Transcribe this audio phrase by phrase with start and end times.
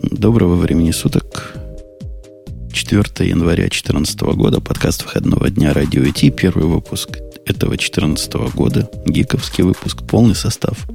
[0.00, 1.54] Доброго времени суток.
[2.72, 4.60] 4 января 2014 года.
[4.60, 6.30] Подкаст выходного дня Радио IT.
[6.30, 8.88] Первый выпуск этого 2014 года.
[9.06, 10.04] Гиковский выпуск.
[10.06, 10.86] Полный состав.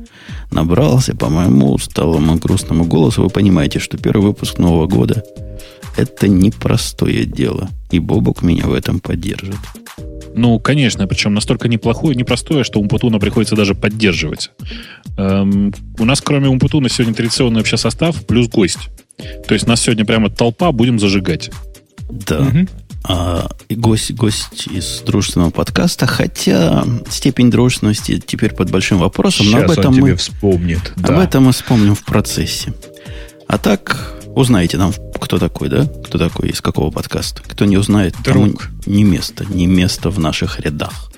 [0.52, 3.24] Набрался по моему усталому грустному голосу.
[3.24, 5.22] Вы понимаете, что первый выпуск Нового года–
[5.98, 7.70] это непростое дело.
[7.92, 9.60] И Бобок меня в этом поддержит.
[10.36, 14.52] Ну, конечно, причем настолько неплохое, непростое, что Умпутуна приходится даже поддерживать.
[15.18, 18.90] Эм, у нас, кроме Умпутуна, сегодня традиционный вообще состав плюс гость.
[19.48, 21.52] То есть нас сегодня прямо толпа, будем зажигать.
[22.10, 22.40] Да.
[22.40, 22.68] Угу.
[23.06, 29.60] А, и гость, гость из дружественного подкаста, хотя степень дружественности теперь под большим вопросом, Сейчас
[29.60, 30.94] но об этом он тебе мы вспомнит.
[30.96, 31.24] Об да.
[31.24, 32.74] этом мы вспомним в процессе.
[33.48, 35.86] А так, узнаете нам, кто такой, да?
[36.06, 37.42] Кто такой, из какого подкаста.
[37.48, 38.70] Кто не узнает, тому Друг.
[38.86, 41.10] не место, не место в наших рядах.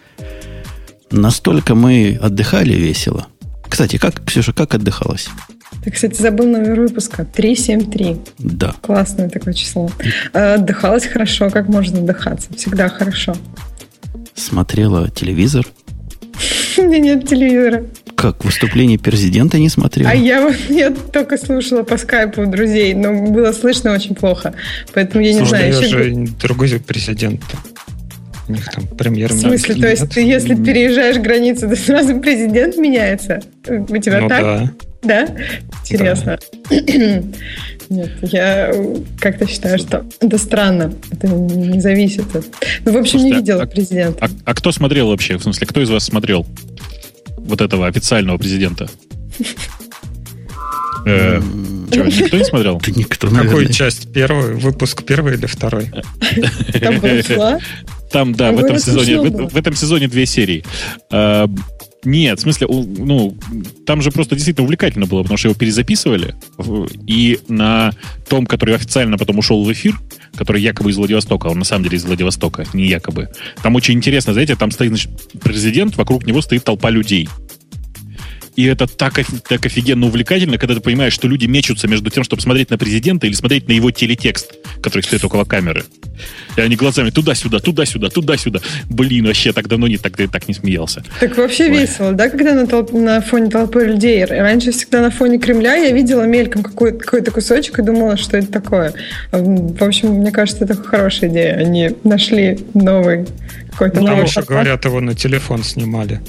[1.10, 3.26] Настолько мы отдыхали весело.
[3.68, 5.28] Кстати, как, Ксюша, как отдыхалась?
[5.84, 7.26] Ты, кстати, забыл номер выпуска.
[7.26, 8.18] 373.
[8.38, 8.76] Да.
[8.82, 9.90] Классное такое число.
[10.34, 12.54] Э, Отдыхалось хорошо, как можно отдыхаться.
[12.56, 13.36] Всегда хорошо.
[14.36, 15.66] Смотрела телевизор.
[16.78, 17.86] У меня нет телевизора.
[18.26, 20.10] Как выступление президента не смотрела?
[20.10, 24.56] А я, я только слушала по скайпу у друзей, но было слышно очень плохо.
[24.96, 25.76] Поэтому я не Слушай, знаю.
[25.76, 27.42] еще- же другой президент.
[28.48, 32.78] У них там премьер В смысле, то есть ты, если переезжаешь границу, то сразу президент
[32.78, 33.42] меняется?
[33.68, 34.42] У тебя ну, так?
[34.42, 34.72] да.
[35.04, 35.28] Да?
[35.84, 36.40] Интересно.
[37.90, 38.74] Нет, я
[39.20, 40.92] как-то считаю, что это странно.
[41.12, 42.36] Это не зависит.
[42.36, 42.46] от-
[42.86, 44.26] Ну, в общем, не Слушайте, видела а- президента.
[44.26, 45.38] А, а кто смотрел вообще?
[45.38, 46.48] В смысле, кто из вас смотрел
[47.46, 48.90] вот этого официального президента?
[51.08, 52.82] Э, никто не смотрел?
[52.84, 54.12] Да никто, Какую часть?
[54.12, 54.56] Первый?
[54.56, 55.92] Выпуск первый или второй?
[56.82, 57.60] Там была
[58.12, 60.64] Там, да, в этом, сезоне, в, этом сезоне две серии.
[62.06, 63.36] Нет, в смысле, ну,
[63.86, 66.36] там же просто действительно увлекательно было, потому что его перезаписывали,
[67.08, 67.92] и на
[68.30, 70.00] том, который официально потом ушел в эфир,
[70.36, 73.30] который якобы из Владивостока, он на самом деле из Владивостока, не якобы.
[73.64, 75.12] Там очень интересно, знаете, там стоит значит,
[75.42, 77.28] президент, вокруг него стоит толпа людей.
[78.56, 82.42] И это так, так офигенно увлекательно, когда ты понимаешь, что люди мечутся между тем, чтобы
[82.42, 85.84] смотреть на президента или смотреть на его телетекст, который стоит около камеры.
[86.56, 88.62] И они глазами туда-сюда, туда-сюда, туда-сюда.
[88.90, 91.04] Блин, вообще так давно не так, так не смеялся.
[91.20, 91.82] Так вообще Ой.
[91.82, 94.24] весело, да, когда на, толп- на фоне толпы людей.
[94.24, 98.48] Раньше всегда на фоне Кремля я видела мельком какой- какой-то кусочек и думала, что это
[98.48, 98.94] такое.
[99.32, 101.56] В общем, мне кажется, это хорошая идея.
[101.58, 103.26] Они нашли новый
[103.78, 104.50] какой-то Ну, лучше формат.
[104.50, 106.22] говорят, его на телефон снимали.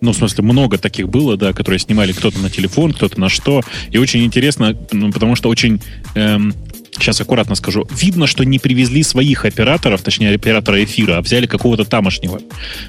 [0.00, 3.62] Ну, в смысле, много таких было, да, которые снимали кто-то на телефон, кто-то на что.
[3.90, 5.80] И очень интересно, ну, потому что очень...
[6.14, 6.54] эм,
[6.96, 7.88] Сейчас аккуратно скажу.
[7.90, 12.40] Видно, что не привезли своих операторов, точнее, оператора эфира, а взяли какого-то тамошнего.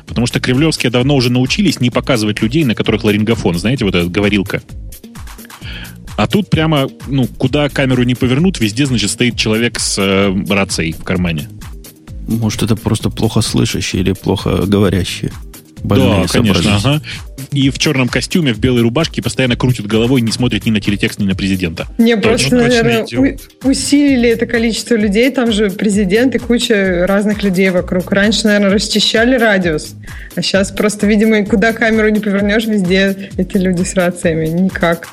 [0.06, 3.58] Потому что кремлевские давно уже научились не показывать людей, на которых ларингофон.
[3.58, 4.62] Знаете, вот эта говорилка.
[6.18, 10.94] А тут прямо, ну, куда камеру не повернут, везде, значит, стоит человек с э, рацией
[10.94, 11.50] в кармане.
[12.28, 15.32] Может, это просто плохо слышащие или плохо говорящие.
[15.84, 17.02] Больные да, конечно, ага.
[17.52, 21.20] И в черном костюме, в белой рубашке постоянно крутит головой, не смотрит ни на телетекст,
[21.20, 21.86] ни на президента.
[22.00, 23.42] Не, Точно, просто, точно наверное, идиот.
[23.64, 25.30] у- усилили это количество людей.
[25.30, 28.12] Там же президент и куча разных людей вокруг.
[28.12, 29.94] Раньше, наверное, расчищали радиус.
[30.36, 34.48] А сейчас просто, видимо, куда камеру не повернешь, везде эти люди с рациями.
[34.48, 35.10] Никак.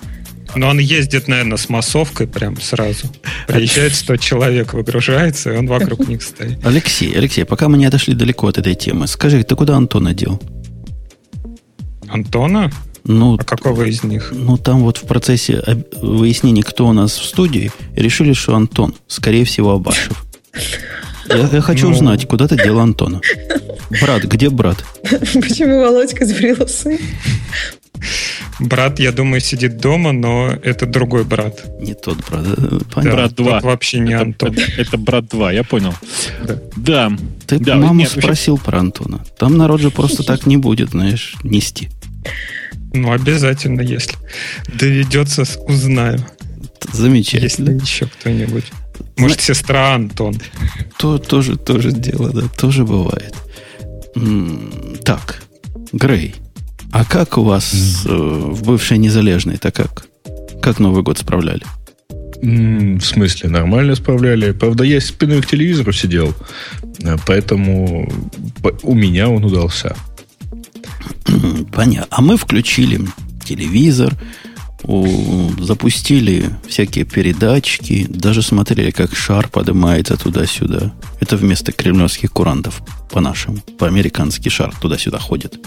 [0.55, 3.07] Но он ездит, наверное, с массовкой прям сразу.
[3.47, 6.65] Приезжает 100 человек, выгружается, и он вокруг них стоит.
[6.65, 10.41] Алексей, Алексей, пока мы не отошли далеко от этой темы, скажи, ты куда Антона дел?
[12.09, 12.71] Антона?
[13.05, 14.31] Ну, А какого из них?
[14.33, 15.63] ну там вот в процессе
[16.01, 20.25] выяснения, кто у нас в студии, решили, что Антон, скорее всего, Абашев.
[21.35, 21.95] Я, я хочу Ну.
[21.95, 23.21] узнать, куда ты дел Антона.
[24.01, 24.85] Брат, где брат?
[25.03, 26.99] Почему Володька сбрил усы?
[28.61, 31.63] Брат, я думаю, сидит дома, но это другой брат.
[31.81, 32.45] Не тот брат.
[32.47, 33.13] э, Понятно.
[33.17, 33.61] Брат тот 2.
[33.61, 34.53] вообще не это, Антон.
[34.53, 35.95] Это, это брат 2, я понял.
[36.45, 36.59] Да.
[36.77, 37.13] Да.
[37.47, 39.25] Ты да, маму нет, вообще- спросил про Антона.
[39.39, 41.91] Там народ же просто так не будет, знаешь, нести.
[42.95, 44.17] Ну, обязательно, если
[44.79, 46.19] доведется, узнаю.
[46.85, 47.71] Если Замечательно.
[47.81, 48.65] еще кто-нибудь.
[49.17, 50.35] Может, сестра Антон.
[50.99, 53.35] То тоже, тоже дело, да, тоже бывает.
[54.17, 55.43] М, Так,
[55.93, 56.35] Грей,
[56.93, 60.07] а как у вас э, в бывшей незалежной-то как?
[60.63, 61.63] Как Новый год справляли?
[62.45, 64.51] в смысле, нормально справляли.
[64.51, 66.35] Правда, я спиной к телевизору сидел,
[67.05, 68.11] э, поэтому
[68.63, 69.95] по- у меня он удался.
[71.73, 72.07] Понятно.
[72.11, 73.01] А мы включили
[73.45, 74.13] телевизор,
[74.85, 80.93] запустили всякие передачки, даже смотрели, как шар поднимается туда-сюда.
[81.21, 83.59] Это вместо кремлевских курантов, по-нашему.
[83.79, 85.59] По-американски шар туда-сюда ходит.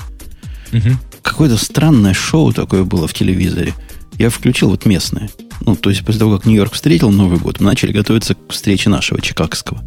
[1.21, 3.73] Какое-то странное шоу такое было в телевизоре.
[4.17, 5.29] Я включил вот местное.
[5.61, 8.89] Ну, то есть после того, как Нью-Йорк встретил Новый год, мы начали готовиться к встрече
[8.89, 9.83] нашего чикагского.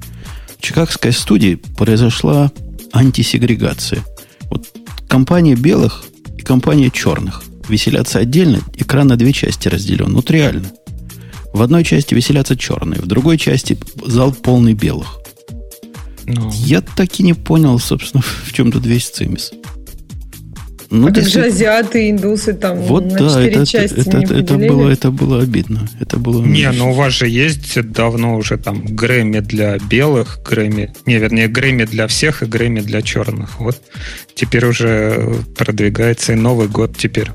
[0.59, 2.51] В чикагской студии произошла
[2.93, 4.05] антисегрегация.
[4.51, 4.67] Вот
[5.09, 6.05] компания белых
[6.37, 10.15] и компания черных веселятся отдельно, экран на две части разделен.
[10.15, 10.71] Вот реально.
[11.53, 15.19] В одной части веселятся черные, в другой части зал полный белых.
[16.27, 19.53] Ну, Я так и не понял, собственно, в чем тут весь цимис.
[20.91, 24.25] Ну, а как же азиаты индусы там Вот на да, четыре это, части это, не
[24.25, 25.87] это, это было, это было обидно.
[26.01, 30.95] Это было Не, ну у вас же есть давно уже там Грэмми для белых, Грэмми,
[31.05, 33.61] не, вернее, Грэмми для всех и Грэмми для черных.
[33.61, 33.81] Вот
[34.35, 37.33] теперь уже продвигается и Новый год теперь.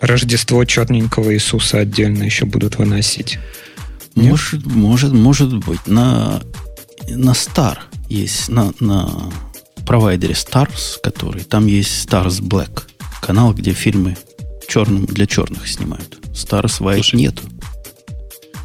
[0.00, 3.38] Рождество черненького Иисуса отдельно еще будут выносить.
[4.14, 4.30] Нет?
[4.30, 5.86] Может, может, может быть.
[5.86, 6.40] На,
[7.08, 7.78] на Star
[8.08, 9.10] есть, на, на
[9.86, 12.82] провайдере Stars, который, там есть Stars Black,
[13.22, 14.16] канал, где фильмы
[14.68, 16.18] черным для черных снимают.
[16.32, 17.42] Stars White Слушай, нету.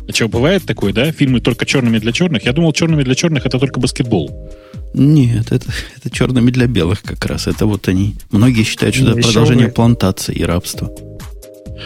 [0.09, 1.11] А что, бывает такое, да?
[1.11, 2.43] Фильмы только черными для черных?
[2.45, 4.49] Я думал, черными для черных это только баскетбол.
[4.93, 7.47] Нет, это, это черными для белых как раз.
[7.47, 8.15] Это вот они.
[8.31, 10.91] Многие считают, что Ну, это продолжение вы- плантации и рабства.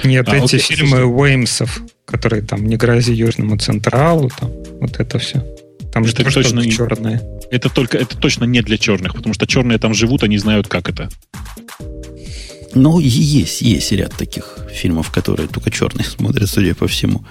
[0.04, 1.06] Нет, А, эти окей, фильмы.
[1.06, 4.50] Уэймсов, которые там «Не грози Южному Централу», там,
[4.82, 5.46] вот это все.
[5.96, 7.22] Там же Это точно только не- черные.
[7.52, 10.90] Это только, это точно не для черных, потому что черные там живут, они знают, как
[10.90, 11.08] это.
[12.74, 17.24] Ну, есть, есть ряд таких фильмов, которые только черные смотрят, судя по всему.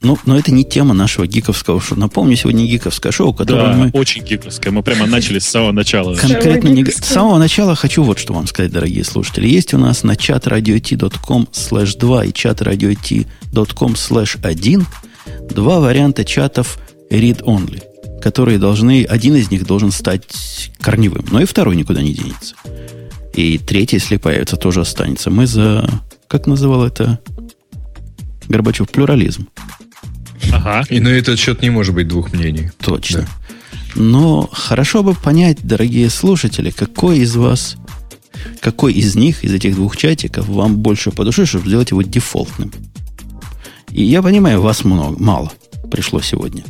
[0.00, 1.98] Ну, но это не тема нашего гиковского шоу.
[1.98, 4.72] Напомню, сегодня гиковское шоу, которое Да, мы очень гиковское.
[4.72, 6.14] Мы прямо начали с самого начала.
[6.14, 6.84] конкретно не...
[6.84, 9.48] С самого начала хочу вот что вам сказать, дорогие слушатели.
[9.48, 14.86] Есть у нас на чат radio.t.com slash 2 и чат radio.t.com slash 1
[15.50, 16.78] два варианта чатов
[17.10, 17.82] read-only,
[18.20, 19.04] которые должны...
[19.04, 22.54] Один из них должен стать корневым, но и второй никуда не денется.
[23.34, 25.30] И третий, если появится, тоже останется.
[25.30, 25.88] Мы за...
[26.28, 27.20] Как называл это
[28.48, 28.88] Горбачев?
[28.88, 29.48] Плюрализм.
[30.52, 30.84] Ага.
[30.88, 32.70] И на этот счет не может быть двух мнений.
[32.78, 33.26] Точно.
[33.94, 37.76] Но хорошо бы понять, дорогие слушатели, какой из вас,
[38.60, 42.72] какой из них, из этих двух чатиков, вам больше по душе, чтобы сделать его дефолтным.
[43.90, 45.52] И я понимаю, вас много, мало
[45.90, 46.64] пришло сегодня.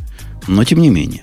[0.47, 1.21] Но тем не менее.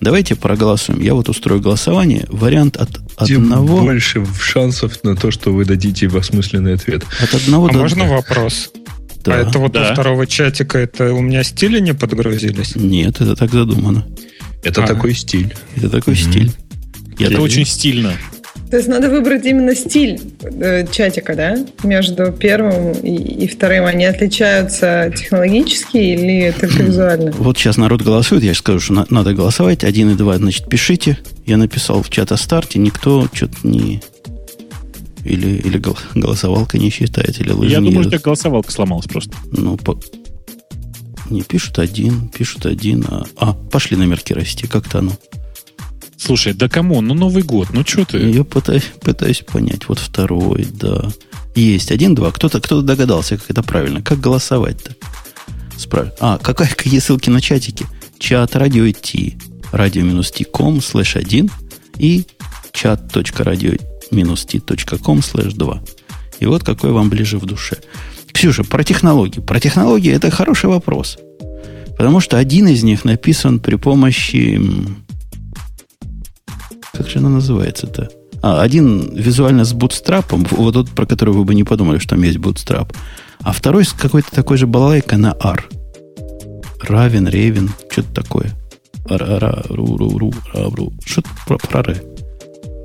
[0.00, 1.00] Давайте проголосуем.
[1.00, 2.26] Я вот устрою голосование.
[2.28, 2.90] Вариант от
[3.26, 7.02] Тем одного, больше шансов на то, что вы дадите осмысленный ответ.
[7.22, 7.78] от одного А до...
[7.78, 8.70] можно вопрос?
[9.24, 9.34] Да.
[9.34, 9.90] А это вот Да.
[9.90, 12.76] у второго чатика, это у меня стили не подгрузились?
[12.76, 14.06] Нет, это так задумано.
[14.62, 14.86] Это А.
[14.86, 15.54] такой стиль.
[15.76, 16.22] Это такой Мгм.
[16.30, 16.52] стиль.
[17.18, 18.12] Я Это очень стильно.
[18.70, 21.56] То есть надо выбрать именно стиль э, чатика, да?
[21.84, 23.84] Между первым и, и вторым.
[23.86, 27.30] Они отличаются технологически или только визуально?
[27.32, 29.84] Вот сейчас народ голосует, я же скажу, что на- надо голосовать.
[29.84, 31.16] Один и два, значит, пишите.
[31.44, 34.02] Я написал в чат о старте, никто что-то не...
[35.24, 38.14] Или, или гол- голосовалка не считает, или лыжи Я не думаю, едут.
[38.20, 39.32] что голосовалка сломалась просто.
[39.52, 40.00] Ну, по-
[41.30, 45.12] не пишут один, пишут один, а, а, пошли номерки расти, как-то оно.
[46.18, 47.00] Слушай, да кому?
[47.00, 48.30] Ну, Новый год, ну что ты?
[48.30, 49.88] Я пытаюсь, пытаюсь понять.
[49.88, 51.08] Вот второй, да.
[51.54, 52.30] Есть один, два.
[52.32, 54.02] Кто-то кто догадался, как это правильно.
[54.02, 54.94] Как голосовать-то?
[55.76, 56.08] Справ...
[56.20, 57.86] А, какая, какие ссылки на чатики?
[58.18, 59.38] Чат радио Ти.
[59.72, 61.50] Radio-t.com слэш 1
[61.98, 62.24] и
[62.72, 65.82] chat.radio-t.com слэш 2.
[66.40, 67.78] И вот какой вам ближе в душе.
[68.32, 69.40] Ксюша, про технологии.
[69.40, 71.18] Про технологии это хороший вопрос.
[71.96, 74.60] Потому что один из них написан при помощи...
[76.96, 78.08] Как же она называется-то?
[78.42, 82.22] А, один визуально с бутстрапом, вот тот, про который вы бы не подумали, что там
[82.22, 82.92] есть бутстрап.
[83.40, 85.68] А второй с какой-то такой же балалайкой на R.
[86.80, 88.52] Равен, Ревен, что-то такое.
[91.04, 92.02] Что-то про, про ре.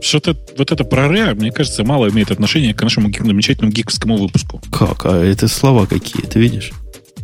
[0.02, 4.62] Что-то вот это про мне кажется, мало имеет отношение к нашему замечательному гиковскому выпуску.
[4.72, 5.06] Как?
[5.06, 6.72] А это слова какие, ты видишь?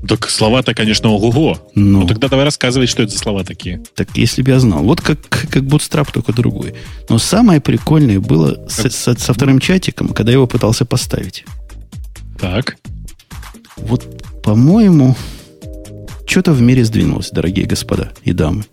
[0.06, 1.58] Так слова-то, конечно, ого-го.
[1.76, 3.82] Ну, Ну, тогда давай рассказывай, что это за слова такие.
[3.96, 4.84] так если бы я знал.
[4.84, 6.74] Вот как, как бутстрап, только другой.
[7.10, 11.46] Но самое прикольное было с- со, со вторым чатиком, когда я его пытался поставить.
[12.40, 12.78] Так.
[13.78, 15.16] Вот, по-моему,
[16.26, 18.66] что-то в мире сдвинулось, дорогие господа и дамы.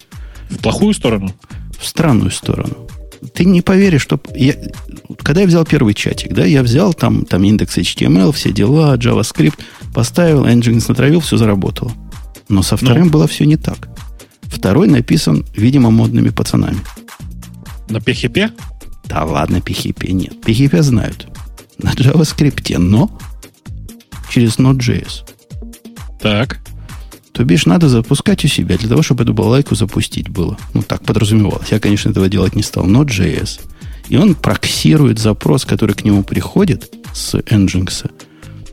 [0.50, 1.32] В плохую сторону?
[1.78, 2.88] в странную сторону.
[3.32, 4.20] Ты не поверишь, что...
[4.34, 4.54] Я,
[5.22, 9.58] когда я взял первый чатик, да, я взял там, там индекс HTML, все дела, JavaScript,
[9.94, 11.92] поставил, Nginx натравил, все заработало.
[12.48, 13.88] Но со вторым было все не так.
[14.42, 16.78] Второй написан, видимо, модными пацанами.
[17.88, 18.52] На PHP?
[19.04, 20.34] Да ладно, PHP нет.
[20.44, 21.28] PHP знают.
[21.78, 23.18] На JavaScript, но
[24.30, 25.24] через Node.js.
[26.20, 26.60] Так.
[27.34, 30.56] То бишь, надо запускать у себя для того, чтобы эту балалайку запустить было.
[30.72, 31.72] Ну, так подразумевалось.
[31.72, 32.86] Я, конечно, этого делать не стал.
[32.86, 33.60] Node.js.
[34.08, 38.08] И он проксирует запрос, который к нему приходит с Nginx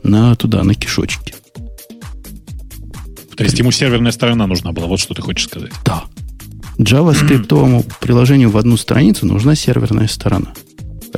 [0.04, 1.34] на туда, на кишочки.
[3.36, 5.72] То есть ему серверная сторона нужна была, вот что ты хочешь сказать.
[5.84, 6.04] Да.
[6.78, 10.54] JavaScript приложению в одну страницу нужна серверная сторона.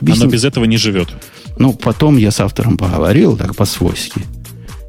[0.00, 0.22] Объясни.
[0.22, 1.08] Оно без этого не живет.
[1.58, 4.22] Ну, потом я с автором поговорил, так по-свойски.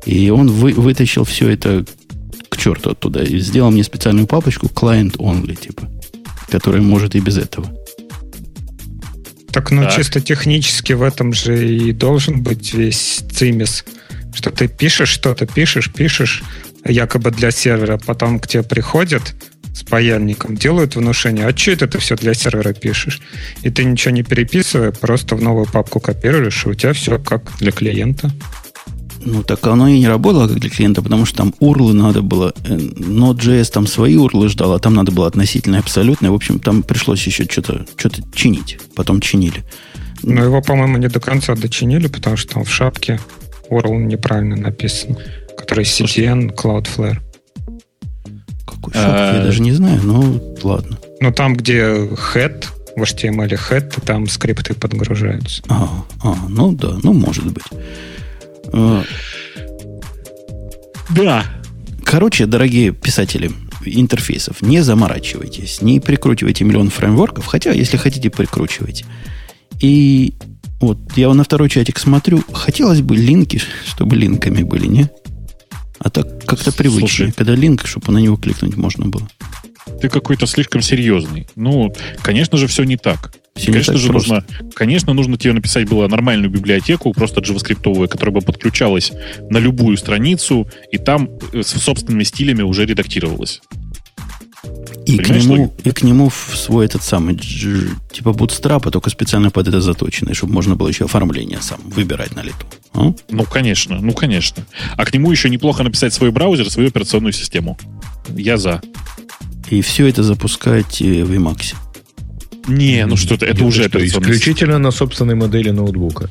[0.05, 1.85] И он вы, вытащил все это
[2.49, 5.89] к черту оттуда и сделал мне специальную папочку client only, типа,
[6.49, 7.67] которая может и без этого.
[9.51, 9.95] Так, ну, так.
[9.95, 13.85] чисто технически в этом же и должен быть весь цимис,
[14.33, 16.43] что ты пишешь что-то, пишешь, пишешь,
[16.83, 19.33] якобы для сервера, потом к тебе приходят,
[19.75, 23.21] с паяльником, делают внушение, а что это ты все для сервера пишешь?
[23.61, 27.57] И ты ничего не переписывая, просто в новую папку копируешь, и у тебя все как
[27.59, 28.31] для клиента.
[29.25, 32.53] Ну, так оно и не работало как для клиента, потому что там урлы надо было.
[32.63, 36.31] Э, Node.js там свои урлы ждал, а там надо было относительно абсолютно.
[36.31, 38.77] В общем, там пришлось еще что-то что чинить.
[38.95, 39.63] Потом чинили.
[40.21, 43.19] Но его, по-моему, не до конца дочинили, потому что там в шапке
[43.71, 45.17] URL неправильно написан,
[45.57, 47.17] который CDN Cloudflare.
[48.65, 50.99] Какой шапки, я даже не знаю, но ладно.
[51.19, 52.65] Ну, там, где head,
[52.95, 55.63] в HTML head, там скрипты подгружаются.
[55.67, 55.89] А,
[56.23, 57.65] а, ну да, ну может быть.
[58.73, 59.03] А,
[61.15, 61.45] да.
[62.03, 63.51] Короче, дорогие писатели
[63.85, 69.05] интерфейсов, не заморачивайтесь, не прикручивайте миллион фреймворков, хотя, если хотите, прикручивайте.
[69.79, 70.33] И
[70.79, 75.09] вот я на второй чатик смотрю, хотелось бы линки, чтобы линками были, не?
[75.99, 79.27] А так как-то привычнее, Слушай, когда линк, чтобы на него кликнуть можно было.
[80.01, 81.47] Ты какой-то слишком серьезный.
[81.55, 83.33] Ну, конечно же, все не так.
[83.55, 84.33] Все конечно не так же просто.
[84.33, 89.13] нужно, конечно, нужно тебе написать было нормальную библиотеку, просто JavaScript, которая бы подключалась
[89.49, 93.61] на любую страницу, и там э, с собственными стилями уже редактировалась.
[95.05, 99.67] И к, нему, и к нему в свой этот самый типа бутстрапа, только специально под
[99.67, 102.65] это заточенный, чтобы можно было еще оформление сам выбирать на лету.
[102.93, 103.13] А?
[103.29, 104.65] Ну, конечно, ну, конечно.
[104.97, 107.77] А к нему еще неплохо написать свой браузер, свою операционную систему.
[108.29, 108.81] Я за.
[109.69, 111.75] И все это запускать э, в Emacs.
[112.67, 116.29] Не, ну что-то, это уже что, исключительно на собственной модели ноутбука.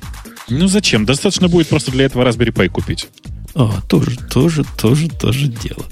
[0.48, 1.04] Ну зачем?
[1.04, 3.08] Достаточно будет просто для этого Raspberry Pi купить.
[3.54, 5.84] А, тоже, тоже, тоже, тоже дело.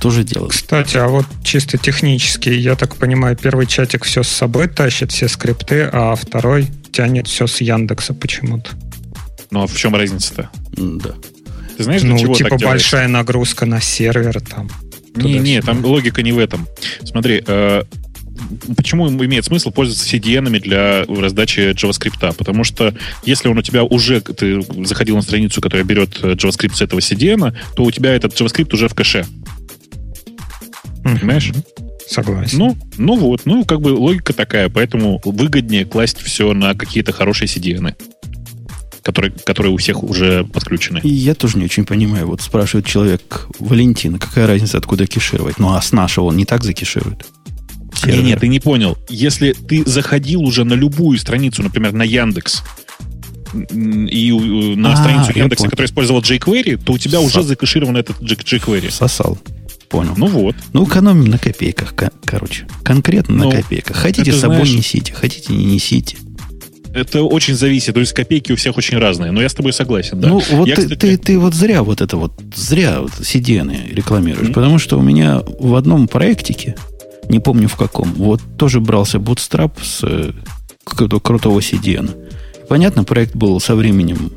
[0.00, 0.48] Тоже дело.
[0.48, 5.28] Кстати, а вот чисто технически, я так понимаю, первый чатик все с собой тащит, все
[5.28, 8.70] скрипты, а второй тянет все с Яндекса почему-то.
[9.50, 10.50] Ну а в чем разница-то?
[10.72, 11.14] Да.
[11.76, 14.68] Ты знаешь, ну, чего типа большая нагрузка на сервер там.
[15.26, 16.66] Не, не, там логика не в этом.
[17.04, 17.82] Смотри, э,
[18.76, 22.34] почему имеет смысл пользоваться CDN для раздачи JavaScript?
[22.36, 22.94] Потому что
[23.24, 27.54] если он у тебя уже, ты заходил на страницу, которая берет JavaScript с этого CDN,
[27.76, 29.26] то у тебя этот JavaScript уже в кэше.
[31.02, 31.52] Понимаешь?
[32.06, 32.58] Согласен.
[32.58, 37.48] Ну, ну вот, ну как бы логика такая, поэтому выгоднее класть все на какие-то хорошие
[37.48, 37.94] CDN
[39.02, 41.00] которые, которые у всех уже подключены.
[41.02, 42.26] И я тоже не очень понимаю.
[42.26, 45.58] Вот спрашивает человек Валентина, какая разница, откуда кешировать?
[45.58, 47.26] Ну, а с нашего он не так закеширует.
[48.04, 48.96] Нет, нет, ты не понял.
[49.08, 52.62] Если ты заходил уже на любую страницу, например, на Яндекс,
[53.54, 57.34] и на а, страницу Яндекса, которая использовала jQuery, то у тебя Сос...
[57.34, 58.90] уже закэширован этот jQuery.
[58.90, 59.38] Сосал.
[59.88, 60.12] Понял.
[60.16, 60.54] Ну вот.
[60.74, 62.66] Ну, экономим на копейках, короче.
[62.84, 63.96] Конкретно ну, на копейках.
[63.96, 66.18] Хотите с собой знаешь, несите, хотите не несите.
[66.94, 67.94] Это очень зависит.
[67.94, 69.30] То есть копейки у всех очень разные.
[69.30, 70.28] Но я с тобой согласен, да.
[70.28, 70.98] Ну, вот я, ты, кстати...
[70.98, 74.48] ты, ты вот зря вот это вот, зря вот CDN рекламируешь.
[74.48, 74.54] Mm-hmm.
[74.54, 76.76] Потому что у меня в одном проектике,
[77.28, 80.32] не помню в каком, вот тоже брался Bootstrap с э,
[80.84, 82.10] какого-то крутого CDN.
[82.68, 84.32] Понятно, проект был со временем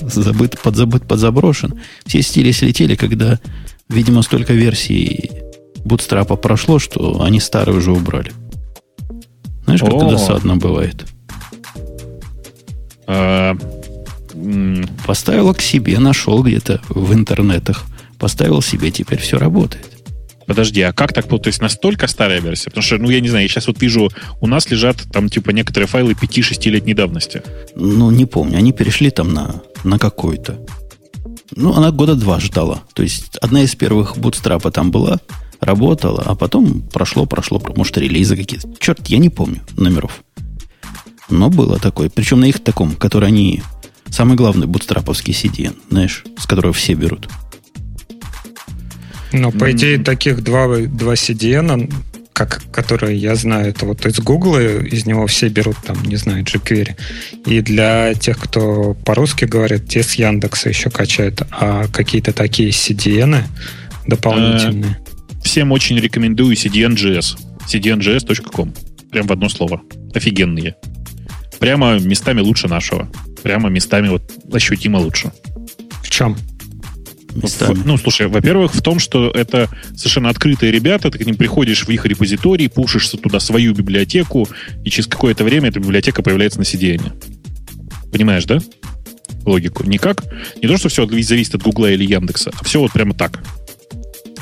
[0.00, 1.80] забыт, подзабыт, подзаброшен.
[2.06, 3.38] Все стили слетели, когда,
[3.88, 5.30] видимо, столько версий
[5.84, 8.32] Bootstrap прошло, что они старые уже убрали.
[9.64, 11.06] Знаешь, как это досадно бывает?
[13.12, 13.56] А,
[15.06, 17.84] Поставил к себе, нашел где-то в интернетах.
[18.18, 19.90] Поставил себе, теперь все работает.
[20.46, 21.28] Подожди, а как так?
[21.28, 22.70] То есть настолько старая версия?
[22.70, 25.50] Потому что, ну, я не знаю, я сейчас вот вижу, у нас лежат там, типа,
[25.50, 27.42] некоторые файлы 5-6-летней давности.
[27.76, 28.58] Ну, не помню.
[28.58, 30.58] Они перешли там на, на какой-то.
[31.54, 32.82] Ну, она года два ждала.
[32.94, 35.20] То есть, одна из первых бутстрапа там была,
[35.60, 38.68] работала, а потом прошло, прошло, может, релизы какие-то.
[38.80, 40.24] Черт, я не помню номеров.
[41.28, 42.10] Но было такое.
[42.10, 43.62] Причем на их таком, который они...
[44.10, 47.28] Самый главный бутстраповский CDN, знаешь, с которого все берут.
[49.32, 51.90] Ну, по идее, таких два, два CDN,
[52.34, 56.44] как, которые я знаю, это вот из Google, из него все берут там, не знаю,
[56.44, 56.94] jQuery.
[57.46, 61.42] И для тех, кто по-русски говорит, те с Яндекса еще качают.
[61.50, 63.44] А какие-то такие CDN
[64.06, 64.98] дополнительные.
[64.98, 67.38] Э, всем очень рекомендую CDN.js.
[67.66, 68.74] cdn.js.com.
[69.10, 69.80] Прям в одно слово.
[70.14, 70.76] Офигенные
[71.62, 73.08] прямо местами лучше нашего.
[73.42, 75.32] Прямо местами вот ощутимо лучше.
[76.02, 76.36] В чем?
[77.34, 77.74] местами.
[77.74, 81.86] В- ну, слушай, во-первых, в том, что это совершенно открытые ребята, ты к ним приходишь
[81.86, 84.48] в их репозиторий, пушишь туда свою библиотеку,
[84.84, 87.12] и через какое-то время эта библиотека появляется на CDN.
[88.10, 88.58] Понимаешь, да?
[89.46, 89.84] Логику.
[89.84, 90.24] Никак.
[90.60, 93.42] Не то, что все зависит от Гугла или Яндекса, а все вот прямо так.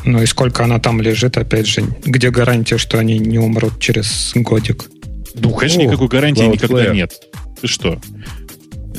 [0.04, 4.32] Ну и сколько она там лежит, опять же, где гарантия, что они не умрут через
[4.34, 4.86] годик?
[5.34, 6.52] Ну, конечно, О, никакой гарантии Cloudflare.
[6.52, 7.12] никогда нет.
[7.60, 7.98] Ты что?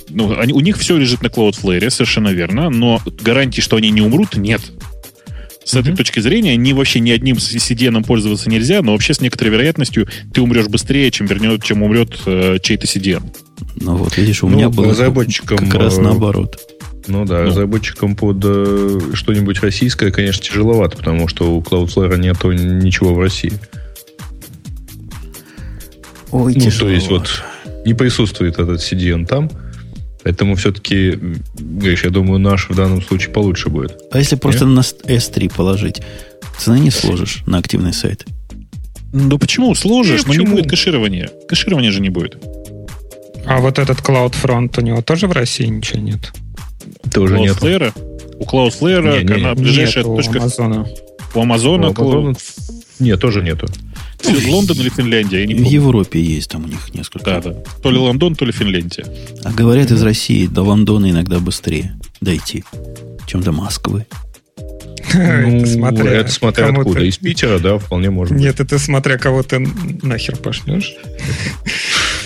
[0.09, 4.01] Ну, они, у них все лежит на Cloudflare, совершенно верно, но гарантии, что они не
[4.01, 4.61] умрут, нет.
[5.63, 5.97] С этой Мгм.
[5.97, 10.41] точки зрения, ни вообще ни одним CDN пользоваться нельзя, но вообще с некоторой вероятностью ты
[10.41, 13.23] умрешь быстрее, чем, вернет, чем умрет э, чей-то CDN.
[13.75, 16.57] Ну вот, видишь, у Ну, меня было разработчикам, как раз э, наоборот.
[17.07, 17.47] Ну да, Ну.
[17.47, 23.53] разработчикам под э, что-нибудь российское, конечно, тяжеловато, потому что у Cloudflare нету ничего в России.
[26.31, 27.43] Ой, Ну, то есть вот
[27.85, 29.49] не присутствует этот CDN там,
[30.23, 31.17] поэтому все-таки,
[31.59, 33.97] Гриш, я думаю, наш в данном случае получше будет.
[34.11, 36.01] А если просто на S3 положить,
[36.57, 38.25] цены не сложишь на активный сайт.
[39.13, 39.75] Да почему?
[39.75, 40.55] Сложишь, Не, но не почему?
[40.57, 41.29] будет кэширования.
[41.49, 42.37] Кэширования же не будет.
[43.45, 46.31] А вот этот CloudFront, у него тоже в России ничего нет?
[47.13, 47.57] Тоже нет.
[47.57, 47.91] Cloudflare,
[48.39, 50.87] у Cloudflare, Не, не, ближайшая Нет, у точка Амазона.
[51.35, 52.35] у Амазона, У Амазона-
[52.99, 53.67] Нет, тоже нету.
[54.47, 55.71] Лондон или Финляндия, я не В помню.
[55.71, 57.25] Европе есть там у них несколько.
[57.25, 57.53] Да, да.
[57.81, 59.05] То ли Лондон, то ли Финляндия.
[59.43, 62.63] А говорят, из России до Лондона иногда быстрее дойти,
[63.27, 64.05] чем до Москвы.
[65.13, 65.19] Ну,
[65.57, 66.99] Это смотря это смотря откуда.
[67.01, 68.43] ты- Из Питера, да, вполне может быть.
[68.43, 69.59] Нет, это смотря кого ты
[70.03, 70.93] нахер пошлешь.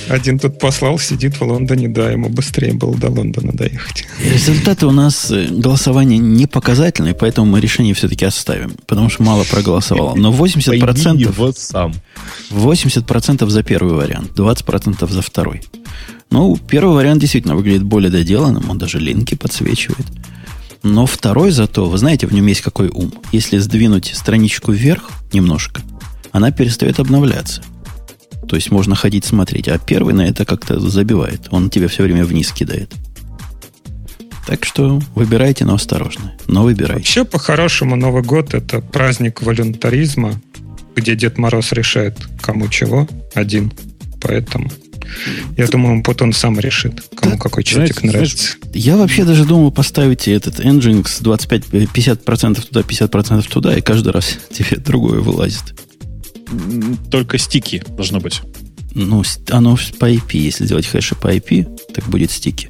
[0.07, 4.05] Один тут послал, сидит в Лондоне, да, ему быстрее было до Лондона доехать.
[4.23, 9.43] Результаты у нас э, голосования не показательные, поэтому мы решение все-таки оставим, потому что мало
[9.43, 10.15] проголосовало.
[10.15, 11.93] Но 80%, вот сам.
[12.51, 15.63] 80% за первый вариант, 20% за второй.
[16.29, 20.05] Ну, первый вариант действительно выглядит более доделанным, он даже линки подсвечивает.
[20.83, 23.11] Но второй зато, вы знаете, в нем есть какой ум.
[23.31, 25.81] Если сдвинуть страничку вверх немножко,
[26.31, 27.63] она перестает обновляться.
[28.47, 31.47] То есть можно ходить смотреть, а первый на это как-то забивает.
[31.51, 32.93] Он тебя все время вниз кидает.
[34.47, 36.33] Так что выбирайте, но осторожно.
[36.47, 36.99] Но выбирайте.
[36.99, 40.39] Вообще, по-хорошему, Новый год— это праздник волюнтаризма,
[40.95, 43.71] где Дед Мороз решает, кому чего, один.
[44.21, 44.69] Поэтому
[45.57, 48.55] я думаю, вот он сам решит, кому какой чатик Знаете, нравится.
[48.73, 54.37] Я вообще даже думал поставить этот Nginx 25, 50% туда, 50% туда, и каждый раз
[54.51, 55.73] тебе другое вылазит.
[57.11, 58.41] Только стики должно быть.
[58.93, 62.69] Ну, оно по IP, если делать хэши по IP, так будет стики.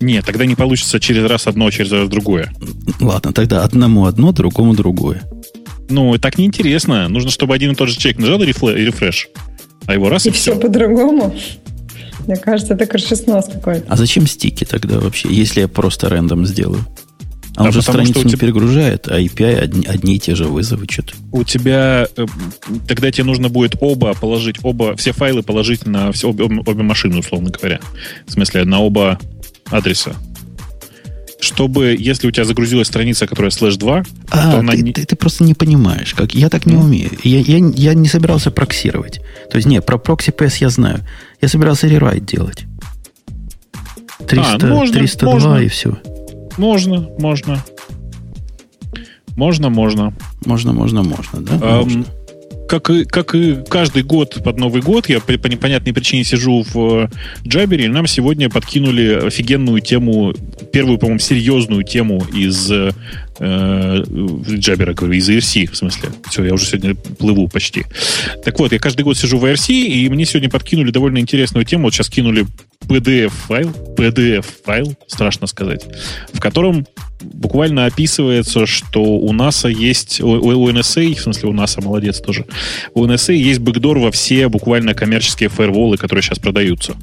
[0.00, 2.52] Нет, тогда не получится через раз одно, через раз другое.
[3.00, 5.22] Ладно, тогда одному одно, другому другое.
[5.88, 7.08] Ну, так неинтересно.
[7.08, 9.28] Нужно, чтобы один и тот же человек нажал рефле- рефреш,
[9.86, 10.60] а его раз и, И все все.
[10.60, 11.36] по-другому.
[12.26, 13.84] Мне кажется, это крышеснос какой-то.
[13.88, 16.84] А зачем стики тогда вообще, если я просто рандом сделаю?
[17.56, 20.18] А он же потому что страницу у не тебя- перегружает, а API одни, одни и
[20.18, 21.14] те же вызовы что-то.
[21.32, 22.26] У тебя э,
[22.88, 27.18] тогда тебе нужно будет оба положить, оба, все файлы положить на все, обе, обе машины,
[27.18, 27.80] условно говоря.
[28.26, 29.18] В смысле, на оба
[29.70, 30.14] адреса.
[31.40, 35.16] Чтобы, если у тебя загрузилась страница, которая слэш 2, то А, она ты, ты- ты
[35.16, 37.10] просто не понимаешь, как я так не умею.
[37.24, 39.20] Я, я, я не собирался проксировать.
[39.50, 41.00] То есть, не, про прокси PS я знаю.
[41.40, 42.64] Я собирался рерайт делать.
[44.28, 45.56] 300, А, можно, 302 можно.
[45.64, 45.98] и все.
[46.56, 47.62] Можно, можно.
[49.36, 50.14] Можно, можно.
[50.44, 51.52] Можно, можно, можно, да?
[51.62, 52.04] Ам, Можно.
[52.68, 56.64] как, и, как и каждый год под Новый год, я по, по непонятной причине сижу
[56.72, 57.08] в э,
[57.46, 60.34] Джабере, нам сегодня подкинули офигенную тему,
[60.72, 62.70] первую, по-моему, серьезную тему из
[63.42, 64.04] э,
[64.56, 66.10] Джабера, говорю, из IRC, в смысле.
[66.28, 67.84] Все, я уже сегодня плыву почти.
[68.44, 71.84] Так вот, я каждый год сижу в IRC, и мне сегодня подкинули довольно интересную тему.
[71.84, 72.46] Вот сейчас кинули
[72.86, 75.86] PDF-файл, PDF-файл, страшно сказать,
[76.32, 76.86] в котором
[77.20, 82.46] буквально описывается, что у НАСА есть, у, у NSA, в смысле у НАСА, молодец тоже,
[82.94, 86.96] у NSA есть бэкдор во все буквально коммерческие фаерволы, которые сейчас продаются.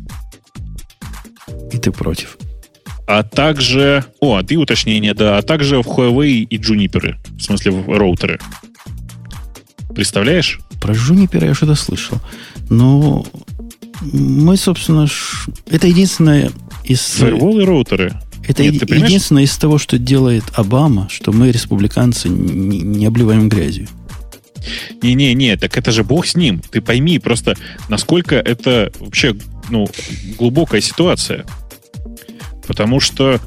[1.72, 2.38] И ты против.
[3.10, 4.06] А также...
[4.20, 5.40] О, а ты уточнение, да.
[5.40, 7.16] А также в Huawei и Juniper.
[7.40, 8.40] В смысле, в роутеры.
[9.96, 10.60] Представляешь?
[10.80, 12.20] Про Juniper я что-то слышал.
[12.70, 13.26] Но
[14.04, 16.52] мы, собственно, ш- это единственное
[16.84, 17.00] из...
[17.00, 18.14] Фаерволы и роутеры.
[18.48, 19.08] Это Нет, понимаешь?
[19.08, 23.88] единственное из того, что делает Обама, что мы, республиканцы, не, не обливаем грязью.
[25.02, 26.60] Не-не-не, так это же бог с ним.
[26.60, 27.56] Ты пойми просто,
[27.88, 29.36] насколько это вообще
[29.72, 29.90] ну,
[30.38, 31.48] глубокая ситуация.
[32.70, 33.42] Потому что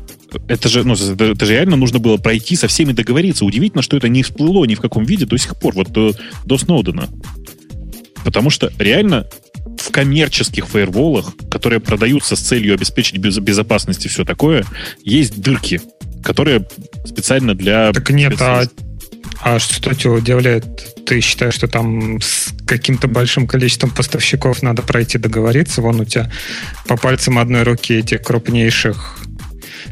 [0.49, 3.45] это же, ну, это, это же реально нужно было пройти со всеми договориться.
[3.45, 6.13] Удивительно, что это не всплыло ни в каком виде до сих пор, вот до,
[6.45, 7.09] до Сноудена.
[8.25, 9.29] Потому что реально
[9.79, 14.65] в коммерческих фаерволах, которые продаются с целью обеспечить без- безопасность и все такое,
[15.05, 15.81] есть дырки.
[16.25, 16.67] которая
[17.05, 17.93] специально для...
[17.93, 18.65] Так нет, а,
[19.43, 21.05] а что тебя удивляет?
[21.05, 25.83] Ты считаешь, что там с каким-то большим количеством поставщиков надо пройти договориться?
[25.83, 26.31] Вон у тебя
[26.87, 29.19] по пальцам одной руки этих крупнейших,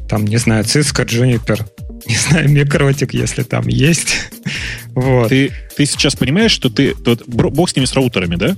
[0.08, 1.64] там, не знаю, Cisco, Juniper,
[2.06, 4.30] не знаю, микротик, если там есть.
[4.94, 5.28] вот.
[5.28, 6.94] Ты, ты сейчас понимаешь, что ты...
[6.94, 8.56] Тот, бог с ними с роутерами, да?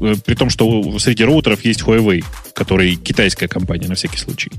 [0.00, 4.50] Э, при том, что среди роутеров есть Huawei, который китайская компания, на всякий случай.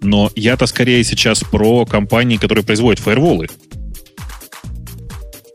[0.00, 3.48] Но я-то скорее сейчас про компании, которые производят фаерволы.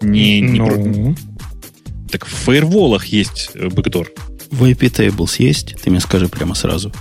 [0.01, 0.65] Не, не ну...
[0.67, 1.15] про...
[2.11, 4.11] Так в фаерволах есть э, бэкдор.
[4.51, 5.75] В IP Tables есть?
[5.81, 6.91] Ты мне скажи прямо сразу.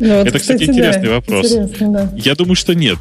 [0.00, 1.52] Ну, это, кстати, интересный вопрос.
[2.16, 2.98] Я думаю, что нет.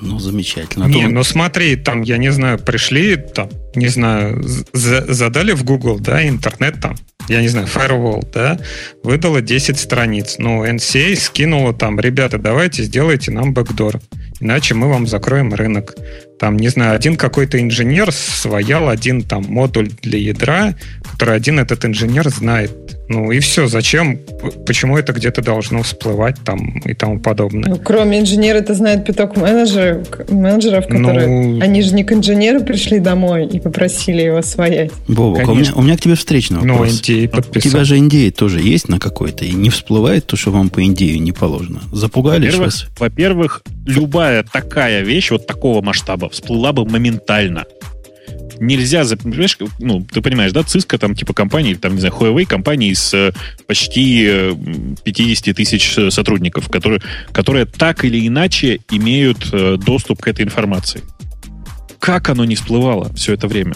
[0.00, 0.84] Ну, замечательно.
[0.84, 6.26] Не, ну смотри, там, я не знаю, пришли, там, не знаю, задали в Google, да,
[6.26, 6.96] интернет там,
[7.28, 8.58] я не знаю, firewall, да,
[9.02, 10.36] выдала 10 страниц.
[10.38, 14.00] Ну, NCA скинула там, ребята, давайте сделайте нам бэкдор,
[14.40, 15.96] иначе мы вам закроем рынок.
[16.38, 20.74] Там, не знаю, один какой-то инженер своял один там модуль для ядра,
[21.10, 22.72] который один этот инженер знает.
[23.08, 24.18] Ну и все, зачем,
[24.66, 27.70] почему это где-то должно всплывать там и тому подобное.
[27.70, 31.26] Ну, кроме инженера, это знает пяток менеджеров, менеджеров которые...
[31.26, 31.60] Ну...
[31.62, 34.92] Они же не к инженеру пришли домой и попросили его своять.
[35.08, 37.02] Бобок, у меня, у меня к тебе встречный ну, вопрос.
[37.08, 37.68] Ну, NDA подписал.
[37.68, 40.80] У тебя же NDA тоже есть на какой-то, и не всплывает то, что вам по
[40.80, 41.80] NDA не положено.
[41.92, 42.86] Запугали во-первых, вас?
[42.98, 47.66] Во-первых, любая такая вещь вот такого масштаба всплыла бы моментально
[48.60, 52.92] нельзя, понимаешь, ну, ты понимаешь, да, Cisco, там, типа, компании, там, не знаю, Huawei, компании
[52.92, 53.32] с э,
[53.66, 54.24] почти
[55.04, 57.00] 50 э, тысяч э, сотрудников, которые,
[57.32, 61.02] которые так или иначе имеют доступ к этой информации.
[61.98, 63.74] Как оно не всплывало все это время?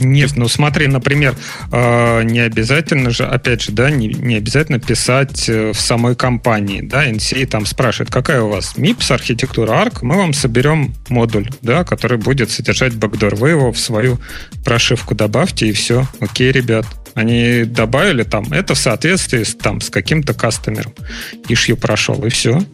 [0.00, 1.36] Нет, ну смотри, например,
[1.70, 6.80] э, не обязательно же, опять же, да, не, не обязательно писать э, в самой компании,
[6.80, 11.84] да, NCA там спрашивает, какая у вас MIPS, архитектура ARC, мы вам соберем модуль, да,
[11.84, 14.18] который будет содержать бэкдор, вы его в свою
[14.64, 19.88] прошивку добавьте и все, окей, ребят, они добавили там, это в соответствии с, там, с
[19.88, 20.92] каким-то кастомером.
[21.48, 22.64] Ишью прошел, и все.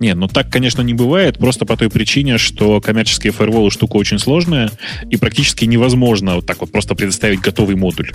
[0.00, 4.18] Не, ну так, конечно, не бывает, просто по той причине, что коммерческие фаерволы штука очень
[4.18, 4.70] сложная,
[5.10, 8.12] и практически невозможно вот так вот просто предоставить готовый модуль.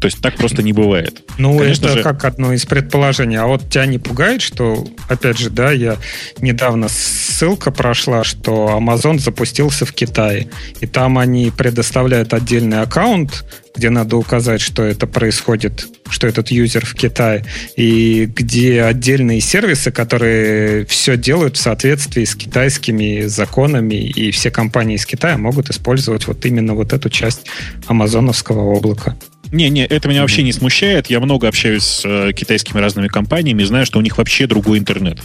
[0.00, 1.22] То есть так просто не бывает.
[1.38, 2.02] Ну, Конечно это же...
[2.02, 3.38] как одно из предположений.
[3.38, 5.96] А вот тебя не пугает, что, опять же, да, я
[6.38, 10.48] недавно ссылка прошла, что Amazon запустился в Китае,
[10.80, 16.84] и там они предоставляют отдельный аккаунт, где надо указать, что это происходит, что этот юзер
[16.84, 17.44] в Китае,
[17.76, 24.96] и где отдельные сервисы, которые все делают в соответствии с китайскими законами, и все компании
[24.96, 27.46] из Китая могут использовать вот именно вот эту часть
[27.86, 29.16] амазоновского облака.
[29.56, 31.08] Не-не, это меня вообще не смущает.
[31.08, 34.78] Я много общаюсь с э, китайскими разными компаниями и знаю, что у них вообще другой
[34.78, 35.18] интернет.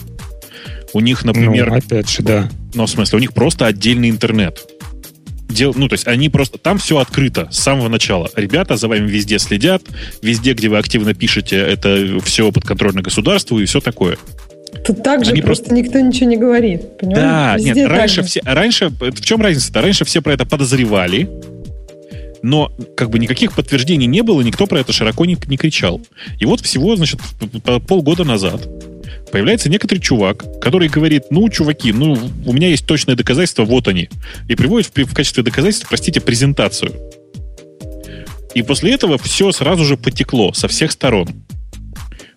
[0.94, 1.70] У них, например...
[1.70, 2.50] Ну, опять же, да.
[2.74, 4.66] Ну, в смысле, у них просто отдельный интернет.
[5.50, 6.58] Дел, ну, то есть они просто...
[6.58, 8.30] Там все открыто с самого начала.
[8.36, 9.84] Ребята за вами везде следят.
[10.22, 14.18] Везде, где вы активно пишете, это все подконтрольно государству и все такое.
[14.86, 16.98] Тут так же Они просто, просто никто ничего не говорит.
[16.98, 17.22] Понимаешь?
[17.22, 19.82] Да, Везде нет, раньше все, раньше, в чем разница-то?
[19.82, 21.30] Раньше все про это подозревали,
[22.44, 26.02] но как бы никаких подтверждений не было, никто про это широко не, не кричал.
[26.40, 27.20] И вот всего, значит,
[27.88, 28.68] полгода назад
[29.32, 34.10] появляется некоторый чувак, который говорит, ну, чуваки, ну, у меня есть точное доказательство, вот они.
[34.48, 36.94] И приводит в, в качестве доказательства, простите, презентацию.
[38.54, 41.30] И после этого все сразу же потекло со всех сторон.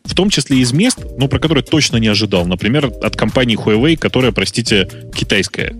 [0.05, 2.47] В том числе из мест, ну, про которые точно не ожидал.
[2.47, 5.75] Например, от компании Huawei, которая, простите, китайская.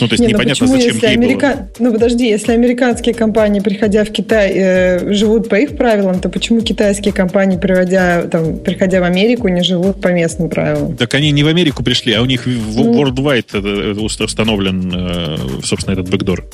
[0.00, 1.68] Ну, то есть Не, ну непонятно, почему, зачем если ей Америка...
[1.78, 1.86] было.
[1.86, 6.60] Ну, подожди, если американские компании, приходя в Китай, э, живут по их правилам, то почему
[6.60, 10.96] китайские компании, приводя, там, приходя в Америку, не живут по местным правилам?
[10.96, 13.04] Так они не в Америку пришли, а у них ну...
[13.04, 16.44] worldwide установлен, э, собственно, этот бэкдор.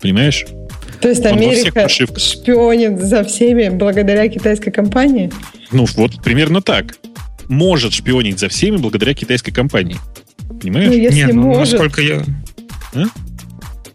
[0.00, 0.46] Понимаешь?
[1.00, 5.30] То есть Он Америка шпионит за всеми благодаря китайской компании?
[5.72, 6.96] Ну, вот примерно так.
[7.48, 9.96] Может шпионить за всеми благодаря китайской компании.
[10.60, 10.88] Понимаешь?
[10.88, 11.72] Ну, если Нет, ну, может.
[11.72, 12.24] насколько я...
[12.94, 13.04] А?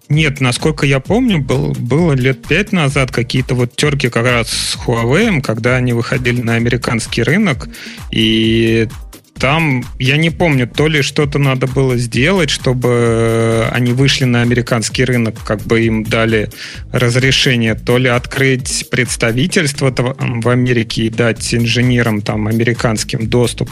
[0.08, 4.78] Нет, насколько я помню, был, было лет пять назад какие-то вот терки как раз с
[4.86, 7.68] Huawei, когда они выходили на американский рынок,
[8.12, 8.88] и
[9.40, 15.04] там, я не помню, то ли что-то надо было сделать, чтобы они вышли на американский
[15.04, 16.50] рынок, как бы им дали
[16.94, 23.70] разрешение, то ли открыть представительство в Америке и дать инженерам там американским доступ.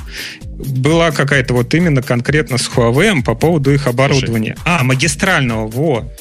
[0.65, 4.55] Была какая-то вот именно конкретно с Huawei по поводу их оборудования.
[4.55, 4.79] Слушай.
[4.79, 6.11] А, магистрального, во.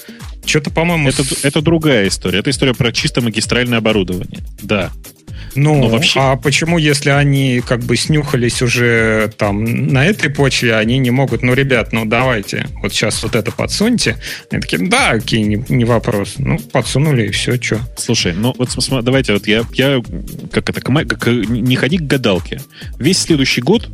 [0.45, 1.09] Что-то, по-моему...
[1.09, 1.45] Это, с...
[1.45, 2.41] это другая история.
[2.41, 4.41] Это история про чисто магистральное оборудование.
[4.63, 4.91] Да.
[5.55, 10.75] Ну, Но вообще- а почему, если они как бы снюхались уже там на этой почве,
[10.77, 14.17] они не могут, ну, ребят, ну, давайте, вот сейчас вот это подсуньте.
[14.51, 16.35] Они такие, да, окей, не, не вопрос.
[16.39, 17.81] Ну, подсунули и все, что.
[17.97, 20.03] Слушай, ну вот давайте вот я, я
[20.51, 22.61] как это, как, не ходи к гадалке.
[22.99, 23.91] Весь следующий год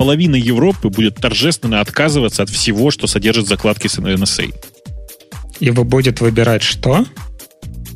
[0.00, 4.50] половина Европы будет торжественно отказываться от всего, что содержит закладки с NSA.
[5.60, 7.04] И вы будет выбирать что?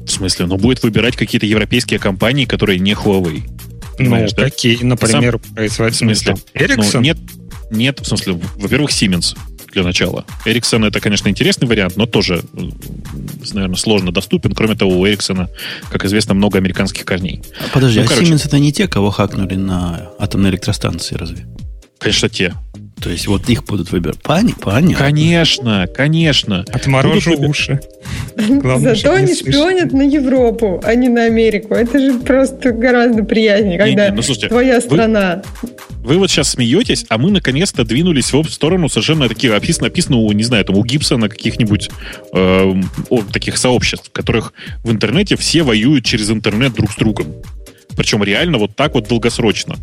[0.07, 3.41] В смысле, ну будет выбирать какие-то европейские компании, которые не Huawei.
[3.47, 4.43] Ну, Понимаешь, да?
[4.45, 6.13] какие, например, В производители?
[6.13, 6.35] смысле?
[6.53, 6.91] Ericsson?
[6.93, 7.17] Ну, нет,
[7.71, 9.35] нет, в смысле, во-первых, Siemens
[9.73, 10.27] для начала.
[10.45, 12.43] Ericsson это, конечно, интересный вариант, но тоже,
[13.55, 14.53] наверное, сложно доступен.
[14.53, 15.49] Кроме того, у Ericsson,
[15.91, 17.41] как известно, много американских корней.
[17.73, 18.31] Подожди, Ну, а короче.
[18.31, 21.47] Siemens это не те, кого хакнули на атомной электростанции, разве?
[22.05, 22.55] Конечно, те.
[23.01, 24.23] То есть вот их будут выбирать.
[24.23, 24.95] Пани, понятно.
[24.95, 26.65] Конечно, конечно.
[26.73, 27.81] Отморожу Будут уши.
[28.37, 31.75] Главное, Зато они шпионят на Европу, а не на Америку.
[31.75, 35.43] Это же просто гораздо приятнее, когда ну, слушайте, твоя страна.
[35.99, 40.31] Вы вот сейчас смеетесь, а мы наконец-то двинулись в сторону совершенно таких описано, написано у,
[40.33, 41.91] не знаю, там у Гибсона каких-нибудь
[42.33, 42.73] э,
[43.09, 47.29] о, таких сообществ, в которых в интернете все воюют через интернет друг с другом.
[47.97, 49.77] Причем реально вот так вот долгосрочно.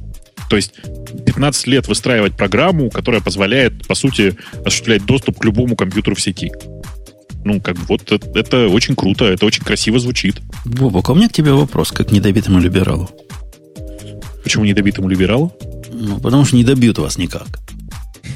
[0.52, 0.74] То есть
[1.26, 4.36] 15 лет выстраивать программу, которая позволяет, по сути,
[4.66, 6.52] осуществлять доступ к любому компьютеру в сети.
[7.46, 10.42] Ну, как бы вот это, это очень круто, это очень красиво звучит.
[10.66, 13.10] Бобок, а у меня к тебе вопрос, как недобитому либералу.
[14.44, 15.54] Почему недобитому либералу?
[15.90, 17.48] Ну, потому что не добьют вас никак.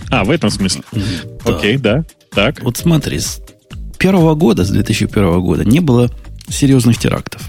[0.09, 0.83] А, в этом смысле.
[0.93, 1.57] Да.
[1.57, 2.05] Окей, да.
[2.31, 2.63] Так.
[2.63, 3.41] Вот смотри, с
[3.99, 6.09] первого года, с 2001 года, не было
[6.47, 7.41] серьезных терактов.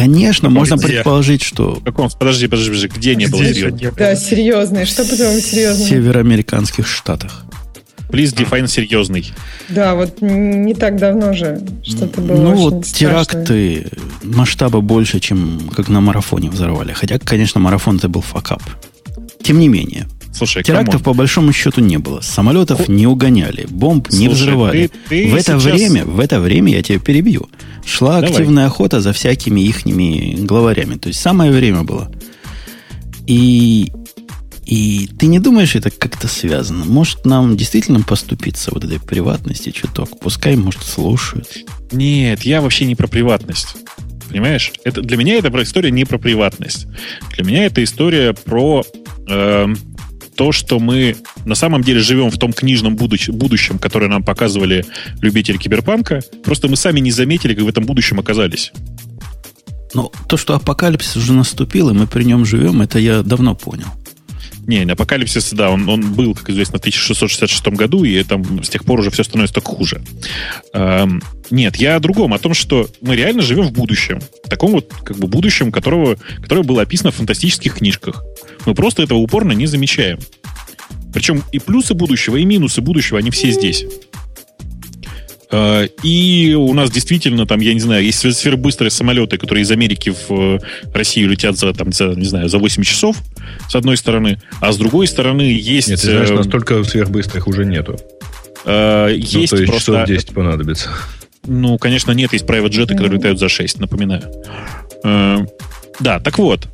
[0.00, 0.86] Конечно, можно где?
[0.86, 2.08] предположить, что В каком?
[2.18, 2.88] Подожди, подожди, подожди.
[2.88, 3.92] Где не было Где было?
[3.98, 4.86] Да, серьезные.
[4.86, 5.86] Что по-твоему в серьезное?
[5.86, 7.44] североамериканских штатах.
[8.08, 9.30] Please define серьезный.
[9.68, 13.44] Да, вот не так давно же что-то было ну вот страшное.
[13.44, 13.86] теракты
[14.24, 16.92] масштаба больше, чем как на марафоне взорвали.
[16.92, 18.62] Хотя, конечно, марафон это был факап.
[19.42, 22.20] Тем не менее, Слушай, терактов по большому счету не было.
[22.20, 24.86] Самолетов Хо- не угоняли, бомб не Слушай, взрывали.
[24.86, 27.48] ты- ты в это сейчас- время, в это время я тебя перебью.
[27.84, 28.30] Шла Давай.
[28.30, 30.94] активная охота за всякими ихними главарями.
[30.96, 32.10] То есть самое время было.
[33.26, 33.92] И,
[34.66, 36.84] и ты не думаешь, это как-то связано?
[36.84, 40.18] Может, нам действительно поступиться вот этой приватности чуток?
[40.20, 41.48] Пускай, может, слушают.
[41.92, 43.76] Нет, я вообще не про приватность.
[44.28, 44.72] Понимаешь?
[44.84, 46.86] Это, для меня эта история не про приватность.
[47.36, 48.84] Для меня это история про
[49.28, 49.76] эм,
[50.40, 54.86] то, что мы на самом деле живем в том книжном будущ- будущем, которое нам показывали
[55.20, 56.22] любители киберпанка.
[56.42, 58.72] Просто мы сами не заметили, как в этом будущем оказались.
[59.92, 63.88] Но то, что апокалипсис уже наступил, и мы при нем живем, это я давно понял.
[64.66, 68.84] Не, апокалипсис, да, он, он был, как известно, в 1666 году, и там с тех
[68.84, 70.02] пор уже все становится только хуже.
[70.72, 74.20] Эм, нет, я о другом, о том, что мы реально живем в будущем.
[74.44, 78.24] В таком вот как бы будущем, которого, которое было описано в фантастических книжках.
[78.66, 80.18] Мы просто этого упорно не замечаем.
[81.12, 83.84] Причем и плюсы будущего, и минусы будущего, они все здесь.
[85.52, 89.70] Э, И у нас действительно там, я не знаю, есть свер- сверхбыстрые самолеты, которые из
[89.70, 90.58] Америки в э,
[90.94, 93.16] Россию летят за, там, за, не знаю, за 8 часов,
[93.68, 95.88] с одной стороны, а с другой стороны есть...
[95.88, 97.98] Нет, ты знаешь, э, настолько сверхбыстрых уже нету.
[98.64, 99.92] Ну, есть то есть просто...
[99.92, 100.90] часов 10 понадобится.
[101.46, 104.22] Ну, конечно, нет, есть private джеты, которые летают за 6, напоминаю.
[105.02, 106.68] Да, так вот.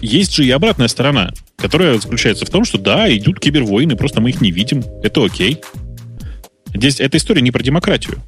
[0.00, 4.30] Есть же и обратная сторона, которая заключается в том, что да, идут кибервойны, просто мы
[4.30, 4.82] их не видим.
[5.02, 5.60] Это окей.
[6.74, 8.22] Здесь эта история не про демократию.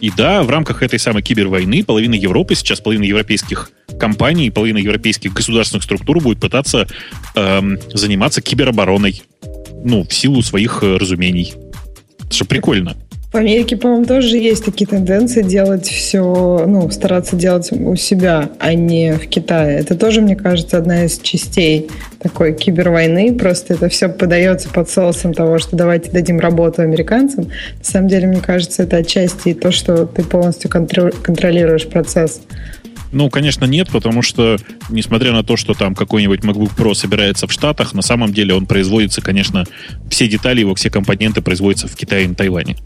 [0.00, 5.32] И да, в рамках этой самой кибервойны половина Европы, сейчас половина европейских компаний, половина европейских
[5.32, 6.86] государственных структур будет пытаться
[7.34, 9.22] эм, заниматься киберобороной.
[9.84, 11.54] Ну, в силу своих э, разумений.
[12.18, 12.96] Это же прикольно.
[13.32, 18.72] В Америке, по-моему, тоже есть такие тенденции делать все, ну, стараться делать у себя, а
[18.72, 19.78] не в Китае.
[19.78, 23.34] Это тоже, мне кажется, одна из частей такой кибервойны.
[23.34, 27.48] Просто это все подается под соусом того, что давайте дадим работу американцам.
[27.78, 32.40] На самом деле, мне кажется, это отчасти то, что ты полностью контро- контролируешь процесс.
[33.12, 34.56] Ну, конечно, нет, потому что,
[34.88, 38.66] несмотря на то, что там какой-нибудь MacBook Pro собирается в Штатах, на самом деле он
[38.66, 39.64] производится, конечно,
[40.10, 42.76] все детали его, все компоненты производятся в Китае и на Тайване.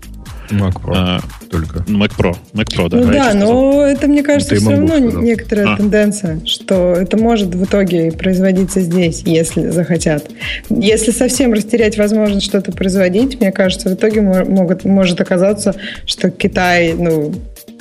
[0.50, 1.84] Mac Pro А, только.
[1.86, 2.36] ну, Mac Pro.
[2.54, 2.96] Mac Pro, да.
[2.98, 5.22] ну я да, но это, мне кажется, Ты все равно сказал.
[5.22, 5.76] некоторая А.
[5.76, 10.30] тенденция, что это может в итоге производиться здесь, если захотят.
[10.68, 15.74] Если совсем растерять возможность что-то производить, мне кажется, в итоге мо- могут, может оказаться,
[16.06, 17.32] что Китай, ну,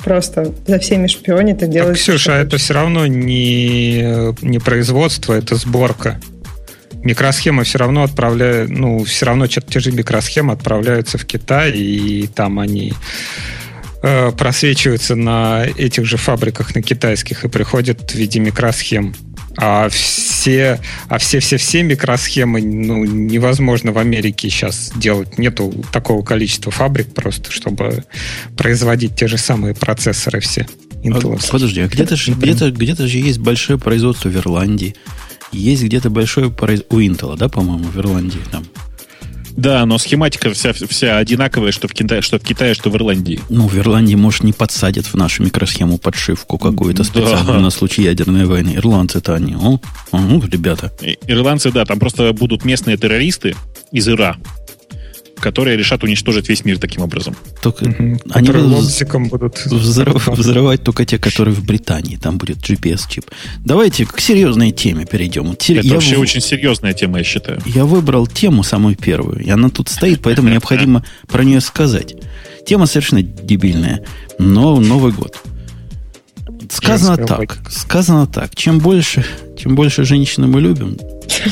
[0.03, 1.95] просто за всеми шпионит и Так, делает...
[1.97, 6.19] Ксюша, что это все равно не, не производство, это сборка.
[7.03, 12.93] Микросхемы все равно отправляют, ну, все равно чертежи микросхем отправляются в Китай, и там они
[14.03, 19.15] э, просвечиваются на этих же фабриках, на китайских, и приходят в виде микросхем.
[19.57, 25.38] А все, а все-все-все микросхемы ну, невозможно в Америке сейчас делать.
[25.38, 28.05] Нету такого количества фабрик просто, чтобы
[28.55, 30.67] производить те же самые процессоры все.
[31.03, 31.19] А,
[31.51, 34.95] подожди, а где-то же, где-то, где-то же есть большое производство в Ирландии.
[35.51, 38.65] Есть где-то большое производство у Intel, да, по-моему, в Ирландии там.
[39.59, 43.41] Да, но схематика вся, вся одинаковая, что в, Китае, что в Китае, что в Ирландии.
[43.49, 47.59] Ну, в Ирландии, может, не подсадят в нашу микросхему подшивку какую-то специальную да.
[47.59, 48.75] на случай ядерной войны.
[48.75, 49.81] Ирландцы-то они, о,
[50.12, 50.93] о, ребята.
[51.27, 53.55] Ирландцы, да, там просто будут местные террористы
[53.91, 54.38] из Ира,
[55.39, 57.36] которые решат уничтожить весь мир таким образом.
[57.62, 58.19] Только угу.
[58.32, 62.17] они будут, будут взрыв, взрывать только те, которые в Британии.
[62.17, 63.25] Там будет GPS-чип.
[63.63, 65.52] Давайте к серьезной теме перейдем.
[65.52, 66.19] Это я вообще в...
[66.19, 67.62] очень серьезная тема, я считаю.
[67.65, 69.43] Я выбрал тему самую первую.
[69.43, 72.15] И она тут стоит, поэтому необходимо про нее сказать.
[72.65, 74.04] Тема совершенно дебильная,
[74.38, 75.41] но Новый год.
[76.69, 78.55] Сказано так, сказано так.
[78.55, 79.25] Чем больше,
[79.58, 80.97] чем больше женщины мы любим,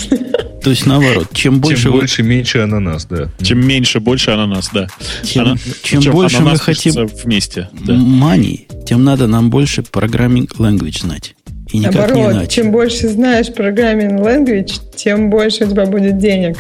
[0.64, 1.84] то есть наоборот, чем больше...
[1.84, 3.30] Чем больше, меньше ананас, да.
[3.42, 4.88] Чем меньше, больше ананас, да.
[5.24, 5.58] Чем, Ана...
[5.82, 7.94] чем больше мы хотим вместе, да.
[7.94, 11.36] money, тем надо нам больше programming language знать.
[11.72, 12.48] И никак Наоборот, не иначе.
[12.48, 16.58] чем больше знаешь programming language, тем больше у тебя будет денег.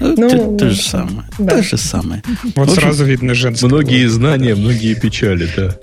[0.00, 1.28] Ну, ну, то, то же самое.
[1.38, 1.56] Да.
[1.56, 2.22] То же самое.
[2.56, 3.68] Вот общем, сразу видно женское.
[3.68, 5.76] Многие знания, многие печали, да.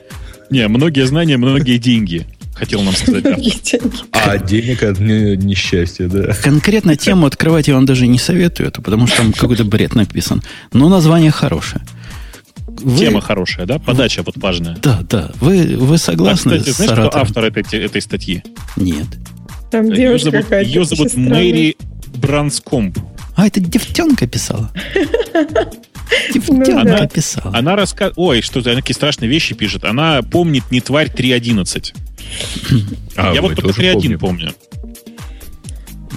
[0.50, 3.26] Не, многие знания, многие деньги хотел нам сказать.
[4.12, 6.34] А денег от несчастья, да.
[6.42, 10.42] Конкретно тему открывать я вам даже не советую, это потому что там какой-то бред написан.
[10.74, 11.84] Но название хорошее.
[12.68, 13.00] Вы...
[13.00, 13.80] Тема хорошая, да?
[13.80, 14.78] Подача вот важная.
[14.82, 15.32] Да, да.
[15.40, 17.10] Вы, вы согласны а, кстати, с знаешь, Саратором?
[17.10, 18.44] кто автор этой, этой статьи?
[18.76, 19.08] Нет.
[19.72, 21.78] Там девушка ее зовут, ее зовут Мэри
[22.16, 23.00] Бранскомп.
[23.36, 24.72] А, это девчонка писала.
[26.34, 27.58] Девчонка ну, она, писала.
[27.58, 28.18] Она рассказывает...
[28.18, 29.86] Ой, что за такие страшные вещи пишет.
[29.86, 31.94] Она помнит не тварь 3.11.
[33.16, 34.54] А, Я вот только 3.1 помню.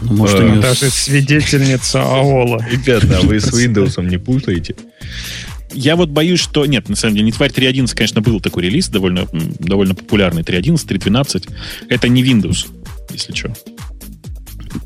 [0.02, 0.60] Ну, может, у нее...
[0.60, 2.66] Даже свидетельница АОЛа.
[2.70, 4.74] Ребята, а вы с Windows не путаете?
[5.72, 6.66] Я вот боюсь, что...
[6.66, 10.42] Нет, на самом деле, не тварь 3.11, конечно, был такой релиз, довольно, довольно популярный.
[10.42, 11.50] 3.11, 3.12.
[11.88, 12.66] Это не Windows,
[13.10, 13.54] если что.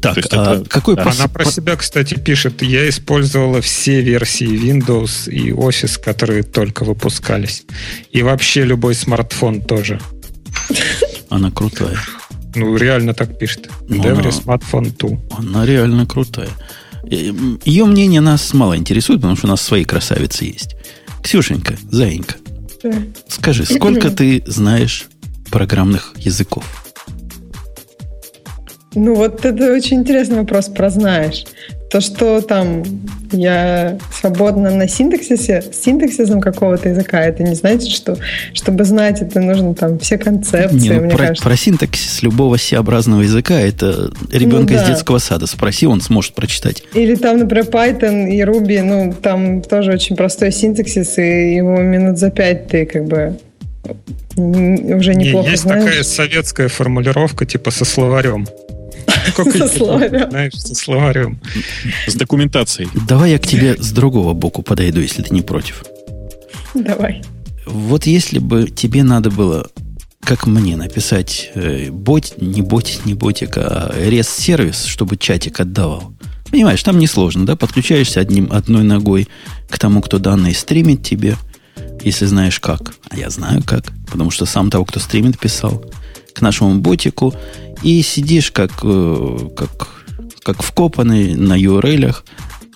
[0.04, 1.04] Так, а это, какой да.
[1.04, 1.18] пос...
[1.18, 2.62] Она про себя, кстати, пишет.
[2.62, 7.64] Я использовала все версии Windows и Office, которые только выпускались.
[8.10, 10.00] И вообще любой смартфон тоже.
[11.30, 11.98] Она крутая.
[12.54, 13.68] Ну, реально так пишет.
[13.88, 15.38] Every Smartphone 2.
[15.38, 16.50] Она реально крутая.
[17.04, 20.76] Ее мнение нас мало интересует, потому что у нас свои красавицы есть.
[21.22, 22.36] Ксюшенька, Заинька,
[22.82, 22.92] да.
[23.28, 25.06] скажи, сколько ты знаешь
[25.50, 26.83] программных языков?
[28.94, 31.44] Ну, вот это очень интересный вопрос про знаешь.
[31.90, 32.82] То, что там
[33.30, 38.16] я свободна на синтаксисе, с синтаксисом какого-то языка, это не значит, что
[38.52, 41.44] чтобы знать, это нужно там все концепции, не, ну, мне про, кажется.
[41.44, 44.82] Про синтаксис любого C-образного языка это ребенка ну, да.
[44.82, 45.46] из детского сада.
[45.46, 46.82] Спроси, он сможет прочитать.
[46.94, 52.18] Или там, например, Python и Ruby, ну, там тоже очень простой синтаксис, и его минут
[52.18, 53.38] за пять ты как бы
[54.36, 55.84] уже неплохо Есть знаешь.
[55.84, 58.46] такая советская формулировка, типа со словарем.
[59.34, 60.30] Со словарем.
[60.30, 61.40] Знаешь, со словарем.
[62.06, 62.88] С документацией.
[63.08, 65.84] Давай я к тебе с другого боку подойду, если ты не против.
[66.74, 67.22] Давай.
[67.66, 69.68] Вот если бы тебе надо было,
[70.20, 76.12] как мне, написать э, бот, не ботик, не ботик, а REST-сервис, чтобы чатик отдавал.
[76.50, 77.56] Понимаешь, там несложно, да?
[77.56, 79.28] Подключаешься одним, одной ногой
[79.68, 81.36] к тому, кто данные стримит тебе,
[82.02, 82.94] если знаешь как.
[83.08, 85.84] А я знаю как, потому что сам того, кто стримит, писал.
[86.32, 87.34] К нашему ботику
[87.84, 90.04] и сидишь как, э, как,
[90.42, 92.16] как вкопанный на URL,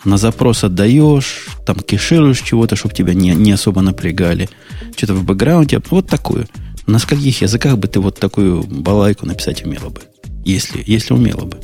[0.05, 4.49] на запрос отдаешь, там кешируешь чего-то, чтобы тебя не, не особо напрягали.
[4.97, 5.81] Что-то в бэкграунде.
[5.91, 6.47] Вот такую.
[6.87, 10.03] На скольких языках бы ты вот такую балайку написать умела бы?
[10.45, 11.59] Если, если умела бы.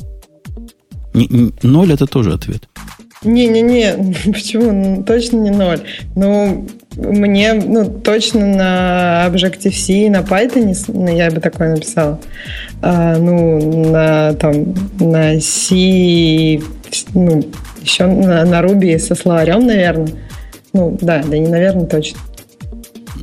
[1.13, 2.67] Не, ноль это тоже ответ.
[3.23, 4.71] Не-не-не, почему?
[4.71, 5.81] Ну, точно не ноль.
[6.15, 12.19] Ну, мне, ну, точно на Objective-C, на Python ну, я бы такое написала.
[12.81, 16.59] А, ну, на, там, на C,
[17.13, 17.43] ну,
[17.81, 20.09] еще на, на Ruby со словарем, наверное.
[20.73, 22.19] Ну, да, да не, наверное, точно.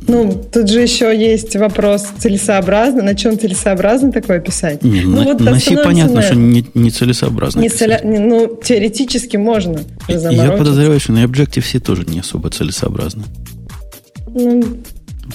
[0.07, 3.03] Ну, тут же еще есть вопрос целесообразно.
[3.03, 4.83] На чем целесообразно такое писать?
[4.83, 8.01] Не, ну, на, вот на C понятно, что не, не целесообразно не целя...
[8.03, 9.81] Ну, теоретически можно.
[10.07, 13.23] Я подозреваю, что на Objective-C тоже не особо целесообразно.
[14.27, 14.63] Ну,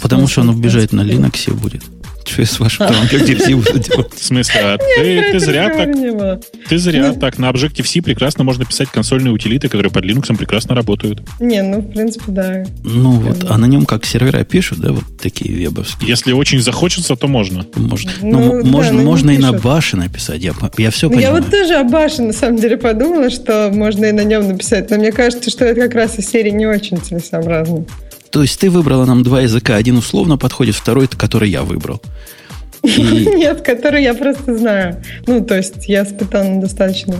[0.00, 1.82] Потому что он убежать на Linux будет.
[2.28, 4.12] Что я с вашим там Objective-C буду делать?
[4.14, 7.38] В смысле, а ты, ты зря так, ты зря так.
[7.38, 11.22] На Objective-C прекрасно можно писать консольные утилиты, которые под Linux прекрасно работают.
[11.40, 12.64] Не, ну, в принципе, да.
[12.84, 16.08] Ну вот, а на нем как сервера пишут, да, вот такие вебовские.
[16.08, 17.64] Если очень захочется, то можно.
[17.74, 18.10] Можно.
[18.20, 20.42] Ну, Ну, да, можно, можно и на баше написать.
[20.42, 21.42] Я, я все Ну, я понимаю.
[21.42, 24.90] вот тоже о Баше, на самом деле, подумала, что можно и на нем написать.
[24.90, 27.84] Но мне кажется, что это как раз из серии не очень целесообразно.
[28.30, 29.76] То есть ты выбрала нам два языка.
[29.76, 32.02] Один условно подходит, второй, который я выбрал.
[32.82, 35.02] Нет, который я просто знаю.
[35.26, 37.16] Ну, то есть я испытала достаточно.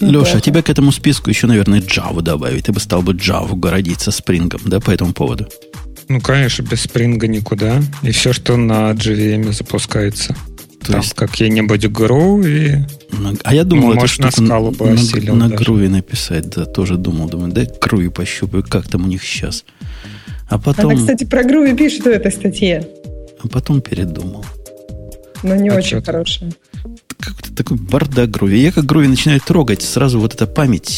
[0.00, 0.38] Леша, неплохо.
[0.38, 2.64] а тебя к этому списку еще, наверное, Java добавить.
[2.64, 5.48] Ты бы стал бы Java городить со спрингом, да, по этому поводу?
[6.08, 7.80] Ну, конечно, без спринга никуда.
[8.02, 10.36] И все, что на JVM запускается.
[10.80, 12.84] То Там есть, как-нибудь Grow и...
[13.16, 15.88] на- а я думал, Ну, эту может, на штуку скалу бы на, осилил на груве
[15.88, 19.64] написать, да, тоже думал, думаю, дай груве пощупаю, как там у них сейчас.
[20.48, 22.86] А потом, Она, кстати, про Груви пишет в этой статье,
[23.42, 24.44] а потом передумал.
[25.42, 26.52] но не А очень хорошая.
[27.18, 28.60] Какой-то такой бардак груви.
[28.60, 30.90] Я как груви начинаю трогать, сразу вот эта память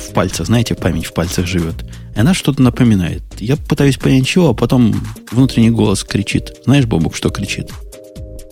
[0.00, 1.84] в пальцах, знаете, память в пальцах живет.
[2.14, 3.22] И она что-то напоминает.
[3.40, 4.94] Я пытаюсь понять, чего, а потом
[5.32, 6.54] внутренний голос кричит.
[6.64, 7.70] Знаешь, Бобук, что кричит?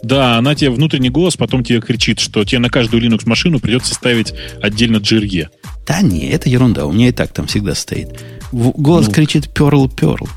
[0.02, 4.34] Да, она тебе внутренний голос потом тебе кричит, что тебе на каждую Linux-машину придется ставить
[4.60, 5.46] отдельно GRE.
[5.86, 6.86] Да не, это ерунда.
[6.86, 8.08] У меня и так там всегда стоит.
[8.52, 9.12] Голос Ну.
[9.12, 10.28] кричит перл, перл.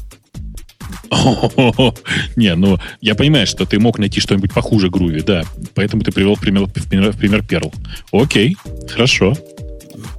[2.36, 5.44] Не, ну, я понимаю, что ты мог найти что-нибудь похуже Груви, да.
[5.74, 7.74] Поэтому ты привел пример, в Perl.
[8.12, 8.58] Окей,
[8.90, 9.36] хорошо.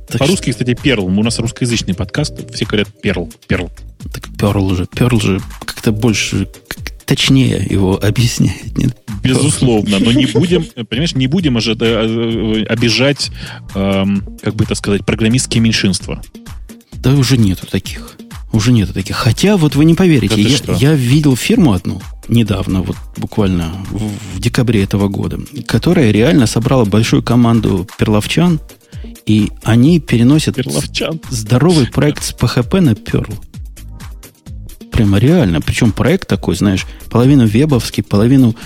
[0.09, 1.01] Так, По-русски, кстати, Perl.
[1.03, 2.55] У нас русскоязычный подкаст.
[2.55, 3.71] Все говорят Perl, Perl.
[4.13, 6.49] так перл же, перл же как-то больше,
[7.05, 8.77] точнее его объясняет.
[8.77, 8.97] Нет?
[9.23, 13.33] Безусловно, но не будем, понимаешь, не будем э, э, обижать,
[13.75, 16.23] эм, как бы это сказать, программистские меньшинства.
[17.07, 18.17] Да уже нету таких.
[18.53, 19.15] Уже нету таких.
[19.15, 20.73] Хотя, вот вы не поверите, Да я, что?
[20.75, 25.39] я видел фирму одну недавно, вот буквально в, в декабре этого года,
[25.69, 28.59] которая реально собрала большую команду перловчан,
[29.25, 31.21] и они переносят Перловчан.
[31.31, 33.33] здоровый проект с PHP на Perl.
[34.91, 35.61] Прямо реально.
[35.61, 38.57] Причем проект такой, знаешь, половину вебовский, половину,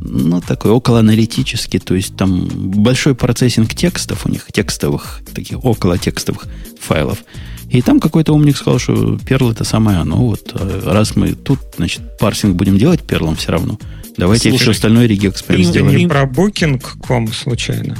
[0.00, 1.78] ну, такой около аналитический.
[1.78, 6.46] То есть там большой процессинг текстов у них, текстовых, таких около текстовых
[6.80, 7.24] файлов.
[7.70, 10.16] И там какой-то умник сказал, что Perl это самое оно.
[10.16, 13.78] Вот а раз мы тут, значит, парсинг будем делать перлом все равно,
[14.16, 15.96] давайте Слушай, все остальное ты Ты сделаем.
[15.96, 17.96] не про Booking.com случайно?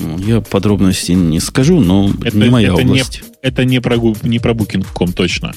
[0.00, 3.22] Ну, Я подробностей не скажу, но Это, не моя это не, область.
[3.42, 5.52] это не про, не про Booking.com точно.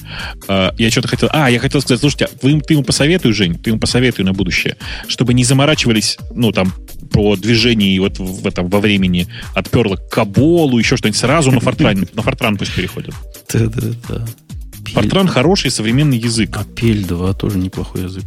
[0.47, 1.29] А, я что-то хотел...
[1.31, 4.77] А, я хотел сказать, слушайте, вы, ты ему посоветуй, Жень, ты ему посоветуй на будущее,
[5.07, 6.73] чтобы не заморачивались, ну, там,
[7.11, 11.59] про движение вот в этом во времени от перла к Каболу, еще что-нибудь, сразу на
[11.59, 13.13] Фортран, на Фортран пусть переходят.
[13.51, 14.25] Да-да-да.
[14.93, 16.57] Фортран хороший современный язык.
[16.57, 18.25] А PL2 тоже неплохой язык.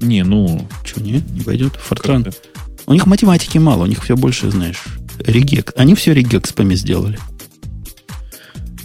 [0.00, 0.66] Не, ну...
[0.84, 1.22] Че, не?
[1.30, 1.76] Не пойдет?
[1.76, 2.24] Фортран.
[2.24, 2.48] как-то.
[2.86, 4.82] У них математики мало, у них все больше, знаешь,
[5.18, 5.72] регек.
[5.76, 7.18] Они все регекспами сделали.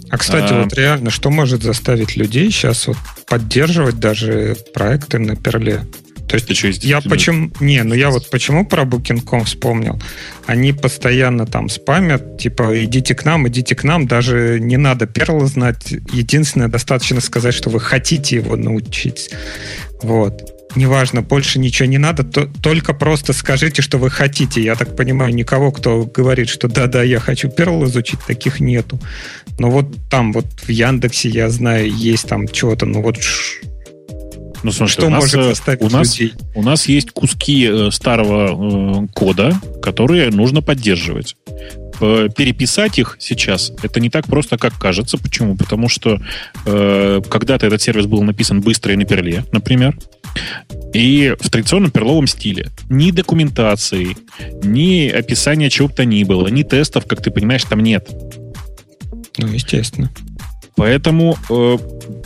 [0.10, 0.64] А, кстати, А.
[0.64, 5.82] вот реально, что может заставить людей сейчас вот поддерживать даже проекты на перле?
[6.28, 7.50] То есть Ты что, я почему...
[7.60, 10.00] Не, ну я вот почему про Booking.com вспомнил.
[10.46, 15.48] Они постоянно там спамят, типа, идите к нам, идите к нам, даже не надо перла
[15.48, 15.92] знать.
[16.14, 19.32] Единственное, достаточно сказать, что вы хотите его научить.
[20.04, 20.59] Вот.
[20.76, 24.62] Неважно, больше ничего не надо, то, только просто скажите, что вы хотите.
[24.62, 29.00] Я так понимаю, никого, кто говорит, что да-да, я хочу перл изучить, таких нету.
[29.58, 33.18] Но вот там, вот в Яндексе, я знаю, есть там чего-то, ну вот
[34.62, 36.34] Ну, слушай, что у нас, может э, заставить у нас, людей.
[36.54, 41.36] у нас есть куски э, старого э, кода, которые нужно поддерживать.
[42.02, 45.18] Э, Переписать их сейчас это не так просто, как кажется.
[45.18, 45.56] Почему?
[45.56, 46.20] Потому что
[46.66, 49.98] э, когда-то этот сервис был написан быстро и на перле, например,
[50.94, 52.70] и в традиционном перловом стиле.
[52.90, 54.18] Ни документации,
[54.64, 58.10] ни описания чего бы то ни было, ни тестов, как ты понимаешь, там нет.
[59.38, 60.10] Ну, естественно.
[60.76, 61.78] Поэтому э,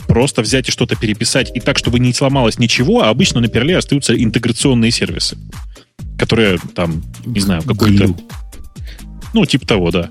[0.06, 3.76] просто взять и что-то переписать и так, чтобы не сломалось ничего, а обычно на перле
[3.76, 5.36] остаются интеграционные сервисы,
[6.18, 8.14] которые там, не знаю, какой-то...
[9.34, 10.10] Ну, типа того, да.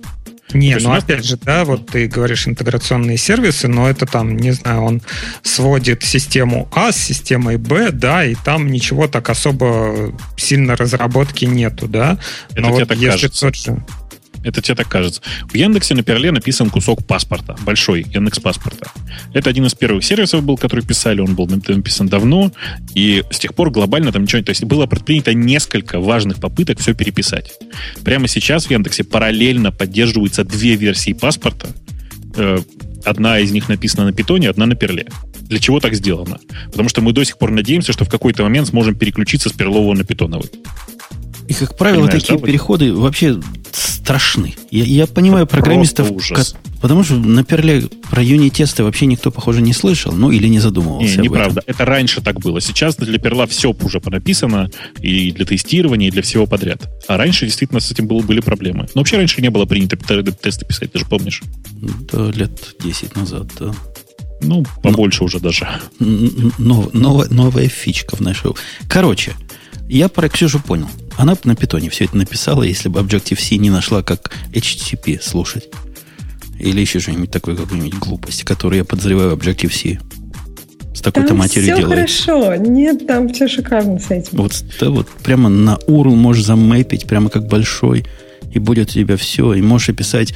[0.53, 4.51] Не, ну нас- опять же, да, вот ты говоришь интеграционные сервисы, но это там, не
[4.51, 5.01] знаю, он
[5.41, 11.87] сводит систему А с системой Б, да, и там ничего так особо сильно разработки нету,
[11.87, 12.19] да.
[12.51, 13.45] Это Но тебе вот так если кажется.
[13.45, 13.83] тот же...
[14.43, 15.21] Это тебе так кажется.
[15.47, 18.87] В Яндексе на перле написан кусок паспорта, большой Яндекс паспорта.
[19.33, 22.51] Это один из первых сервисов был, который писали, он был написан давно,
[22.93, 24.45] и с тех пор глобально там ничего не...
[24.45, 27.53] То есть было предпринято несколько важных попыток все переписать.
[28.03, 31.67] Прямо сейчас в Яндексе параллельно поддерживаются две версии паспорта.
[32.35, 32.59] Э,
[33.05, 35.07] Одна из них написана на питоне, одна на перле.
[35.41, 36.39] для чего так сделано.
[36.67, 39.93] Потому что мы до сих пор надеемся, что в какой-то момент сможем переключиться с перлового
[39.93, 40.49] на питоновый.
[41.47, 43.39] И, как правило, Понимаешь, такие да, переходы вообще
[43.71, 44.55] страшны.
[44.69, 46.45] Я, я понимаю программистов, как,
[46.81, 51.21] потому что на перле про юнит-тесты вообще никто, похоже, не слышал, ну или не задумывался.
[51.21, 51.61] Не, неправда.
[51.61, 51.73] Этом.
[51.73, 52.59] Это раньше так было.
[52.61, 54.69] Сейчас для перла все уже понаписано,
[54.99, 56.89] и для тестирования, и для всего подряд.
[57.07, 58.87] А раньше действительно с этим было, были проблемы.
[58.93, 61.41] Но вообще раньше не было принято тесты писать, ты же помнишь?
[62.11, 63.73] Да, лет 10 назад, да.
[64.41, 65.67] Ну, побольше Но, уже даже.
[65.99, 68.51] Нов, новая, новая фичка в нашей...
[68.89, 69.33] Короче,
[69.87, 70.89] я про Ксюшу понял.
[71.17, 75.69] Она на питоне все это написала, если бы Objective-C не нашла, как HTTP слушать.
[76.59, 79.99] Или еще что-нибудь такое, какую-нибудь глупость, которую я подозреваю Objective-C
[80.95, 82.09] с такой-то матерью все делает.
[82.09, 82.55] хорошо.
[82.55, 84.37] Нет, там все шикарно с этим.
[84.37, 88.05] Вот, да, вот прямо на URL можешь замэпить, прямо как большой,
[88.51, 89.55] и будет у тебя все.
[89.55, 90.35] И можешь описать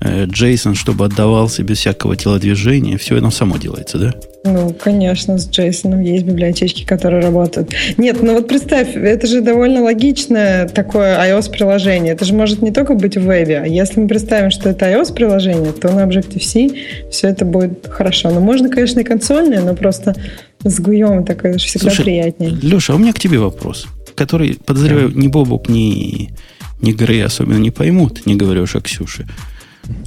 [0.00, 2.98] JSON, чтобы отдавался без всякого телодвижения.
[2.98, 4.14] Все это само делается, да?
[4.46, 7.72] Ну, конечно, с JSON есть библиотечки, которые работают.
[7.96, 12.12] Нет, ну вот представь, это же довольно логичное такое iOS-приложение.
[12.12, 13.60] Это же может не только быть в вебе.
[13.60, 18.30] А если мы представим, что это iOS-приложение, то на Objective-C все это будет хорошо.
[18.30, 20.14] Но можно, конечно, и консольное, но просто
[20.62, 22.50] с гуем такое всегда Слушай, приятнее.
[22.50, 25.18] Леша, а у меня к тебе вопрос, который, подозреваю, да.
[25.18, 26.34] ни Бобок, ни,
[26.82, 29.26] ни Грей особенно не поймут, не говорю уж о Ксюше.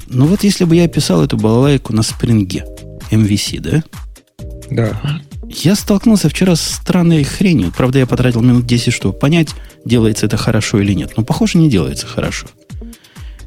[0.06, 2.64] Ну вот если бы я писал эту балалайку на спринге,
[3.10, 3.82] MVC, да?
[4.70, 5.00] Да.
[5.48, 7.72] Я столкнулся вчера с странной хренью.
[7.74, 9.54] Правда, я потратил минут 10, чтобы понять,
[9.84, 11.12] делается это хорошо или нет.
[11.16, 12.46] Но, похоже, не делается хорошо.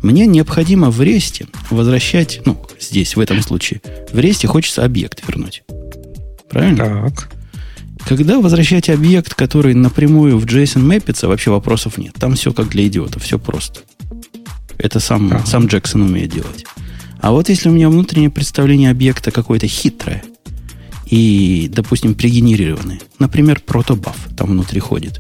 [0.01, 5.63] Мне необходимо в ресте возвращать, ну, здесь, в этом случае, в ресте хочется объект вернуть.
[6.49, 7.11] Правильно?
[7.11, 7.29] Так.
[8.07, 12.13] Когда возвращать объект, который напрямую в JSON мэпится, вообще вопросов нет.
[12.15, 13.81] Там все как для идиотов, все просто.
[14.79, 15.45] Это сам, ага.
[15.45, 16.65] сам Джексон умеет делать.
[17.19, 20.23] А вот если у меня внутреннее представление объекта какое-то хитрое
[21.11, 25.19] и, допустим, пригенерированное, например, протобаф там внутри ходит.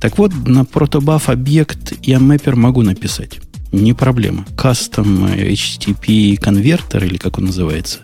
[0.00, 3.38] Так вот, на протобаф объект я мэпер могу написать.
[3.72, 4.46] Не проблема.
[4.56, 8.00] Custom HTTP конвертер, или как он называется.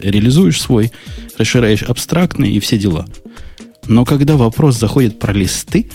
[0.00, 0.90] Реализуешь свой,
[1.38, 3.06] расширяешь абстрактный и все дела.
[3.86, 5.88] Но когда вопрос заходит про листы,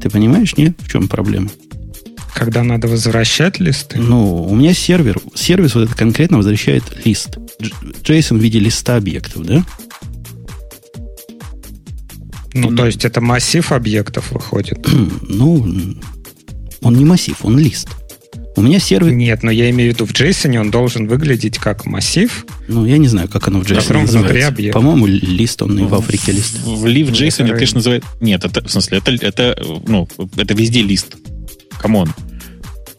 [0.00, 0.76] ты понимаешь, нет?
[0.78, 1.50] В чем проблема?
[2.34, 3.98] Когда надо возвращать листы?
[3.98, 7.38] Ну, у меня сервер, сервис вот этот конкретно возвращает лист.
[8.02, 9.64] JSON в виде листа объектов, да?
[12.52, 14.86] Ну, то есть это массив объектов выходит?
[15.28, 15.64] ну,
[16.82, 17.88] он не массив, он лист.
[18.56, 19.12] У меня сервер...
[19.12, 22.46] Нет, но я имею в виду, в JSON он должен выглядеть как массив.
[22.68, 24.74] Ну, я не знаю, как оно в JSON объект.
[24.74, 26.58] По-моему, list, он и в Африке list.
[26.62, 28.04] В, в, в JSON, это, конечно, называют...
[28.20, 31.16] Нет, это, в смысле, это, это, ну, это везде list.
[31.80, 32.12] Come on.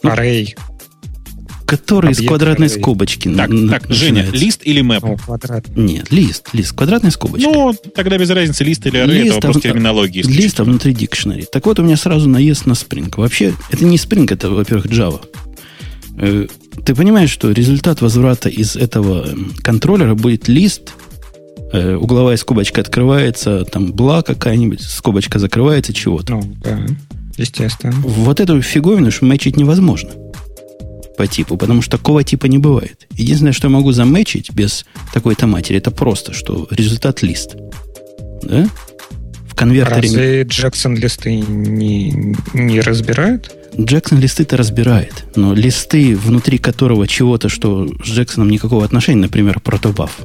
[0.03, 0.55] Array.
[1.65, 2.79] Который Объект с квадратной array.
[2.79, 3.27] скобочки.
[3.33, 5.03] Так, на, так Женя, list или map?
[5.03, 5.65] О, квадрат.
[5.75, 7.51] Нет, list, list, квадратной скобочкой.
[7.51, 10.21] Ну, тогда без разницы, list или array, list, это вопрос а, терминологии.
[10.21, 11.47] List, а внутри dictionary.
[11.51, 13.11] Так вот, у меня сразу наезд на Spring.
[13.17, 15.21] Вообще, это не Spring, это, во-первых, Java.
[16.17, 16.47] Э,
[16.85, 20.93] ты понимаешь, что результат возврата из этого эм, контроллера будет list,
[21.73, 26.33] э, угловая скобочка открывается, там бла какая-нибудь, скобочка закрывается, чего-то.
[26.33, 26.79] Ну, да,
[27.37, 27.93] естественно.
[27.93, 30.11] Вот эту фиговину мэчить невозможно
[31.17, 33.07] по типу, потому что такого типа не бывает.
[33.11, 37.55] Единственное, что я могу заметчить без такой-то матери, это просто, что результат лист.
[38.43, 38.67] Да?
[39.49, 40.01] В конвертере...
[40.01, 43.55] Разве Джексон листы не, не разбирает?
[43.79, 50.19] Джексон листы-то разбирает, но листы, внутри которого чего-то, что с Джексоном никакого отношения, например, протобаф,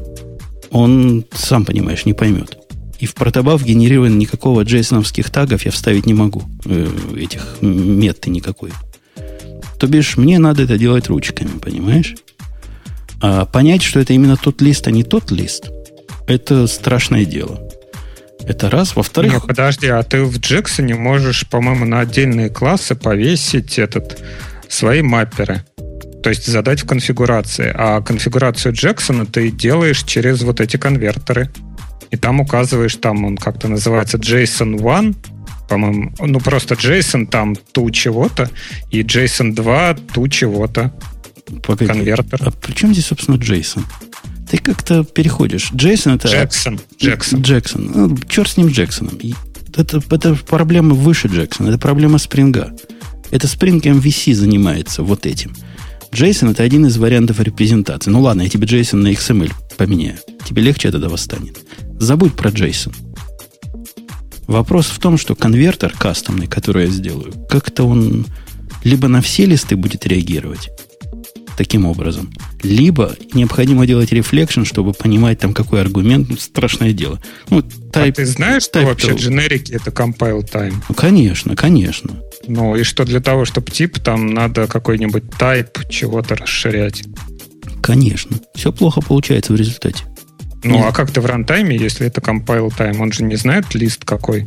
[0.70, 2.59] он, сам понимаешь, не поймет.
[3.00, 6.42] И в протобаф генерирован никакого джейсоновских тагов я вставить не могу.
[6.66, 6.86] Э,
[7.16, 8.72] этих меты никакой.
[9.78, 12.14] То бишь, мне надо это делать ручками, понимаешь?
[13.22, 15.70] А понять, что это именно тот лист, а не тот лист,
[16.26, 17.60] это страшное дело.
[18.44, 18.96] Это раз.
[18.96, 19.32] Во-вторых...
[19.32, 24.22] Нет, подожди, а ты в Джексоне можешь, по-моему, на отдельные классы повесить этот
[24.68, 25.64] свои мапперы.
[26.22, 27.72] То есть задать в конфигурации.
[27.74, 31.50] А конфигурацию Джексона ты делаешь через вот эти конвертеры.
[32.10, 35.16] И там указываешь, там он как-то называется JSON 1,
[35.68, 38.50] по-моему, ну просто JSON там ту чего-то,
[38.90, 40.92] и JSON 2 ту чего-то.
[41.66, 42.40] Погоди, Конвертер.
[42.44, 43.82] А при чем здесь, собственно, JSON?
[44.50, 45.70] Ты как-то переходишь.
[45.72, 46.26] Джейсон это...
[46.26, 46.80] Джексон.
[47.00, 47.42] Джексон.
[47.42, 47.92] Джексон.
[47.94, 49.16] Ну, черт с ним Джексоном.
[49.76, 51.68] Это, это проблема выше Джексона.
[51.68, 52.74] Это проблема спринга.
[53.30, 55.54] Это Spring MVC занимается вот этим.
[56.12, 58.10] Джейсон это один из вариантов репрезентации.
[58.10, 60.18] Ну ладно, я тебе Джейсон на XML поменяю.
[60.44, 61.56] Тебе легче от этого станет.
[62.00, 62.94] Забудь про Джейсон.
[64.46, 68.26] Вопрос в том, что конвертер кастомный, который я сделаю, как-то он
[68.82, 70.70] либо на все листы будет реагировать,
[71.58, 72.32] таким образом.
[72.62, 76.30] Либо необходимо делать рефлекшн, чтобы понимать там какой аргумент.
[76.30, 77.20] Ну, страшное дело.
[77.50, 80.74] Ну, type, а ты знаешь, что вообще дженерики это compile time?
[80.88, 82.16] Ну, конечно, конечно.
[82.48, 87.04] Ну, и что для того, чтобы тип, там надо какой-нибудь type чего-то расширять.
[87.82, 88.38] Конечно.
[88.54, 90.04] Все плохо получается в результате.
[90.62, 90.86] Ну, Нет.
[90.88, 93.00] а как ты в рантайме, если это compile time?
[93.00, 94.46] Он же не знает лист какой.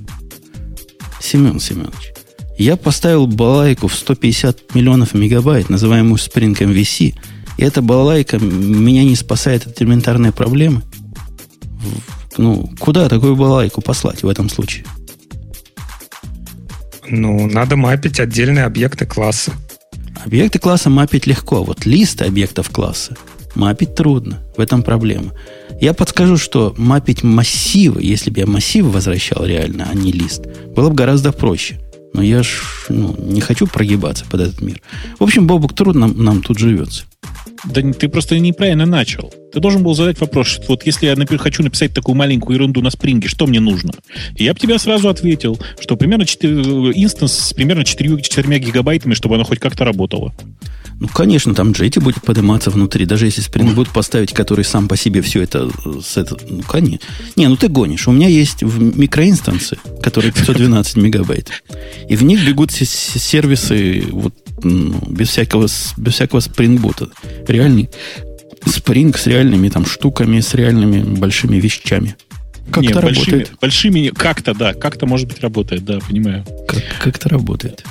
[1.20, 2.14] Семен Семенович,
[2.58, 7.16] я поставил балайку в 150 миллионов мегабайт, называемую Spring MVC,
[7.58, 10.84] и эта балайка меня не спасает от элементарной проблемы.
[12.38, 14.86] Ну, куда такую балайку послать в этом случае?
[17.08, 19.54] Ну, надо мапить отдельные объекты класса.
[20.24, 23.18] Объекты класса мапить легко, вот листы объектов класса
[23.56, 24.42] мапить трудно.
[24.56, 25.34] В этом проблема.
[25.82, 30.46] Я подскажу, что мапить массивы, если бы я массивы возвращал реально, а не лист,
[30.76, 31.80] было бы гораздо проще.
[32.14, 34.82] Но я ж ну, не хочу прогибаться под этот мир.
[35.20, 37.06] В общем, Бобук, трудно нам, нам тут живется.
[37.66, 39.34] Да ты просто неправильно начал.
[39.52, 42.82] Ты должен был задать вопрос, что вот если я например, хочу написать такую маленькую ерунду
[42.82, 43.94] на спринге, что мне нужно?
[44.36, 49.14] И я бы тебе сразу ответил, что примерно 4, инстанс с примерно 4, 4 гигабайтами,
[49.14, 50.34] чтобы оно хоть как-то работало.
[51.00, 54.96] Ну, конечно, там JT будет подниматься внутри, даже если Spring Boot поставить, который сам по
[54.96, 55.70] себе все это...
[56.02, 57.06] С это ну, конечно.
[57.36, 58.08] Не, ну ты гонишь.
[58.08, 61.64] У меня есть в микроинстансы, которые 512 мегабайт.
[62.08, 64.34] И в них бегут сервисы вот,
[64.64, 65.68] ну, без, всякого,
[65.98, 67.10] без всякого Spring Boot.
[67.48, 67.90] Реальный
[68.66, 72.16] Spring с реальными там штуками, с реальными большими вещами.
[72.72, 73.52] Как-то работает.
[73.60, 76.46] Большими, как-то, да, как-то, может быть, работает, да, понимаю.
[76.68, 77.84] Как, как-то работает.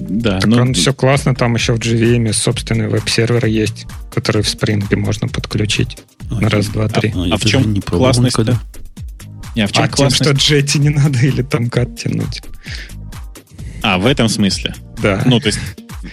[0.00, 0.62] Да, так но...
[0.62, 5.98] он все классно, там еще в JVM собственный веб-сервер есть, который в Spring можно подключить
[6.30, 7.12] а, на раз, два, три.
[7.14, 8.36] А, а в чем не классность?
[8.44, 8.60] Да?
[9.54, 10.24] Не, а в чем а классность?
[10.24, 12.42] тем, что Jetty не надо или там кат тянуть.
[13.82, 14.74] А, в этом смысле?
[15.00, 15.22] Да.
[15.24, 15.60] Ну, то есть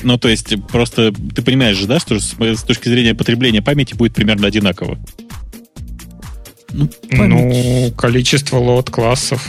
[0.02, 3.94] ну, то есть, просто ты понимаешь же, да, что с, с точки зрения потребления памяти
[3.94, 4.98] будет примерно одинаково.
[6.72, 9.48] Ну, ну количество лот классов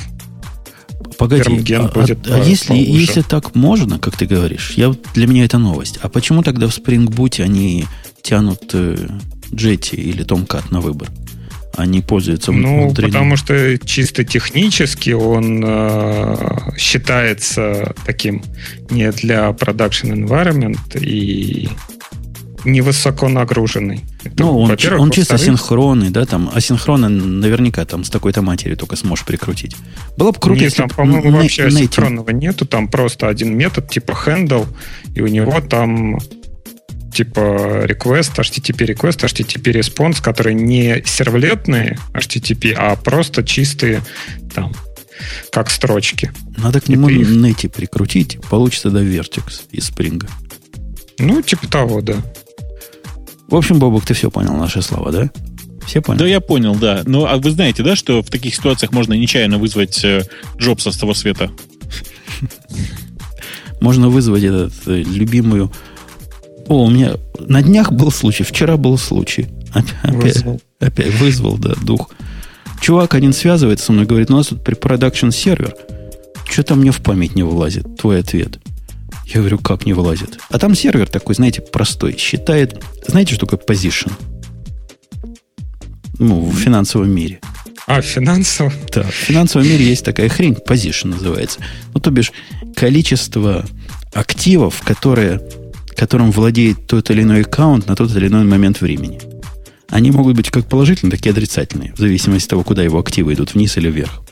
[1.19, 5.45] Погоди, а, будет а, а если, если так можно, как ты говоришь, я, для меня
[5.45, 5.99] это новость.
[6.03, 7.87] А почему тогда в Spring Boot они
[8.23, 8.97] тянут э,
[9.51, 11.09] Jetty или Tomcat на выбор?
[11.77, 13.13] Они пользуются Ну, внутренним...
[13.13, 16.37] потому что чисто технически он э,
[16.79, 18.43] считается таким
[18.91, 21.69] не для production environment и
[22.65, 24.05] невысоко нагруженный.
[24.39, 29.25] Ну, он, он чисто синхронный, да, там, асинхронно наверняка там с такой-то матерью только сможешь
[29.25, 29.77] прикрутить.
[30.17, 32.39] Было бы круто, Нет, если там, по-моему, на, вообще асинхронного этим...
[32.39, 34.67] нету, там просто один метод типа handle,
[35.15, 36.19] и у него там
[37.13, 44.03] типа request, HTTP request, HTTP response, которые не сервлетные HTTP, а просто чистые
[44.55, 44.73] там
[45.51, 46.33] как строчки.
[46.57, 47.29] Надо к нему их...
[47.29, 50.29] нети прикрутить, получится да Vertex из Spring.
[51.19, 52.17] Ну, типа того, да.
[53.49, 55.31] В общем, Бобок, ты все понял наши слова, да?
[55.87, 56.23] Все поняли?
[56.23, 57.03] Да, я понял, да.
[57.05, 60.25] Ну, а вы знаете, да, что в таких ситуациях можно нечаянно вызвать э,
[60.59, 61.51] Джобса с того света?
[63.81, 65.71] Можно вызвать этот э, любимую...
[66.69, 69.49] О, у меня на днях был случай, вчера был случай.
[69.75, 70.61] Опять, вызвал.
[70.81, 72.11] опять вызвал, да, дух.
[72.81, 75.75] Чувак один связывается со мной, говорит, у нас тут при продакшн сервер.
[76.49, 78.59] Что-то мне в память не вылазит, твой ответ.
[79.27, 80.39] Я говорю, как не вылазит?
[80.51, 82.17] А там сервер такой, знаете, простой.
[82.17, 82.83] Считает...
[83.07, 84.13] Знаете, что такое position?
[86.19, 87.41] Ну, в финансовом мире.
[87.87, 88.73] А, финансово?
[88.93, 91.61] Да, в финансовом мире есть такая хрень, position называется.
[91.93, 92.33] Ну, то бишь,
[92.77, 93.67] количество
[94.13, 95.41] активов, которые,
[95.97, 99.21] которым владеет тот или иной аккаунт на тот или иной момент времени.
[99.89, 103.35] Они могут быть как положительные, так и отрицательные, в зависимости от того, куда его активы
[103.35, 104.24] идут, вниз или вверх.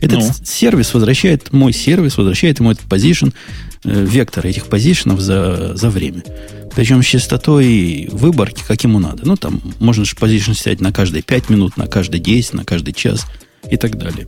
[0.00, 0.30] Этот ну.
[0.44, 3.28] сервис возвращает, мой сервис возвращает ему этот позишн,
[3.84, 6.22] э, вектор этих позишнов за, за время.
[6.74, 9.26] Причем с частотой выборки, как ему надо.
[9.26, 12.92] Ну, там можно же позишн снять на каждые 5 минут, на каждые 10, на каждый
[12.92, 13.26] час
[13.70, 14.26] и так далее.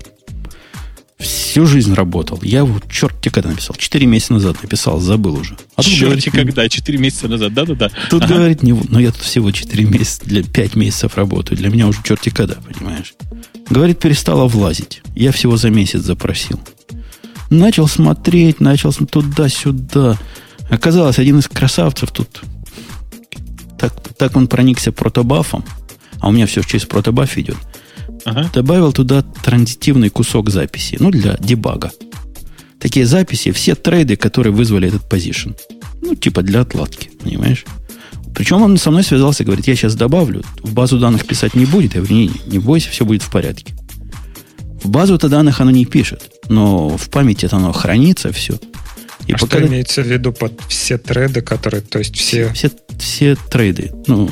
[1.23, 2.41] Всю жизнь работал.
[2.43, 3.77] Я вот черт тебе когда написал.
[3.77, 5.57] Четыре месяца назад написал, забыл уже.
[5.77, 6.69] А тут говорит, когда?
[6.69, 7.91] Четыре месяца назад, да-да-да.
[8.11, 8.35] Тут ага.
[8.35, 11.57] говорит, не, но ну, я тут всего четыре месяца, для пять месяцев работаю.
[11.57, 13.15] Для меня уже черти когда, понимаешь?
[13.73, 15.03] Говорит, перестала влазить.
[15.17, 16.61] Я всего за месяц запросил.
[17.51, 20.19] Начал смотреть, начал туда-сюда.
[20.71, 22.43] Оказалось, один из красавцев тут
[23.79, 25.65] так, так он проникся протобафом,
[26.21, 27.57] а у меня все через протобаф идет–
[28.25, 28.51] ага.
[28.53, 31.91] добавил туда транзитивный кусок записи, ну, для дебага.
[32.79, 35.51] Такие записи, все трейды, которые вызвали этот позишн.
[36.01, 37.65] Ну, типа для отладки, понимаешь?
[38.35, 41.95] Причем он со мной связался, говорит, я сейчас добавлю, в базу данных писать не будет.
[41.95, 43.75] Я говорю, не, не бойся, все будет в порядке.
[44.83, 48.59] В базу-то данных оно не пишет, но в памяти это оно хранится все.
[49.27, 49.59] И а пока...
[49.59, 52.53] что имеется в виду под все трейды, которые, то есть все...
[52.53, 54.29] Все, все трейды, ну,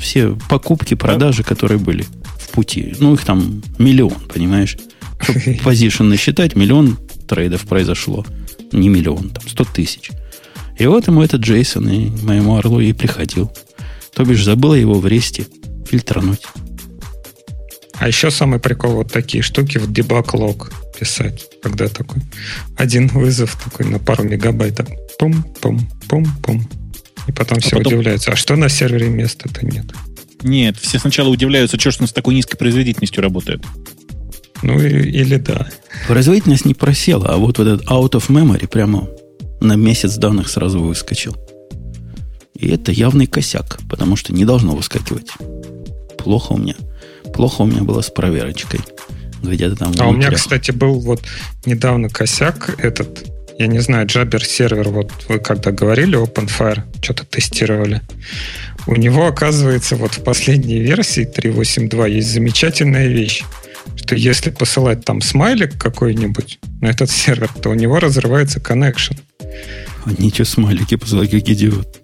[0.00, 2.04] все покупки, продажи, которые были
[2.38, 2.94] в пути.
[2.98, 4.76] Ну, их там миллион, понимаешь?
[5.20, 6.98] Чтобы позишн насчитать, миллион
[7.28, 8.26] трейдов произошло.
[8.72, 10.10] Не миллион, там, сто тысяч.
[10.78, 13.52] И вот ему этот Джейсон и моему орлу и приходил.
[14.14, 15.46] То бишь забыла его в ресте
[15.86, 16.42] фильтрануть.
[17.98, 22.20] А еще самый прикол, вот такие штуки в debug log писать, когда такой
[22.76, 24.80] один вызов такой на пару мегабайт,
[25.18, 26.68] пум-пум-пум-пум.
[27.28, 27.92] И потом а все потом...
[27.92, 29.86] удивляются, а что на сервере места-то нет?
[30.42, 33.62] Нет, все сначала удивляются, что ж он с такой низкой производительностью работает.
[34.62, 35.68] Ну, и, или да.
[36.08, 39.08] Производительность не просела, а вот этот out of memory прямо
[39.62, 41.36] на месяц данных сразу выскочил.
[42.54, 45.32] И это явный косяк, потому что не должно выскакивать.
[46.18, 46.74] Плохо у меня.
[47.34, 48.80] Плохо у меня было с проверочкой.
[49.42, 51.22] Где-то там а у меня, кстати, был вот
[51.66, 53.24] недавно косяк этот,
[53.58, 58.02] я не знаю, Jabber сервер, вот вы когда говорили, OpenFire, что-то тестировали.
[58.86, 63.42] У него, оказывается, вот в последней версии 3.8.2 есть замечательная вещь,
[63.96, 69.18] что если посылать там смайлик какой-нибудь на этот сервер, то у него разрывается connection.
[70.04, 72.02] А ничего смайлики посылать, как идиот.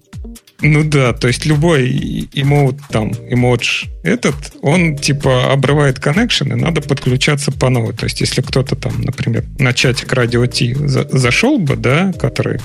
[0.61, 6.81] Ну да, то есть любой эмоут там, эмодж этот, он типа обрывает connection, и надо
[6.81, 7.95] подключаться по новой.
[7.95, 12.59] То есть если кто-то там, например, на чатик радио T за, зашел бы, да, который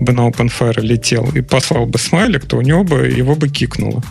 [0.00, 4.02] бы на OpenFire летел и послал бы смайлик, то у него бы его бы кикнуло.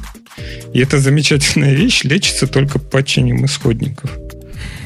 [0.74, 4.10] И эта замечательная вещь лечится только патчением исходников.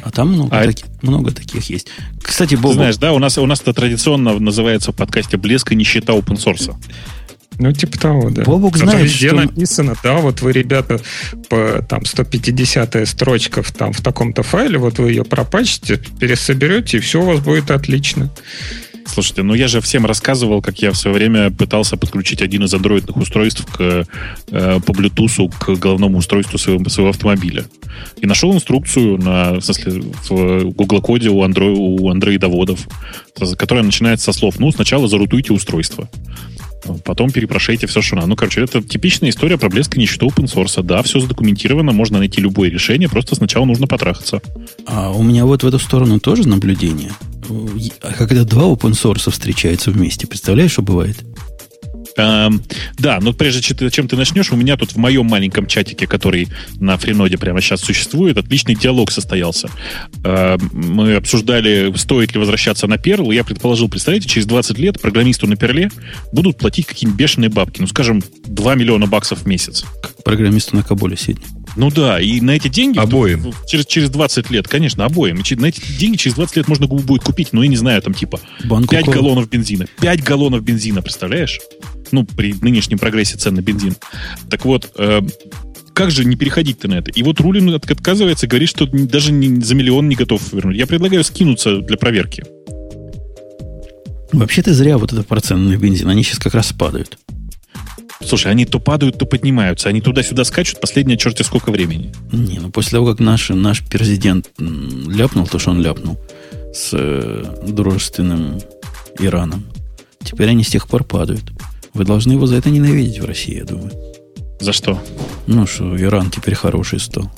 [0.04, 1.88] А там много, а таки, много таких есть.
[2.22, 2.70] Кстати, Бобу...
[2.70, 6.14] Ты знаешь, да, у нас, у нас это традиционно называется в подкасте «Блеск и нищета
[6.14, 6.76] open source».
[7.60, 8.44] Ну, типа того, да.
[8.44, 9.38] Бобук знает, везде что...
[9.38, 11.00] написано, да, вот вы, ребята,
[11.50, 17.00] по там 150 строчка в, там, в таком-то файле, вот вы ее пропачите, пересоберете, и
[17.00, 18.30] все у вас будет отлично.
[19.06, 22.74] Слушайте, ну я же всем рассказывал, как я в свое время пытался подключить один из
[22.74, 27.66] андроидных устройств к, э, по Bluetooth к головному устройству своего, своего автомобиля.
[28.18, 32.88] И нашел инструкцию на, в, смысле, в Google коде у, у андроидоводов,
[33.58, 36.10] которая начинается со слов, ну, сначала зарутуйте устройство
[37.04, 38.28] потом перепрошейте все, что надо.
[38.28, 40.82] Ну, короче, это типичная история про блеск и нищету open source.
[40.84, 44.42] Да, все задокументировано, можно найти любое решение, просто сначала нужно потрахаться.
[44.86, 47.12] А у меня вот в эту сторону тоже наблюдение.
[48.02, 51.18] А когда два open source встречаются вместе, представляешь, что бывает?
[52.18, 52.62] Эм,
[52.98, 56.48] да, но прежде чем ты начнешь, у меня тут в моем маленьком чатике, который
[56.80, 59.70] на фриноде прямо сейчас существует, отличный диалог состоялся.
[60.24, 63.34] Эм, мы обсуждали, стоит ли возвращаться на Perl.
[63.34, 65.90] Я предположил, представляете, через 20 лет программисту на Перле
[66.32, 67.82] будут платить какие-нибудь бешеные бабки.
[67.82, 69.86] Ну, скажем, 2 миллиона баксов в месяц.
[70.02, 71.44] Как программисту на Кабуле сегодня.
[71.76, 73.00] Ну да, и на эти деньги...
[73.00, 73.54] Обоим.
[73.68, 75.38] Через, через 20 лет, конечно, обоим.
[75.38, 78.14] И на эти деньги через 20 лет можно будет купить, ну, я не знаю, там
[78.14, 79.14] типа Банку 5 кол.
[79.14, 79.88] галлонов бензина.
[80.00, 81.60] 5 галлонов бензина, представляешь?
[82.14, 83.96] Ну, при нынешнем прогрессе цен на бензин.
[84.48, 85.22] Так вот, э,
[85.94, 87.10] как же не переходить-то на это?
[87.10, 90.78] И вот Рулин отказывается, говорит, что даже не, за миллион не готов вернуть.
[90.78, 92.44] Я предлагаю скинуться для проверки.
[94.32, 96.08] Вообще ты зря вот этот процент на бензин.
[96.08, 97.18] Они сейчас как раз падают.
[98.24, 99.90] Слушай, они то падают, то поднимаются.
[99.90, 102.12] Они туда-сюда скачут последнее черти сколько времени.
[102.32, 106.20] Не, ну после того, как наш, наш президент ляпнул то, что он ляпнул
[106.74, 108.60] с э, дружественным
[109.20, 109.66] Ираном,
[110.24, 111.53] теперь они с тех пор падают.
[111.94, 113.92] Вы должны его за это ненавидеть в России, я думаю.
[114.60, 115.02] За что?
[115.48, 117.32] Ну, что Иран теперь хороший стал.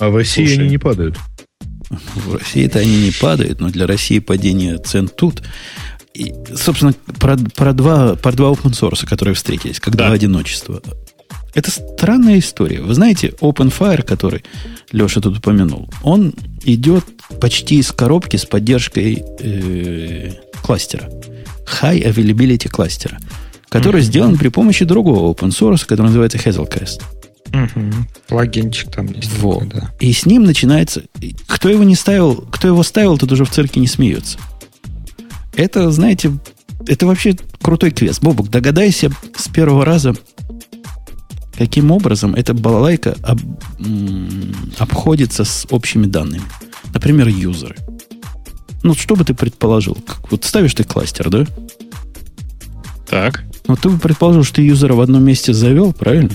[0.00, 1.16] А в России Слушай, они не падают.
[1.90, 5.42] В России-то они не падают, но для России падение цен тут.
[6.14, 10.06] И, собственно, про, про, два, про два open source, которые встретились, как да.
[10.06, 10.80] два одиночества.
[11.54, 12.80] Это странная история.
[12.80, 14.44] Вы знаете, OpenFire, который
[14.92, 16.32] Леша тут упомянул, он
[16.64, 17.04] идет
[17.40, 20.32] почти из коробки с поддержкой э,
[20.62, 21.10] кластера.
[21.80, 23.18] High Availability кластера,
[23.70, 24.04] который mm-hmm.
[24.04, 27.00] сделан при помощи другого open source, который называется Hazelcast.
[27.52, 27.90] Угу.
[28.28, 29.36] Плагинчик там есть.
[29.38, 29.70] Вот.
[29.70, 29.90] Такой, да.
[29.98, 31.02] И с ним начинается...
[31.46, 34.38] Кто его не ставил, кто его ставил, тот уже в цирке не смеется.
[35.54, 36.32] Это, знаете,
[36.86, 38.22] это вообще крутой квест.
[38.22, 40.14] Бобок, догадайся с первого раза,
[41.56, 43.40] каким образом эта балалайка об,
[44.78, 46.44] обходится с общими данными.
[46.94, 47.76] Например, юзеры.
[48.82, 49.96] Ну, что бы ты предположил?
[50.06, 51.46] Как, вот ставишь ты кластер, да?
[53.08, 53.44] Так.
[53.66, 56.30] Ну, ты бы предположил, что ты юзера в одном месте завел, правильно?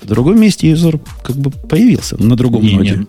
[0.00, 2.96] В другом месте юзер как бы появился на другом не, ноде.
[2.96, 3.06] Не.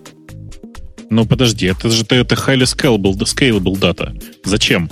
[1.10, 4.20] Ну, подожди, это же это highly scalable, scalable data.
[4.44, 4.88] Зачем?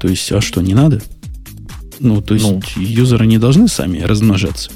[0.00, 1.02] То есть, а что, не надо?
[2.00, 4.70] Ну, то есть, ну, юзеры не должны сами размножаться.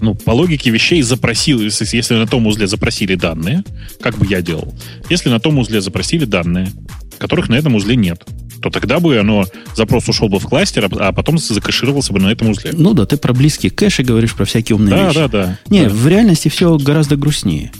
[0.00, 3.62] Ну, по логике вещей запросил, если на том узле запросили данные,
[4.00, 4.74] как бы я делал,
[5.08, 6.72] если на том узле запросили данные,
[7.18, 8.24] которых на этом узле нет,
[8.62, 12.28] то тогда бы оно, запрос ушел бы в кластер, а, а потом закэшировался бы на
[12.28, 12.72] этом узле.
[12.74, 15.14] Ну да, ты про близкие кэши говоришь, про всякие умные да, вещи.
[15.16, 15.88] Да, да, Не, да.
[15.90, 17.72] в реальности все гораздо грустнее.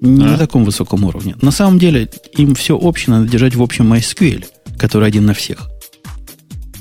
[0.00, 0.28] Не А?
[0.30, 1.36] на таком высоком уровне.
[1.42, 4.44] На самом деле, им все общее надо держать в общем MySQL,
[4.78, 5.68] который один на всех.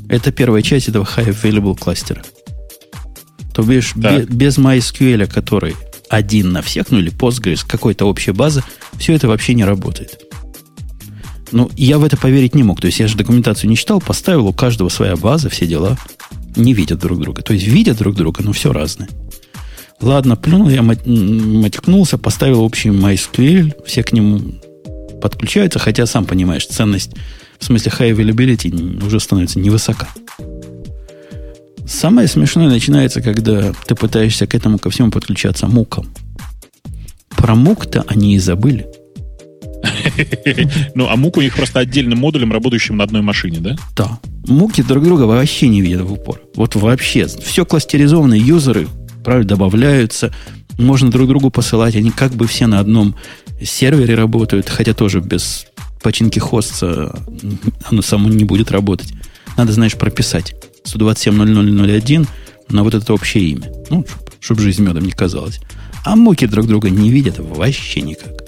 [0.10, 2.24] Это первая часть этого High Available кластера.
[3.54, 4.28] То бишь, Так.
[4.28, 5.76] бе- без MySQL, который
[6.10, 8.64] один на всех, ну или Postgres, какой-то общая база,
[8.98, 10.20] все это вообще не работает.
[11.52, 12.80] Ну, я в это поверить не мог.
[12.80, 15.98] То есть я же документацию не читал, поставил, у каждого своя база, все дела.
[16.56, 17.42] Не видят друг друга.
[17.42, 19.10] То есть видят друг друга, но все разное.
[20.00, 24.42] Ладно, плюнул, я мат- м, матюкнулся, поставил общий MySQL, все к нему
[25.22, 27.12] подключаются, хотя, сам понимаешь, ценность,
[27.60, 30.08] в смысле high availability, уже становится невысока.
[31.86, 36.08] Самое смешное начинается, когда ты пытаешься к этому ко всему подключаться муком.
[37.30, 38.88] Про мук-то они и забыли.
[40.96, 43.76] Ну, а мук у них просто отдельным модулем, работающим на одной машине, да?
[43.96, 44.20] Да.
[44.48, 46.42] Муки друг друга вообще не видят в упор.
[46.56, 47.28] Вот вообще.
[47.28, 48.88] Все кластеризованные юзеры,
[49.24, 50.34] правда, добавляются.
[50.78, 51.96] Можно друг другу посылать.
[51.96, 53.16] Они как бы все на одном
[53.64, 55.68] сервере работают, хотя тоже без
[56.02, 57.14] починки хостца
[57.90, 59.14] оно само не будет работать.
[59.58, 60.56] Надо, знаешь, прописать
[60.86, 62.28] 127.00.01
[62.70, 63.72] на вот это общее имя.
[63.90, 64.06] Ну,
[64.40, 65.60] чтобы жизнь медом не казалась.
[66.04, 68.41] А муки друг друга не видят вообще никак.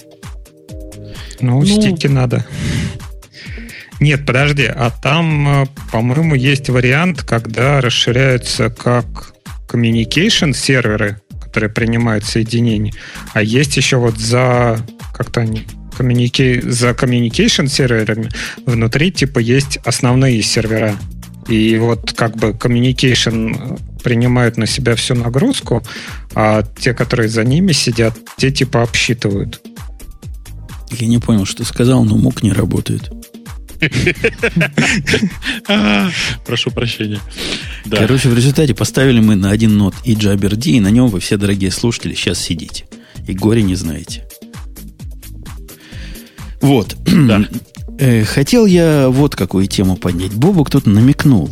[1.44, 1.66] Ну, Ну.
[1.66, 2.44] стики надо.
[4.00, 9.34] Нет, подожди, а там, э, по-моему, есть вариант, когда расширяются как
[9.68, 12.92] communication серверы, которые принимают соединение,
[13.32, 14.78] а есть еще вот за
[15.12, 15.64] как-то они
[15.96, 16.60] коммуники...
[16.60, 18.28] за communication серверами
[18.66, 20.94] внутри типа есть основные сервера.
[21.48, 25.82] И вот как бы communication э, принимают на себя всю нагрузку,
[26.34, 29.60] а те, которые за ними сидят, те типа обсчитывают.
[30.98, 33.10] Я не понял, что сказал, но мук не работает.
[36.46, 37.20] Прошу прощения.
[37.90, 41.36] Короче, в результате поставили мы на один нот и JabberD, и на нем вы все,
[41.36, 42.86] дорогие слушатели, сейчас сидите.
[43.26, 44.24] И горе не знаете.
[46.60, 46.96] Вот.
[47.04, 47.44] Да.
[47.98, 50.32] Э, Хотел я вот какую тему поднять.
[50.34, 51.50] Бобу кто-то намекнул.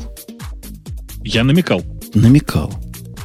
[1.23, 1.83] Я намекал.
[2.15, 2.73] Намекал.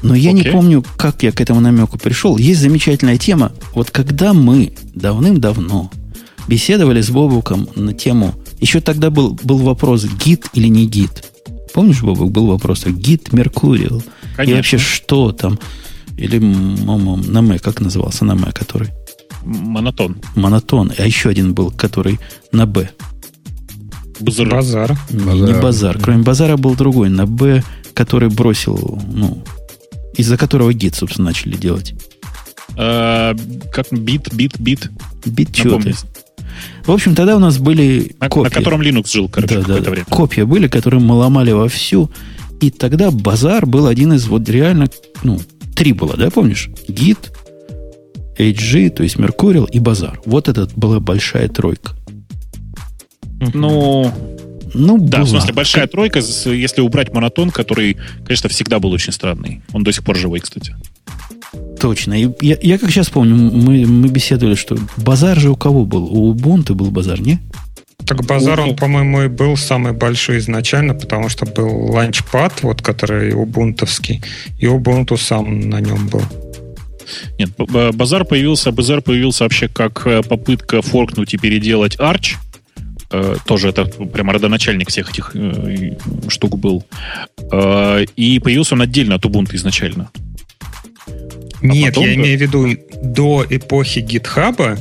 [0.04, 0.52] Но я не Окей.
[0.52, 2.38] помню, как я к этому намеку пришел.
[2.38, 3.52] Есть замечательная тема.
[3.74, 5.92] Вот когда мы давным-давно
[6.48, 8.34] беседовали с Бобуком на тему...
[8.60, 11.32] Еще тогда был, был вопрос, гид или не гид.
[11.74, 14.02] Помнишь, Бобук, был вопрос, гид Меркуриал?
[14.44, 15.60] И вообще что там?
[16.18, 18.90] Или на Мэ, как назывался на Мэ, который?
[19.44, 20.18] Монотон.
[20.36, 20.92] Монотон.
[20.98, 22.20] А еще один был, который
[22.52, 22.90] на Б.
[24.20, 24.50] Базар.
[24.50, 24.98] Базар.
[25.12, 25.48] Не- Базар.
[25.48, 26.00] Не базар.
[26.02, 29.44] Кроме базара был другой, на Б, который бросил, ну,
[30.16, 31.94] из-за которого гид, собственно, начали делать.
[32.76, 33.36] А,
[33.72, 34.90] Как бит, бит, бит.
[35.26, 35.96] Бит чего Напомни.
[36.86, 38.50] В общем, тогда у нас были На, на копии.
[38.54, 39.92] котором Linux жил, короче, Да, да, какое-то да.
[39.92, 40.06] время.
[40.10, 42.10] Копии были, которые мы ломали вовсю.
[42.62, 44.88] И тогда базар был один из вот реально,
[45.24, 45.40] ну,
[45.76, 46.70] три было, да, помнишь?
[46.88, 47.32] Гид,
[48.38, 50.20] HG, то есть Меркурил и базар.
[50.26, 51.94] Вот это была большая тройка.
[53.54, 54.12] Ну,
[54.74, 55.26] Ну, да, была.
[55.26, 59.62] в смысле, большая тройка, если убрать монотон, который, конечно, всегда был очень странный.
[59.72, 60.76] Он до сих пор живой, кстати.
[61.80, 62.14] Точно.
[62.14, 66.06] И я, я как сейчас помню, мы, мы беседовали, что базар же у кого был?
[66.06, 67.40] У Ubuntu был базар, не?
[68.06, 73.34] Так базар, он, по-моему, и был самый большой изначально, потому что был ланчпад, вот, который
[73.34, 74.24] убунтовский,
[74.60, 76.24] и Ubuntu сам на нем был.
[77.38, 77.52] Нет,
[77.96, 82.36] базар появился, базар появился вообще как э, попытка форкнуть и переделать Arch.
[83.12, 86.84] Э, Тоже это прямо родоначальник всех этих э, штук был.
[88.18, 90.10] И появился он отдельно от Ubuntu изначально.
[91.62, 92.68] Нет, потом, я имею в виду
[93.02, 94.78] до эпохи гитхаба,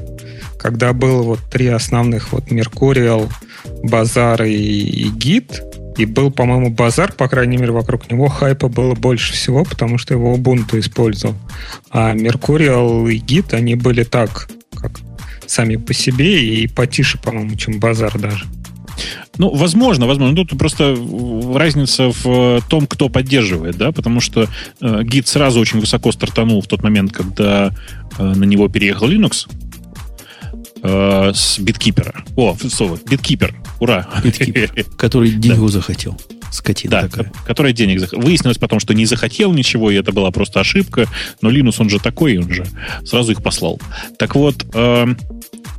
[0.59, 3.31] когда было вот три основных, вот Mercurial,
[3.83, 8.95] Базар и, и Git, и был, по-моему, Базар, по крайней мере, вокруг него хайпа было
[8.95, 11.37] больше всего, потому что его Ubuntu использовал.
[11.91, 14.93] А Mercurial и Git, они были так, как
[15.47, 18.45] сами по себе и потише, по-моему, чем Базар даже.
[19.39, 20.37] Ну, возможно, возможно.
[20.37, 20.97] Тут просто
[21.55, 24.49] разница в том, кто поддерживает, да, потому что
[24.81, 27.73] э, гид сразу очень высоко стартанул в тот момент, когда
[28.19, 29.49] э, на него переехал Linux
[30.83, 32.25] э, с биткипера.
[32.37, 33.55] О, слово, биткипер.
[33.81, 34.09] Ура.
[34.25, 36.19] Биткипер, который деньгу захотел.
[36.57, 37.25] Скотина Да, такая.
[37.27, 38.13] ко- которая денег.
[38.13, 41.07] Выяснилось потом, что не захотел ничего, и это была просто ошибка.
[41.43, 42.65] Но Linux, он же такой, он же
[43.05, 43.81] сразу их послал.
[44.19, 45.17] Так вот, эм,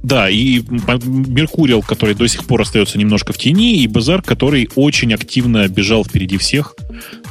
[0.04, 5.14] да, и Меркуриал, который до сих пор остается немножко в тени, и Базар, который очень
[5.14, 6.76] активно бежал впереди всех,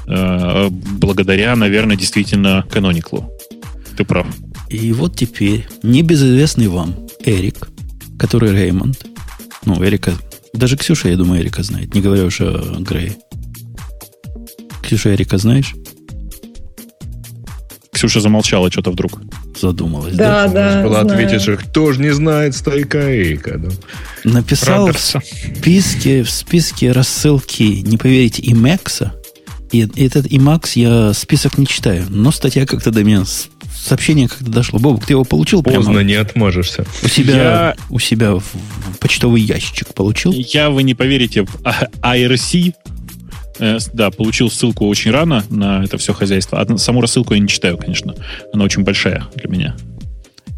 [0.09, 3.31] э, благодаря, наверное, действительно Канониклу.
[3.97, 4.27] Ты прав.
[4.69, 7.69] И вот теперь небезызвестный вам Эрик,
[8.19, 9.07] который Реймонд,
[9.65, 10.13] ну, Эрика
[10.53, 13.17] Даже Ксюша, я думаю, Эрика знает, не говоря уже о Грее.
[14.87, 15.75] Ксюша, Эрика знаешь?
[17.93, 19.21] Ксюша замолчала что-то вдруг.
[19.61, 21.15] Задумалась, Да, да, Была знаю.
[21.19, 23.57] ответить, что кто же не знает старика Эрика.
[23.59, 23.71] Да?
[24.25, 29.15] Написал в списке, в списке рассылки, не поверите, Имекса.
[29.73, 32.05] И этот Имакс я список не читаю.
[32.09, 33.25] Но статья как-то до меня,
[33.75, 34.79] сообщение как-то дошло.
[34.79, 36.85] Бобок, ты его получил Поздно прямо не отмажешься.
[37.03, 38.45] у себя, Я- у себя в,
[39.01, 40.33] почтовый ящичек получил?
[40.33, 42.75] Я, вы не поверите, в А- IRC, с-
[43.93, 46.65] да, получил ссылку очень рано на это все хозяйство.
[46.77, 48.15] Саму рассылку я не читаю, конечно.
[48.53, 49.77] Она очень большая для меня.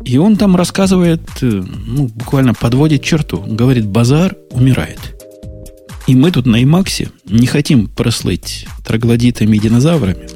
[0.05, 3.45] И он там рассказывает, э, ну, буквально подводит черту.
[3.47, 4.99] Говорит, базар умирает.
[6.07, 10.29] И мы тут на Имаксе не хотим прослыть троглодитами и динозаврами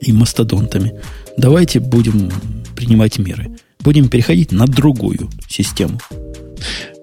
[0.00, 0.92] и мастодонтами.
[1.38, 2.30] Давайте будем
[2.74, 3.56] принимать меры.
[3.80, 5.98] Будем переходить на другую систему.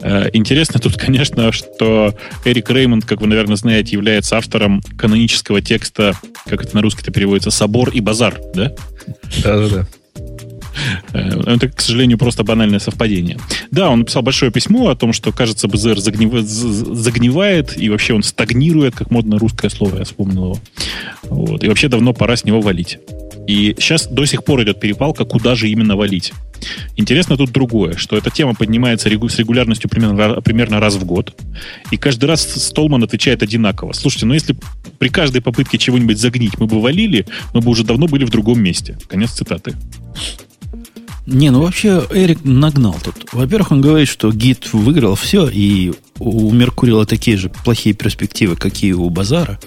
[0.02, 6.14] Э, Интересно тут, конечно, что Эрик Реймонд, как вы, наверное, знаете, является автором канонического текста,
[6.46, 8.72] как это на русский-то переводится, «Собор и базар», да?
[9.44, 9.86] Да-да-да.
[11.14, 13.38] Э, Это, к сожалению, просто банальное совпадение.
[13.72, 18.14] Да, он написал большое письмо о том, что, кажется, БЗР загнив- з- загнивает, и вообще
[18.14, 20.58] он стагнирует, как модно русское слово, я вспомнил его.
[21.24, 21.64] Вот.
[21.64, 22.98] И вообще давно пора с него валить.
[23.48, 26.32] И сейчас до сих пор идет перепалка, куда же именно валить.
[26.96, 31.36] Интересно тут другое, что эта тема поднимается с регулярностью примерно, примерно раз в год,
[31.92, 33.92] и каждый раз Столман отвечает одинаково.
[33.92, 34.56] Слушайте, ну если
[34.98, 38.62] при каждой попытке чего-нибудь загнить мы бы валили, мы бы уже давно были в другом
[38.62, 38.98] месте.
[39.10, 39.76] Конец цитаты.
[41.26, 43.16] Не, ну вообще Эрик нагнал тут.
[43.32, 48.92] Во-первых, он говорит, что гид выиграл все, и у Меркурила такие же плохие перспективы, какие
[48.94, 49.60] у Базара.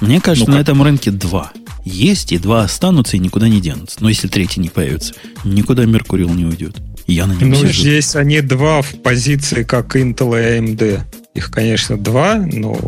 [0.00, 0.68] Мне кажется, Ну на как?
[0.68, 1.52] этом рынке два.
[1.84, 3.98] Есть, и два останутся, и никуда не денутся.
[4.00, 5.14] Но если третий не появится,
[5.44, 6.76] никуда Меркурил не уйдет.
[7.06, 7.82] Я на нем Ну, сижу.
[7.82, 11.00] здесь они два в позиции, как Intel и AMD.
[11.34, 12.78] Их, конечно, два, но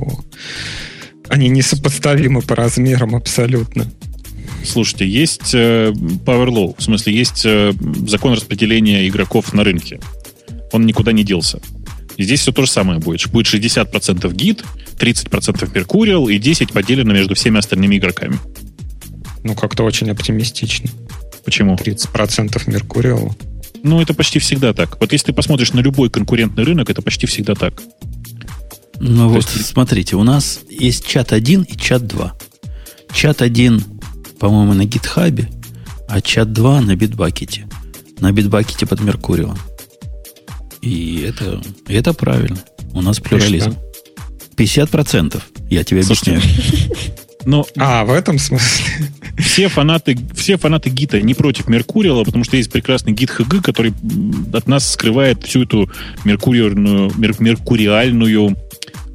[1.29, 3.91] они несопоставимы по размерам абсолютно.
[4.65, 5.93] Слушайте, есть э,
[6.25, 7.73] power law, в смысле есть э,
[8.07, 10.01] закон распределения игроков на рынке.
[10.73, 11.61] Он никуда не делся.
[12.17, 13.29] И здесь все то же самое будет.
[13.31, 14.65] Будет 60% гид,
[14.99, 18.39] 30% Mercurial и 10 поделено между всеми остальными игроками.
[19.47, 20.91] Ну, как-то очень оптимистично.
[21.45, 21.77] Почему?
[21.77, 23.33] 30% Меркуриал.
[23.85, 24.99] Ну, это почти всегда так.
[25.01, 27.81] Вот если ты посмотришь на любой конкурентный рынок, это почти всегда так.
[28.99, 32.35] Ну вот, есть- смотрите, у нас есть чат 1 и чат 2.
[33.15, 33.85] Чат 1,
[34.41, 35.49] по-моему, на гитхабе,
[36.09, 37.69] а чат 2 на битбакете.
[38.19, 39.57] На битбакете под Меркурием.
[40.83, 42.59] И это, это правильно.
[42.95, 43.77] У нас плюрализм.
[44.57, 45.41] 50%,
[45.71, 46.97] я тебе Слушайте, объясняю.
[47.47, 48.85] Но А, в этом смысле?
[49.39, 53.95] все фанаты, все фанаты гита не против Меркуриала, потому что есть прекрасный гид ХГ, который
[54.53, 55.89] от нас скрывает всю эту
[56.25, 58.57] меркуриальную, мер- меркуриальную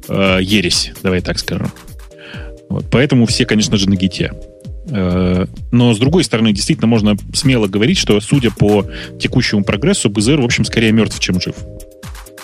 [0.08, 1.70] э, ересь, давай так скажем.
[2.68, 4.32] Вот, поэтому все, конечно же, на гите.
[4.88, 8.86] Э, но, с другой стороны, действительно можно смело говорить, что, судя по
[9.20, 11.54] текущему прогрессу, БЗР, в общем, скорее мертв, чем жив.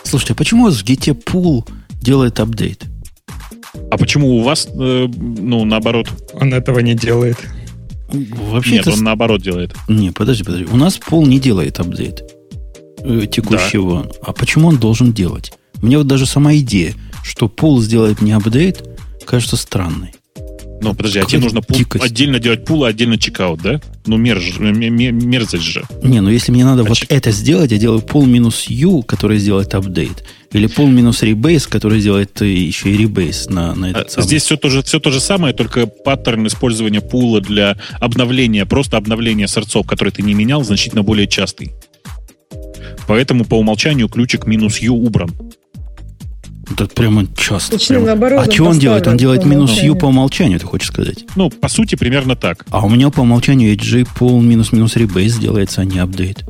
[0.05, 1.67] Слушайте, а почему у вас в GT Pool
[2.03, 2.85] делает апдейт?
[3.91, 6.09] А почему у вас, э, ну, наоборот?
[6.35, 7.39] Он этого не делает.
[8.09, 9.75] Вообще Нет, он наоборот делает.
[9.89, 10.67] Не, подожди, подожди.
[10.71, 12.23] У нас пол не делает апдейт
[13.01, 14.11] э, текущего.
[14.23, 15.53] А почему он должен делать?
[15.83, 18.83] Мне вот даже сама идея, что пол сделает не апдейт,
[19.27, 20.13] кажется странной.
[20.81, 23.81] Ну, подожди, а тебе нужно пул- отдельно делать пул, а отдельно чекаут, да?
[24.07, 25.83] Ну, мерз, мерзость же.
[26.03, 29.39] Не, ну если мне надо вот Значит- это сделать, я делаю пол минус U, который
[29.39, 30.25] сделает апдейт.
[30.53, 34.27] Или пол минус ребейс, который сделает э, еще и ребейс на, на А, этот самый.
[34.27, 38.97] Здесь все то, же, все то же самое, только паттерн использования пула для обновления, просто
[38.97, 41.73] обновления сорцов, которые ты не менял, значительно более частый.
[43.07, 45.31] Поэтому по умолчанию ключик минус U убран.
[46.71, 47.79] Это прямо часто.
[47.79, 48.07] Прямо.
[48.07, 49.07] наоборот, а что он делает?
[49.07, 51.25] Он делает минус U по умолчанию, ты хочешь сказать?
[51.37, 52.67] Ну, по сути, примерно так.
[52.71, 56.45] А у меня по умолчанию HJ пол минус минус ребейс делается, а не апдейт.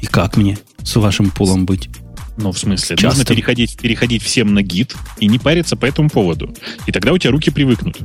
[0.00, 1.88] И как мне с вашим пулом быть?
[2.36, 3.18] Ну, в смысле, Часто.
[3.18, 6.54] нужно переходить, переходить всем на гид и не париться по этому поводу.
[6.86, 7.98] И тогда у тебя руки привыкнут.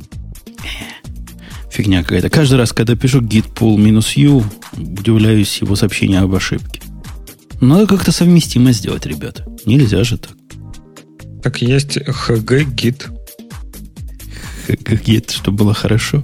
[1.70, 2.30] Фигня какая-то.
[2.30, 4.44] Каждый раз, когда пишу git pull минус u,
[4.74, 6.82] удивляюсь его сообщению об ошибке.
[7.60, 9.46] Надо как-то совместимо сделать, ребята.
[9.66, 10.32] Нельзя же так.
[11.44, 13.08] Так есть HG гид.
[14.68, 16.24] Как git, чтобы было хорошо.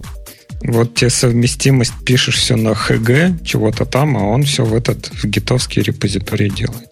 [0.63, 5.25] Вот тебе совместимость, пишешь все на HG, чего-то там, а он все в этот в
[5.25, 6.89] гитовский репозиторий делает.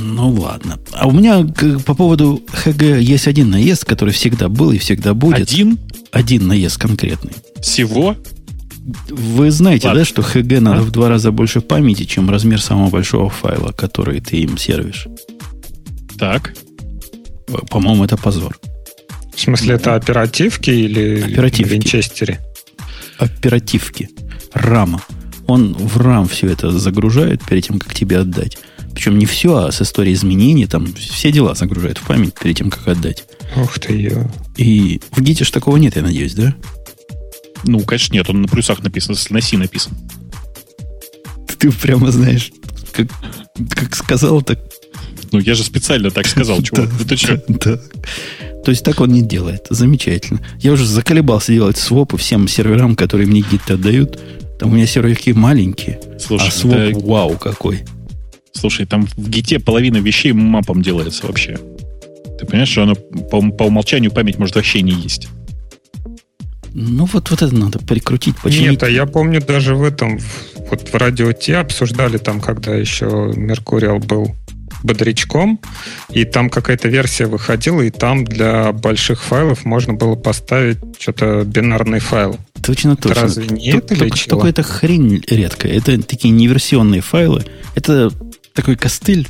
[0.00, 0.78] Ну ладно.
[0.92, 5.14] А у меня к- по поводу HG есть один наезд, который всегда был и всегда
[5.14, 5.48] будет.
[5.48, 5.78] Один
[6.10, 7.32] Один наезд конкретный.
[7.62, 8.16] всего
[9.08, 10.00] Вы знаете, Ладно.
[10.02, 10.82] да, что HG надо А?
[10.82, 15.06] в два раза больше памяти, чем размер самого большого файла, который ты им сервишь.
[16.18, 16.54] так.
[17.70, 18.58] По-моему, это позор.
[19.34, 21.68] В смысле, это оперативки или Оперативки.
[21.68, 22.40] в Винчестере?
[23.18, 24.08] Оперативки.
[24.52, 25.02] Рама.
[25.46, 28.58] Он в RAM все это загружает перед тем, как тебе отдать.
[28.94, 32.70] Причем не все, а с историей изменений, там все дела загружает в память перед тем,
[32.70, 33.24] как отдать.
[33.56, 34.28] Ух ты, ё.
[34.56, 36.54] И в гите ж такого нет, я надеюсь, да?
[37.64, 39.92] Ну, конечно, нет, он на плюсах написан, на C написан.
[41.58, 42.50] Ты прямо знаешь,
[42.92, 43.08] как,
[43.70, 44.58] как сказал, так
[45.32, 46.88] Ну, я же специально так сказал, чувак.
[46.98, 47.36] Да, Ты что?
[48.64, 49.66] То есть так он не делает.
[49.70, 50.40] Замечательно.
[50.58, 54.18] Я уже заколебался делать свопы всем серверам, которые мне гид отдают.
[54.58, 57.84] Там у меня серверки маленькие, Слушай, а своп это- вау какой.
[58.52, 61.58] слушай, там в гите половина вещей мапом делается вообще.
[62.38, 65.28] Ты понимаешь, что оно по, по умолчанию память может вообще не есть.
[66.72, 68.70] Ну вот, вот это надо прикрутить, починить.
[68.72, 70.18] Нет, а я помню даже в этом,
[70.70, 74.34] вот в радио Т обсуждали там, когда еще Меркуриал был
[74.82, 75.60] бодрячком,
[76.10, 82.00] и там какая-то версия выходила, и там для больших файлов можно было поставить что-то бинарный
[82.00, 82.38] файл.
[82.62, 83.22] Точно, точно.
[83.22, 85.72] разве нет Только- или только, только это хрень редкая.
[85.72, 87.44] Это такие неверсионные файлы.
[87.74, 88.10] Это
[88.54, 89.28] такой костыль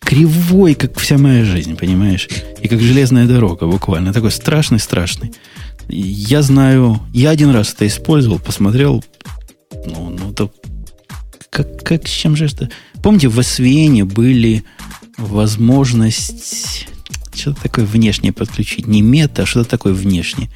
[0.00, 2.28] кривой, как вся моя жизнь, понимаешь?
[2.62, 4.12] И как железная дорога буквально.
[4.12, 5.32] Такой страшный-страшный.
[5.88, 9.04] Я знаю, я один раз это использовал, посмотрел,
[9.86, 10.50] ну, ну, то
[11.50, 12.70] как, как с чем же это?
[13.02, 14.64] Помните, в SVN были
[15.16, 16.88] возможность
[17.34, 18.86] что-то такое внешнее подключить.
[18.86, 20.50] Не мета, а что-то такое внешнее.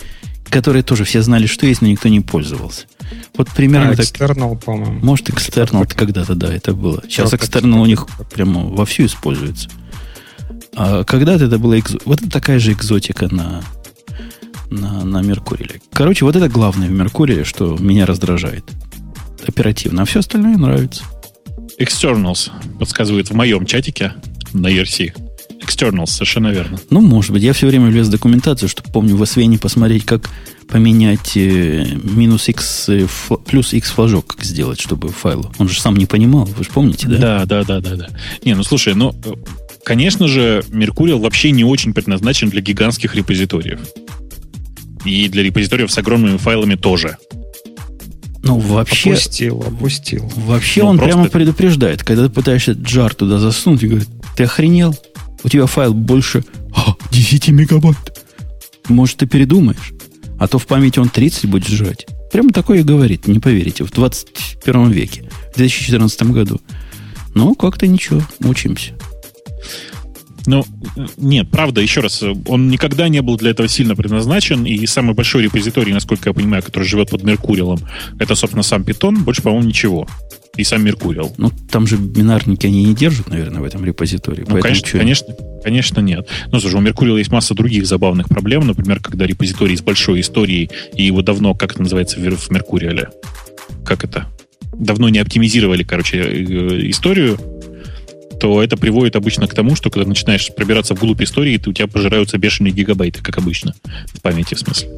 [0.49, 2.87] Которое тоже все знали, что есть, но никто не пользовался.
[3.37, 4.05] Вот примерно А, так.
[4.05, 4.99] external, по-моему.
[5.01, 7.03] Может, экстернал когда-то, да, это было.
[7.09, 9.71] Сейчас экстернал у них прямо вовсю используется.
[10.75, 11.99] А когда-то это было экзо...
[12.05, 13.63] Вот это такая же экзотика на,
[14.71, 15.81] на, на Меркуриле.
[15.93, 18.65] Короче, вот это главное в Меркуриле, что меня раздражает.
[19.47, 20.03] Оперативно.
[20.03, 21.05] А все остальное нравится.
[21.83, 24.15] Externals подсказывает в моем чатике
[24.53, 25.13] на ERC.
[25.61, 26.79] Externals, совершенно верно.
[26.91, 27.43] Ну, может быть.
[27.43, 30.29] Я все время влез в документацию, чтобы, помню, в Освене посмотреть, как
[30.69, 35.53] поменять э, минус x, э, фла- плюс x флажок, как сделать, чтобы файл.
[35.59, 37.19] Он же сам не понимал, вы же помните, да?
[37.19, 38.09] Да, да, да, да, да.
[38.45, 39.15] Не, ну слушай, ну,
[39.85, 43.81] конечно же, Меркуриал вообще не очень предназначен для гигантских репозиториев.
[45.05, 47.19] И для репозиториев с огромными файлами тоже.
[48.43, 50.31] Ну, вообще, Опустил, опустил.
[50.37, 54.45] Вообще Ну, он просто- прямо предупреждает, когда ты пытаешься джар туда засунуть и говорит, ты
[54.45, 54.97] охренел?
[55.45, 57.97] У тебя файл больше а, 10 мегабайт.
[58.89, 59.93] Может, ты передумаешь?
[60.39, 62.07] А то в памяти он 30 будет жрать.
[62.33, 66.61] Прямо такое и говорит, не поверите, в 21 веке, в 2014 году.
[67.35, 68.93] Ну, как-то ничего, учимся.
[70.47, 70.65] Ну,
[70.97, 74.87] э, нет, правда, еще раз, э, он никогда не был для этого сильно предназначен, и
[74.87, 77.81] самый большой репозиторий, насколько я понимаю, который живет под Меркуриалом,
[78.19, 80.07] это, собственно, сам Python, больше, по-моему, ничего.
[80.57, 81.33] И сам Меркуриал.
[81.39, 84.45] Ну, там же бинарники они не держат, наверное, в этом репозитории.
[84.47, 85.35] Ну, конечно, чё- конечно,
[85.65, 86.29] конечно, нет.
[86.51, 90.71] Ну, слушай, у Меркуриала есть масса других забавных проблем, например, когда репозиторий с большой историей,
[90.95, 93.09] и его давно, как это называется в Меркуриале?
[93.85, 94.27] Как это?
[94.75, 97.39] Давно не оптимизировали, короче, э, историю,
[98.43, 101.87] то это приводит обычно к тому, что когда начинаешь пробираться вглубь истории, то у тебя
[101.87, 103.73] пожираются бешеные гигабайты, как обычно,
[104.13, 104.91] в памяти, в смысле.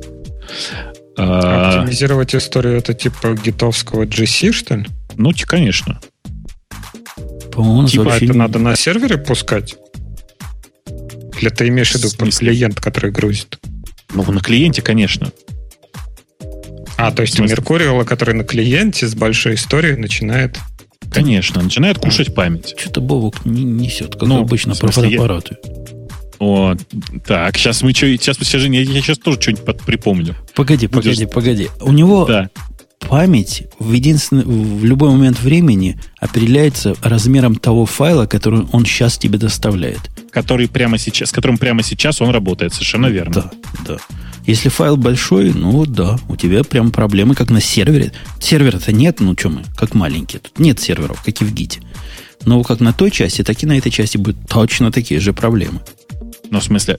[1.18, 4.86] А, Оптимизировать историю это типа гитовского GC, что ли?
[5.16, 6.00] ну, конечно.
[7.52, 9.76] По-моему, Типа вообще это надо на сервере пускать?
[11.38, 12.48] Или ты имеешь в виду В смысле?
[12.48, 13.58] клиент, который грузит?
[14.14, 15.30] Ну, на клиенте, конечно.
[16.96, 17.46] А, то есть В у?
[17.46, 20.58] Меркуриала, который на клиенте с большой историей начинает...
[21.14, 21.62] Конечно.
[21.62, 22.74] Начинает кушать память.
[22.76, 25.40] Что-то Бобок не несет, как Ну, обычно, про смысле, я-.
[26.40, 26.74] О,
[27.26, 30.34] так, сейчас мы что, сейчас, Женя, я, сейчас тоже что-нибудь припомню.
[30.54, 31.68] Погоди, Будешь- погоди, погоди.
[31.80, 32.50] У него Да.
[32.98, 39.38] память в, единственный, в любой момент времени определяется размером того файла, который он сейчас тебе
[39.38, 40.00] доставляет.
[40.32, 43.32] Который прямо сейчас, с которым прямо сейчас он работает, совершенно верно.
[43.34, 43.50] Да,
[43.86, 43.96] да.
[44.46, 48.12] Если файл большой, ну вот да, у тебя прям проблемы, как на сервере.
[48.40, 50.40] Сервера-то нет, ну что мы, как маленькие.
[50.40, 51.80] Тут нет серверов, как и в гите.
[52.44, 55.80] Но как на той части, так и на этой части будут точно такие же проблемы.
[56.50, 56.98] Ну, в смысле,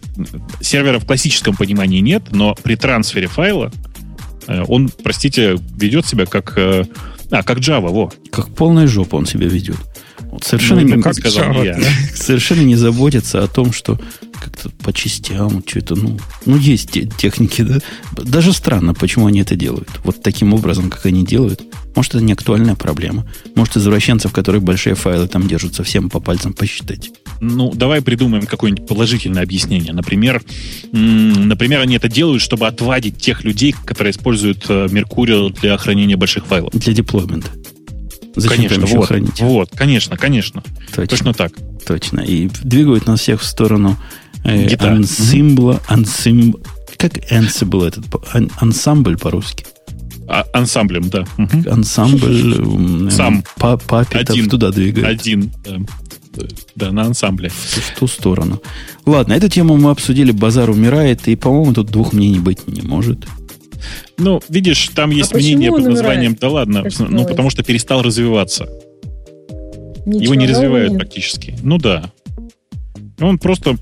[0.60, 3.72] сервера в классическом понимании нет, но при трансфере файла
[4.48, 6.58] э, он, простите, ведет себя как...
[6.58, 6.86] э,
[7.30, 8.12] а, как Java, во.
[8.32, 9.78] Как полная жопа он себя ведет.
[10.20, 11.76] Вот совершенно, Ну, не, как сказал Java, я.
[11.78, 11.88] да?
[12.16, 14.00] совершенно не заботится о том, что
[14.46, 17.80] как-то по частям, что-то, ну, ну, есть те- техники, да.
[18.24, 19.90] Даже странно, почему они это делают.
[20.04, 21.62] Вот таким образом, как они делают.
[21.96, 23.26] Может, это не актуальная проблема.
[23.56, 27.10] Может, извращенцев, которые большие файлы там держат, совсем по пальцам посчитать.
[27.42, 29.94] Ну, давай придумаем какое-нибудь положительное объяснение.
[29.94, 30.44] Например,
[30.92, 36.46] например, они это делают, чтобы отвадить тех людей, которые используют э, Mercurial для хранения больших
[36.46, 36.72] файлов.
[36.74, 37.50] Для деплоймента.
[38.36, 39.40] Зачем конечно, там еще вот, хранить?
[39.40, 40.62] вот, конечно, конечно.
[40.94, 41.54] Точно, Точно так.
[41.88, 42.20] точно.
[42.20, 44.96] И двигают нас всех в сторону Э, Гитара.
[44.96, 46.56] Ансимбла, ансим...
[46.98, 48.06] Как Ansible этот?
[48.60, 49.66] Ансамбль по-русски.
[50.28, 51.26] А, ансамблем, да.
[51.38, 51.66] Мгм.
[51.70, 53.10] Ансамбль...
[53.12, 53.44] Сам.
[53.58, 54.50] па- Папитов Один.
[54.50, 55.08] туда двигает.
[55.08, 55.52] Один.
[55.64, 55.78] Да.
[56.76, 57.50] Да, на ансамбле.
[57.50, 58.62] В, в ту сторону.
[59.06, 60.32] Ладно, эту тему мы обсудили.
[60.32, 61.28] Базар умирает.
[61.28, 63.26] И, по-моему, тут двух мнений быть не может.
[64.18, 65.98] Ну, видишь, там есть почему мнение под умирает?
[66.02, 68.68] названием, да ладно, ну, потому что перестал развиваться.
[70.06, 71.00] Ничего Его не развивают нет.
[71.00, 71.56] практически.
[71.64, 72.12] Ну да.
[73.20, 73.78] Он просто,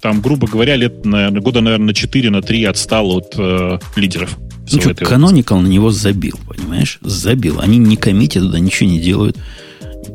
[0.00, 4.38] там, грубо говоря, лет, наверное, года, наверное, на 4, на 3 отстал от э, лидеров.
[4.72, 4.90] Ну что.
[4.90, 6.98] Canonical на него забил, понимаешь?
[7.00, 7.58] Забил.
[7.60, 9.36] Они не коммитят туда, ничего не делают.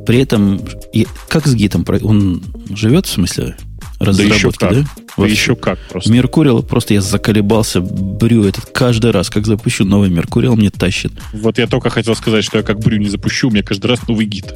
[0.06, 0.62] При этом,
[0.94, 1.86] и- как с гитом?
[2.04, 3.56] Он живет, в смысле,
[4.00, 4.74] Да разработки, еще как.
[4.74, 4.86] да?
[5.18, 6.12] Да еще как просто.
[6.12, 11.12] Меркурил, просто я заколебался, брю этот каждый раз, как запущу новый Меркурил, мне тащит.
[11.34, 14.08] Вот я только хотел сказать, что я как брю не запущу, у меня каждый раз
[14.08, 14.54] новый гид.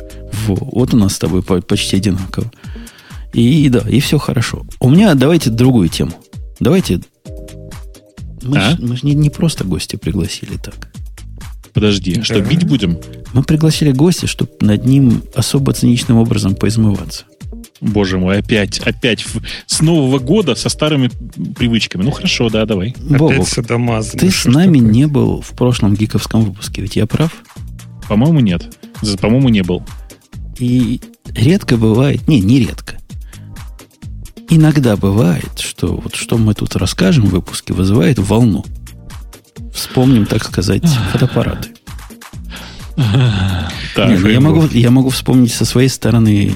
[0.48, 2.50] Во, вот у нас с тобой по- почти одинаково.
[3.34, 4.66] И, да, и все хорошо.
[4.80, 6.12] У меня давайте другую тему.
[6.60, 7.02] Давайте.
[8.42, 8.72] Мы А?
[8.72, 10.92] ж, мы ж не, не просто гостя пригласили так.
[11.74, 12.50] Подожди, что, Да.
[12.50, 12.98] бить будем?
[13.34, 17.26] Мы пригласили гостя, чтобы над ним особо циничным образом поизмываться.
[17.82, 19.26] Боже мой, опять, опять
[19.68, 21.10] с Нового года со старыми
[21.56, 22.04] привычками.
[22.04, 22.94] Ну хорошо, да, давай.
[23.00, 24.08] Бобок, Опять садомаз.
[24.10, 24.94] ты Ну, с что нами такое?
[24.94, 27.32] не был в прошлом гиковском выпуске, ведь я прав?
[28.10, 28.76] По-моему, нет.
[29.22, 29.84] По-моему, не был.
[30.58, 32.98] И редко бывает, не, не редко.
[34.50, 38.66] Иногда бывает, что вот что мы тут расскажем в выпуске, вызывает волну.
[39.74, 41.70] Вспомним, так сказать, фотоаппараты.
[43.96, 46.54] Так, Не, ну я, могу, я могу вспомнить со своей стороны,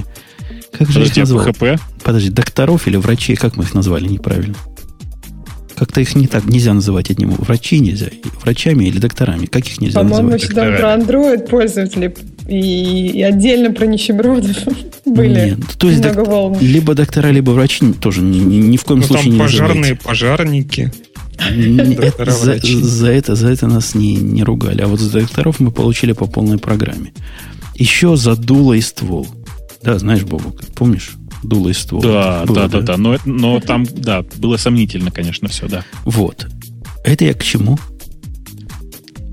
[0.71, 1.45] как же их подожди, а назвал?
[1.47, 1.79] PHP?
[2.03, 4.55] Подожди, докторов или врачей, как мы их назвали неправильно?
[5.75, 7.31] Как-то их не так нельзя называть одним.
[7.31, 8.07] Врачи нельзя.
[8.43, 9.45] Врачами или докторами.
[9.47, 10.41] Как их нельзя По-моему, называть?
[10.43, 11.03] всегда докторами.
[11.03, 12.13] про Android пользователей
[12.47, 14.55] и, и отдельно про нищебродов
[15.05, 16.57] были Нет, то есть много док- волн.
[16.59, 19.75] либо доктора, либо врачи тоже ни, ни- ни в коем Ну, случае там не пожарные
[19.75, 20.03] называйте.
[20.03, 20.91] пожарники.
[22.19, 24.81] За, за это, за это нас не, не ругали.
[24.81, 27.11] А вот за докторов мы получили по полной программе.
[27.75, 29.27] Еще за дуло и ствол.
[29.81, 31.11] Да, знаешь, Бобок, помнишь?
[31.41, 32.01] Дуло и ствол.
[32.01, 32.97] Да, Было, да, да, да.
[32.97, 35.83] Но, это- но там, да, было сомнительно, конечно, все, да.
[36.05, 36.47] Вот.
[37.03, 37.77] Это я к чему?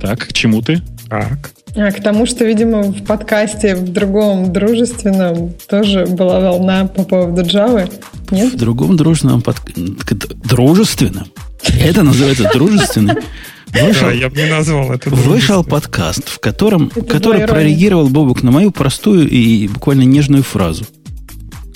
[0.00, 0.82] Так, к чему ты?
[1.08, 1.52] Так.
[1.76, 7.42] А, к тому, что, видимо, в подкасте в другом дружественном тоже была волна по поводу
[7.42, 7.90] Java.
[8.28, 8.56] В Нет?
[8.56, 9.56] другом дружественном под...
[10.44, 11.26] дружественном.
[11.80, 13.14] Это называется дружественный.
[13.68, 15.10] Вышел, Да, я бы не назвал это.
[15.10, 20.84] вышел подкаст, в котором, Это который прореагировал Бобук на мою простую и буквально нежную фразу.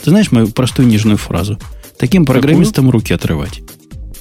[0.02, 1.58] Ты знаешь мою простую нежную фразу?
[1.98, 3.62] Таким программистам руки отрывать.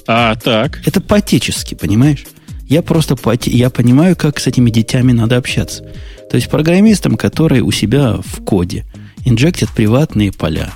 [0.06, 0.86] А, так.
[0.86, 2.24] Это по-отечески, понимаешь?
[2.68, 3.14] Я просто
[3.50, 5.84] я понимаю, как с этими детьми надо общаться.
[6.30, 8.84] То есть программистам, которые у себя в коде
[9.24, 10.72] инжектят приватные поля,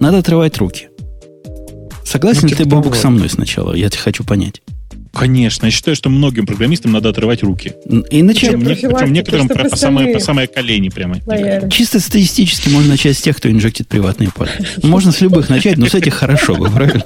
[0.00, 0.88] надо отрывать руки.
[2.04, 3.02] Согласен Ну, ли типа ты, Бобук, того.
[3.02, 3.72] со мной сначала?
[3.74, 4.62] Я тебя хочу понять.
[5.12, 7.74] Конечно, я считаю, что многим программистам надо отрывать руки.
[8.10, 11.18] Иначе, Причем, не- причем некоторым про- по, самые, остальные по самые колени прямо.
[11.26, 11.70] Лояльны.
[11.70, 14.52] чисто статистически можно начать с тех, кто инжектит приватные поля.
[14.82, 17.04] Можно с любых начать, но с этих хорошо бы, правильно?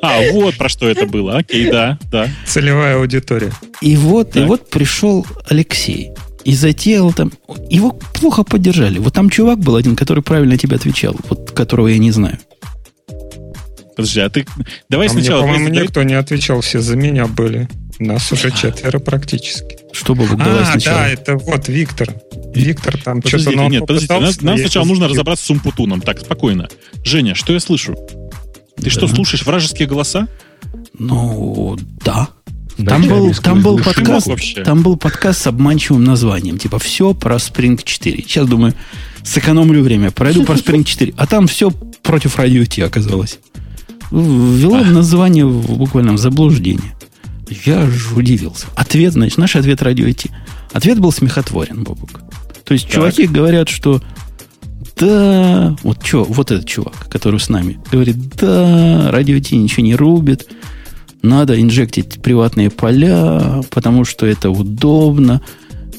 [0.00, 1.38] А, вот про что это было.
[1.38, 2.28] Окей, да, да.
[2.44, 3.52] Целевая аудитория.
[3.80, 4.48] И вот, и Так.
[4.48, 6.10] вот пришел Алексей.
[6.44, 7.30] И затеял там...
[7.70, 8.98] Его плохо поддержали.
[8.98, 12.38] Вот там чувак был один, который правильно тебе отвечал, вот которого я не знаю.
[13.96, 14.46] Подожди, а ты...
[14.88, 15.42] Давай А мне, сначала...
[15.42, 17.68] по-моему, давай- никто не отвечал, все за меня были.
[17.98, 19.78] Нас уже четверо практически.
[19.92, 20.98] Что, Бобок, давай а, сначала.
[21.00, 22.08] да, это вот Виктор.
[22.54, 23.30] Виктор там что-то...
[23.44, 26.00] Подождите, ну, он нет, подождите, нам, нам сначала нужно разобраться с Умпутуном.
[26.00, 26.68] Так, спокойно.
[27.04, 27.94] Женя, что я слышу?
[28.80, 29.14] Ты что, Да.
[29.14, 30.26] слушаешь вражеские голоса?
[30.98, 32.28] Ну, да.
[32.86, 34.64] Там был, там, был подкаст, вообще.
[34.64, 36.58] там был подкаст с обманчивым названием.
[36.58, 38.22] Типа, все про Spring 4.
[38.22, 38.74] Сейчас, думаю,
[39.22, 40.10] сэкономлю время.
[40.10, 41.12] Пройду про Spring 4.
[41.16, 43.38] А там все против радио Ти оказалось.
[44.12, 46.94] Ввело название в буквальном заблуждение.
[47.64, 48.66] Я аж удивился.
[48.76, 50.30] Ответ, значит, наш ответ радио Ти.
[50.72, 52.20] Ответ был смехотворен, Бобук.
[52.64, 52.94] То есть, Так.
[52.94, 54.02] чуваки говорят, что
[54.98, 59.94] да, вот что, вот этот чувак, который с нами, говорит, да, радио Ти ничего не
[59.94, 60.46] рубит,
[61.22, 65.40] надо инжектить приватные поля, потому что это удобно.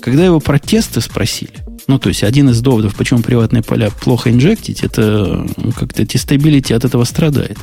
[0.01, 1.53] Когда его про тесты спросили,
[1.87, 6.73] ну, то есть один из доводов, почему приватные поля плохо инжектить, это ну, как-то тестабилити
[6.73, 7.57] от этого страдает.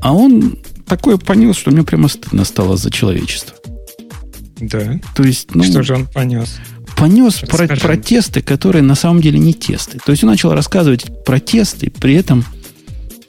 [0.00, 3.56] А он такое понес, что мне прямо стыдно стало за человечество.
[4.60, 5.00] Да.
[5.14, 6.56] То есть, ну, Что же он понес?
[6.96, 7.80] понес про, Расскажи.
[7.80, 9.98] про тесты, которые на самом деле не тесты.
[10.04, 12.44] То есть он начал рассказывать про тесты, при этом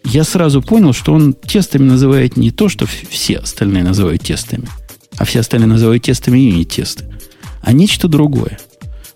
[0.04, 4.68] я сразу понял, что он тестами называет не то, что все остальные называют тестами,
[5.18, 7.06] а все остальные называют тестами и не тесты,
[7.62, 8.60] а нечто другое.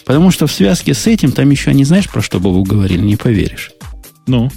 [0.04, 3.16] Потому что в связке с этим там еще не знаешь, про что Бобу говорили, не
[3.16, 3.72] поверишь.
[4.26, 4.50] Ну,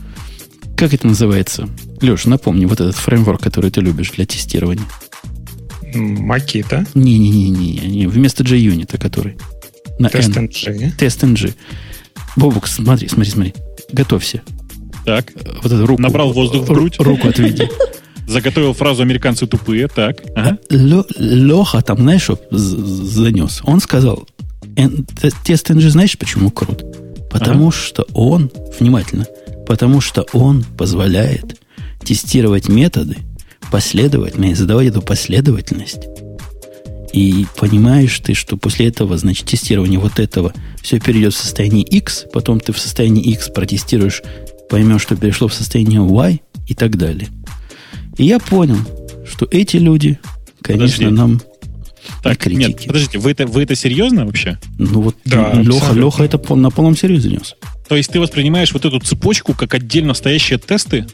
[0.82, 1.68] как это называется?
[2.00, 4.82] Леш, напомни, вот этот фреймворк, который ты любишь для тестирования.
[5.94, 6.84] Макита.
[6.94, 9.38] Не-не-не, вместо JUnit, который.
[10.00, 10.96] На TestNG.
[10.98, 11.54] TestNG.
[12.34, 13.54] Бобук, смотри, смотри, смотри.
[13.92, 14.42] Готовься.
[15.06, 15.32] Так.
[15.62, 16.02] Вот эту руку.
[16.02, 16.96] Набрал воздух в грудь.
[16.98, 17.68] Руку отведи.
[18.26, 19.86] Заготовил фразу «американцы тупые».
[19.86, 20.16] Так.
[20.34, 20.58] Ага.
[20.68, 23.60] Леха там, знаешь, что занес?
[23.62, 24.26] Он сказал,
[24.74, 26.82] TestNG знаешь, почему крут?
[27.30, 27.76] Потому ага.
[27.76, 28.50] что он,
[28.80, 29.26] внимательно,
[29.66, 31.60] потому что он позволяет
[32.04, 33.18] тестировать методы
[33.70, 36.08] последовательно и задавать эту последовательность.
[37.12, 40.52] И понимаешь ты, что после этого, значит, тестирование вот этого
[40.82, 44.22] все перейдет в состояние X, потом ты в состоянии X протестируешь,
[44.70, 47.28] поймешь, что перешло в состояние Y и так далее.
[48.16, 48.78] И я понял,
[49.26, 50.18] что эти люди,
[50.62, 51.16] конечно, Подожди.
[51.16, 51.42] нам
[52.22, 52.68] так, критики.
[52.68, 54.58] Нет, подождите, вы это, вы это серьезно вообще?
[54.78, 57.56] Ну вот да, Леха, Леха это на полном серьезе нес.
[57.88, 61.06] То есть ты воспринимаешь вот эту цепочку как отдельно стоящие тесты?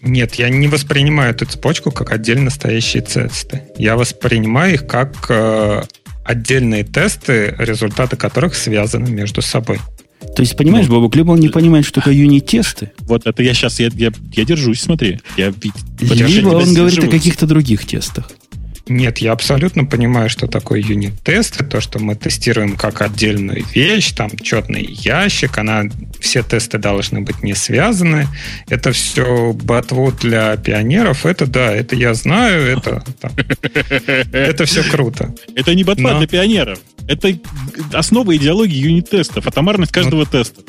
[0.00, 3.62] Нет, я не воспринимаю эту цепочку как отдельно стоящие тесты.
[3.76, 5.82] Я воспринимаю их как э,
[6.24, 9.80] отдельные тесты, результаты которых связаны между собой.
[10.20, 12.92] То есть, понимаешь, ну, Бобок, либо он не понимает, что такое юнит-тесты.
[13.00, 15.20] Вот это я сейчас, я, я, я держусь, смотри.
[15.36, 15.52] Я,
[16.00, 18.30] либо он говорит о каких-то других тестах.
[18.88, 24.30] Нет, я абсолютно понимаю, что такое юнит-тесты, то, что мы тестируем как отдельную вещь, там
[24.42, 25.84] четный ящик, она,
[26.20, 28.26] все тесты должны быть не связаны.
[28.68, 33.04] Это все ботву для пионеров, это да, это я знаю, это,
[34.32, 35.34] это все круто.
[35.54, 37.38] Это не ботва для пионеров, это
[37.92, 40.62] основа идеологии юнит-тестов, атомарность каждого теста.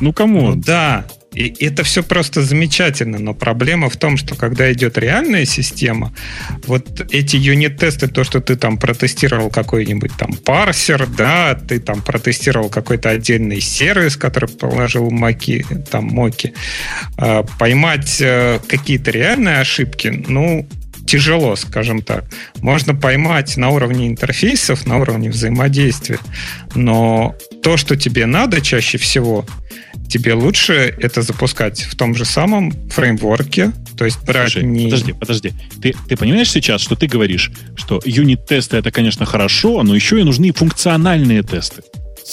[0.00, 0.52] Ну, кому?
[0.52, 1.06] Ну, да,
[1.38, 6.12] и это все просто замечательно, но проблема в том, что когда идет реальная система,
[6.66, 12.70] вот эти юнит-тесты, то, что ты там протестировал какой-нибудь там парсер, да, ты там протестировал
[12.70, 16.54] какой-то отдельный сервис, который положил маки, там моки,
[17.18, 20.66] э, поймать э, какие-то реальные ошибки, ну,
[21.06, 22.24] тяжело, скажем так.
[22.60, 26.18] Можно поймать на уровне интерфейсов, на уровне взаимодействия,
[26.74, 29.46] но то, что тебе надо чаще всего,
[30.08, 34.84] тебе лучше это запускать в том же самом фреймворке, то есть брать Слушай, не...
[34.84, 35.52] Подожди, подожди.
[35.82, 40.24] Ты, ты понимаешь сейчас, что ты говоришь, что юнит-тесты это, конечно, хорошо, но еще и
[40.24, 41.82] нужны функциональные тесты.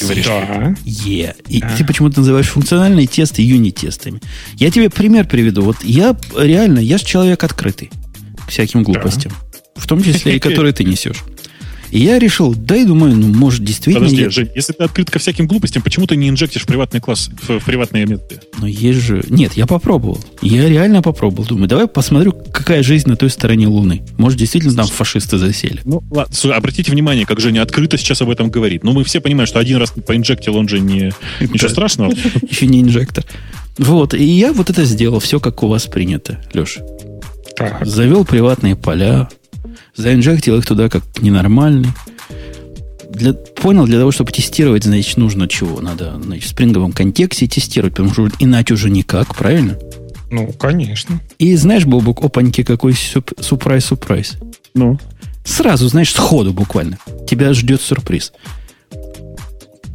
[0.02, 0.76] говоришь, да.
[0.86, 1.36] Yeah.
[1.48, 1.76] И да.
[1.76, 4.22] ты почему-то называешь функциональные тесты юнит-тестами.
[4.56, 5.62] Я тебе пример приведу.
[5.62, 7.92] Вот я реально, я же человек открытый
[8.46, 9.32] к всяким глупостям.
[9.32, 9.82] Да.
[9.82, 11.24] В том числе и которые ты несешь.
[11.92, 14.06] И я решил, дай, думаю, ну, может, действительно...
[14.06, 14.30] Подожди, я...
[14.30, 17.60] Жень, если ты открыт ко всяким глупостям, почему ты не инжектишь в приватный класс, в,
[17.60, 18.42] в приватные методы?
[18.58, 19.24] Но есть же...
[19.30, 20.20] Нет, я попробовал.
[20.42, 21.46] Я реально попробовал.
[21.46, 24.04] Думаю, давай посмотрю, какая жизнь на той стороне Луны.
[24.18, 25.82] Может, действительно там фашисты засели.
[25.86, 28.84] Ну, ладно, обратите внимание, как Женя открыто сейчас об этом говорит.
[28.84, 31.12] Ну, мы все понимаем, что один раз поинжектил, он же не...
[31.40, 32.14] Ничего страшного.
[32.50, 33.24] Еще не инжектор.
[33.78, 36.82] Вот, и я вот это сделал, все как у вас принято, Леша.
[37.82, 39.30] Завел приватные поля,
[39.96, 41.90] заинжектил их туда как ненормальный.
[43.10, 45.80] Для, понял, для того, чтобы тестировать, значит, нужно чего?
[45.80, 49.78] Надо значит, в спринговом контексте тестировать, потому что иначе уже никак, правильно?
[50.32, 51.22] Ну, конечно.
[51.40, 54.34] И знаешь, Бобук, опаньки, какой сюрприз-сюрприз.
[54.74, 55.00] Ну?
[55.46, 56.98] Сразу, знаешь, сходу буквально.
[57.28, 58.34] Тебя ждет сюрприз.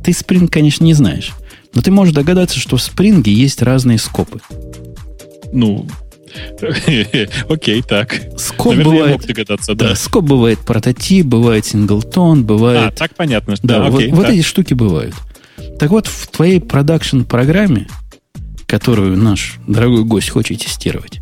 [0.05, 1.32] Ты Spring, конечно, не знаешь.
[1.74, 4.40] Но ты можешь догадаться, что в Spring есть разные скопы.
[5.52, 5.86] Ну,
[7.48, 8.20] Окей, так.
[8.36, 9.89] Скоп Наверное, бывает, я мог догадаться, да.
[9.89, 9.94] да.
[9.94, 12.93] Скоп бывает прототип, бывает синглтон, бывает...
[12.93, 13.55] А, так понятно.
[13.62, 15.15] Да, да окей, вот, вот эти штуки бывают.
[15.78, 17.89] Так вот, в твоей продакшн-программе,
[18.66, 21.20] которую наш дорогой гость хочет тестировать,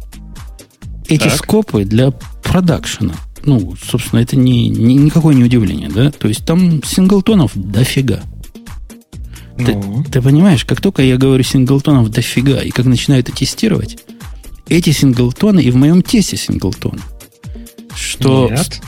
[1.09, 1.37] эти так.
[1.37, 3.15] скопы для продакшена,
[3.45, 6.11] ну, собственно, это не, не, никакое не удивление, да?
[6.11, 8.21] То есть там синглтонов дофига.
[9.57, 10.05] Ну.
[10.05, 13.99] Ты, ты понимаешь, как только я говорю синглтонов дофига, и как начинаю это тестировать,
[14.69, 17.01] эти синглтоны и в моем тесте синглтон.
[17.95, 18.49] Что...
[18.51, 18.81] Нет.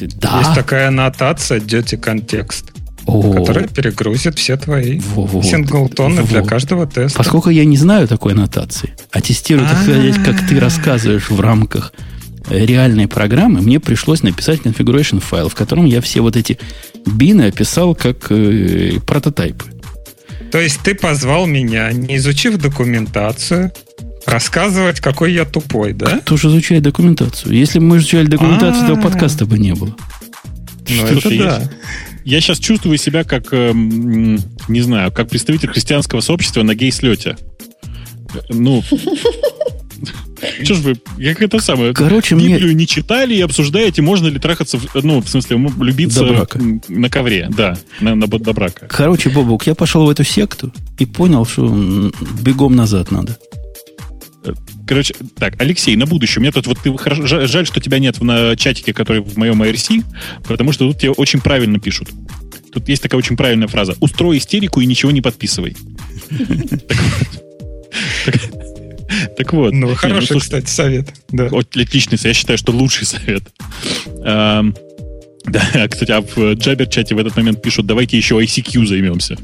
[0.00, 0.38] Да.
[0.40, 1.60] Есть такая аннотация
[1.96, 2.66] контекст.
[3.06, 3.32] О.
[3.32, 5.44] Которая перегрузит все твои вот.
[5.44, 6.30] синглтоны вот.
[6.30, 7.16] для каждого теста.
[7.16, 11.94] Поскольку я не знаю такой аннотации, а тестирую, так сказать, как ты рассказываешь в рамках
[12.50, 16.58] реальной программы, мне пришлось написать configuration файл, в котором я все вот эти
[17.06, 19.64] бины описал как э, прототипы.
[20.52, 23.72] То есть ты позвал меня, не изучив документацию,
[24.28, 26.18] Рассказывать, какой я тупой, да?
[26.18, 27.54] Кто же изучает документацию?
[27.54, 29.96] Если бы мы изучали документацию, то подкаста бы не было.
[30.88, 31.70] Ну, это да.
[32.24, 34.38] Я сейчас чувствую себя как, эм,
[34.68, 37.38] не знаю, как представитель христианского сообщества на гей-слете.
[38.50, 38.82] Ну,
[40.62, 42.74] что ж вы, как это самое, Короче, Библию мне...
[42.74, 46.46] не читали и обсуждаете, можно ли трахаться, ну, в смысле, любиться
[46.88, 48.86] на ковре, да, на, на, до брака.
[48.88, 53.38] Короче, Бобук, я пошел в эту секту и понял, что бегом назад надо.
[54.86, 56.40] Короче, так, Алексей, на будущее.
[56.40, 56.94] Меня тут вот ты
[57.26, 60.04] жаль, что тебя нет на чатике, который в моем IRC,
[60.46, 62.08] потому что тут тебе очень правильно пишут.
[62.72, 63.96] Тут есть такая очень правильная фраза.
[64.00, 65.76] Устрой истерику и ничего не подписывай.
[69.36, 69.72] Так вот.
[69.72, 71.12] Ну, хороший, кстати, совет.
[71.32, 73.42] Отличный, я считаю, что лучший совет.
[75.48, 79.36] Да, кстати, а в Джабер-чате в этот момент пишут, давайте еще ICQ займемся.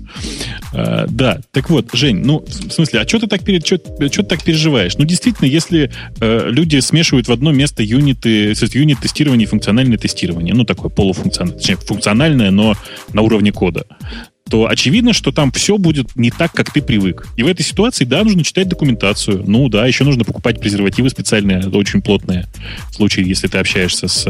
[0.73, 4.23] А, да, так вот, Жень, ну, в смысле, а что ты так, перед, что, что
[4.23, 4.97] ты так переживаешь?
[4.99, 5.91] Ну, действительно, если
[6.21, 11.59] э, люди смешивают в одно место юниты, юнит тестирование и функциональное тестирование, ну, такое полуфункциональное,
[11.59, 12.75] точнее, функциональное, но
[13.13, 13.85] на уровне кода,
[14.49, 17.27] то очевидно, что там все будет не так, как ты привык.
[17.37, 19.43] И в этой ситуации, да, нужно читать документацию.
[19.47, 22.47] Ну да, еще нужно покупать презервативы специальные, очень плотные,
[22.91, 24.27] в случае, если ты общаешься с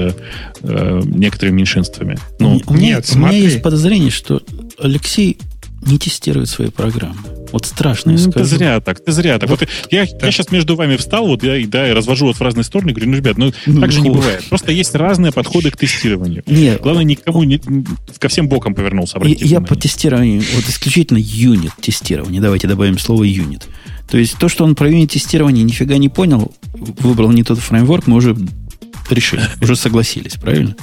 [0.62, 2.16] э, некоторыми меньшинствами.
[2.38, 4.40] Ну, у, меня, нет, у меня есть подозрение, что
[4.78, 5.38] Алексей
[5.86, 7.18] не тестирует свои программы.
[7.52, 8.48] Вот страшно, я ну, скажу.
[8.48, 9.48] Ты зря так, ты зря так.
[9.48, 10.26] Вот, вот я, да.
[10.26, 13.10] я сейчас между вами встал, вот я да, я развожу вот в разные стороны, говорю,
[13.10, 14.44] ну, ребят, ну, ну так же не бывает.
[14.48, 16.42] Просто есть разные подходы к тестированию.
[16.46, 16.80] Нет.
[16.82, 17.60] Главное, никому не,
[18.18, 19.20] ко всем бокам повернулся.
[19.22, 22.40] Я по тестированию, вот исключительно юнит тестирование.
[22.40, 23.68] Давайте добавим слово юнит.
[24.10, 28.06] То есть то, что он про юнит тестирование нифига не понял, выбрал не тот фреймворк,
[28.06, 28.36] мы уже
[29.10, 30.74] решили, уже согласились, правильно?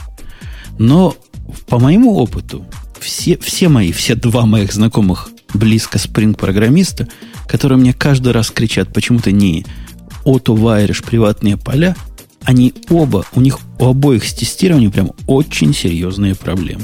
[0.80, 1.16] Но
[1.68, 2.66] по моему опыту,
[3.02, 7.08] все, все мои, все два моих знакомых близко Spring программиста,
[7.48, 9.66] которые мне каждый раз кричат почему-то не
[10.26, 11.96] auto приватные поля,
[12.44, 16.84] они оба, у них у обоих с тестированием прям очень серьезные проблемы.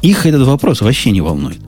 [0.00, 1.60] Их этот вопрос вообще не волнует.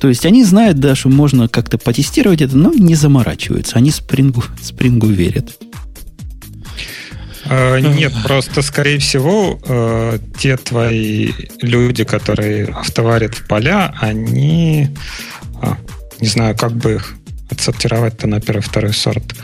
[0.00, 3.76] То есть они знают, да, что можно как-то потестировать это, но не заморачиваются.
[3.76, 5.56] Они спрингу, спрингу верят.
[7.46, 14.88] А, нет, просто, скорее всего, э, те твои люди, которые автоварят в поля, они,
[15.60, 15.76] а,
[16.20, 17.14] не знаю, как бы их
[17.50, 19.34] отсортировать-то на первый, второй сорт.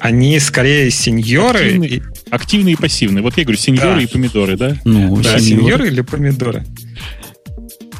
[0.00, 1.58] Они скорее сеньоры.
[1.58, 3.22] Активные, активные и пассивные.
[3.22, 4.02] Вот я говорю, сеньоры да.
[4.02, 4.76] и помидоры, да?
[4.84, 5.40] Ну, да, сеньоры.
[5.40, 6.64] сеньоры или помидоры.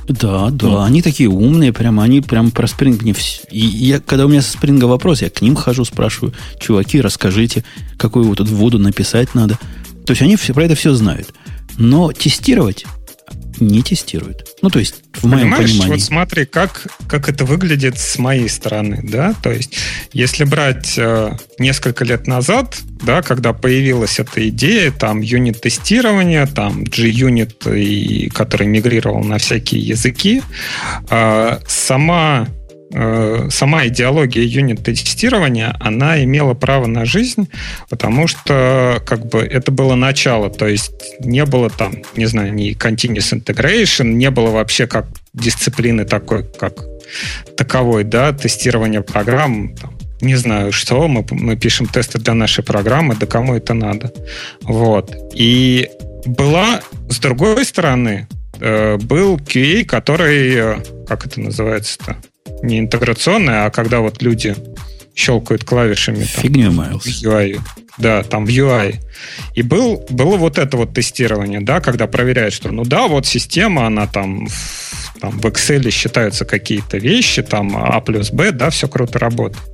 [0.09, 0.83] Да, да, ну.
[0.83, 3.43] они такие умные, прямо они прям про Spring не все.
[3.51, 7.65] И я, когда у меня со Spring вопрос, я к ним хожу, спрашиваю, чуваки, расскажите,
[7.99, 9.59] какую вот тут воду написать надо.
[10.07, 11.35] То есть они все, про это все знают.
[11.77, 12.87] Но тестировать
[13.61, 14.47] не тестируют.
[14.63, 15.93] Ну, то есть, в моем Понимаешь, понимании.
[15.93, 19.77] вот смотри, как, как это выглядит с моей стороны, да, то есть,
[20.13, 28.29] если брать э, несколько лет назад, да, когда появилась эта идея, там, юнит-тестирования, там, и,
[28.31, 30.43] который мигрировал на всякие языки,
[31.11, 32.49] э, сама
[32.90, 37.48] сама идеология юнит-тестирования, она имела право на жизнь,
[37.90, 42.73] потому что как бы это было начало, то есть не было там, не знаю, ни
[42.73, 46.85] continuous integration, не было вообще как дисциплины такой, как
[47.56, 53.16] таковой, да, тестирование программ, там, не знаю что, мы, мы пишем тесты для нашей программы,
[53.19, 54.12] да кому это надо.
[54.62, 55.15] Вот.
[55.35, 55.90] И
[56.27, 58.27] была, с другой стороны,
[58.60, 62.16] э, был QA, который, э, как это называется-то,
[62.63, 64.55] не интеграционная, а когда вот люди
[65.19, 66.23] щелкают клавишами.
[66.23, 67.07] Фигню Майлз.
[67.25, 67.61] UI.
[67.99, 69.01] Да, там в UI.
[69.55, 73.89] И был, было вот это вот тестирование, да, когда проверяют, что ну да, вот система,
[73.89, 74.47] она там,
[75.21, 79.65] там в Excel считаются какие-то вещи, там А плюс Б, да, все круто работает.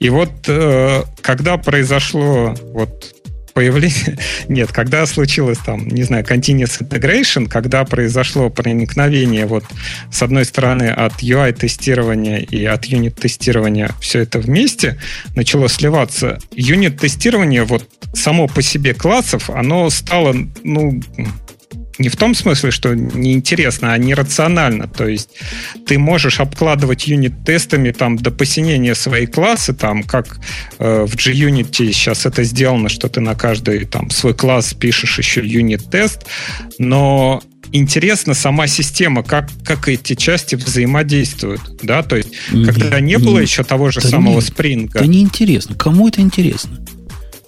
[0.00, 3.13] И вот э, когда произошло вот
[3.54, 4.18] появление...
[4.48, 9.64] Нет, когда случилось там, не знаю, continuous integration, когда произошло проникновение вот
[10.10, 15.00] с одной стороны от UI-тестирования и от юнит-тестирования все это вместе,
[15.34, 16.38] начало сливаться.
[16.52, 21.00] Юнит-тестирование вот само по себе классов, оно стало, ну,
[21.98, 24.88] не в том смысле, что неинтересно, а нерационально.
[24.88, 25.30] То есть
[25.86, 30.38] ты можешь обкладывать юнит-тестами там до посинения свои классы, там как
[30.78, 35.40] э, в JUnity сейчас это сделано, что ты на каждый там свой класс пишешь еще
[35.44, 36.26] юнит-тест,
[36.78, 37.42] но
[37.72, 41.60] интересна сама система, как, как эти части взаимодействуют.
[41.82, 42.02] Да?
[42.02, 44.90] То есть, когда не, было еще того же да самого не, Spring.
[44.94, 45.74] Это не интересно.
[45.74, 46.78] Кому это интересно?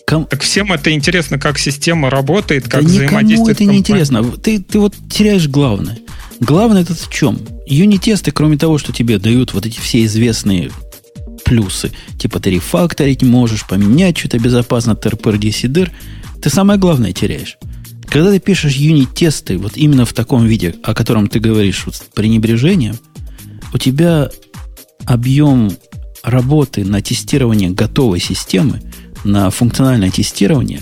[0.07, 0.25] Ком...
[0.27, 3.29] Так всем это интересно, как система работает, как да взаимодействует.
[3.29, 4.23] Никому это не интересно.
[4.23, 5.99] Ты, ты вот теряешь главное.
[6.39, 7.41] Главное это в чем?
[7.67, 10.71] Юнитесты, кроме того, что тебе дают вот эти все известные
[11.45, 15.91] плюсы, типа ты рефакторить можешь, поменять что-то безопасно, ТРПР, DCDR,
[16.41, 17.59] ты самое главное теряешь.
[18.09, 22.01] Когда ты пишешь юнит-тесты вот именно в таком виде, о котором ты говоришь вот, с
[22.15, 22.97] пренебрежением,
[23.73, 24.31] у тебя
[25.05, 25.73] объем
[26.23, 28.83] работы на тестирование готовой системы–
[29.27, 30.81] на функциональное тестирование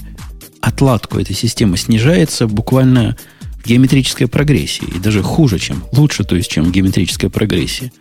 [0.61, 3.17] отладку этой системы снижается буквально
[3.63, 4.85] в геометрической прогрессии.
[4.95, 7.93] И даже хуже, чем, лучше, то есть, чем в геометрической прогрессии.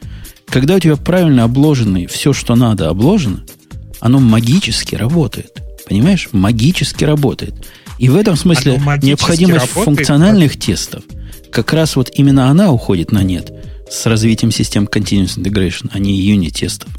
[0.47, 3.43] Когда у тебя правильно обложены, все, что надо, обложено,
[3.99, 5.51] оно магически работает.
[5.87, 6.29] Понимаешь?
[6.31, 7.53] Магически работает.
[7.97, 11.03] И в этом смысле необходимость работает, функциональных тестов,
[11.51, 13.51] как раз вот именно она уходит на нет
[13.89, 16.89] с развитием систем Continuous Integration, а не юнит-тестов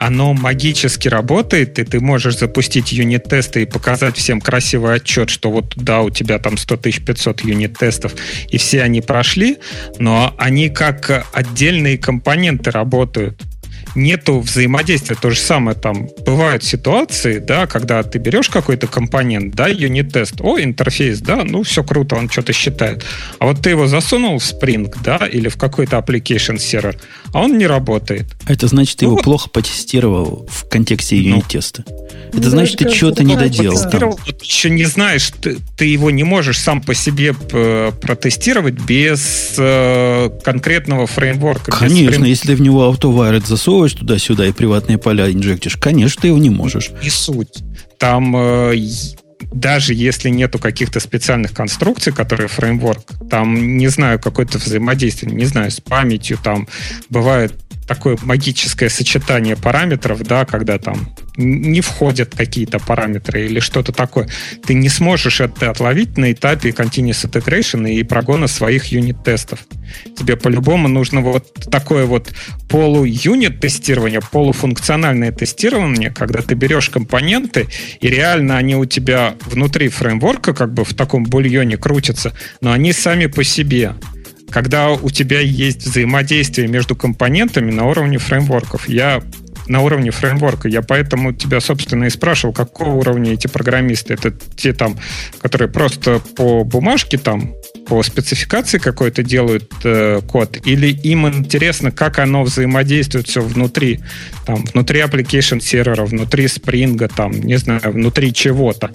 [0.00, 5.74] оно магически работает, и ты можешь запустить юнит-тесты и показать всем красивый отчет, что вот
[5.76, 8.14] да, у тебя там 100 500 юнит-тестов,
[8.48, 9.58] и все они прошли,
[9.98, 13.42] но они как отдельные компоненты работают
[13.94, 15.16] нету взаимодействия.
[15.16, 20.60] То же самое там бывают ситуации, да, когда ты берешь какой-то компонент, да, юнит-тест, о,
[20.60, 23.04] интерфейс, да, ну, все круто, он что-то считает.
[23.38, 26.96] А вот ты его засунул в Spring, да, или в какой-то application сервер,
[27.32, 28.26] а он не работает.
[28.46, 31.22] Это значит, ты ну, его плохо потестировал в контексте ну.
[31.22, 31.84] юнит-теста.
[32.32, 33.76] Это ну, значит, ты что-то не доделал.
[33.90, 34.14] Там.
[34.40, 40.30] еще не знаешь, ты, ты его не можешь сам по себе э, протестировать без э,
[40.44, 41.72] конкретного фреймворка.
[41.72, 43.46] Конечно, если ты в него автовайред
[43.80, 46.90] засовываешь туда-сюда и приватные поля инжектишь, конечно, ты его не можешь.
[47.02, 47.62] Не суть.
[47.98, 48.74] Там э,
[49.52, 55.70] даже если нету каких-то специальных конструкций, которые фреймворк, там, не знаю, какое-то взаимодействие, не знаю,
[55.70, 56.68] с памятью, там
[57.08, 57.54] бывает
[57.86, 61.08] такое магическое сочетание параметров, да, когда там
[61.40, 64.28] не входят какие-то параметры или что-то такое.
[64.64, 69.60] Ты не сможешь это отловить на этапе continuous integration и прогона своих юнит-тестов.
[70.16, 72.32] Тебе по-любому нужно вот такое вот
[72.68, 77.68] полу-юнит тестирование, полуфункциональное тестирование, когда ты берешь компоненты,
[78.00, 82.92] и реально они у тебя внутри фреймворка как бы в таком бульоне крутятся, но они
[82.92, 83.94] сами по себе
[84.50, 88.88] когда у тебя есть взаимодействие между компонентами на уровне фреймворков.
[88.88, 89.22] Я
[89.70, 90.68] на уровне фреймворка.
[90.68, 94.14] Я поэтому тебя, собственно, и спрашивал, какого уровня эти программисты.
[94.14, 94.98] Это те там,
[95.40, 97.54] которые просто по бумажке там,
[97.86, 104.00] по спецификации какой-то делают э, код, или им интересно, как оно взаимодействует все внутри,
[104.44, 108.90] там, внутри application сервера, внутри спринга, там, не знаю, внутри чего-то.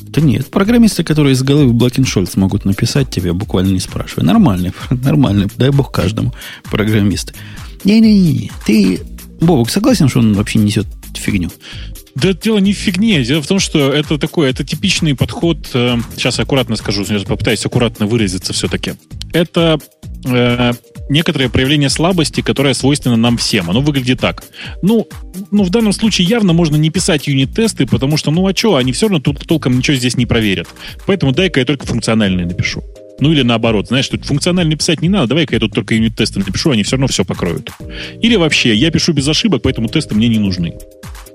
[0.00, 4.26] Да нет, программисты, которые из головы Блокеншольц могут написать тебе, буквально не спрашивая.
[4.26, 6.34] Нормальный, нормальный, дай бог каждому
[6.70, 7.34] программист.
[7.84, 9.00] Не-не-не, ты,
[9.42, 11.50] Бобок, согласен, что он вообще несет фигню?
[12.14, 13.24] Да дело не в фигне.
[13.24, 15.70] Дело в том, что это такой, это типичный подход.
[15.74, 18.94] Э, сейчас аккуратно скажу, попытаюсь аккуратно выразиться все-таки.
[19.32, 19.80] Это
[20.26, 20.72] э,
[21.08, 23.70] некоторое проявление слабости, которое свойственно нам всем.
[23.70, 24.44] Оно выглядит так.
[24.82, 25.08] Ну,
[25.50, 28.92] ну в данном случае явно можно не писать юнит-тесты, потому что, ну а что, они
[28.92, 30.68] все равно тут толком ничего здесь не проверят.
[31.06, 32.84] Поэтому дай-ка я только функциональные напишу.
[33.22, 36.72] Ну или наоборот, знаешь, тут функционально писать не надо, давай-ка я тут только юнит-тесты напишу,
[36.72, 37.70] они все равно все покроют.
[38.20, 40.72] Или вообще, я пишу без ошибок, поэтому тесты мне не нужны.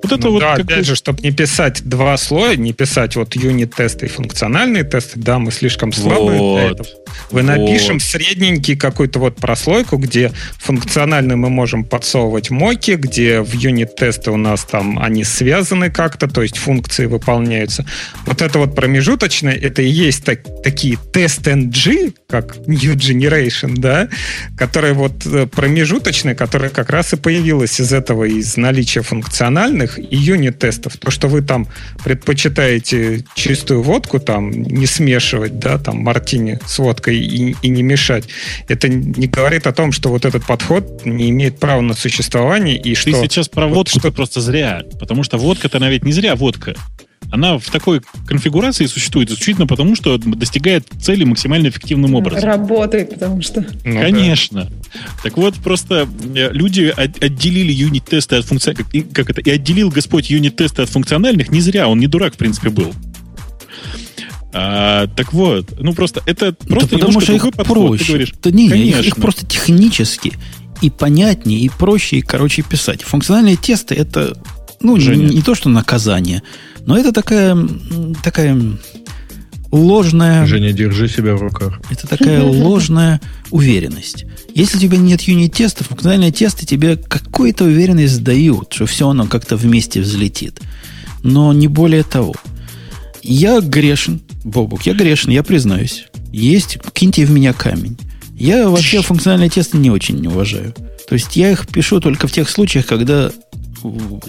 [0.04, 3.38] Вот это ну, вот да, опять же, чтобы не писать два слоя, не писать вот
[3.38, 6.60] юнит-тесты и функциональные тесты, да, мы слишком слабые вот.
[6.60, 6.90] для этого.
[7.32, 7.48] Вы вот.
[7.48, 14.38] напишем средненький какую-то вот прослойку, где функционально мы можем подсовывать моки, где в юнит-тесты у
[14.38, 17.86] нас там они связаны как-то, то есть функции выполняются.
[18.26, 24.10] Вот это вот промежуточное, это и есть так, такие тест-NG, как New Generation, да,
[24.58, 30.16] которые вот э, промежуточные, которые как раз и появилась из этого, из наличия функциональных и
[30.16, 30.98] юнит-тестов.
[30.98, 31.68] То, что вы там
[32.04, 38.26] предпочитаете чистую водку там не смешивать, да, там мартини с водкой и, и не мешать,
[38.68, 42.96] это не говорит о том, что вот этот подход не имеет права на существование и
[42.96, 43.12] что...
[43.12, 44.12] Ты сейчас про водку вот, что...
[44.12, 46.76] просто зря, потому что водка-то она ведь не зря водка
[47.32, 52.48] она в такой конфигурации существует исключительно потому, что достигает цели максимально эффективным образом.
[52.48, 53.66] Работает, потому что...
[53.84, 54.66] Ну, Конечно.
[54.66, 55.00] Да.
[55.24, 58.88] Так вот, просто э, люди отделили юнит-тесты от функциональных...
[59.14, 59.42] Как это?
[59.42, 61.90] И отделил Господь юнит-тесты от функциональных не зря.
[61.90, 62.94] Он не дурак, в принципе, был.
[64.54, 68.28] А, так вот, ну просто это просто да потому что их подход, проще.
[68.42, 69.02] Да не, Конечно.
[69.02, 70.34] их просто технически
[70.82, 73.04] и понятнее, и проще, и короче писать.
[73.04, 74.38] Функциональные тесты это
[74.80, 76.44] ну, не, не то, что наказание,
[76.86, 77.58] но это такая,
[78.24, 78.58] такая
[79.72, 80.46] ложная...
[80.46, 81.80] Женя, держи себя в руках.
[81.90, 83.20] Это такая ложная
[83.52, 84.26] уверенность.
[84.54, 89.56] Если у тебя нет юнит-тестов, функциональные тесты тебе какую-то уверенность дают, что все оно как-то
[89.56, 90.62] вместе взлетит.
[91.24, 92.34] Но не более того.
[93.22, 96.06] Я грешен, Бобук, я грешен, я признаюсь.
[96.32, 97.98] Есть, киньте в меня камень.
[98.34, 100.74] Я вообще функциональные тесты не очень не уважаю.
[101.08, 103.32] То есть я их пишу только в тех случаях, когда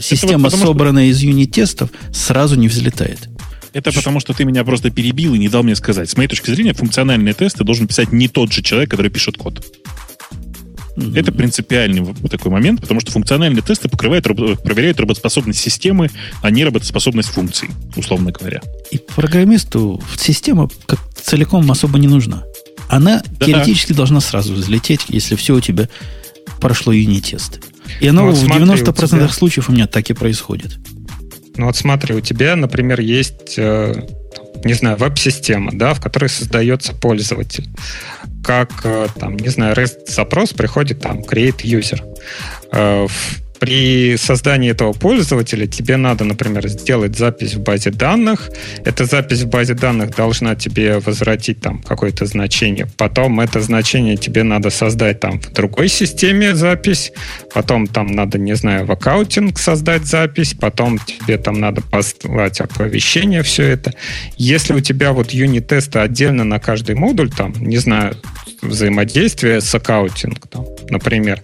[0.01, 1.13] система, вот собранная что...
[1.13, 3.29] из юнит-тестов, сразу не взлетает.
[3.73, 6.11] Это потому, что ты меня просто перебил и не дал мне сказать.
[6.11, 9.65] С моей точки зрения, функциональные тесты должен писать не тот же человек, который пишет код.
[10.99, 11.19] Mm-hmm.
[11.19, 16.11] Это принципиальный такой момент, потому что функциональные тесты покрывают, проверяют работоспособность системы,
[16.43, 18.61] а не работоспособность функций, условно говоря.
[18.91, 22.43] И программисту система как целиком особо не нужна.
[22.89, 23.47] Она да.
[23.47, 25.89] теоретически должна сразу взлететь, если все у тебя
[26.61, 27.61] прошло юнит-тесты.
[28.01, 29.29] И оно ну, вот в смотри, 90% тебя...
[29.29, 30.79] случаев у меня так и происходит.
[31.57, 34.07] Ну вот смотри, у тебя, например, есть, э,
[34.65, 37.69] не знаю, веб-система, да, в которой создается пользователь.
[38.45, 42.01] Как, э, там, не знаю, REST-запрос приходит там create user.
[42.73, 43.07] Э,
[43.59, 48.51] при создании этого пользователя тебе надо, например, сделать запись в базе данных.
[48.85, 52.87] Эта запись в базе данных должна тебе возвратить там какое-то значение.
[52.97, 57.13] Потом это значение тебе надо создать там в другой системе запись.
[57.53, 60.55] Потом там надо, не знаю, в аккаунтинг создать запись.
[60.55, 63.93] Потом тебе там надо послать оповещение, все это.
[64.37, 68.17] Если у тебя вот юнит-тесты отдельно на каждый модуль, там, не знаю,
[68.63, 71.41] взаимодействие с accounting, там, например,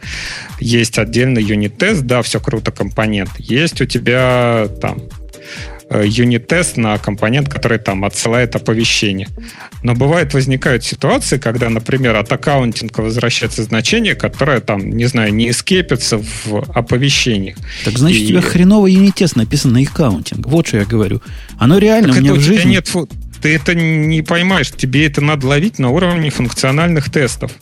[0.61, 3.31] есть отдельный юнит-тест, да, все круто, компонент.
[3.39, 5.03] Есть у тебя там
[5.91, 9.29] э, юнит-тест на компонент, который там отсылает оповещение.
[9.83, 15.35] Но бывает возникают ситуации, когда, например, от accounting а возвращается значение, которое там, не знаю,
[15.35, 17.57] не escape ится в оповещениях.
[17.85, 18.25] Так значит, И...
[18.25, 20.47] у тебя хреновый юнит-тест написан на accounting.
[20.47, 21.21] Вот что я говорю.
[21.59, 22.71] Оно реально так у меня в жизни...
[22.71, 22.91] Нет,
[23.45, 24.71] ты это не поймаешь.
[24.71, 27.53] Тебе это надо ловить на уровне функциональных тестов.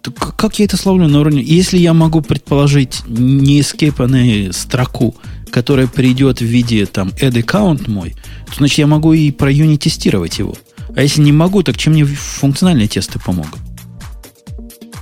[0.00, 1.42] Так как я это словлю на уровне?
[1.42, 5.16] Если я могу предположить не эскейпанную строку,
[5.50, 8.14] которая придет в виде там add account мой,
[8.46, 10.54] то значит я могу и про юнит тестировать его.
[10.94, 13.58] А если не могу, так чем мне функциональные тесты помогут?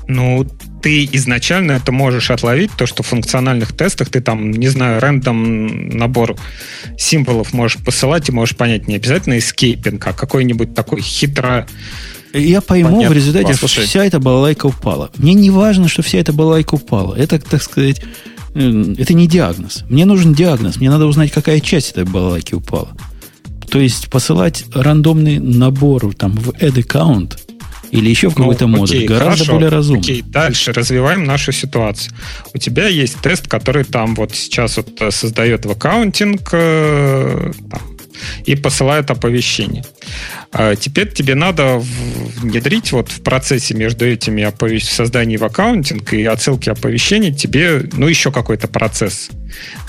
[0.09, 0.47] Ну,
[0.83, 5.89] ты изначально это можешь отловить, то, что в функциональных тестах ты там, не знаю, рандом
[5.89, 6.37] набор
[6.99, 11.67] символов можешь посылать и можешь понять не обязательно эскейпинг, а какой-нибудь такой хитро
[12.33, 13.11] я пойму Понятно.
[13.11, 15.11] в результате, что вся эта балалайка упала.
[15.17, 17.15] Мне не важно, что вся эта балалайка упала.
[17.17, 18.01] Это, так сказать,
[18.55, 19.85] э, это не диагноз.
[19.89, 20.77] Мне нужен диагноз.
[20.77, 22.97] Мне надо узнать, какая часть этой балалайки упала.
[23.69, 27.37] То есть посылать рандомный набор там, в add account
[27.91, 29.05] или еще в какой-то ну, модуль.
[29.05, 30.01] Гораздо хорошо, более разумно.
[30.01, 32.15] Окей, дальше развиваем нашу ситуацию.
[32.55, 37.81] У тебя есть тест, который там вот сейчас вот э, создает в accounting э, там,
[38.45, 39.85] и посылает оповещение.
[40.53, 44.85] А теперь тебе надо внедрить вот в процессе между этими оповещ...
[44.85, 49.31] созданием в accounting и отсылки оповещений тебе, ну, еще какой-то процесс.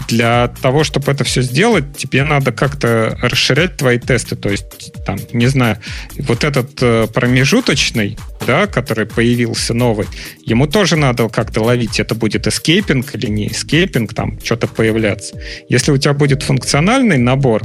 [0.08, 4.36] Для того, чтобы это все сделать, тебе надо как-то расширять твои тесты.
[4.36, 5.78] То есть, там, не знаю,
[6.18, 10.08] вот этот э, промежуточный, да, который появился новый,
[10.46, 15.40] ему тоже надо как-то ловить, это будет escaping или не escaping, там что-то появляться.
[15.70, 17.64] Если у тебя будет функциональный набор,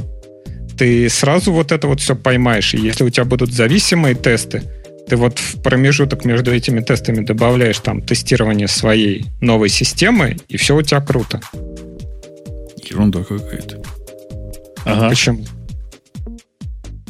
[0.77, 2.73] ты сразу вот это вот все поймаешь.
[2.73, 4.63] И если у тебя будут зависимые тесты,
[5.07, 10.75] ты вот в промежуток между этими тестами добавляешь там тестирование своей новой системы, и все
[10.75, 11.41] у тебя круто.
[12.89, 13.81] Ерунда какая-то.
[14.85, 15.09] Ага.
[15.09, 15.45] Почему?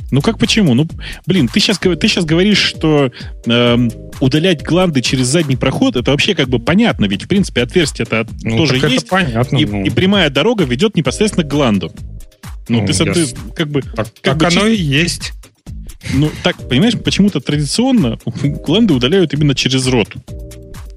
[0.10, 0.74] Ну как почему?
[0.74, 0.88] Ну,
[1.26, 3.12] блин, ты сейчас, ты сейчас говоришь, что
[3.46, 3.92] эм,
[4.22, 8.58] удалять гланды через задний проход, это вообще как бы понятно, ведь в принципе отверстие-то ну,
[8.58, 9.10] тоже есть.
[9.10, 9.84] понятно, и, ну.
[9.84, 11.92] и прямая дорога ведет непосредственно к гланду.
[12.68, 13.14] Ну, ну ты, я...
[13.14, 13.82] ты как бы...
[13.82, 14.80] Так, как так бы оно чист...
[14.80, 15.34] и есть.
[16.14, 18.18] Ну, так, понимаешь, почему-то традиционно
[18.66, 20.16] гланды удаляют именно через рот.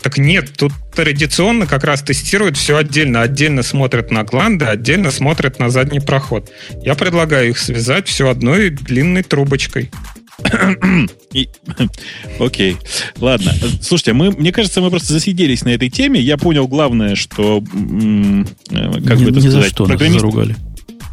[0.03, 3.21] Так нет, тут традиционно как раз тестируют все отдельно.
[3.21, 6.51] Отдельно смотрят на гланды, отдельно смотрят на задний проход.
[6.83, 9.91] Я предлагаю их связать все одной длинной трубочкой.
[11.35, 11.51] И...
[12.39, 12.79] Окей.
[13.19, 13.53] Ладно.
[13.83, 16.19] Слушайте, мы, мне кажется, мы просто засиделись на этой теме.
[16.19, 17.63] Я понял главное, что...
[17.63, 19.65] Э, как не, бы это сказать?
[19.65, 20.15] За что программист...
[20.15, 20.57] нас заругали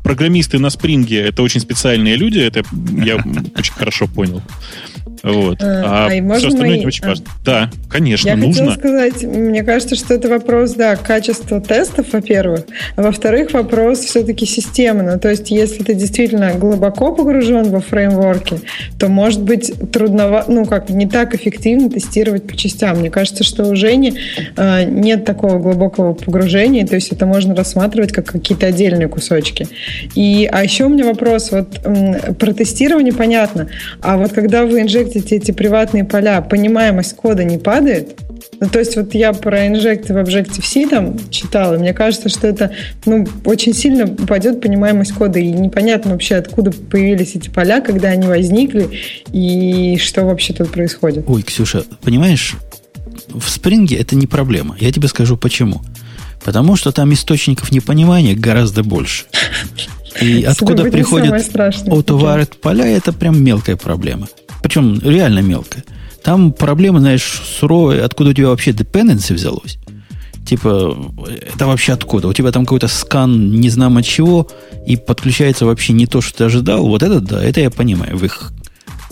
[0.07, 2.63] программисты на спринге это очень специальные люди, это
[3.03, 3.17] я
[3.57, 4.41] очень хорошо понял.
[5.23, 5.57] Вот.
[5.61, 6.79] А, а все остальное мои...
[6.79, 7.25] не очень важно.
[7.27, 7.45] А.
[7.45, 8.71] Да, конечно, Я нужно.
[8.71, 12.61] хотела сказать, мне кажется, что это вопрос, да, качества тестов, во-первых,
[12.95, 15.03] а во-вторых, вопрос все-таки системы.
[15.03, 18.59] Ну, то есть, если ты действительно глубоко погружен во фреймворки,
[18.99, 22.99] то, может быть, трудно, ну, как не так эффективно тестировать по частям.
[22.99, 24.13] Мне кажется, что у Жени
[24.55, 29.67] э, нет такого глубокого погружения, то есть это можно рассматривать как какие-то отдельные кусочки.
[30.15, 31.79] И, а еще у меня вопрос, вот
[32.39, 33.69] про тестирование понятно,
[34.01, 38.19] а вот когда вы инжектите эти приватные поля, понимаемость кода не падает?
[38.59, 42.47] Ну, то есть вот я про инжекты в Objective-C там читала, и мне кажется, что
[42.47, 42.71] это
[43.05, 48.27] ну, очень сильно упадет понимаемость кода, и непонятно вообще, откуда появились эти поля, когда они
[48.27, 48.89] возникли,
[49.31, 51.25] и что вообще тут происходит.
[51.27, 52.55] Ой, Ксюша, понимаешь,
[53.27, 54.75] в Spring это не проблема.
[54.79, 55.81] Я тебе скажу почему.
[56.43, 59.25] Потому что там источников непонимания гораздо больше.
[60.21, 64.27] И откуда приходят autovared поля, это прям мелкая проблема.
[64.61, 65.83] Причем реально мелкая.
[66.23, 69.77] Там проблема, знаешь, суровая, откуда у тебя вообще dependency взялось.
[70.45, 70.97] Типа,
[71.53, 72.27] это вообще откуда?
[72.29, 74.47] У тебя там какой-то скан не знамо чего,
[74.85, 76.85] и подключается вообще не то, что ты ожидал.
[76.87, 78.53] Вот это да, это я понимаю в их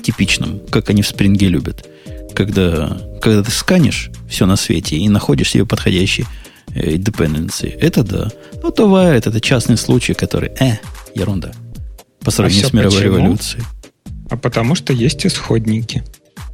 [0.01, 1.85] типичном, как они в спринге любят.
[2.33, 6.25] Когда, когда ты сканишь все на свете и находишь себе подходящий
[6.73, 7.69] э, dependency.
[7.79, 8.31] Это да.
[8.61, 10.77] Ну, Wired это частный случай, который, э,
[11.15, 11.51] ерунда.
[12.23, 13.17] По сравнению А с мировой почему?
[13.17, 13.63] революцией.
[14.29, 16.03] А потому что есть исходники.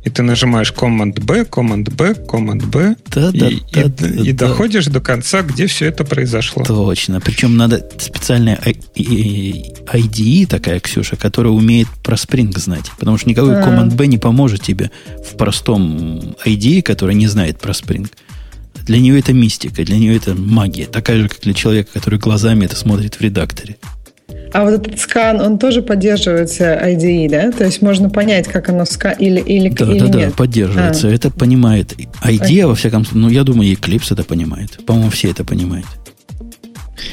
[0.03, 4.47] И ты нажимаешь Command-B, Command-B, Command-B, Да, да, и, да, и- да, и да.
[4.47, 6.63] доходишь до конца, где все это произошло.
[6.63, 7.21] Точно.
[7.21, 8.59] Причем надо специальная
[8.95, 12.91] и- IDE такая, Ксюша, которая умеет про Spring знать.
[12.99, 13.61] Потому что никакой А.
[13.63, 14.89] Command B не поможет тебе
[15.23, 18.09] в простом IDE, который не знает про Spring.
[18.85, 20.87] Для нее это мистика, для нее это магия.
[20.87, 23.77] Такая же, как для человека, который глазами это смотрит в редакторе.
[24.53, 27.51] А вот этот скан, он тоже поддерживается IDE, да?
[27.51, 29.11] То есть можно понять, как оно ска...
[29.11, 30.35] или, или, Да, или да, да, нет.
[30.35, 31.07] поддерживается.
[31.07, 31.11] А.
[31.11, 33.21] Это понимает IDEA, во всяком случае.
[33.21, 34.85] Ну, я думаю, и Eclipse это понимает.
[34.85, 35.87] По-моему, все это понимают.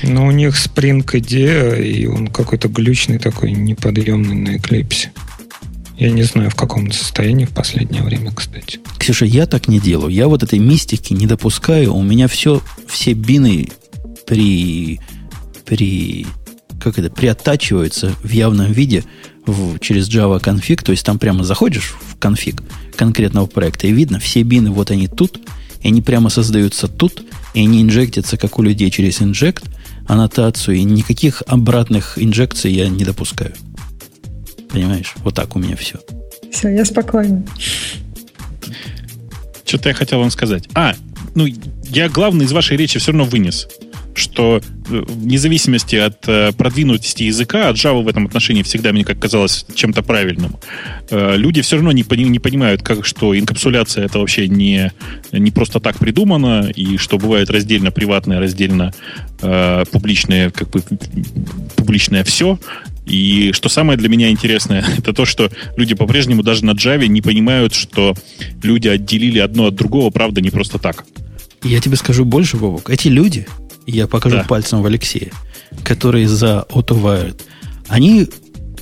[0.02, 5.08] Но у них Spring идея, и он какой-то глючный такой, неподъемный на Eclipse.
[5.96, 8.78] Я не знаю, в каком он состоянии в последнее время, кстати.
[8.98, 10.12] Ксюша, я так не делаю.
[10.12, 11.94] Я вот этой мистики не допускаю.
[11.94, 13.68] У меня все, все бины
[14.26, 15.00] при,
[15.64, 16.26] при,
[16.80, 19.04] как это, приоттачиваются в явном виде
[19.46, 20.82] в- через Java конфиг.
[20.82, 22.62] То есть там прямо заходишь в конфиг
[22.96, 25.40] конкретного проекта и видно, все бины вот они тут,
[25.82, 27.22] и они прямо создаются тут,
[27.54, 29.64] и они инжектятся, как у людей, через инжект,
[30.06, 33.54] аннотацию, и никаких обратных инжекций я не допускаю.
[34.70, 35.14] Понимаешь?
[35.18, 35.98] Вот так у меня все.
[36.52, 37.44] Все, я спокойна.
[39.64, 40.68] Что-то я хотел вам сказать.
[40.74, 40.94] А,
[41.34, 41.46] ну,
[41.90, 43.68] я главное из вашей речи все равно вынес,
[44.18, 49.04] что э, вне зависимости от э, продвинутости языка, от Java в этом отношении всегда мне
[49.04, 50.56] как казалось чем-то правильным,
[51.10, 54.92] э, люди все равно не, пони- не понимают, как, что инкапсуляция это вообще не,
[55.32, 58.92] не просто так придумано, и что бывает раздельно приватное, раздельно
[59.42, 60.82] э, публичное, как бы
[61.76, 62.58] публичное все.
[63.08, 67.22] И что самое для меня интересное, это то, что люди по-прежнему даже на Java не
[67.22, 68.14] понимают, что
[68.62, 71.04] люди отделили одно от другого, правда, не просто так.
[71.62, 72.88] Я тебе скажу больше, Бобок.
[72.88, 73.46] Эти люди,
[73.90, 74.44] я покажу Да.
[74.44, 75.30] пальцем в Алексея,
[75.84, 77.40] которые за AutoWired,
[77.88, 78.28] они...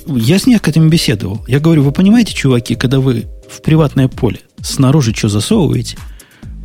[0.07, 1.43] Я с некоторыми беседовал.
[1.49, 5.97] Я говорю, вы понимаете, чуваки, когда вы в приватное поле снаружи что засовываете,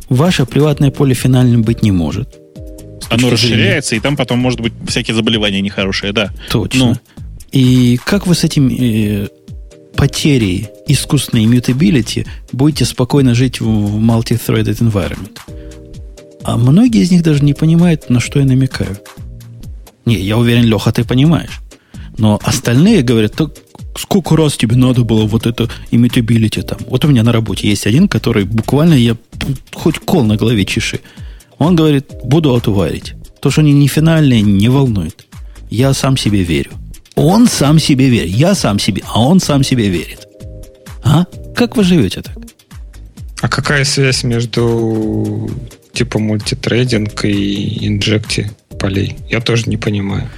[0.07, 2.29] ваше приватное поле финальным быть не может.
[3.09, 6.31] Оно точки зрения- расширяется, и там потом может быть всякие заболевания нехорошие, да.
[6.49, 6.85] Точно.
[6.85, 6.95] Ну.
[7.51, 9.27] И как вы с этим э,
[9.95, 15.37] потерей искусственной mutability будете спокойно жить в, в multi-threaded environment?
[16.43, 18.97] А многие из них даже не понимают, на что я намекаю.
[20.05, 21.61] Не, я уверен, Леха, ты понимаешь.
[22.17, 23.51] Но остальные говорят, так
[23.97, 26.79] сколько раз тебе надо было вот это immutability там.
[26.87, 29.15] Вот у меня на работе есть один, который буквально я
[29.73, 30.99] хоть кол на голове чеши.
[31.57, 33.13] Он говорит, буду отуварить.
[33.39, 35.25] То, что они не финальные, не волнует.
[35.69, 36.71] Я сам себе верю.
[37.15, 38.29] Он сам себе верит.
[38.29, 40.27] Я сам себе, а он сам себе верит.
[41.03, 41.25] А?
[41.55, 42.37] Как вы живете так?
[43.41, 45.49] А какая связь между
[45.93, 49.15] типа мультитрейдинг и инжекти полей?
[49.29, 50.29] Я тоже не понимаю.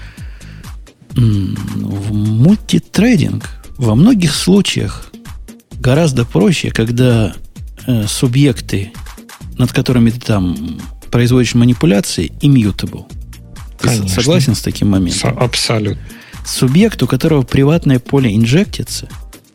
[1.16, 5.10] М, В мультитрейдинг во многих случаях
[5.80, 7.34] гораздо проще, когда
[7.88, 8.92] э, субъекты,
[9.58, 10.80] над которыми ты там
[11.12, 13.06] производишь манипуляции, immutable.
[13.80, 14.10] Ты Конечно.
[14.10, 15.38] согласен с таким моментом?
[15.38, 16.02] Абсолютно.
[16.46, 19.08] Субъект, у которого приватное поле инжектится,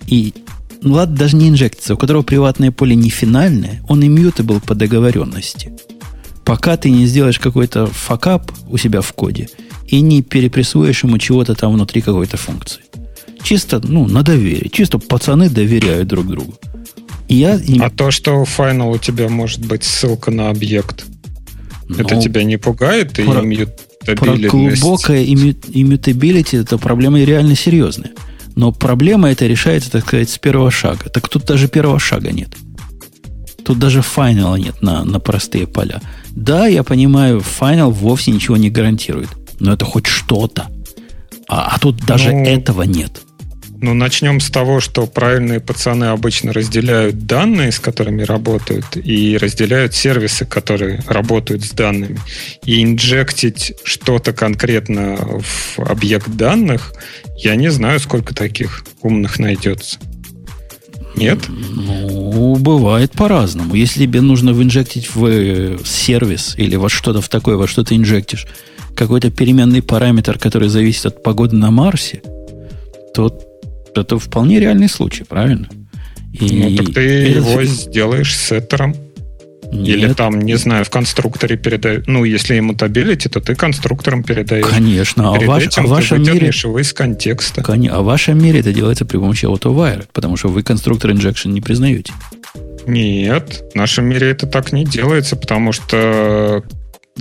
[0.06, 0.35] и
[0.82, 5.73] ну ладно, даже не инжектится, у которого приватное поле не финальное, он immutable по договоренности.
[6.44, 9.48] Пока ты не сделаешь какой-то факап у себя в коде
[9.86, 12.82] и не перепрессуешь ему чего-то там внутри какой-то функции.
[13.43, 14.69] Чисто, ну, на доверие.
[14.70, 16.55] Чисто пацаны доверяют друг другу.
[17.28, 17.59] И я...
[17.81, 21.05] А то, что в Final у тебя может быть ссылка на объект,
[21.89, 23.19] это ну, тебя не пугает?
[23.19, 23.43] И про-
[24.16, 28.11] Про глубокое иммю- immutability это проблема реально серьезная.
[28.56, 31.09] Но проблема эта решается, так сказать, с первого шага.
[31.09, 32.51] Так тут даже первого шага нет.
[33.64, 36.01] Тут даже файнала нет на, на простые поля.
[36.31, 39.28] Да, я понимаю, файнал вовсе ничего не гарантирует.
[39.60, 40.68] Но это хоть что-то.
[41.48, 43.22] А, а тут даже Ну, этого нет.
[43.82, 49.94] Ну, начнем с того, что правильные пацаны обычно разделяют данные, с которыми работают, и разделяют
[49.94, 52.19] сервисы, которые работают с данными.
[52.66, 56.93] И инжектить что-то конкретно в объект данных,
[57.39, 59.98] я не знаю, сколько таких умных найдется.
[61.16, 61.39] Нет?
[61.48, 63.74] Ну, бывает по-разному.
[63.74, 67.97] Если тебе нужно инжектить в э, сервис или во что-то в такое, во что ты
[67.97, 68.47] инжектишь,
[68.94, 72.23] какой-то переменный параметр, который зависит от погоды на Марсе,
[73.15, 73.31] то
[73.95, 75.69] это вполне реальный случай, правильно?
[76.33, 77.01] И Ну, так ты
[77.31, 78.95] этот его сделаешь сеттером.
[79.73, 82.03] Или Нет, там, не знаю, в конструкторе передаешь.
[82.09, 84.67] Ну, если иммутабилити, то ты конструктором передаешь.
[84.67, 85.31] Конечно.
[85.31, 86.49] А, Перед ваш- этим а ты вашем мире...
[86.49, 87.62] его из контекста.
[87.62, 91.51] Коне- А в вашем мире это делается при помощи AutoWire, потому что вы конструктор инжекшн
[91.51, 92.12] не признаете.
[92.87, 96.65] Нет, в нашем мире это так не делается, потому что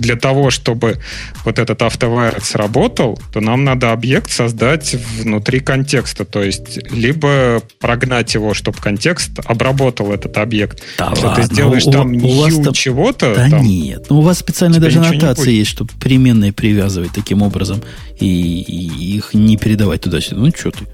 [0.00, 0.98] для того, чтобы
[1.44, 6.24] вот этот автовайред сработал, то нам надо объект создать внутри контекста.
[6.24, 10.82] То есть либо прогнать его, чтобы контекст обработал этот объект.
[10.98, 14.06] Да Если ладно, ты сделаешь у- там у вас там- чего-то, Да там, нет.
[14.10, 17.82] Ну, у вас специально даже аннотации есть, чтобы переменные привязывать таким образом
[18.18, 20.40] и, и их не передавать туда-сюда.
[20.40, 20.86] Ну, что ты?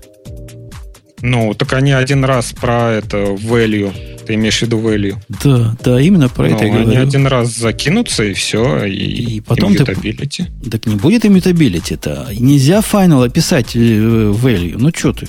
[1.26, 3.92] Ну, так они один раз про это value,
[4.26, 5.16] ты имеешь в виду value.
[5.42, 7.02] Да, да, именно про это Ну, я они говорю.
[7.02, 9.84] один раз закинутся, и все, и, И потом ты-.
[9.84, 12.34] Так не будет immutability-то.
[12.38, 14.76] Нельзя final описать э, value.
[14.78, 15.28] Ну, что ты?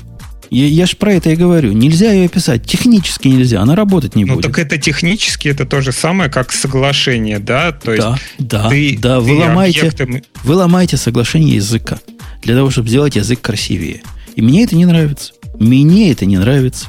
[0.50, 1.74] Я, я ж про это и говорю.
[1.74, 2.64] Нельзя ее описать.
[2.66, 3.62] Технически нельзя.
[3.62, 4.46] Она работать не Ну, будет.
[4.46, 7.74] так это технически это то же самое, как соглашение, да?
[7.74, 9.20] То есть да, да, ты, да.
[9.20, 12.00] Вы ты ломаете, объектом- вы ломаете соглашение языка
[12.44, 14.02] для того, чтобы сделать язык красивее.
[14.38, 15.34] И мне это не нравится.
[15.60, 16.88] Мне это не нравится.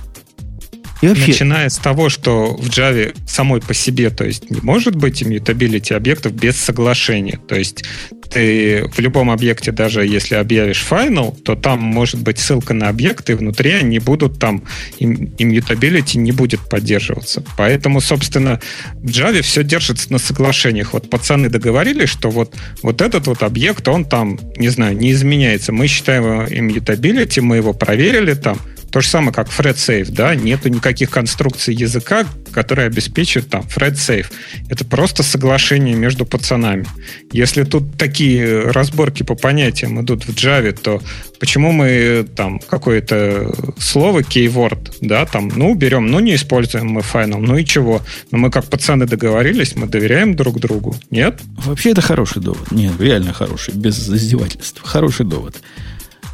[1.00, 4.96] И вообще, Начиная с того, что в Java самой по себе, то есть не может
[4.96, 7.38] быть immutability объектов без соглашения.
[7.46, 7.84] То есть
[8.30, 13.36] ты в любом объекте, даже если объявишь final, то там может быть ссылка на объекты,
[13.36, 14.64] внутри они будут там,
[14.98, 17.42] им- immutability не будет поддерживаться.
[17.56, 18.60] Поэтому, собственно,
[18.94, 20.92] в Java все держится на соглашениях.
[20.92, 25.72] Вот пацаны договорились, что вот, вот этот вот объект, он там, не знаю, не изменяется.
[25.72, 28.58] Мы считаем его immutability, мы его проверили там,
[28.90, 33.94] то же самое, как Fred Safe, да, нету никаких конструкций языка, которые обеспечивают там Fred
[33.94, 34.26] Safe.
[34.68, 36.86] Это просто соглашение между пацанами.
[37.32, 41.02] Если тут такие разборки по понятиям идут в Java, то
[41.38, 47.38] почему мы там какое-то слово keyword, да, там, ну, берем, ну, не используем мы final,
[47.40, 48.02] ну и чего?
[48.30, 51.40] Но мы как пацаны договорились, мы доверяем друг другу, нет?
[51.68, 52.70] вообще это хороший довод.
[52.70, 54.80] Нет, реально хороший, без издевательств.
[54.82, 55.56] Хороший довод.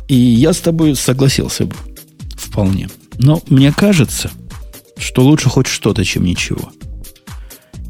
[0.08, 1.74] И я с тобой согласился бы.
[2.44, 2.88] Вполне.
[3.18, 4.30] Но мне кажется,
[4.96, 6.70] что лучше хоть что-то, чем ничего.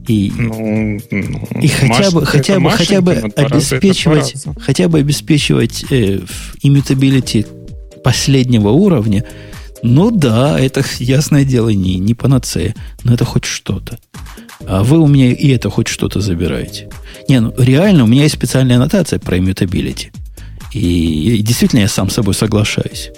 [0.06, 6.20] И, Ну, ну, и хотя бы, хотя бы, хотя бы обеспечивать, хотя бы обеспечивать э,
[8.02, 9.24] последнего уровня,
[9.82, 13.98] ну да, это ясное дело не, не панацея, но это хоть что-то.
[14.66, 16.90] А вы у меня и это хоть что-то забираете.
[17.28, 20.12] Не, ну реально, у меня есть специальная аннотация про immutability.
[20.72, 23.10] И, и действительно я сам с собой соглашаюсь.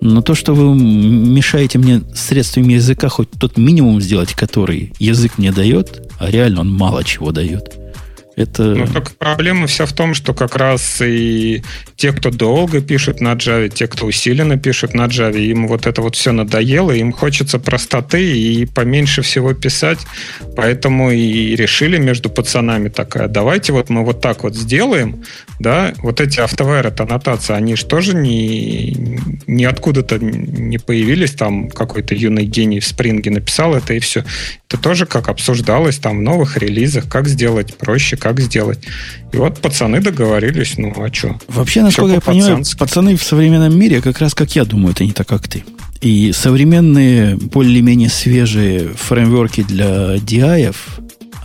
[0.00, 5.52] Но то, что вы мешаете мне средствами языка хоть тот минимум сделать, который язык мне
[5.52, 7.79] дает, а реально он мало чего дает,
[8.42, 8.62] это...
[8.62, 11.62] Ну, только проблема вся в том, что как раз и
[11.96, 16.02] те, кто долго пишут на Java, те, кто усиленно пишут на Java, им вот это
[16.02, 20.00] вот все надоело, им хочется простоты и поменьше всего писать,
[20.56, 25.24] поэтому и решили между пацанами такая, давайте вот мы вот так вот сделаем,
[25.58, 28.92] да, вот эти автовайрат аннотации, они же тоже не,
[29.46, 34.24] не откуда-то не появились, там какой-то юный гений в спринге написал это и все.
[34.68, 38.78] Это тоже как обсуждалось там в новых релизах, как сделать проще, как сделать.
[39.32, 41.38] И вот пацаны договорились, ну а что?
[41.48, 45.12] Вообще, насколько я понимаю, пацаны в современном мире как раз как я думаю, это не
[45.12, 45.64] так, как ты.
[46.00, 50.74] И современные, более-менее свежие фреймворки для DI,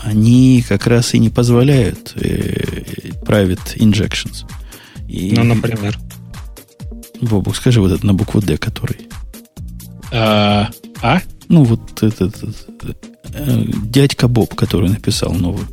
[0.04, 2.84] они как раз и не позволяют э,
[3.26, 4.46] private injections.
[5.08, 5.98] И, Ну, например.
[7.22, 9.08] Бобук, скажи вот этот на букву D, который.
[10.12, 10.70] А,
[11.02, 11.22] а?
[11.50, 12.36] Ну, вот этот,
[13.34, 15.68] э, дядька Боб, который написал новую.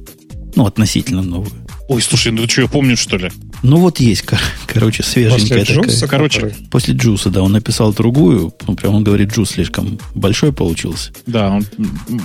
[0.55, 1.51] Ну, относительно новую.
[1.89, 3.31] Ой, слушай, ну ты что, я помню, что ли?
[3.63, 5.85] Ну, вот есть, кор- короче, свеженькая После такая.
[5.91, 8.53] Джуса, Короче, После Джуса, да, он написал другую.
[8.67, 11.11] Ну, прям он говорит, Джус слишком большой получился.
[11.27, 11.67] Да, он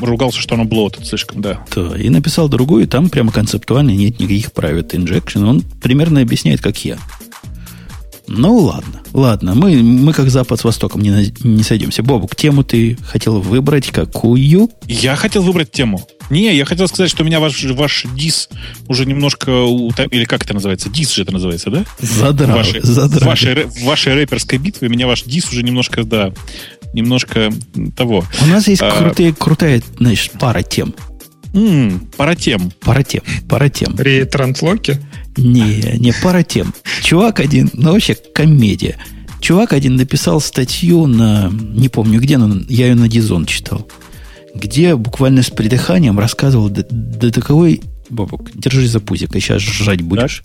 [0.02, 1.64] ругался, что оно блотед слишком, да.
[1.76, 5.46] Да, и написал другую, и там прямо концептуально нет никаких private injection.
[5.48, 6.98] Он примерно объясняет, как я.
[8.30, 9.56] Ну, ладно, ладно.
[9.56, 12.04] Мы, мы как Запад с Востоком не, на- не сойдемся.
[12.04, 14.70] Бобук, тему ты хотел выбрать какую?
[14.86, 16.06] Я хотел выбрать тему.
[16.30, 18.50] Не, я хотел сказать, что у меня ваш, ваш дис
[18.88, 19.52] уже немножко...
[20.12, 20.90] Или как это называется?
[20.90, 21.86] Дис же это называется, да?
[22.00, 22.56] Задрал.
[22.56, 23.22] в, вашей, задрал.
[23.22, 26.34] в вашей рэ- в вашей рэперской битве меня ваш дис уже немножко, да,
[26.94, 27.52] немножко
[27.96, 28.26] того.
[28.42, 28.92] У нас есть А.
[28.92, 30.94] крутые, крутая, значит, пара тем.
[31.54, 32.72] М, пара тем.
[32.82, 33.22] Пара тем.
[33.48, 33.96] Пара тем.
[33.96, 35.02] При транслоке
[35.38, 36.74] Не, не пара тем.
[37.04, 38.98] Чувак один, ну вообще комедия.
[39.40, 43.88] Чувак один написал статью на, не помню где, но я ее на Дизон читал,
[44.62, 47.82] где буквально с придыханием рассказывал до, до таковой...
[48.10, 50.44] Бобок, держись за пузик, и сейчас жрать будешь.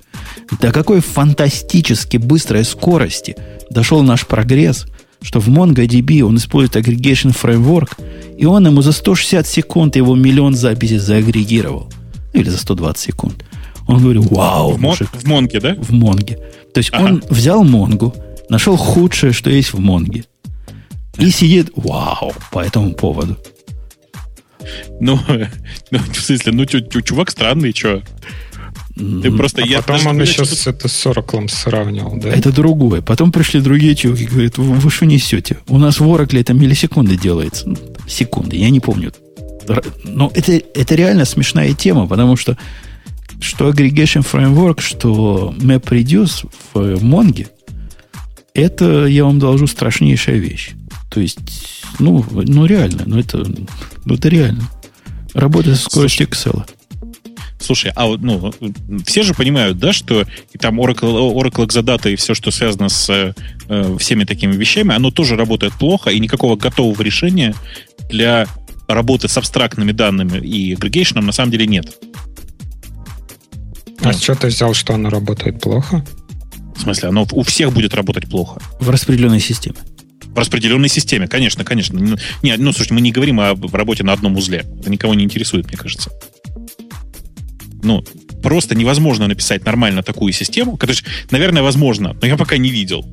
[0.60, 3.36] До какой фантастически быстрой скорости
[3.70, 4.86] дошел наш прогресс,
[5.20, 8.00] что в MongoDB он использует aggregation framework,
[8.36, 11.88] и он ему за 160 секунд его миллион записей заагрегировал.
[12.34, 13.44] Ну, или за 120 секунд.
[13.86, 15.74] Он говорит, вау, В, мон- мужик, в Монге, да?
[15.76, 16.38] в Монге.
[16.74, 17.04] То есть Ага.
[17.04, 18.12] он взял Монгу,
[18.48, 20.24] нашел худшее, что есть в Монге.
[21.18, 23.36] И сидит, вау, по этому поводу.
[25.00, 25.18] Ну,
[25.90, 28.02] ну, в смысле, ну, чу- чу- чувак странный, что?
[28.94, 32.28] Ты просто, а я потом он еще что-то- с, это, с Oracle сравнивал, да?
[32.28, 33.00] Это другое.
[33.00, 35.58] Потом пришли другие чуваки и говорят, вы, вы что несете?
[35.68, 37.68] У нас в Oracle это миллисекунды делается.
[37.68, 37.76] Ну,
[38.06, 39.12] секунды, я не помню.
[40.04, 42.58] Но это, это реально смешная тема, потому что
[43.40, 47.46] что Aggregation Framework, что MapReduce в э, Mongo,
[48.54, 50.72] это, я вам должу, страшнейшая вещь.
[51.12, 51.38] То есть,
[51.98, 53.44] ну, ну реально, ну это,
[54.04, 54.68] ну это реально.
[55.34, 56.64] Работает со скоростью Excel.
[57.60, 58.52] Слушай, а вот, ну,
[59.04, 63.34] все же понимают, да, что и там Oracle, Oracle Exadata и все, что связано с
[63.68, 67.54] э, всеми такими вещами, оно тоже работает плохо, и никакого готового решения
[68.10, 68.46] для
[68.88, 71.98] работы с абстрактными данными и агрегейшеном на самом деле нет.
[74.00, 76.04] А с чего ты взял, что оно работает плохо?
[76.74, 78.60] В смысле, оно у всех будет работать плохо.
[78.80, 79.76] В распределенной системе.
[80.34, 81.98] В распределенной системе, конечно, конечно.
[81.98, 84.64] Ну, Не, ну, слушай, мы не говорим о работе на одном узле.
[84.80, 86.10] Это никого не интересует, мне кажется.
[87.82, 88.02] Ну,
[88.42, 90.76] просто невозможно написать нормально такую систему.
[90.76, 93.04] которая, наверное, возможно, но я пока не видел.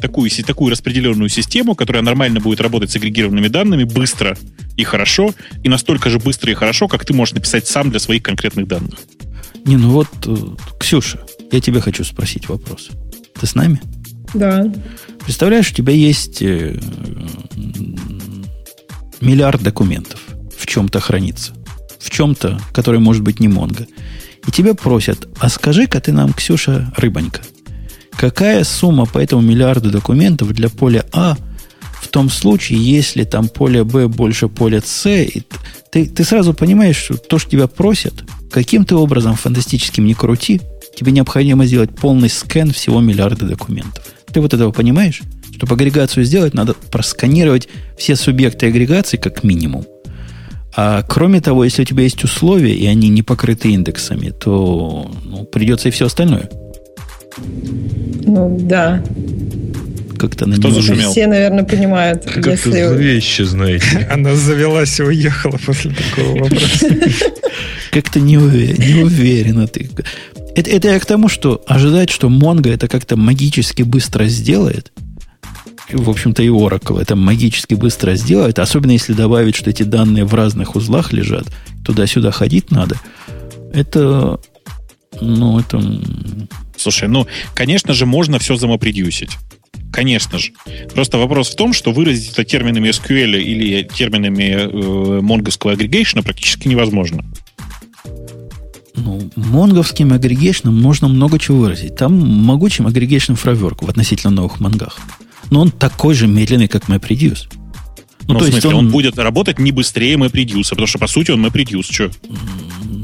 [0.00, 4.36] Такую, такую распределенную систему, которая нормально будет работать с агрегированными данными быстро
[4.76, 8.22] и хорошо, и настолько же быстро и хорошо, как ты можешь написать сам для своих
[8.22, 8.98] конкретных данных.
[9.64, 10.36] Не, ну вот, э,
[10.78, 12.90] Ксюша, я тебя хочу спросить вопрос.
[13.40, 13.80] Ты с нами?
[14.36, 14.72] Да.
[15.24, 16.78] Представляешь, у тебя есть э,
[19.20, 20.20] миллиард документов
[20.56, 21.52] в чем-то хранится.
[21.98, 23.86] В чем-то, который может быть не Монго.
[24.46, 27.40] И тебя просят, а скажи-ка ты нам, Ксюша, рыбонька,
[28.12, 31.36] какая сумма по этому миллиарду документов для поля А
[32.00, 35.42] в том случае, если там поле Б больше поля С, и
[35.90, 40.60] ты, ты сразу понимаешь, что то, что тебя просят, каким ты образом фантастическим не крути,
[40.96, 44.04] тебе необходимо сделать полный скан всего миллиарда документов.
[44.36, 45.22] Ты вот этого понимаешь?
[45.56, 49.86] Чтобы агрегацию сделать, надо просканировать все субъекты агрегации как минимум.
[50.76, 55.44] А кроме того, если у тебя есть условия, и они не покрыты индексами, то ну,
[55.44, 56.50] придется и все остальное.
[58.26, 59.02] Ну, да.
[60.18, 61.10] Как-то на Кто зашумел?
[61.12, 62.84] Все, наверное, понимают, Как-то если...
[62.84, 64.06] зловеще, знаете.
[64.10, 66.88] Она завелась и уехала после такого вопроса.
[67.90, 69.88] Как-то не, уве- не уверена ты.
[70.56, 74.90] Это, это я к тому, что ожидать, что Mongo это как-то магически быстро сделает,
[75.92, 80.34] в общем-то, и Oracle это магически быстро сделает, особенно если добавить, что эти данные в
[80.34, 81.44] разных узлах лежат,
[81.84, 82.96] туда-сюда ходить надо.
[83.74, 84.40] Это,
[85.20, 85.78] ну, это...
[86.78, 89.32] Слушай, ну, конечно же, можно все замопродюсить.
[89.92, 90.52] Конечно же.
[90.94, 96.66] Просто вопрос в том, что выразить это терминами SQL или терминами э, монговского агрегейшена практически
[96.66, 97.26] невозможно.
[98.96, 101.96] Ну, монговским агрегейшном можно много чего выразить.
[101.96, 104.98] Там могучим агрегейшн фреймворк в относительно новых мангах.
[105.50, 107.46] Но он такой же медленный, как MapReduce.
[108.26, 108.90] Ну, Ну, то в есть смысле, он, он...
[108.90, 111.86] будет работать не быстрее MapReduce, потому что, по сути, он MapReduce.
[111.92, 112.10] Что?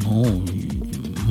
[0.05, 0.45] ну,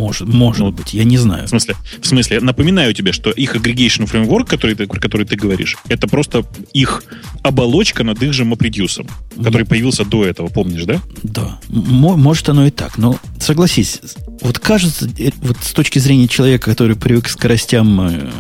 [0.02, 1.46] может, может Ну, быть, я не знаю.
[1.46, 5.36] В смысле, в смысле, напоминаю тебе, что их aggregation фреймворк, который ты, про который ты
[5.36, 7.04] говоришь, это просто их
[7.44, 9.08] оболочка над их же MapReduce,
[9.38, 11.00] который появился до этого, помнишь, да?
[11.24, 14.02] Да, М- может оно и так, но согласись,
[14.42, 18.32] вот кажется, э, вот с точки зрения человека, который привык к скоростям э,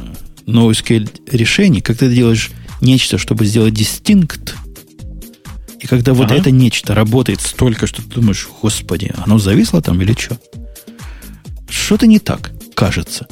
[0.47, 2.49] NoSQL решений, когда ты делаешь
[2.81, 4.55] нечто, чтобы сделать дистинкт,
[5.79, 6.35] и когда вот Ага.
[6.35, 10.37] это нечто работает столько, что ты думаешь, господи, оно зависло там или что?
[11.71, 13.27] Что-то не так, кажется.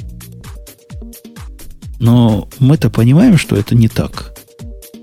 [1.99, 4.33] Но мы-то понимаем, что это не так.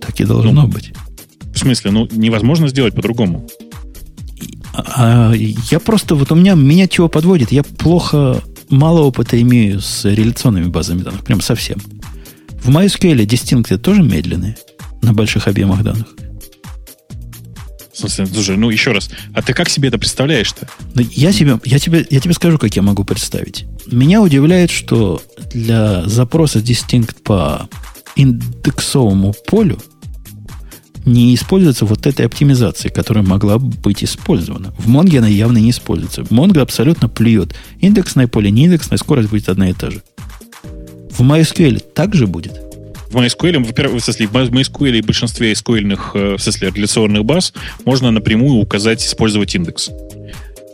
[0.00, 0.92] Так и должно Ну, быть.
[1.54, 3.46] В смысле, ну, невозможно сделать по-другому.
[4.74, 10.04] А я просто, вот у меня, меня чего подводит, я плохо, мало опыта имею с
[10.04, 11.78] реляционными базами данных, прям совсем.
[12.62, 14.56] В MySQL дистинкты тоже медленные
[15.02, 16.08] на больших объемах данных.
[17.96, 20.68] Смысле, слушай, ну, еще раз, а ты как себе это представляешь-то?
[20.94, 23.64] Но я, себе, я, тебе, я тебе скажу, как я могу представить.
[23.86, 25.22] Меня удивляет, что
[25.54, 27.70] для запроса distinct по
[28.14, 29.78] индексовому полю
[31.06, 34.74] не используется вот этой оптимизации, которая могла бы быть использована.
[34.78, 36.26] В Монге она явно не используется.
[36.28, 37.54] Монго абсолютно плюет.
[37.80, 40.02] Индексное поле, не индексное, скорость будет одна и та же.
[41.12, 42.65] В MySQL также будет.
[43.16, 47.52] MySQL, во-первых, в смысле, в MySQL и большинстве SQL, в смысле, реляционных баз
[47.84, 49.90] можно напрямую указать, использовать индекс.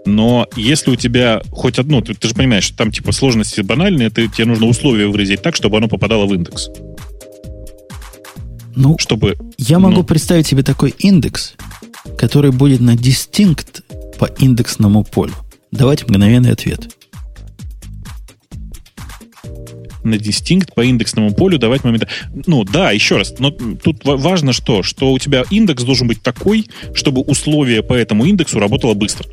[0.04, 4.10] Но если у тебя хоть одно, ты, ты же понимаешь, что там типа сложности банальные,
[4.10, 6.68] ты, тебе нужно условия выразить так, чтобы оно попадало в индекс.
[8.74, 10.04] Ну, Чтобы я могу ну.
[10.04, 11.54] представить себе такой индекс,
[12.16, 13.82] который будет на distinct
[14.18, 15.34] по индексному полю.
[15.70, 16.88] Давайте мгновенный ответ.
[20.04, 22.08] На дистинкт по индексному полю давать момента.
[22.46, 26.22] Ну да, еще раз, но тут ва- важно что, что у тебя индекс должен быть
[26.22, 29.28] такой, чтобы условие по этому индексу работало быстро.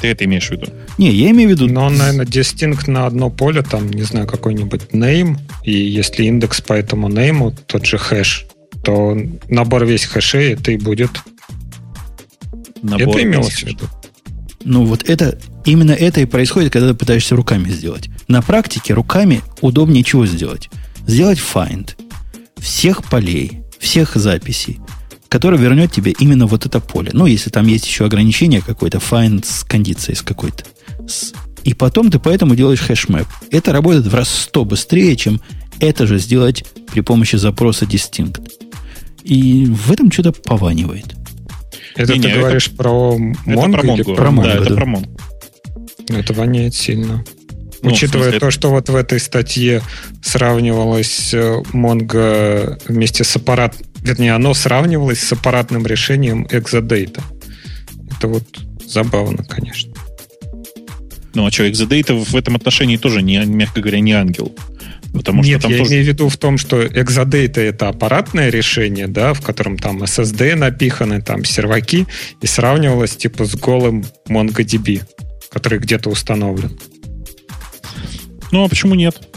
[0.00, 0.66] Ты это имеешь в виду?
[0.98, 1.68] Не, я имею в виду...
[1.68, 6.60] Но он, наверное, distinct на одно поле, там, не знаю, какой-нибудь name, и если индекс
[6.60, 8.46] по этому name, тот же хэш,
[8.82, 9.16] то
[9.48, 11.10] набор весь хэшей это и будет.
[12.82, 13.84] Набор это имелось в виду.
[14.64, 18.08] Ну, вот это, именно это и происходит, когда ты пытаешься руками сделать.
[18.32, 20.70] На практике руками удобнее чего сделать?
[21.06, 21.90] Сделать find
[22.58, 24.80] всех полей, всех записей,
[25.28, 27.10] который вернет тебе именно вот это поле.
[27.12, 30.64] Ну, если там есть еще ограничение какое-то, find с кондицией с какой-то.
[31.64, 33.26] И потом ты поэтому делаешь хэшмэп.
[33.50, 35.42] Это работает в раз сто быстрее, чем
[35.78, 38.40] это же сделать при помощи запроса distinct.
[39.24, 41.04] И в этом что-то пованивает.
[41.96, 43.12] Это Не-не, ты это- говоришь про
[43.44, 44.14] Это про Mongo.
[44.16, 44.74] про Mongo, Да, это да.
[44.76, 45.20] про Mongo.
[46.08, 47.22] Это воняет сильно.
[47.82, 49.82] Ну, Учитывая смысле, то, что вот в этой статье
[50.22, 57.20] сравнивалось э, Mongo вместе с аппарат, вернее, оно сравнивалось с аппаратным решением Exadata.
[58.16, 58.44] Это вот
[58.86, 59.92] забавно, конечно.
[61.34, 64.54] Ну, а что, Exadata в этом отношении тоже, не, мягко говоря, не ангел.
[65.12, 65.90] Потому Нет, что я тоже...
[65.90, 70.54] имею в виду в том, что Exadata это аппаратное решение, да, в котором там SSD
[70.54, 72.06] напиханы, там серваки,
[72.40, 75.02] и сравнивалось типа с голым MongoDB,
[75.50, 76.78] который где-то установлен.
[78.52, 79.28] Ну, а почему нет?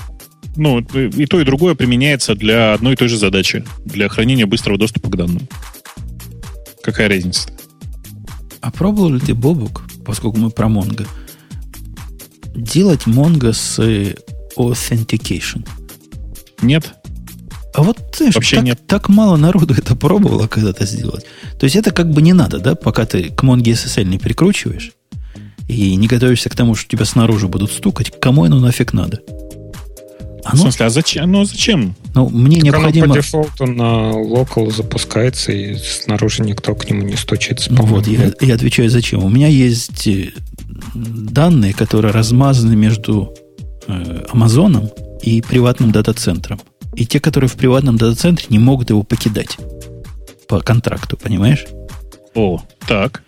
[0.58, 3.66] Ну, и то, и другое применяется для одной и той же задачи.
[3.86, 5.48] Для хранения быстрого доступа к данным.
[6.84, 7.50] Какая разница?
[8.62, 11.08] А пробовал ли ты, Бобук, поскольку мы про Mongo,
[12.56, 14.16] делать Mongo с э,
[14.58, 15.68] authentication?
[16.62, 16.94] Нет?
[17.74, 18.88] А вот, знаешь, Вообще так, нет.
[18.88, 21.26] так мало народу это пробовало когда-то сделать.
[21.60, 24.94] То есть это как бы не надо, да, пока ты к Mongo SSL не прикручиваешь
[25.68, 29.20] и не готовишься к тому, что тебя снаружи будут стукать, кому оно нафиг надо?
[30.44, 31.32] В Оно, смысле, а зачем?
[31.32, 31.96] Ну, зачем?
[32.14, 33.08] ну, мне Так необходимо...
[33.08, 37.74] По дефолту на local запускается, и снаружи никто к нему не стучится.
[37.74, 39.24] Ну вот, я, я отвечаю, зачем.
[39.24, 40.34] У меня есть э,
[40.94, 43.34] данные, которые размазаны между
[43.88, 44.92] э, Амазоном
[45.24, 46.62] и приватным дата-центром.
[46.96, 49.58] И те, которые в приватном дата-центре, не могут его покидать
[50.48, 51.66] по контракту, понимаешь?
[52.36, 53.24] О, так.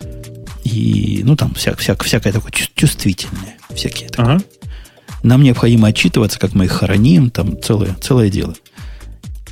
[0.72, 3.56] И, ну, там вся, вся- всякое такое чувс- чувствительное.
[3.74, 4.36] Всякие такое.
[4.36, 4.44] Ага.
[5.22, 8.54] Нам необходимо отчитываться, как мы их хороним, там целое, целое дело.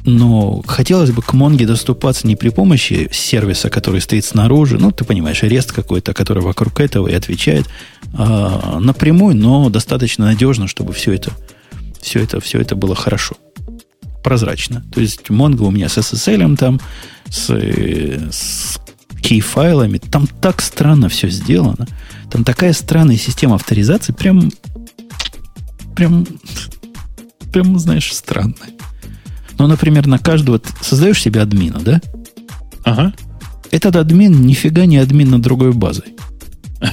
[0.04, 5.04] Но хотелось бы к Монге доступаться не при помощи сервиса, который стоит снаружи, ну, ты
[5.04, 7.66] понимаешь, арест какой-то, который вокруг этого и отвечает,
[8.14, 11.32] а напрямую, но достаточно надежно, чтобы все это,
[12.00, 13.36] все это, все это было хорошо.
[14.22, 14.84] Прозрачно.
[14.92, 16.80] То есть Mongo у меня с SSL там,
[17.28, 18.78] с, э, с
[19.26, 21.86] key-файлами, там так странно все сделано.
[22.30, 24.50] Там такая странная система авторизации, прям
[25.96, 26.26] прям,
[27.52, 28.70] прям, знаешь, странное.
[29.58, 32.00] Ну, например, на каждого создаешь себе админа, да?
[32.84, 33.14] Ага.
[33.70, 36.14] Этот админ нифига не админ над другой базой.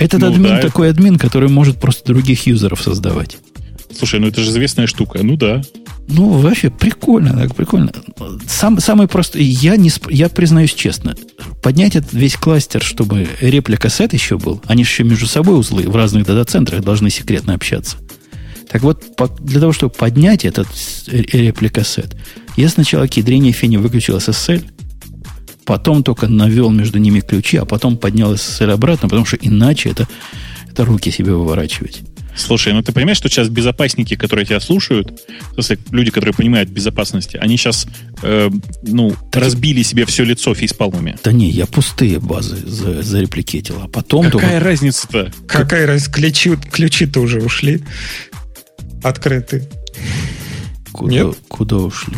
[0.00, 3.38] Этот Ну админ да, такой админ, который может просто других юзеров создавать.
[3.96, 5.20] Слушай, ну это же известная штука.
[5.22, 5.62] Ну да.
[6.08, 7.92] Ну, вообще прикольно, так прикольно.
[8.46, 11.16] Сам, самый простой, я, не, я признаюсь честно,
[11.62, 15.82] поднять этот весь кластер, чтобы реплика сет еще был, они же еще между собой узлы
[15.82, 17.96] в разных дата-центрах должны секретно общаться.
[18.70, 20.68] Так вот, по- для того, чтобы поднять этот
[21.08, 22.16] реплика сет,
[22.56, 24.64] я сначала к ядрине фини выключил SSL,
[25.64, 30.06] потом только навел между ними ключи, а потом поднял SSL обратно, потому что иначе это,
[30.70, 32.02] это руки себе выворачивать.
[32.36, 35.22] Слушай, ну ты понимаешь, что сейчас безопасники, которые тебя слушают,
[35.90, 37.86] люди, которые понимают безопасности, они сейчас,
[38.22, 38.50] э,
[38.82, 41.16] ну, Так- разбили себе все лицо фейспалмами.
[41.24, 44.60] Да не, я пустые базы за, зарепликетил, а потом Какая только...
[44.60, 45.32] разница-то?
[45.48, 47.82] Какая раз ключи, ключи-то уже ушли.
[49.02, 49.68] Открыты.
[50.92, 51.36] Куда, Нет?
[51.48, 52.14] куда ушли?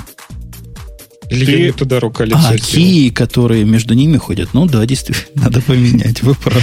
[1.31, 4.51] Или Ты- я не туда рука-лицо А, кии, которые между ними ходят.
[4.55, 6.63] Ну да, действительно, надо поменять, вы правы.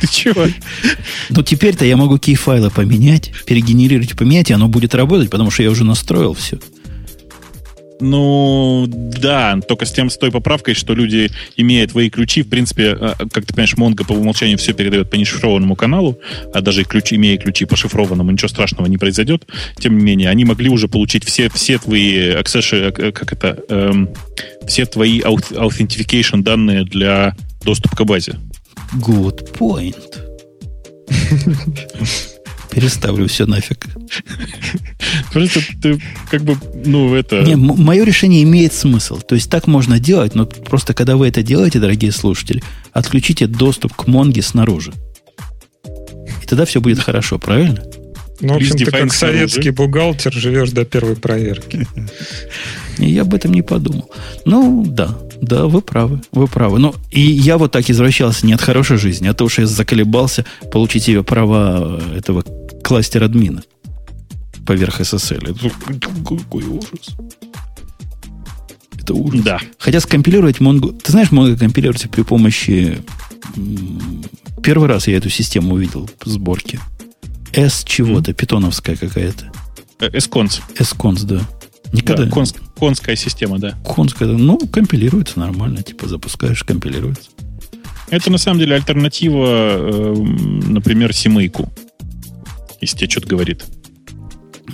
[0.00, 0.46] Ты чего?
[1.30, 5.70] Но теперь-то я могу кей-файлы поменять, перегенерировать, поменять, и оно будет работать, потому что я
[5.70, 6.58] уже настроил все.
[8.00, 12.96] Ну, да, только с тем, с той поправкой, что люди, имея твои ключи, в принципе,
[12.98, 16.18] э, как ты понимаешь, Монго по умолчанию все передает по нешифрованному каналу,
[16.54, 19.46] а даже ключи, имея ключи по шифрованному, ничего страшного не произойдет.
[19.78, 24.10] Тем не менее, они могли уже получить все, все твои аксеши, э, как это, эм,
[24.66, 27.34] все твои authentication данные для
[27.64, 28.36] доступа к базе.
[28.94, 29.96] Good point.
[32.70, 33.86] Переставлю все нафиг.
[35.32, 36.00] Просто ты
[36.30, 37.42] как бы, ну, это...
[37.42, 39.20] Не, мое решение имеет смысл.
[39.20, 42.62] То есть так можно делать, но просто когда вы это делаете, дорогие слушатели,
[42.92, 44.92] отключите доступ к Монге снаружи.
[46.42, 47.82] И тогда все будет хорошо, правильно?
[48.40, 51.86] Ну, в общем, ты как советский бухгалтер живешь до первой проверки.
[52.98, 54.10] И я об этом не подумал.
[54.44, 56.78] Ну, да, да, вы правы, вы правы.
[56.78, 60.44] Ну, и я вот так извращался не от хорошей жизни, а то, что я заколебался
[60.72, 62.44] получить себе права этого
[62.88, 63.62] кластера админа
[64.64, 65.54] поверх SSL.
[65.90, 67.16] Это какой ужас.
[68.98, 69.42] Это ужас.
[69.42, 69.60] Да.
[69.78, 70.98] Хотя скомпилировать Mongo...
[70.98, 72.98] Ты знаешь, Mongo компилируется при помощи...
[74.62, 76.80] Первый раз я эту систему увидел в сборке.
[77.52, 79.52] S чего-то, питоновская какая-то.
[80.00, 80.62] Эсконс.
[80.78, 81.42] S-Cons, да.
[81.92, 82.24] Никогда.
[82.24, 83.78] Да, конс, конская система, да.
[83.84, 85.82] Конская, ну, компилируется нормально.
[85.82, 87.28] Типа запускаешь, компилируется.
[88.08, 90.14] Это на самом деле альтернатива, э,
[90.68, 91.70] например, Симейку.
[92.80, 93.64] Если тебе что-то говорит.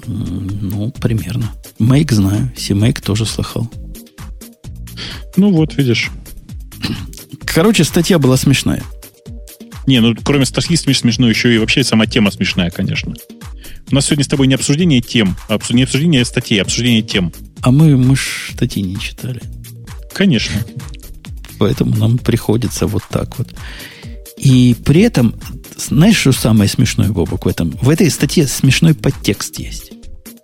[0.06, 1.52] Ну, примерно.
[1.78, 2.52] Make знаю.
[2.56, 3.70] Симейк тоже слыхал.
[5.36, 6.10] Ну вот, видишь.
[7.44, 8.82] Короче, статья была смешная.
[9.86, 13.14] Не, ну кроме статьи смешной, еще и вообще сама тема смешная, конечно.
[13.90, 17.32] У нас сегодня с тобой не обсуждение тем, а не обсуждение статей, а обсуждение тем.
[17.60, 19.42] А мы, мы ж статьи не читали.
[20.12, 20.56] Конечно.
[21.58, 23.54] Поэтому нам приходится вот так вот.
[24.36, 25.34] И при этом,
[25.76, 27.70] знаешь, что самое смешное, Бобок, в этом?
[27.82, 29.92] В этой статье смешной подтекст есть.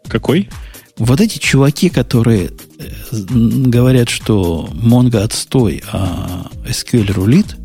[0.09, 0.49] Какой?
[0.97, 7.57] Вот эти чуваки, которые э, говорят, что Mongo отстой, а SQL рулит,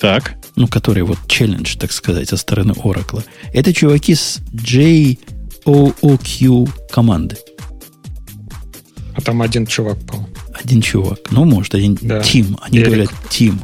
[0.00, 0.34] Так.
[0.54, 4.38] ну, которые вот челлендж, так сказать, со стороны Oracle, это чуваки с
[5.64, 7.36] JOOQ команды.
[9.14, 10.28] А там один чувак был.
[10.54, 11.18] Один чувак.
[11.30, 12.20] Ну, может, один Да.
[12.22, 12.56] Тим.
[12.62, 12.86] Они Эрик.
[12.86, 13.60] говорят Тим.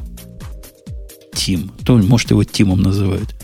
[1.34, 1.70] Тим.
[1.84, 3.34] То, может, его Тимом называют.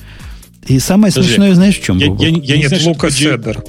[0.67, 1.31] И самое Подожди.
[1.35, 1.99] смешное, знаешь, в чем?
[1.99, 3.63] Я, я, не- я не Нет, знаю, что Лука Седер.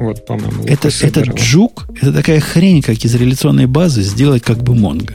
[0.00, 4.62] Вот, по-моему, Лука это, это джук, это такая хрень, как из реляционной базы сделать как
[4.62, 5.14] бы Монго.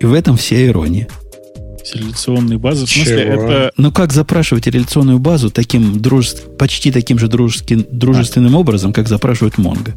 [0.00, 1.08] И в этом вся ирония.
[1.84, 2.86] Селекционные базы.
[2.86, 3.42] В смысле, Чего?
[3.42, 3.72] это...
[3.76, 9.58] Но как запрашивать реляционную базу таким дружеств- почти таким же дружески- дружественным образом, как запрашивают
[9.58, 9.92] Монго?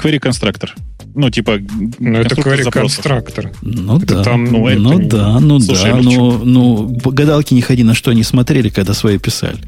[0.00, 0.74] Query конструктор.
[1.14, 1.60] Ну, типа...
[2.00, 3.52] Ну, это query конструктор.
[3.62, 6.44] Ну Это да, там, ну, ну, это ну не- да, ну Слушай, да, ну ну,
[6.44, 9.58] ну, по- гадалки не ходи, на что они смотрели, когда свои писали.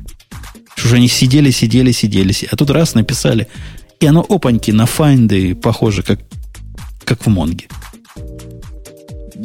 [0.74, 3.46] Что же они сидели, сидели, сидели, си- а тут раз написали,
[4.00, 6.18] и оно опаньки на файнды похоже, как,
[7.04, 7.66] как в Монге.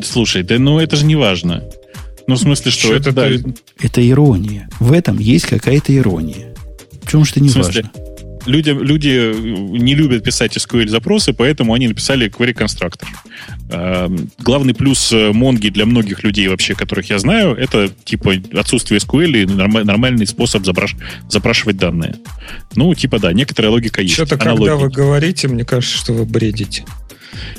[0.04, 1.64] Слушай, да ну это же не важно.
[2.28, 3.10] Ну, в смысле, что Чё это...
[3.10, 3.56] это да, ты-
[3.88, 4.70] Это ирония.
[4.80, 6.54] В этом есть какая-то ирония.
[7.04, 7.84] В чем что не В смысле?
[7.94, 8.11] важно.
[8.46, 9.34] Люди, люди
[9.78, 13.08] не любят писать SQL-запросы, поэтому они написали query конструктор.
[14.40, 19.44] Главный плюс э, Монги для многих людей вообще, которых я знаю, это типа отсутствие SQL
[19.44, 20.98] и норма- нормальный способ запраш-
[21.30, 22.16] запрашивать данные.
[22.76, 24.14] Ну, типа да, некоторая логика есть.
[24.14, 26.84] Что-то, когда вы говорите, мне кажется, что вы бредите.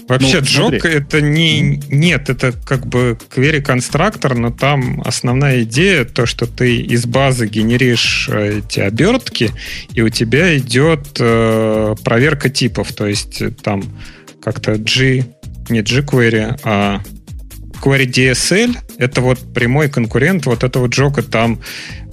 [0.08, 0.90] Вообще, Ну, джок смотри.
[0.90, 1.80] это не...
[1.88, 7.46] Нет, это как бы query конструктор, но там основная идея то, что ты из базы
[7.46, 9.50] генеришь э, эти обертки,
[9.94, 12.92] и у тебя идет э, проверка типов.
[12.92, 13.84] То есть э, там
[14.42, 15.24] как-то G...
[15.68, 17.00] Не jQuery, а
[17.82, 21.60] query DSL это вот прямой конкурент вот этого джока там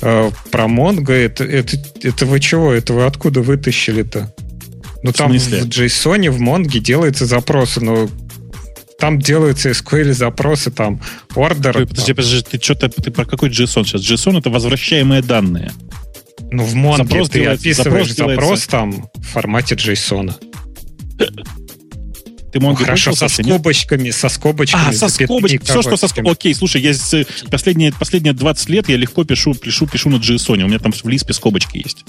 [0.01, 1.13] э, про Mongo.
[1.13, 2.73] Это, это, это вы чего?
[2.73, 4.33] Это вы откуда вытащили-то?
[5.03, 5.61] Ну, там смысле?
[5.61, 8.09] в JSON, в Монге делаются запросы, но
[8.99, 11.01] там делаются SQL запросы, там
[11.35, 11.85] ордер.
[11.87, 14.01] Подожди, подожди, ты что-то ты про какой JSON сейчас?
[14.01, 15.71] JSON это возвращаемые данные.
[16.51, 20.33] ну, в Монге запрос ты делается- описываешь запрос запрос, там в формате JSON.
[22.51, 23.33] Ты Ну, Mongo хорошо, со нет?
[23.33, 24.89] скобочками, со скобочками.
[24.89, 25.63] А, со скобочками.
[25.63, 26.31] Все, что со скобочками.
[26.31, 26.93] Окей, слушай, я
[27.49, 30.63] последние, последние 20 лет я легко пишу, пишу, пишу на JSON.
[30.63, 32.05] У меня там в Лиспе скобочки есть.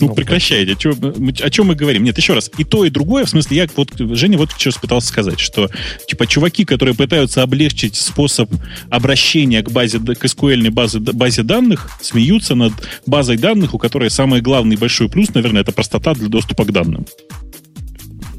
[0.00, 0.72] Ну, Ну, прекращайте.
[0.72, 2.04] О чем, мы, о чем мы говорим?
[2.04, 2.50] Нет, еще раз.
[2.58, 3.24] И то, и другое.
[3.24, 5.70] В смысле, я вот, Женя вот что пытался сказать, что
[6.06, 8.50] типа чуваки, которые пытаются облегчить способ
[8.90, 12.72] обращения к базе, к SQL базе, базе данных, смеются над
[13.06, 17.06] базой данных, у которой самый главный большой плюс, наверное, это простота для доступа к данным.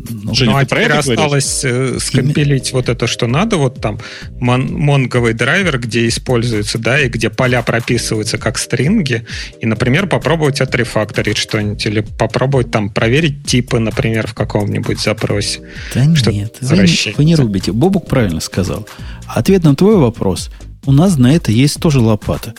[0.09, 1.23] Ну, Женя, ну, а ты про теперь это говоришь?
[1.23, 3.99] осталось э, скомпилить вот это, что надо, вот там
[4.39, 9.25] мон- монговый драйвер, где используется, да, и где поля прописываются как стринги,
[9.61, 15.61] и, например, попробовать отрефакторить что-нибудь, или попробовать там проверить типы, например, в каком-нибудь запросе.
[15.95, 16.85] Да Что нет, вы,
[17.17, 17.71] вы не рубите.
[17.71, 18.87] Бобук правильно сказал.
[19.27, 20.49] Ответ на твой вопрос.
[20.85, 22.53] У нас на это есть тоже лопата.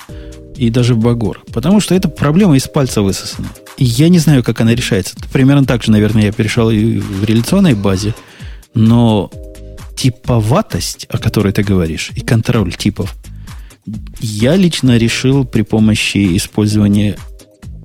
[0.57, 1.43] И даже багор.
[1.53, 3.49] Потому что эта проблема из пальца высосана.
[3.77, 5.17] И я не знаю, как она решается.
[5.33, 8.15] Примерно так же, наверное, я перешел и в реляционной базе.
[8.75, 9.31] Но
[9.97, 13.15] типоватость, о которой ты говоришь, и контроль типов,
[14.21, 17.17] я лично решил при помощи использования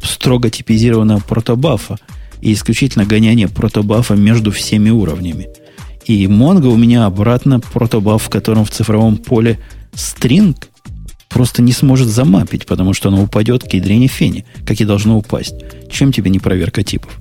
[0.04, 1.98] строго типизированного протобафа
[2.42, 5.50] и исключительно гоняния протобафа между всеми уровнями.
[6.06, 9.60] И Mongo у меня обратно протобаф, в котором в цифровом поле
[9.94, 10.56] string
[11.40, 15.56] просто не сможет замапить, потому что оно упадет к ядрене фене, как и должно упасть.
[15.90, 17.18] Чем тебе не проверка типов?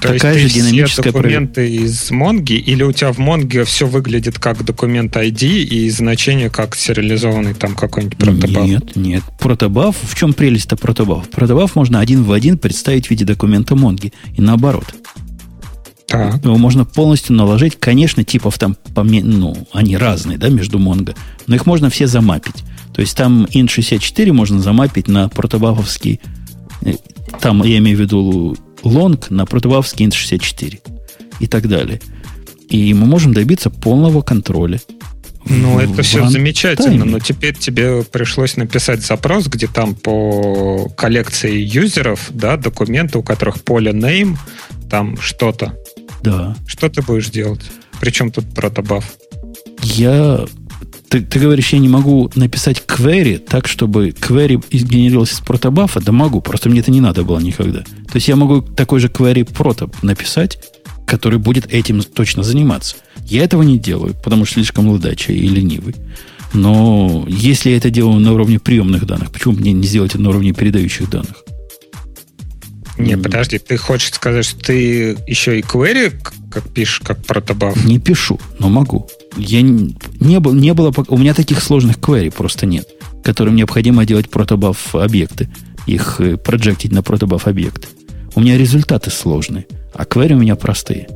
[0.00, 3.88] То такая есть же динамическая все документы из Монги, или у тебя в Монге все
[3.88, 8.64] выглядит как документ ID и значение как сериализованный там какой-нибудь протобаф?
[8.64, 9.24] Нет, нет.
[9.40, 11.28] Протобаф, в чем прелесть-то протобаф?
[11.30, 14.12] Протобаф можно один в один представить в виде документа Монги.
[14.36, 14.94] И наоборот.
[16.12, 16.44] Так.
[16.44, 17.76] Его можно полностью наложить.
[17.78, 21.14] Конечно, типов там, ну, они разные, да, между Монго.
[21.46, 22.62] Но их можно все замапить.
[22.94, 26.20] То есть там int64 можно замапить на протобафовский...
[26.82, 26.94] э,
[27.40, 30.80] Там, я имею в виду, лонг на протобафовский int64.
[31.40, 32.00] И так далее.
[32.68, 34.80] И мы можем добиться полного контроля.
[35.46, 41.56] Ну, В- это все замечательно, но теперь тебе пришлось написать запрос, где там по коллекции
[41.60, 44.36] юзеров, да, документы, у которых поле name,
[44.88, 45.74] там что-то.
[46.22, 46.56] Да.
[46.66, 47.62] Что ты будешь делать?
[48.00, 49.12] Причем тут протобаф?
[49.82, 50.44] Я...
[51.08, 56.00] Ты, ты говоришь, я не могу написать query так, чтобы query генерировался из протобафа?
[56.00, 57.80] Да могу, просто мне это не надо было никогда.
[57.80, 60.58] То есть я могу такой же query прото написать,
[61.06, 62.96] который будет этим точно заниматься.
[63.26, 65.94] Я этого не делаю, потому что слишком лудачий и ленивый.
[66.54, 70.30] Но если я это делаю на уровне приемных данных, почему мне не сделать это на
[70.30, 71.44] уровне передающих данных?
[73.02, 76.12] Не, подожди, ты хочешь сказать, что ты еще и query,
[76.50, 77.84] как пишешь, как протобаф?
[77.84, 79.08] Не пишу, но могу.
[79.36, 82.88] Я не, не, был, не было, у меня таких сложных query просто нет,
[83.24, 85.48] которым необходимо делать протобаф объекты,
[85.86, 87.88] их э, проджектить на протобаф объекты.
[88.34, 91.08] У меня результаты сложные, а query у меня простые.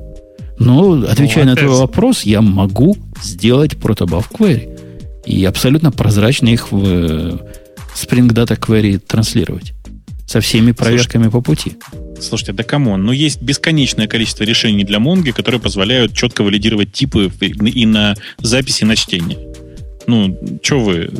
[0.58, 4.72] Но, отвечая на твой вопрос, я могу сделать протобаф query.
[5.26, 7.38] И абсолютно прозрачно их в э,
[7.94, 9.74] Spring Data Query транслировать.
[10.26, 11.76] Со всеми проверками по пути.
[12.20, 16.92] Слушайте, да come on, ну есть бесконечное количество решений для Монги, которые позволяют четко валидировать
[16.92, 19.38] типы и на записи, и на чтение.
[20.06, 21.10] Ну, что вы...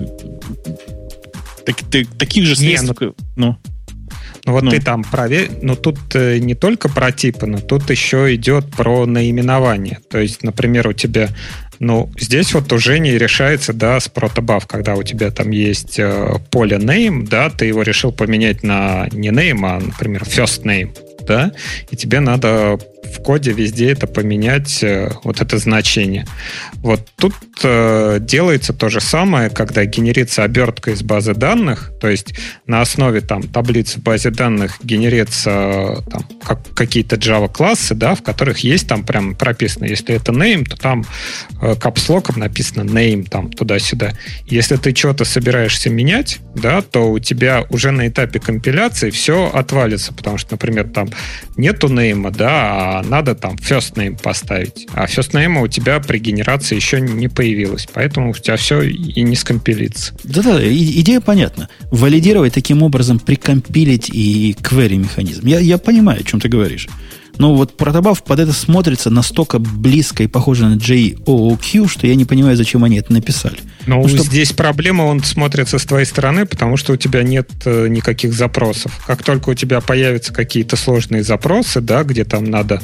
[1.64, 3.00] Так- ты- таких же Не, средств...
[3.36, 3.56] Ну,
[4.44, 4.70] Ну вот Ну.
[4.70, 9.04] ты там проверь, но тут э, не только про типы, но тут еще идет про
[9.04, 9.98] наименование.
[10.08, 11.28] То есть, например, у тебя,
[11.78, 16.34] ну, здесь вот уже не решается, да, с протобаф, когда у тебя там есть э,
[16.50, 20.96] поле name, да, ты его решил поменять на не name, а, например, first name,
[21.26, 21.52] да,
[21.90, 22.78] и тебе надо
[23.12, 26.26] в коде везде это поменять, э, вот это значение.
[26.74, 32.34] Вот тут э, делается то же самое, когда генерится обертка из базы данных, то есть
[32.66, 38.14] на основе там таблиц в базе данных генерится э, там, как, какие-то Java классы, да,
[38.14, 41.04] в которых есть там прям прописано, если это name, то там
[41.60, 44.12] э, капслоком написано name там туда-сюда.
[44.46, 50.12] Если ты что-то собираешься менять, да, то у тебя уже на этапе компиляции все отвалится,
[50.12, 51.08] потому что, например, там
[51.56, 54.86] нету name, да, а надо там first name поставить.
[54.94, 59.22] А first name у тебя при генерации еще не появилось, поэтому у тебя все и
[59.22, 60.14] не скомпилится.
[60.24, 61.68] Да-да, идея понятна.
[61.90, 65.46] Валидировать таким образом, прикомпилить и query механизм.
[65.46, 66.88] Я, я понимаю, о чем ты говоришь.
[67.38, 72.24] Но вот протобаф под это смотрится настолько близко и похоже на JOOQ, что я не
[72.24, 73.56] понимаю, зачем они это написали.
[73.86, 77.50] Но Ну, чтоб- здесь проблема, он смотрится с твоей стороны, потому что у тебя нет
[77.64, 78.92] э, никаких запросов.
[79.06, 82.80] Как только у тебя появятся какие-то сложные запросы, да, где там надо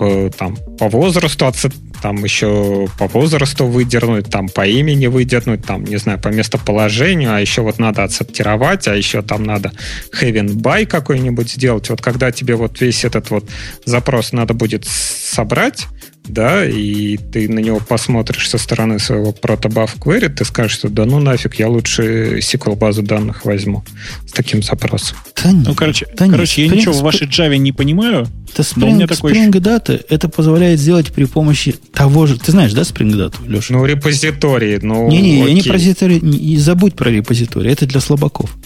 [0.00, 1.72] э, там по возрасту отсо-
[2.06, 7.40] там еще по возрасту выдернуть, там по имени выдернуть, там, не знаю, по местоположению, а
[7.40, 9.72] еще вот надо отсортировать, а еще там надо
[10.12, 11.90] have by какой-нибудь сделать.
[11.90, 13.50] Вот когда тебе вот весь этот вот
[13.84, 15.88] запрос надо будет собрать,
[16.28, 21.04] да, и ты на него посмотришь со стороны своего протобаф query, ты скажешь, что да
[21.04, 23.84] ну нафиг, я лучше SQL базу данных возьму
[24.26, 25.16] с таким запросом.
[25.42, 28.26] Да нет, ну короче, да нет, короче я Spring- ничего в вашей Java не понимаю.
[28.56, 32.38] Да но у меня Spring, такое Spring Data это позволяет сделать при помощи того же...
[32.38, 33.74] Ты знаешь, да, Spring Data, Леша?
[33.74, 38.00] Ну, репозитории, ну, Не-не, я не про репозиторий, не- и забудь про репозиторий, это для
[38.00, 38.56] слабаков.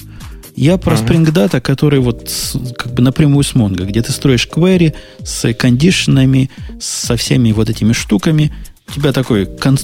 [0.56, 1.04] Я про Ага.
[1.04, 4.94] Spring Data, который вот с- как бы напрямую с Mongo, где ты строишь query
[5.24, 6.50] с кондишенами,
[6.80, 8.52] со всеми вот этими штуками.
[8.88, 9.78] У тебя такой кон-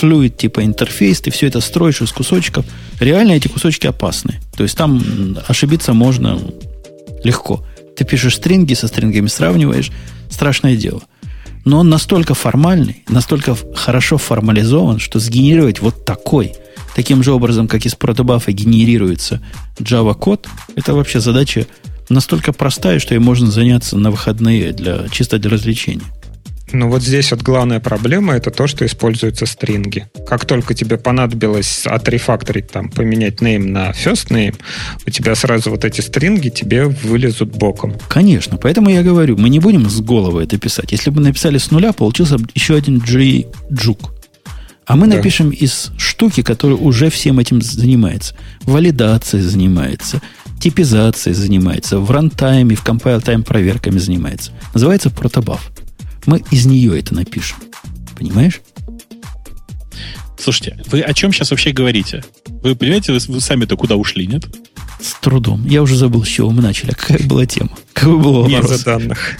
[0.00, 2.64] fluid типа интерфейс, ты все это строишь из кусочков.
[2.98, 4.40] Реально эти кусочки опасны.
[4.56, 6.38] То есть там ошибиться можно
[7.22, 7.64] легко.
[7.96, 9.90] Ты пишешь стринги, со стрингами сравниваешь,
[10.30, 11.02] страшное дело.
[11.64, 16.54] Но он настолько формальный, настолько хорошо формализован, что сгенерировать вот такой,
[16.94, 19.42] таким же образом, как из протобафа генерируется
[19.78, 21.66] Java код, это вообще задача
[22.08, 26.04] настолько простая, что ей можно заняться на выходные для, чисто для развлечения.
[26.74, 30.08] Ну вот здесь вот главная проблема это то, что используются стринги.
[30.26, 34.54] Как только тебе понадобилось отрефакторить, там, поменять name на first name,
[35.06, 37.94] у тебя сразу вот эти стринги тебе вылезут боком.
[38.08, 40.92] Конечно, поэтому я говорю, мы не будем с головы это писать.
[40.92, 44.14] Если бы написали с нуля, получился бы еще один J-джук.
[44.86, 45.16] А мы Да.
[45.16, 48.34] напишем из штуки, которая уже всем этим занимается.
[48.62, 50.20] Валидацией занимается,
[50.60, 54.52] типизацией занимается, в runtime е, в compile-time проверками занимается.
[54.74, 55.70] Называется Protobuf.
[56.26, 57.58] Мы из нее это напишем.
[58.18, 58.60] Понимаешь?
[60.38, 62.24] Слушайте, вы о чем сейчас вообще говорите?
[62.62, 64.44] Вы понимаете, вы, вы сами-то куда ушли, нет?
[65.00, 65.64] С трудом.
[65.66, 66.90] Я уже забыл, с чего мы начали.
[66.90, 67.70] А какая была тема?
[67.92, 68.78] Какой был Не вопрос?
[68.78, 69.36] за данных.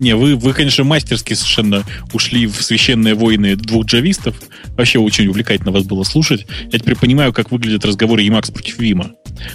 [0.00, 4.36] Не, вы, вы, конечно, мастерски совершенно ушли в священные войны двух джавистов.
[4.76, 6.46] Вообще очень увлекательно вас было слушать.
[6.70, 9.12] Я теперь понимаю, как выглядят разговоры Emacs против Вима.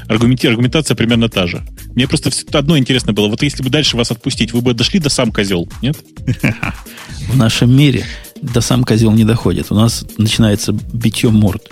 [0.07, 1.63] Аргументи- аргументация примерно та же.
[1.95, 3.27] Мне просто одно интересно было.
[3.27, 5.97] Вот если бы дальше вас отпустить, вы бы дошли до сам козел, нет?
[7.29, 8.05] В нашем мире
[8.41, 9.67] до сам козел не доходит.
[9.71, 11.63] У нас начинается битье морд.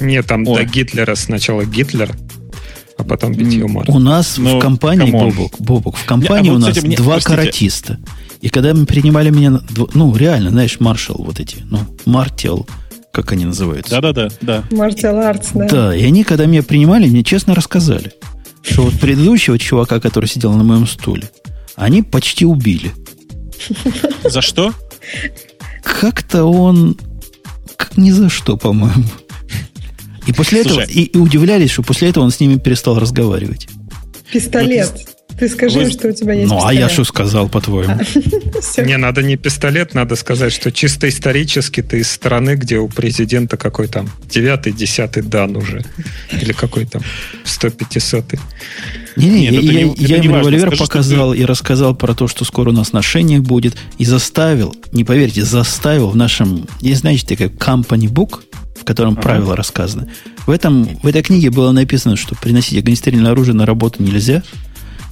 [0.00, 0.64] Нет, там Ой.
[0.64, 2.10] до Гитлера сначала Гитлер,
[2.98, 3.88] а потом битье морд.
[3.88, 5.30] У нас Ну, в компании, come on.
[5.30, 7.36] Бобок, Бобок, в компании Не, а вот, у нас кстати, мне- два простите.
[7.36, 7.98] каратиста.
[8.40, 9.60] И когда мы принимали меня,
[9.94, 12.66] ну, реально, знаешь, martial вот эти, ну, мартел,
[13.12, 14.00] как они называются.
[14.00, 14.64] Да-да-да, да.
[14.70, 15.68] Martial Arts, да.
[15.68, 18.12] Да, и они, когда меня принимали, мне честно рассказали,
[18.62, 21.30] что вот предыдущего чувака, который сидел на моем стуле,
[21.76, 22.92] они почти убили.
[24.24, 24.72] За что?
[25.82, 26.96] Как-то он...
[27.76, 29.04] Как ни за что, по-моему.
[30.26, 30.84] И после Слушай.
[30.84, 30.90] этого...
[30.92, 33.68] И, и удивлялись, что после этого он с ними перестал разговаривать.
[34.32, 34.92] Пистолет.
[35.38, 36.92] Ты скажи, Вы- что у тебя есть ну, а я пистолет.
[36.92, 37.98] что сказал, по-твоему?
[38.84, 43.56] Не, надо не пистолет, надо сказать, что чисто исторически ты из страны, где у президента
[43.56, 45.84] какой там девятый, десятый дан уже.
[46.40, 47.02] Или какой там
[47.44, 48.38] 100-500.
[49.16, 51.94] Не-не, Нет, я, это я- не- это я не им револьвер Скажи, показал и рассказал
[51.94, 56.66] про то, что скоро у нас ношение будет, и заставил, не поверьте, заставил в нашем,
[56.80, 58.40] есть, знаете, такая company book,
[58.82, 60.08] в котором правила рассказаны.
[60.44, 64.42] В, этом, в этой книге было написано, что приносить огнестрельное оружие на работу нельзя.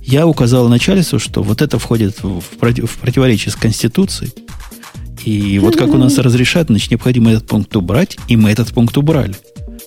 [0.02, 4.32] Я указал начальству, что вот это входит в, в проти- в противоречие с Конституцией.
[5.24, 8.98] И вот как у нас разрешат, значит, необходимо этот пункт убрать, и мы этот пункт
[8.98, 9.36] убрали.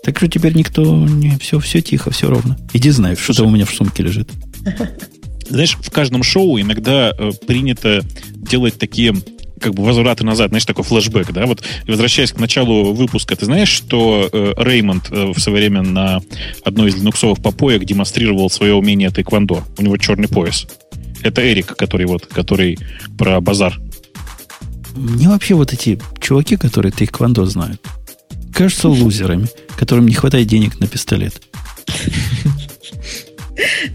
[0.02, 1.38] Так что теперь никто не...
[1.40, 2.58] Все, все тихо, все ровно.
[2.72, 4.30] Иди знай, что там у меня в сумке лежит.
[5.50, 8.02] Знаешь, в каждом шоу иногда э, принято
[8.34, 9.14] делать такие
[9.64, 13.70] как бы возвраты назад, знаешь, такой флешбэк, да, вот возвращаясь к началу выпуска, ты знаешь,
[13.70, 16.22] что э, Реймонд э, в свое время на
[16.66, 19.64] одной из линуксовых попоек демонстрировал свое умение тайквондо.
[19.78, 20.68] У него черный пояс.
[21.22, 22.78] Это Эрик, который вот, который
[23.18, 23.80] про базар.
[24.96, 27.82] Мне вообще вот эти чуваки, которые тейквондо знают,
[28.54, 31.42] кажутся лузерами, которым не хватает денег на пистолет.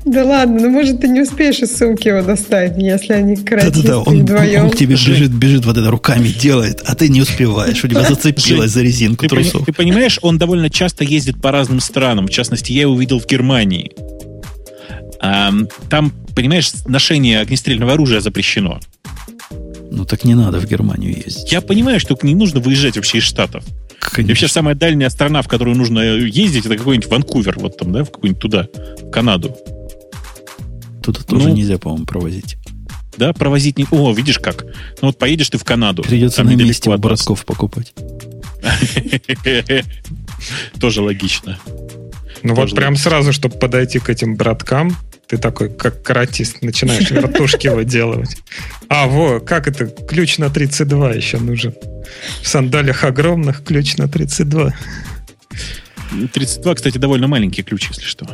[0.05, 3.99] Да ладно, ну может ты не успеешь из сумки его достать, если они каратисты Да-да-да,
[4.01, 4.65] он, вдвоем.
[4.67, 8.03] он к тебе бежит, бежит, вот это руками делает, а ты не успеваешь, у тебя
[8.05, 9.67] зацепилось за резинку Ты, пони- трусов.
[9.67, 12.29] ты понимаешь, он довольно часто ездит по разным странам.
[12.29, 13.91] В частности, я его видел в Германии.
[15.21, 18.79] Ам, там, понимаешь, ношение огнестрельного оружия запрещено.
[19.91, 21.51] Ну так не надо в Германию ездить.
[21.51, 23.65] Я понимаю, что не нужно выезжать вообще из Штатов.
[24.01, 24.33] И Конечно.
[24.33, 28.11] вообще самая дальняя страна, в которую нужно ездить, это какой-нибудь Ванкувер, вот там, да, в
[28.11, 28.69] какую-нибудь туда,
[29.03, 29.57] в Канаду.
[31.03, 32.57] Туда тоже ну, нельзя, по-моему, провозить.
[33.17, 33.87] Да, провозить не...
[33.91, 34.65] О, видишь как.
[35.03, 36.03] Ну вот поедешь ты в Канаду.
[36.03, 37.93] Придется на месте у братков покупать.
[40.81, 41.59] Тоже логично.
[42.43, 44.97] Ну вот Тоже прям сразу, чтобы подойти к этим браткам,
[45.29, 48.39] ты такой, как каратист, начинаешь вертушки выделывать.
[48.89, 49.87] А, во, как это?
[49.87, 51.75] Ключ на 32 еще нужен.
[52.43, 54.75] В сандалях огромных ключ на 32.
[56.33, 58.27] 32, кстати, довольно маленький ключ, если что.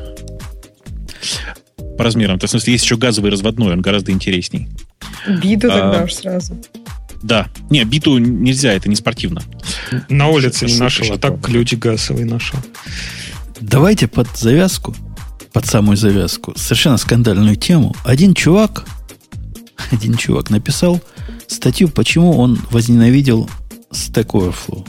[1.98, 2.38] По размерам.
[2.38, 4.68] То есть, в смысле, есть еще газовый разводной, он гораздо интересней.
[5.26, 6.04] Биду тогда А.
[6.04, 6.56] уж сразу.
[7.24, 7.48] Да.
[7.70, 9.42] Не, биту нельзя, это не спортивно.
[10.08, 12.60] На улице не нашел, а так ключ газовый нашел.
[13.60, 14.94] Давайте под завязку,
[15.54, 17.94] под самую завязку, совершенно скандальную тему.
[18.04, 18.86] Один чувак,
[19.92, 21.00] один чувак написал
[21.46, 23.48] статью, почему он возненавидел
[23.92, 24.86] Stack Overflow.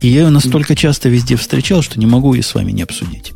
[0.00, 3.32] И я ее настолько часто везде встречал, что не могу ее с вами не обсудить.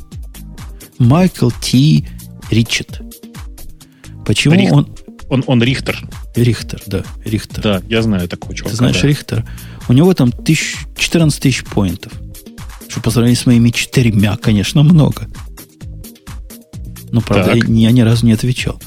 [0.99, 2.05] Майкл Т.
[2.51, 3.01] Ричет.
[4.27, 4.89] Почему Рих- он...
[5.31, 6.09] Он, он Рихтер.
[6.35, 7.62] Рихтер, да, Рихтер.
[7.62, 8.70] Да, я знаю такого чувака.
[8.70, 9.07] Ты знаешь да.
[9.07, 9.47] Рихтера?
[9.86, 12.12] У него там тысяч, 14 тысяч поинтов.
[12.89, 15.28] Что по сравнению с моими четырьмя, конечно, много.
[17.10, 17.68] Но, правда, Так.
[17.68, 18.80] я, я ни разу не отвечал.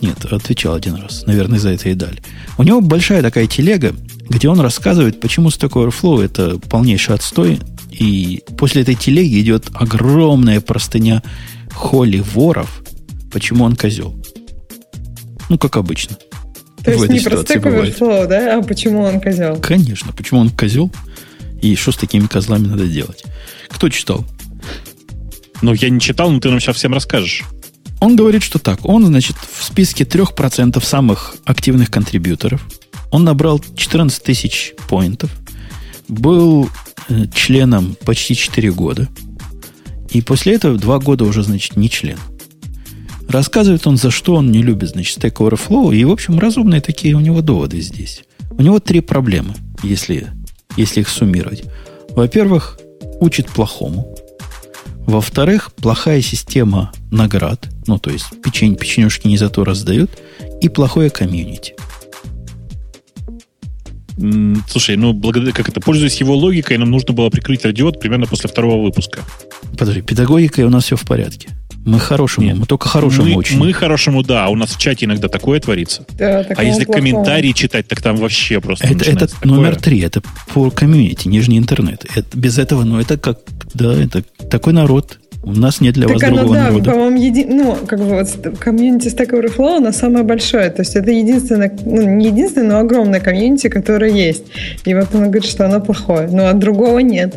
[0.00, 1.24] Нет, отвечал один раз.
[1.26, 2.22] Наверное, за это и дали.
[2.58, 3.94] У него большая такая телега,
[4.28, 7.60] где он рассказывает, почему Stack Overflow это полнейший отстой.
[7.90, 11.22] И после этой телеги идет огромная простыня
[11.72, 12.82] холи воров,
[13.32, 14.14] почему он козел.
[15.48, 16.16] Ну, как обычно.
[16.84, 17.62] То в есть этой не про Stack.
[17.62, 18.58] Overflow, да?
[18.58, 19.56] А почему он козел?
[19.56, 20.12] Конечно.
[20.12, 20.90] Почему он козел?
[21.60, 23.24] И что с такими козлами надо делать?
[23.68, 24.24] Кто читал?
[25.62, 27.44] Ну, я не читал, но ты нам сейчас всем расскажешь.
[28.00, 28.84] Он говорит, что так.
[28.84, 32.60] Он, значит, в списке 3% самых активных контрибьюторов.
[33.12, 35.30] Он набрал 14 тысяч поинтов.
[36.08, 36.68] Был
[37.08, 39.08] э, членом почти 4 года.
[40.10, 42.18] И после этого два года уже, значит, не член.
[43.28, 45.94] Рассказывает он, за что он не любит, значит, Stack Overflow.
[45.94, 48.24] И, в общем, разумные такие у него доводы здесь.
[48.50, 50.26] У него три проблемы, если,
[50.76, 51.62] если их суммировать.
[52.10, 52.78] Во-первых,
[53.20, 54.11] учит плохому.
[55.06, 57.68] Во-вторых, плохая система наград.
[57.86, 60.10] Ну, то есть, печень, печенюшки не за то раздают.
[60.60, 61.74] И плохое комьюнити.
[64.68, 68.48] Слушай, ну, благодаря, как это, пользуясь его логикой, нам нужно было прикрыть радиот примерно после
[68.48, 69.22] второго выпуска.
[69.76, 71.48] Подожди, педагогикой у нас все в порядке.
[71.84, 72.56] Мы хорошему, Нет.
[72.58, 73.58] мы только хорошему мы, учим.
[73.58, 74.48] Мы хорошему, да.
[74.48, 76.04] У нас в чате иногда такое творится.
[76.16, 76.98] Да, а если плохого.
[76.98, 80.22] комментарии читать, так там вообще просто Это, это номер три, это
[80.54, 82.06] по комьюнити, нижний интернет.
[82.14, 83.40] Это, без этого, ну, это как,
[83.74, 85.18] да, это такой народ.
[85.42, 86.90] У нас нет для так вас оно, другого да, народа.
[86.92, 87.44] по-моему, еди...
[87.46, 90.70] ну, как бы вот комьюнити Stack Overflow, оно самое большое.
[90.70, 94.44] То есть это единственное, ну, не единственное, но огромное комьюнити, которое есть.
[94.84, 96.28] И вот он говорит, что оно плохое.
[96.30, 97.34] Ну, а другого нет.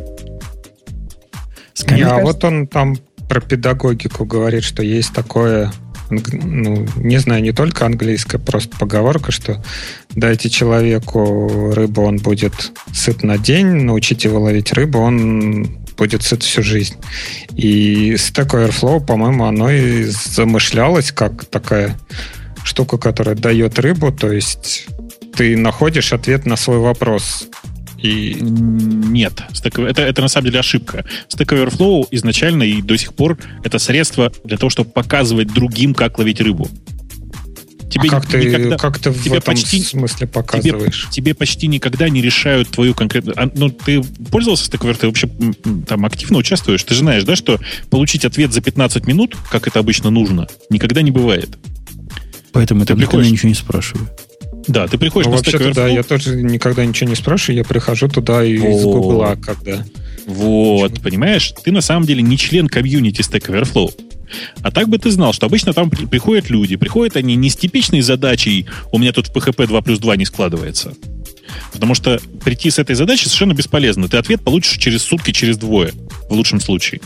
[1.73, 2.95] Скажи, а вот он там
[3.27, 5.72] про педагогику говорит, что есть такое,
[6.10, 9.64] ну, не знаю, не только английская, просто поговорка, что
[10.11, 16.43] дайте человеку рыбу, он будет сыт на день, научите его ловить рыбу, он будет сыт
[16.43, 16.95] всю жизнь.
[17.56, 21.97] И Stack Overflow, по-моему, оно и замышлялось как такая
[22.64, 24.88] штука, которая дает рыбу, то есть
[25.35, 27.47] ты находишь ответ на свой вопрос.
[28.06, 31.06] И нет, это, это на самом деле ошибка.
[31.27, 36.19] Stack Overflow изначально и до сих пор это средство для того, чтобы показывать другим, как
[36.19, 36.69] ловить рыбу.
[37.90, 41.07] Тебе а как ты, никогда, как ты в тебе этом почти, смысле показываешь?
[41.10, 43.41] Тебе, тебе почти никогда не решают твою конкретную...
[43.41, 44.98] А, ну, ты пользовался Stack Overflow?
[44.99, 45.30] Ты вообще
[45.88, 46.84] там активно участвуешь?
[46.84, 47.60] Ты же знаешь, да, что
[47.90, 51.57] получить ответ за 15 минут, как это обычно нужно, никогда не бывает.
[52.52, 53.32] Поэтому ты я приходишь...
[53.32, 54.10] ничего не спрашиваю.
[54.67, 58.07] Да, ты приходишь ну, на вообще да, я тоже никогда ничего не спрашиваю, я прихожу
[58.07, 59.85] туда из Гугла, когда...
[60.25, 61.03] Вот, Почему?
[61.03, 63.93] понимаешь, ты на самом деле не член комьюнити Stack Overflow.
[64.61, 66.75] А так бы ты знал, что обычно там приходят люди.
[66.75, 70.25] Приходят они не с типичной задачей «у меня тут в PHP 2 плюс 2 не
[70.25, 70.93] складывается».
[71.71, 74.07] Потому что прийти с этой задачей совершенно бесполезно.
[74.07, 75.91] Ты ответ получишь через сутки, через двое,
[76.27, 77.01] в лучшем случае.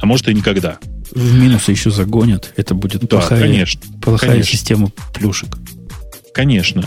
[0.00, 0.78] А может и никогда.
[1.12, 2.52] В минусы еще загонят.
[2.56, 4.52] Это будет да, плохая, конечно, плохая конечно.
[4.52, 5.56] система плюшек.
[6.36, 6.84] Конечно.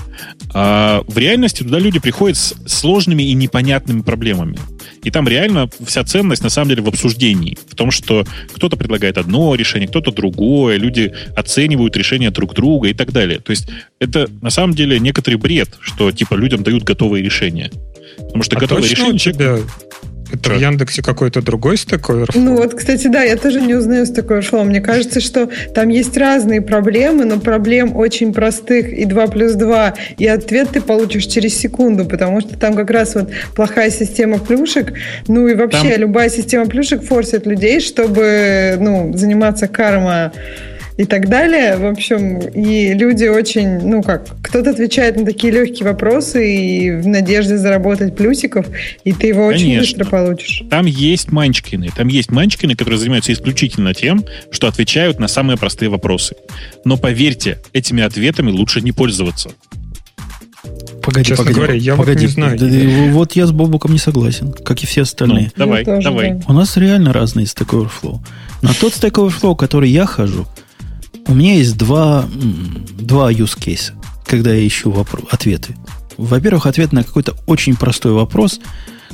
[0.53, 4.59] А в реальности туда люди приходят с сложными и непонятными проблемами.
[5.03, 7.57] И там реально вся ценность на самом деле в обсуждении.
[7.67, 12.93] В том, что кто-то предлагает одно решение, кто-то другое, люди оценивают решения друг друга и
[12.93, 13.39] так далее.
[13.39, 13.67] То есть
[13.97, 17.71] это на самом деле некоторый бред, что типа людям дают готовые решения.
[18.17, 19.13] Потому что а готовое решение...
[19.13, 19.57] У тебя
[20.31, 22.39] это в Яндексе какой-то другой Stack Overflow?
[22.39, 24.63] Ну вот, кстати, да, я тоже не узнаю Stack Overflow.
[24.63, 29.93] Мне кажется, что там есть разные проблемы, но проблем очень простых и 2 плюс 2,
[30.17, 34.93] и ответ ты получишь через секунду, потому что там как раз вот плохая система плюшек,
[35.27, 36.01] ну и вообще там...
[36.01, 40.31] любая система плюшек форсит людей, чтобы ну, заниматься карма
[40.99, 41.77] и так далее.
[41.77, 47.07] В общем, и люди очень, ну как, кто-то отвечает на такие легкие вопросы и в
[47.07, 48.65] надежде заработать плюсиков,
[49.05, 49.69] и ты его Конечно.
[49.69, 50.63] очень быстро получишь.
[50.69, 51.89] Там есть манчкины.
[51.95, 56.35] Там есть манчкины, которые занимаются исключительно тем, что отвечают на самые простые вопросы.
[56.83, 59.51] Но поверьте, этими ответами лучше не пользоваться.
[61.01, 63.13] Погоди, Честно погоди, говоря, я погоди, вот не знаю.
[63.13, 65.53] Вот я с Бобуком не согласен, как и все остальные.
[65.55, 66.33] Ну, давай, тоже, давай.
[66.33, 66.43] Да.
[66.49, 68.19] У нас реально разные Stack Overflow.
[68.61, 70.45] На тот Stack Overflow, который я хожу,
[71.29, 72.25] у меня есть два,
[72.99, 73.91] два use case,
[74.25, 75.75] когда я ищу вопрос, ответы.
[76.17, 78.59] Во-первых, ответ на какой-то очень простой вопрос,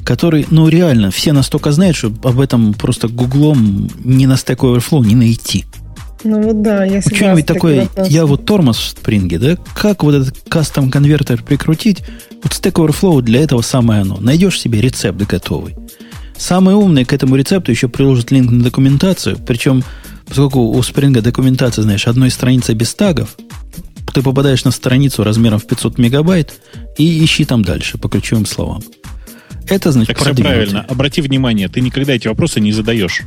[0.05, 5.05] который, ну, реально, все настолько знают, что об этом просто гуглом ни на Stack Overflow
[5.05, 5.65] не найти.
[6.23, 9.57] Ну вот да, я Что-нибудь такое, я вот тормоз в спринге, да?
[9.75, 12.01] Как вот этот кастом конвертер прикрутить?
[12.43, 14.17] Вот Stack Overflow для этого самое оно.
[14.17, 15.75] Найдешь себе рецепт готовый.
[16.37, 19.83] Самые умные к этому рецепту еще приложат линк на документацию, причем
[20.27, 23.35] Поскольку у Spring документация, знаешь, одной страницы без тагов,
[24.13, 26.53] ты попадаешь на страницу размером в 500 мегабайт
[26.97, 28.81] и ищи там дальше по ключевым словам.
[29.67, 30.81] Это значит так все правильно.
[30.87, 33.21] Обрати внимание, ты никогда эти вопросы не задаешь.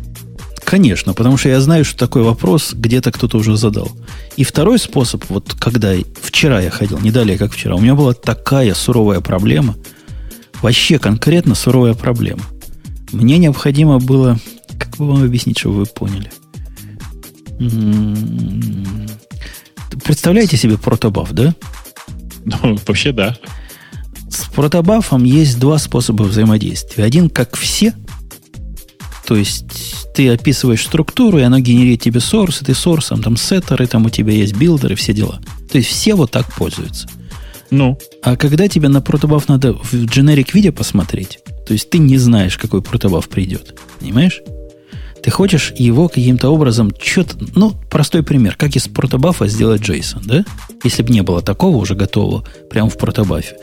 [0.64, 3.90] Конечно, потому что я знаю, что такой вопрос где-то кто-то уже задал.
[4.36, 8.12] И второй способ, вот когда вчера я ходил, не далее, как вчера, у меня была
[8.12, 9.76] такая суровая проблема,
[10.60, 12.42] вообще конкретно суровая проблема.
[13.12, 14.38] Мне необходимо было,
[14.78, 16.30] как бы вам объяснить, чтобы вы поняли–
[20.04, 21.54] Представляете себе протобаф, да?
[22.44, 23.36] Ну, вообще да.
[24.30, 27.04] С протобафом есть два способа взаимодействия.
[27.04, 27.94] Один как все,
[29.26, 29.64] то есть
[30.14, 34.32] ты описываешь структуру, и она генерирует тебе сорсы, ты сорсом, там сеттеры, там у тебя
[34.32, 35.40] есть билдеры, все дела.
[35.70, 37.08] То есть все вот так пользуются.
[37.70, 37.98] Ну.
[38.22, 42.56] А когда тебе на протобаф надо в дженерик виде посмотреть, то есть ты не знаешь,
[42.56, 43.78] какой протобаф придет.
[44.00, 44.40] Понимаешь?
[45.22, 47.36] Ты хочешь его каким-то образом что-то...
[47.54, 48.56] Ну, простой пример.
[48.56, 50.44] Как из протобафа сделать JSON, да?
[50.84, 53.56] Если бы не было такого уже готового прямо в протобафе,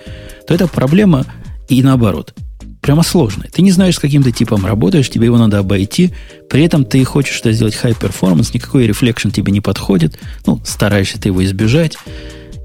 [0.47, 1.25] то это проблема
[1.69, 2.33] и наоборот.
[2.81, 3.49] Прямо сложная.
[3.49, 6.11] Ты не знаешь, с каким то типом работаешь, тебе его надо обойти.
[6.49, 10.19] При этом ты хочешь что сделать high performance, никакой рефлекшн тебе не подходит.
[10.45, 11.97] Ну, стараешься ты его избежать.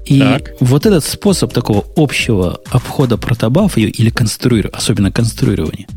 [0.05, 0.51] И так.
[0.59, 5.87] вот этот способ такого общего обхода протобафа или конструирования, особенно конструирования,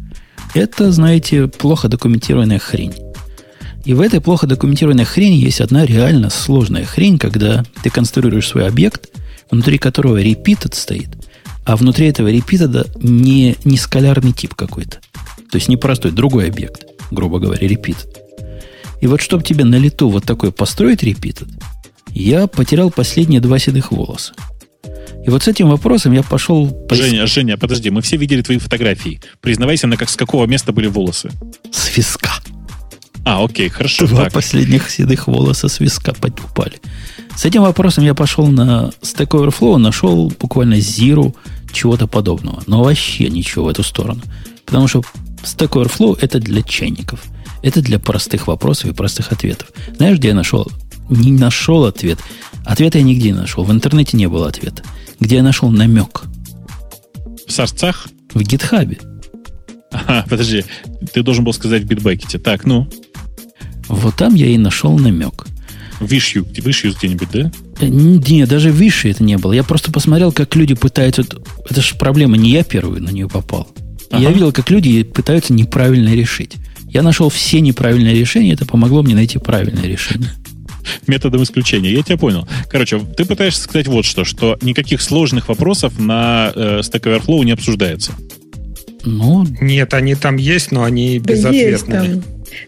[0.55, 2.94] это, знаете, плохо документированная хрень.
[3.85, 8.66] И в этой плохо документированной хрени есть одна реально сложная хрень, когда ты конструируешь свой
[8.66, 9.10] объект,
[9.51, 11.09] внутри которого repeated стоит,
[11.66, 14.98] а внутри этого repeated не, не скалярный тип какой-то.
[15.51, 18.09] То есть не простой, другой объект, грубо говоря, repeated.
[19.01, 21.48] И вот чтобы тебе на лету вот такой построить repeated,
[22.10, 24.32] я потерял последние два седых волоса.
[25.25, 26.87] И вот с этим вопросом я пошел...
[26.91, 29.21] Женя, Женя, подожди, мы все видели твои фотографии.
[29.41, 31.31] Признавайся, на как, с какого места были волосы?
[31.71, 32.33] С виска.
[33.25, 34.07] А, окей, хорошо.
[34.07, 34.35] Два так.
[34.35, 36.75] последних седых волоса с виска упали.
[37.35, 41.35] С этим вопросом я пошел на Stack Overflow, нашел буквально зиру
[41.73, 42.63] чего-то подобного.
[42.67, 44.21] Но вообще ничего в эту сторону.
[44.67, 45.03] Потому что
[45.43, 47.23] Stack Overflow это для чайников.
[47.63, 49.69] Это для простых вопросов и простых ответов.
[49.97, 50.71] Знаешь, где я нашел?
[51.09, 52.19] Не нашел ответ.
[52.67, 53.65] Ответа я нигде не нашел.
[53.65, 54.83] В интернете не было ответа
[55.25, 56.25] где я нашел намек.
[57.47, 58.09] В сорцах?
[58.35, 58.99] В гитхабе.
[59.91, 60.65] Ага, подожди.
[61.15, 62.39] Ты должен был сказать в битбакете.
[62.39, 62.91] Так, ну.
[63.89, 65.47] Вот там я и нашел намек.
[65.99, 67.53] Вишью, вишью где-нибудь, да?
[67.81, 69.55] Э, не, даже вишью это не было.
[69.55, 71.25] Я просто посмотрел, как люди пытаются...
[71.71, 73.69] Это же проблема, не я первый на нее попал.
[74.11, 74.23] Ага.
[74.23, 76.57] Я видел, как люди пытаются неправильно решить.
[76.89, 80.33] Я нашел все неправильные решения, это помогло мне найти правильное решение
[81.06, 81.93] методом исключения.
[81.93, 82.48] Я тебя понял.
[82.69, 87.52] Короче, ты пытаешься сказать вот что, что никаких сложных вопросов на э, Stack Overflow не
[87.52, 88.12] обсуждается.
[89.05, 92.23] Ну, нет, они там есть, но они да безответные.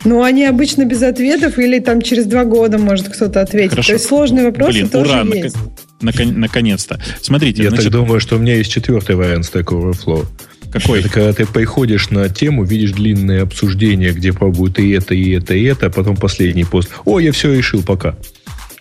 [0.05, 3.71] Ну, они обычно без ответов или там через два года может кто-то ответить.
[3.71, 3.89] Хорошо.
[3.89, 5.57] То есть сложные вопросы Блин, тоже ура, есть.
[6.01, 7.01] Након- наконец-то.
[7.21, 7.63] Смотрите.
[7.63, 7.87] Я значит...
[7.87, 10.27] так думаю, что у меня есть четвертый вариант Stack Overflow.
[10.73, 11.01] Какой?
[11.01, 15.55] Это когда ты приходишь на тему, видишь длинное обсуждение, где пробуют и это, и это,
[15.55, 16.91] и это, а потом последний пост.
[17.05, 18.17] О, я все решил, пока.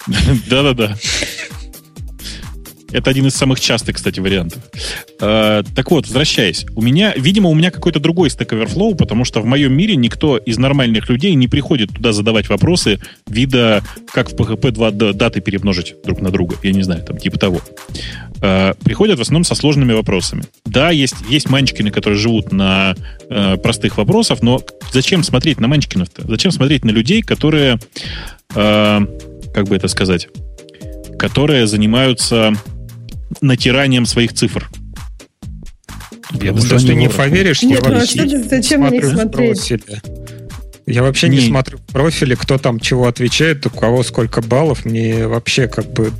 [0.47, 0.97] Да-да-да.
[2.91, 4.61] Это один из самых частых, кстати, вариантов.
[5.19, 6.65] Э, так вот, возвращаясь.
[6.75, 10.37] У меня, видимо, у меня какой-то другой Stack Overflow, потому что в моем мире никто
[10.37, 15.95] из нормальных людей не приходит туда задавать вопросы вида, как в PHP два даты перемножить
[16.05, 16.55] друг на друга.
[16.63, 17.61] Я не знаю, там типа того.
[18.41, 20.43] Э, приходят в основном со сложными вопросами.
[20.65, 22.95] Да, есть, есть манчкины, которые живут на
[23.29, 24.61] э, простых вопросах, но
[24.91, 26.27] зачем смотреть на манчкинов-то?
[26.27, 27.79] Зачем смотреть на людей, которые,
[28.53, 28.99] э,
[29.53, 30.27] как бы это сказать,
[31.17, 32.53] которые занимаются
[33.41, 34.69] натиранием своих цифр.
[36.31, 39.05] Я думаю, что ты не поверишь, Нет, я ну, вообще а что, зачем на них
[39.05, 39.73] смотреть?
[40.87, 41.37] Я вообще не.
[41.37, 44.85] не смотрю в профиле, кто там чего отвечает, у кого сколько баллов.
[44.85, 46.11] Мне вообще как бы...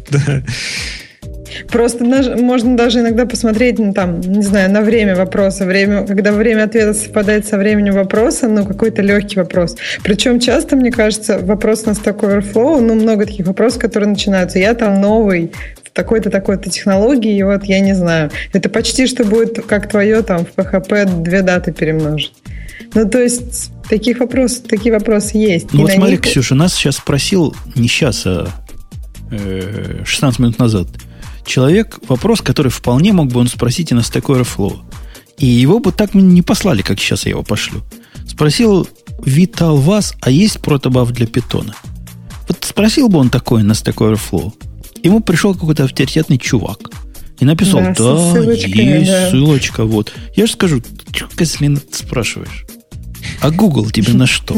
[1.72, 5.66] Просто можно даже иногда посмотреть, ну, там, не знаю, на время вопроса.
[5.66, 9.78] Время, когда время ответа совпадает со временем вопроса, ну, какой-то легкий вопрос.
[10.04, 14.60] Причем часто, мне кажется, вопрос на Stack Overflow, ну, много таких вопросов, которые начинаются.
[14.60, 15.52] Я там новый,
[15.96, 18.30] такой-то, такой-то технологии, и вот я не знаю.
[18.54, 22.34] Это почти что будет как твое там в PHP две даты перемножить.
[22.94, 25.74] Ну, то есть, таких вопросов, такие вопросы есть.
[25.74, 26.22] Ну, и вот смотри, них...
[26.22, 28.48] Ксюша, нас сейчас спросил, не сейчас, а
[29.32, 30.88] э, 16 минут назад,
[31.46, 34.80] человек вопрос, который вполне мог бы он спросить и на Stack Overflow.
[35.38, 37.82] И его бы так не послали, как сейчас я его пошлю.
[38.28, 38.88] Спросил
[39.24, 41.74] Витал вас, а есть протобаф для питона?
[42.48, 44.54] Вот спросил бы он такое на Stack Overflow
[45.06, 46.90] ему пришел какой-то авторитетный чувак
[47.40, 49.30] и написал, да, да есть да.
[49.30, 50.14] ссылочка, вот.
[50.36, 50.82] Я же скажу,
[51.14, 52.66] что, Козлин, спрашиваешь?
[53.42, 54.56] А Google тебе на что?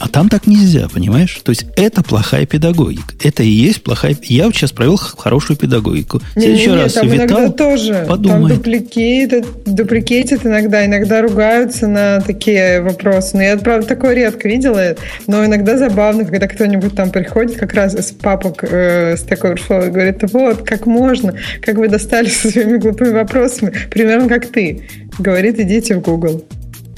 [0.00, 1.38] А там так нельзя, понимаешь?
[1.44, 3.14] То есть это плохая педагогика.
[3.22, 4.16] Это и есть плохая...
[4.22, 6.22] Я сейчас провел хорошую педагогику.
[6.34, 8.06] В следующий раз там Витал иногда тоже.
[8.08, 8.48] Подумай.
[8.48, 13.36] Там дупликейтят, дупликейтят иногда, иногда ругаются на такие вопросы.
[13.36, 14.96] Но я, правда, такое редко видела.
[15.26, 19.82] Но иногда забавно, когда кто-нибудь там приходит как раз из папок э, с такой шоу
[19.82, 23.76] и говорит, вот, как можно, как вы достали со своими глупыми вопросами.
[23.90, 24.88] Примерно как ты.
[25.18, 26.42] Говорит, идите в Google.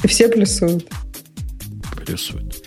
[0.05, 0.87] И все плюсуют.
[2.07, 2.62] Плюсуют.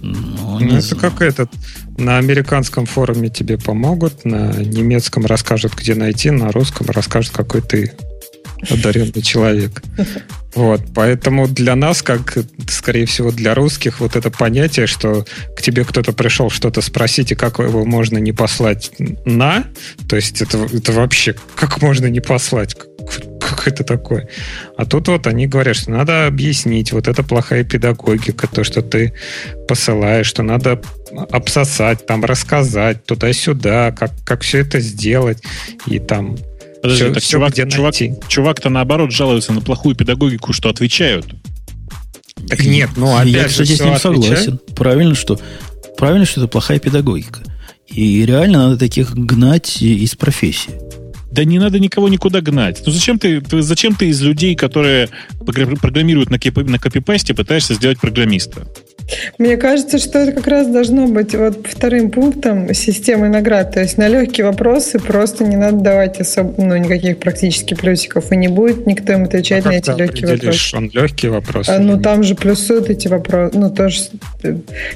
[0.00, 1.50] Ну, ну это как этот.
[1.96, 7.92] На американском форуме тебе помогут, на немецком расскажут, где найти, на русском расскажут, какой ты
[8.70, 9.82] одаренный человек.
[10.54, 15.24] Вот, поэтому для нас, как, скорее всего, для русских, вот это понятие, что
[15.56, 18.90] к тебе кто-то пришел что-то спросить, и как его можно не послать
[19.24, 19.66] на,
[20.08, 22.76] то есть это, это вообще, как можно не послать?
[23.66, 24.28] Это такое.
[24.76, 29.14] А тут вот они говорят, что надо объяснить, вот это плохая педагогика, то, что ты
[29.66, 30.80] посылаешь, что надо
[31.30, 35.42] обсосать, там рассказать туда-сюда, как, как все это сделать,
[35.86, 36.36] и там
[36.82, 37.94] Подожди, все, так все чувак, чувак,
[38.28, 41.26] чувак-то наоборот жалуется на плохую педагогику, что отвечают.
[42.48, 44.60] Так нет, ну опять Я, кстати, с ним согласен.
[44.76, 45.40] Правильно, что
[45.96, 47.40] правильно, что это плохая педагогика.
[47.88, 50.87] И реально надо таких гнать из профессии.
[51.30, 52.82] Да не надо никого никуда гнать.
[52.86, 55.08] Ну зачем ты, зачем ты из людей, которые
[55.80, 58.66] программируют на, копи, на копипасте, пытаешься сделать программиста?
[59.38, 63.72] Мне кажется, что это как раз должно быть вот вторым пунктом системы наград.
[63.72, 68.36] То есть на легкие вопросы просто не надо давать особо, ну, никаких практически плюсиков, и
[68.36, 70.76] не будет никто им отвечать а на эти легкие вопросы.
[70.76, 71.68] он легкий вопрос?
[71.68, 73.56] А, ну, там же плюсуют эти вопросы.
[73.56, 74.00] Ну, тоже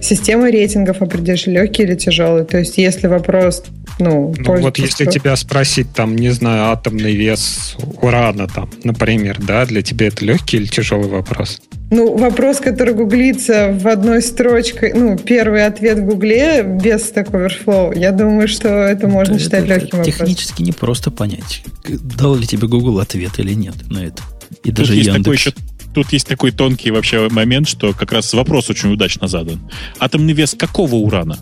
[0.00, 2.44] система рейтингов определяешь, легкий или тяжелый.
[2.44, 3.64] То есть если вопрос
[3.98, 9.66] ну, ну вот если тебя спросить, там, не знаю, атомный вес урана, там, например, да,
[9.66, 11.60] для тебя это легкий или тяжелый вопрос?
[11.90, 17.98] Ну, вопрос, который гуглится в одной строчке, ну, первый ответ в гугле без Stack Overflow,
[17.98, 20.26] я думаю, что это можно это, считать это, легким вопросом.
[20.26, 24.22] Технически не просто понять, дал ли тебе Google ответ или нет на это.
[24.64, 25.24] И Тут даже есть Яндекс.
[25.24, 25.52] Такой еще
[25.94, 29.60] тут есть такой тонкий вообще момент, что как раз вопрос очень удачно задан.
[29.98, 31.38] Атомный вес какого урана?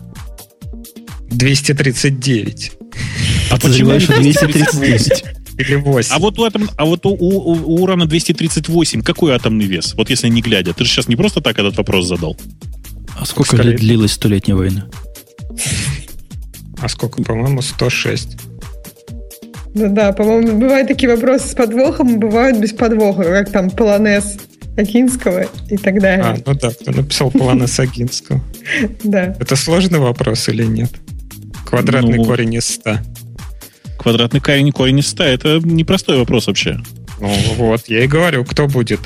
[1.29, 2.71] 239.
[3.51, 5.23] А почему 239?
[5.57, 6.13] Или 8.
[6.13, 9.93] А вот у, атом, а вот у, у, у урана 238 какой атомный вес?
[9.95, 10.73] Вот если не глядя.
[10.73, 12.37] Ты же сейчас не просто так этот вопрос задал.
[13.17, 14.87] А сколько лет длилась столетняя война?
[16.79, 18.37] А сколько, по-моему, 106.
[19.73, 24.37] Да-да, по-моему, бывают такие вопросы с подвохом, бывают без подвоха, как там полонез
[24.77, 26.25] Агинского и так далее.
[26.25, 28.41] А, ну да, кто написал полонез Агинского.
[29.03, 29.35] Да.
[29.39, 30.91] Это сложный вопрос или нет?
[31.65, 32.97] Квадратный ну, корень из 100.
[33.97, 36.79] Квадратный корень, корень из 100 это непростой вопрос вообще.
[37.19, 38.99] Ну вот, я и говорю, кто будет?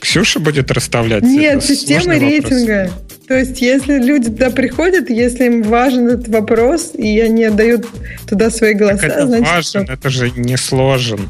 [0.00, 1.22] Ксюша будет расставлять?
[1.22, 2.90] Нет, система рейтинга.
[2.90, 3.15] Вопрос.
[3.26, 7.86] То есть, если люди туда приходят, если им важен этот вопрос, и они отдают
[8.28, 9.92] туда свои голоса, так это значит, важен, что...
[9.92, 11.28] это же не сложен.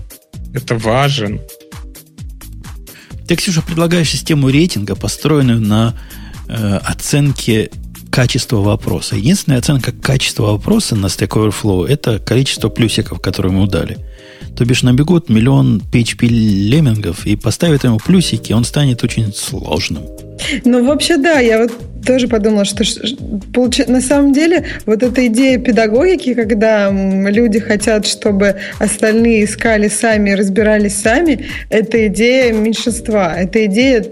[0.53, 1.41] Это важен.
[3.27, 5.95] Ты, Ксюша, предлагаешь систему рейтинга, построенную на
[6.49, 7.71] э, оценке
[8.11, 9.17] качество вопроса.
[9.17, 13.99] Единственная оценка качества вопроса на Stack Overflow– это количество плюсиков, которые мы дали.
[14.57, 20.05] То бишь набегут миллион PHP леммингов и поставят ему плюсики, он станет очень сложным.
[20.65, 21.73] Ну, вообще, да, я вот
[22.07, 22.85] тоже подумала, что
[23.89, 30.97] на самом деле вот эта идея педагогики, когда люди хотят, чтобы остальные искали сами, разбирались
[30.97, 33.35] сами, это идея меньшинства.
[33.37, 34.05] Это идея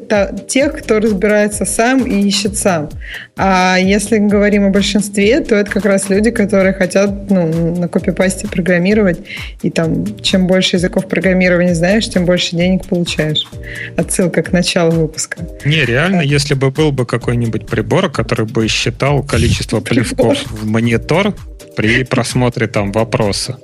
[0.49, 2.91] тех, кто разбирается сам и ищет сам.
[3.37, 8.49] А если говорим о большинстве, то это как раз люди, которые хотят ну, на копипасте
[8.49, 9.19] программировать.
[9.63, 13.45] И там, чем больше языков программирования знаешь, тем больше денег получаешь.
[13.97, 15.39] Отсылка к началу выпуска.
[15.65, 21.35] Не, реально, если бы был бы какой-нибудь прибор, который бы считал количество плевков в монитор
[21.77, 23.59] при просмотре там вопроса,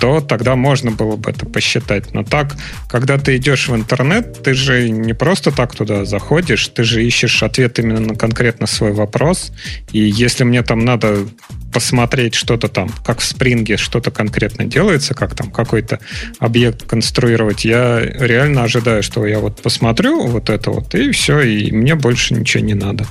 [0.00, 2.12] то тогда можно было бы это посчитать.
[2.14, 2.56] Но так,
[2.88, 7.42] когда ты идешь в интернет, ты же не просто так туда заходишь, ты же ищешь
[7.42, 9.52] ответ именно на конкретно свой вопрос.
[9.92, 11.26] И если мне там надо
[11.72, 16.00] посмотреть что-то там, как в спринге что-то конкретно делается, как там какой-то
[16.38, 21.70] объект конструировать, я реально ожидаю, что я вот посмотрю вот это вот, и все, и
[21.72, 23.06] мне больше ничего не надо.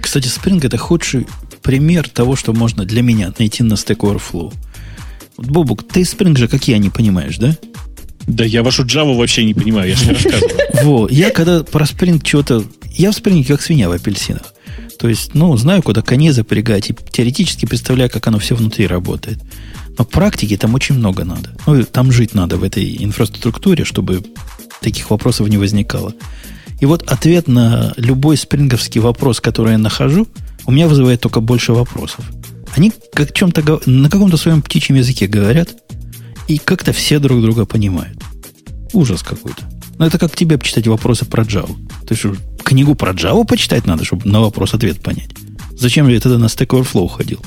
[0.00, 1.26] Кстати, Spring это худший
[1.62, 4.54] пример того, что можно для меня найти на Stack Overflow.
[5.38, 7.56] Бобук, ты Spring же, как я, не понимаешь, да?
[8.26, 10.50] Да я вашу Java вообще не понимаю, я же не рассказываю.
[10.82, 12.64] Во, я когда про Spring что-то...
[12.90, 14.54] Я в Spring как свинья в апельсинах.
[14.98, 19.38] То есть, ну, знаю, куда коней запрягать, и теоретически представляю, как оно все внутри работает.
[19.98, 21.54] Но практики там очень много надо.
[21.66, 24.22] Ну, там жить надо в этой инфраструктуре, чтобы
[24.80, 26.14] таких вопросов не возникало.
[26.80, 30.26] И вот ответ на любой спринговский вопрос, который я нахожу,
[30.66, 32.24] у меня вызывает только больше вопросов.
[32.74, 35.74] Они как чем-то на каком-то своем птичьем языке говорят,
[36.48, 38.18] и как-то все друг друга понимают.
[38.92, 39.62] Ужас какой-то.
[39.98, 41.74] Но это как тебе почитать вопросы про Java.
[42.06, 45.30] Ты что, книгу про Java почитать надо, чтобы на вопрос ответ понять?
[45.72, 47.40] Зачем я тогда на Stack Overflow ходил?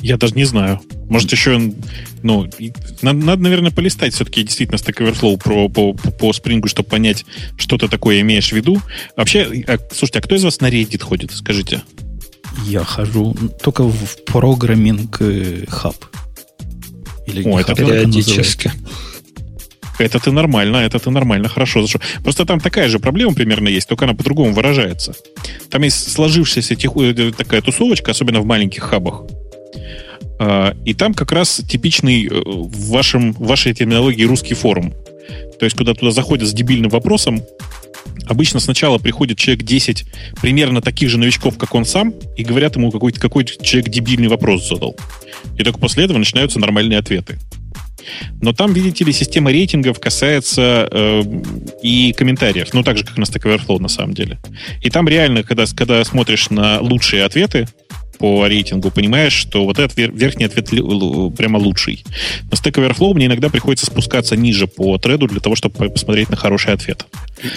[0.00, 0.80] Я даже не знаю.
[1.08, 1.72] Может, еще,
[2.22, 2.48] ну,
[3.02, 7.24] надо, надо наверное, полистать все-таки действительно Stack Overflow про, по, по Spring, чтобы понять,
[7.56, 8.80] что ты такое имеешь в виду.
[9.16, 11.82] Вообще, а, слушайте, а кто из вас на Reddit ходит, скажите?
[12.66, 15.20] Я хожу только в программинг
[15.68, 15.96] хаб.
[17.26, 18.72] Или О, это периодически.
[19.98, 21.86] Это ты нормально, это ты нормально, хорошо.
[22.22, 25.14] Просто там такая же проблема примерно есть, только она по-другому выражается.
[25.70, 29.22] Там есть сложившаяся тех, э, такая тусовочка, особенно в маленьких хабах.
[30.40, 34.92] А, и там как раз типичный э, в, вашем, в вашей терминологии русский форум.
[35.58, 37.42] то есть куда туда заходят с дебильным вопросом,
[38.26, 40.04] обычно сначала приходит человек 10
[40.40, 44.68] примерно таких же новичков, как он сам, и говорят ему, какой-то какой человек дебильный вопрос
[44.68, 44.96] задал.
[45.58, 47.38] И только после этого начинаются нормальные ответы.
[48.40, 51.22] Но там, видите ли, система рейтингов касается э,
[51.82, 54.40] и комментариев, ну, так же, как на Stack Overflow, на самом деле.
[54.80, 57.68] И там реально, когда, когда смотришь на лучшие ответы,
[58.18, 60.68] по рейтингу, понимаешь, что вот этот верхний ответ
[61.36, 62.04] прямо лучший.
[62.50, 66.36] На Stack Overflow мне иногда приходится спускаться ниже по треду для того, чтобы посмотреть на
[66.36, 67.06] хороший ответ.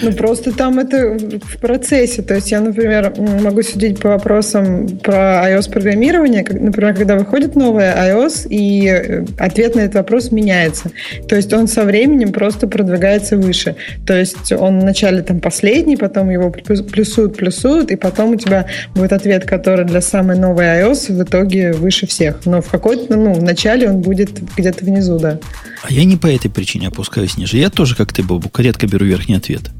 [0.02, 2.22] Ну, просто там это в процессе.
[2.22, 6.44] То есть я, например, могу судить по вопросам про iOS-программирование.
[6.48, 10.90] Например, когда выходит новая iOS, и э, ответ на этот вопрос меняется.
[11.28, 13.76] То есть он со временем просто продвигается выше.
[14.06, 19.12] То есть он вначале там последний, потом его плюсуют, плюсуют, и потом у тебя будет
[19.12, 22.46] ответ, который для самой новой новый iOS в итоге выше всех.
[22.46, 25.38] Но в какой-то, ну, в начале он будет где-то внизу, да.
[25.82, 27.58] А я не по этой причине опускаюсь ниже.
[27.58, 29.70] Я тоже, как ты, Бобук, редко беру верхний ответ.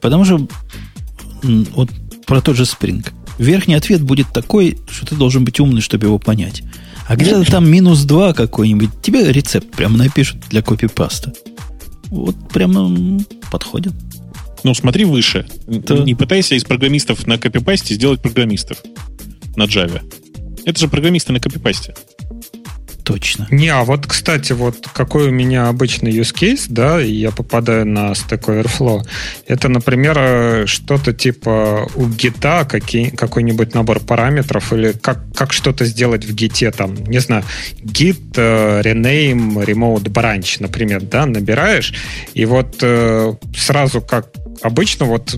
[0.00, 0.48] Потому что
[1.42, 1.90] вот
[2.26, 3.06] про тот же Spring.
[3.38, 6.62] Верхний ответ будет такой, что ты должен быть умный, чтобы его понять.
[7.08, 11.32] А где-то там минус 2 какой-нибудь, тебе рецепт прям напишут для копипаста.
[12.08, 13.18] Вот прямо
[13.50, 13.92] подходит.
[14.62, 15.46] Ну, смотри выше.
[15.66, 15.98] Да.
[15.98, 18.82] Не пытайся из программистов на копипасте сделать программистов
[19.56, 20.00] на Java.
[20.64, 21.94] Это же программисты на копипасте.
[23.10, 23.48] Точно.
[23.50, 27.84] Не, а вот, кстати, вот какой у меня обычный use case, да, и я попадаю
[27.84, 29.02] на Stack Overflow,
[29.48, 36.24] это, например, что-то типа у гита, какие, какой-нибудь набор параметров, или как, как что-то сделать
[36.24, 37.42] в гите, там, не знаю,
[37.82, 41.92] git, uh, rename, remote branch, например, да, набираешь,
[42.34, 44.28] и вот uh, сразу как
[44.62, 45.36] обычно вот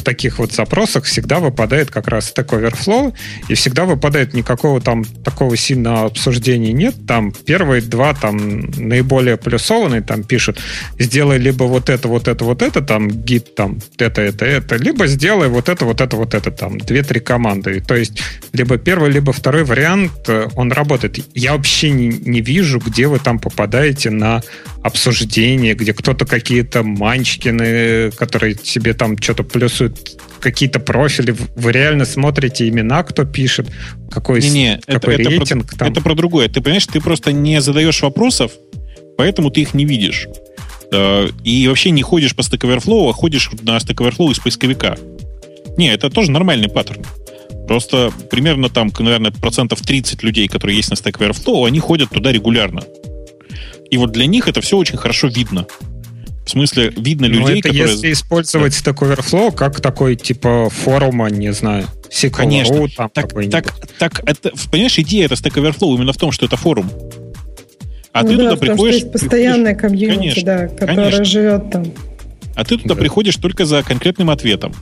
[0.00, 3.14] в таких вот запросах всегда выпадает как раз Stack Overflow,
[3.48, 6.94] и всегда выпадает никакого там такого сильного обсуждения нет.
[7.06, 10.58] Там первые два там наиболее плюсованные там пишут,
[10.98, 15.06] сделай либо вот это, вот это, вот это, там гид там это, это, это, либо
[15.06, 17.80] сделай вот это, вот это, вот это, там две-три команды.
[17.80, 18.20] То есть
[18.52, 21.18] либо первый, либо второй вариант, э, он работает.
[21.34, 24.42] Я вообще не, не вижу, где вы там попадаете на
[24.82, 29.89] обсуждение, где кто-то какие-то манчкины, которые себе там что-то плюсуют,
[30.40, 31.34] какие-то профили.
[31.54, 33.68] Вы реально смотрите имена, кто пишет,
[34.10, 35.66] какой, не, не, какой это, рейтинг.
[35.66, 35.92] Это про, там.
[35.92, 36.48] это про другое.
[36.48, 38.52] Ты понимаешь, ты просто не задаешь вопросов,
[39.16, 40.26] поэтому ты их не видишь.
[40.92, 44.96] Э, и вообще не ходишь по Stack Overflow, а ходишь на Stack Overflow из поисковика.
[45.76, 47.04] Не, это тоже нормальный паттерн.
[47.68, 52.32] Просто примерно там, наверное, процентов 30 людей, которые есть на Stack Overflow, они ходят туда
[52.32, 52.82] регулярно.
[53.90, 55.66] И вот для них это все очень хорошо видно.
[56.44, 57.92] В смысле, видно Но ну, людей, это которые...
[57.92, 62.88] если использовать Stack Overflow как такой, типа, форума, не знаю, SQL Конечно.
[62.96, 66.56] Там так, так, так, это, понимаешь, идея это Stack Overflow именно в том, что это
[66.56, 66.90] форум.
[68.12, 68.96] А ну ты да, туда приходишь...
[68.96, 71.24] Что есть постоянная комьюнити, конечно, да, которая конечно.
[71.24, 71.84] живет там.
[72.56, 73.00] А ты туда да.
[73.00, 74.74] приходишь только за конкретным ответом.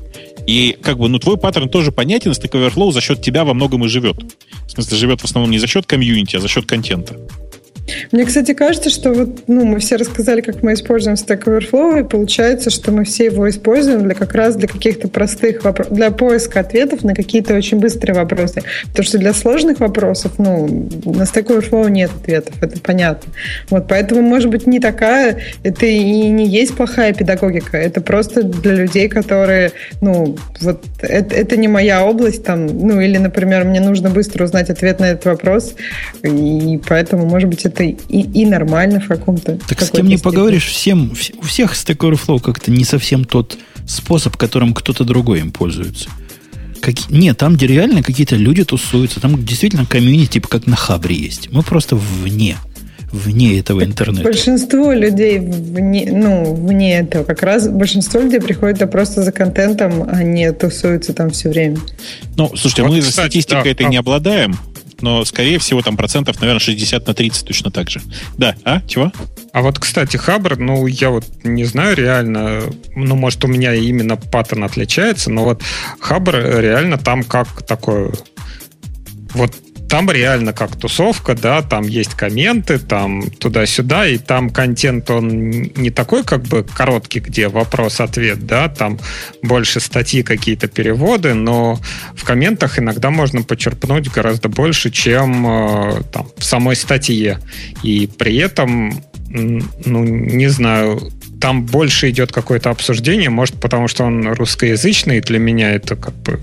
[0.46, 3.84] И как бы, ну, твой паттерн тоже понятен, Stack Overflow за счет тебя во многом
[3.84, 4.16] и живет.
[4.66, 7.16] В смысле, живет в основном не за счет комьюнити, а за счет контента.
[8.12, 12.08] Мне, кстати, кажется, что вот, ну, мы все рассказали, как мы используем Stack Overflow, и
[12.08, 16.60] получается, что мы все его используем для как раз для каких-то простых вопросов, для поиска
[16.60, 18.62] ответов на какие-то очень быстрые вопросы.
[18.88, 20.66] Потому что для сложных вопросов, ну,
[21.04, 23.32] на Stack Overflow нет ответов, это понятно.
[23.70, 28.74] Вот, поэтому, может быть, не такая, это и не есть плохая педагогика, это просто для
[28.74, 34.10] людей, которые, ну, вот, это, это не моя область, там, ну, или, например, мне нужно
[34.10, 35.74] быстро узнать ответ на этот вопрос,
[36.22, 39.58] и поэтому, может быть, это это и, и нормально в каком-то.
[39.68, 44.36] Так с кем не поговоришь, всем, у всех Stack Overflow как-то не совсем тот способ,
[44.36, 46.08] которым кто-то другой им пользуется.
[46.80, 51.16] Как, нет, там где реально какие-то люди тусуются, там действительно комьюнити, типа как на Хабре
[51.16, 51.50] есть.
[51.50, 52.56] Мы просто вне
[53.10, 54.24] вне этого интернета.
[54.24, 57.24] Большинство людей вне, ну, вне этого.
[57.24, 61.78] Как раз большинство людей приходят просто за контентом, а не тусуются там все время.
[62.36, 63.88] Ну, слушайте, вот, мы кстати, статистикой да, этой а...
[63.88, 64.58] не обладаем,
[65.00, 68.00] но, скорее всего, там процентов, наверное, 60 на 30 точно так же.
[68.36, 68.80] Да, а?
[68.86, 69.12] Чего?
[69.52, 72.62] А вот, кстати, Хабр, ну, я вот не знаю реально,
[72.94, 75.62] ну, может, у меня именно паттерн отличается, но вот
[76.00, 78.12] Хабр реально там как такой
[79.34, 79.54] вот
[79.88, 85.90] там реально как тусовка, да, там есть комменты, там туда-сюда, и там контент, он не
[85.90, 88.98] такой как бы короткий, где вопрос-ответ, да, там
[89.42, 91.80] больше статьи, какие-то переводы, но
[92.14, 97.38] в комментах иногда можно почерпнуть гораздо больше, чем э, там в самой статье.
[97.82, 101.00] И при этом, ну, не знаю,
[101.40, 106.40] там больше идет какое-то обсуждение, может, потому что он русскоязычный, для меня это как бы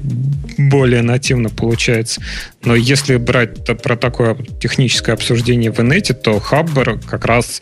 [0.57, 2.21] более нативно получается.
[2.63, 7.61] Но если брать про такое техническое обсуждение в инете, то Хаббер как раз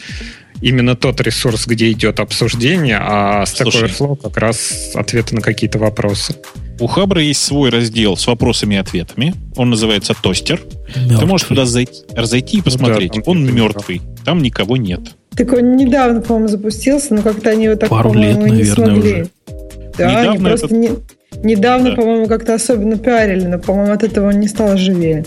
[0.62, 5.80] именно тот ресурс, где идет обсуждение, а Stack Слушай, Overflow как раз ответы на какие-то
[5.80, 6.36] вопросы.
[6.80, 9.36] У Хабра есть свой раздел с вопросами и ответами.
[9.56, 10.62] Он называется Тостер.
[10.96, 11.18] Мертвый.
[11.18, 13.16] Ты можешь туда зайти, зайти и посмотреть.
[13.16, 14.02] Ну, да, он мертвый.
[14.26, 15.02] Там никого нет.
[15.36, 19.00] Так он недавно, по-моему, запустился, но как-то они его так, Пару лет, наверное, не смогли.
[19.00, 19.30] Уже.
[19.98, 20.76] Да, недавно они просто это...
[20.76, 20.90] не,
[21.44, 21.96] недавно, да.
[21.96, 25.26] по-моему, как-то особенно пиарили, но, по-моему, от этого он не стал живее.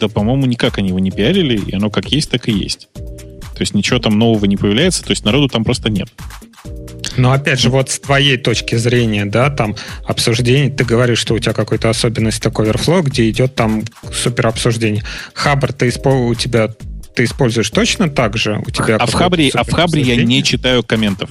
[0.00, 2.88] Да, по-моему, никак они его не пиарили, и оно как есть, так и есть.
[2.94, 6.08] То есть ничего там нового не появляется, то есть народу там просто нет.
[7.16, 11.38] Но опять же, вот с твоей точки зрения, да, там обсуждение, ты говоришь, что у
[11.40, 15.02] тебя какой-то особенность такой Overflow, где идет там супер обсуждение.
[15.34, 16.70] Хабр, ты у тебя
[17.14, 18.62] ты используешь точно так же?
[18.66, 21.30] У тебя а в Хабре, а в Хабре я не читаю комментов.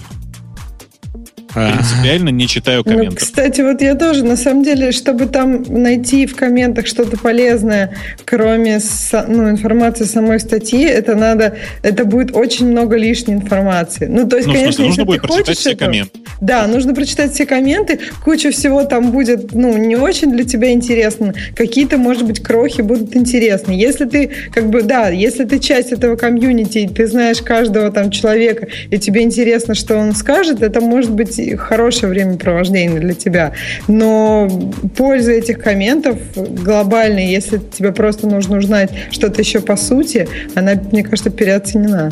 [1.54, 3.14] Принципиально не читаю комментов.
[3.14, 7.96] Ну, кстати, вот я тоже, на самом деле, чтобы там найти в комментах что-то полезное,
[8.26, 8.80] кроме
[9.28, 14.08] ну, информации самой статьи, это надо, это будет очень много лишней информации.
[14.08, 16.20] Ну, то есть, ну, конечно, смысле, нужно будет прочитать все комменты.
[16.42, 21.34] Да, нужно прочитать все комменты, куча всего там будет, ну, не очень для тебя интересно,
[21.56, 23.72] какие-то, может быть, крохи будут интересны.
[23.72, 28.68] Если ты, как бы, да, если ты часть этого комьюнити, ты знаешь каждого там человека,
[28.92, 33.54] и тебе интересно, что он скажет, это может быть хорошее времяпровождение для тебя.
[33.88, 34.50] Но
[34.96, 41.04] польза этих комментов глобальная, если тебе просто нужно узнать что-то еще по сути, она, мне
[41.04, 42.12] кажется, переоценена.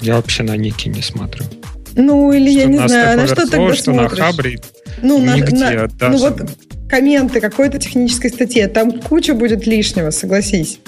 [0.00, 1.44] Я вообще на Ники не смотрю.
[1.94, 4.18] Ну, или что я не знаю, на что тогда что смотришь?
[4.18, 4.60] на Хабре,
[5.02, 6.12] ну, нигде, на, даже...
[6.12, 6.42] ну вот
[6.88, 10.80] комменты какой-то технической статье, там куча будет лишнего, согласись.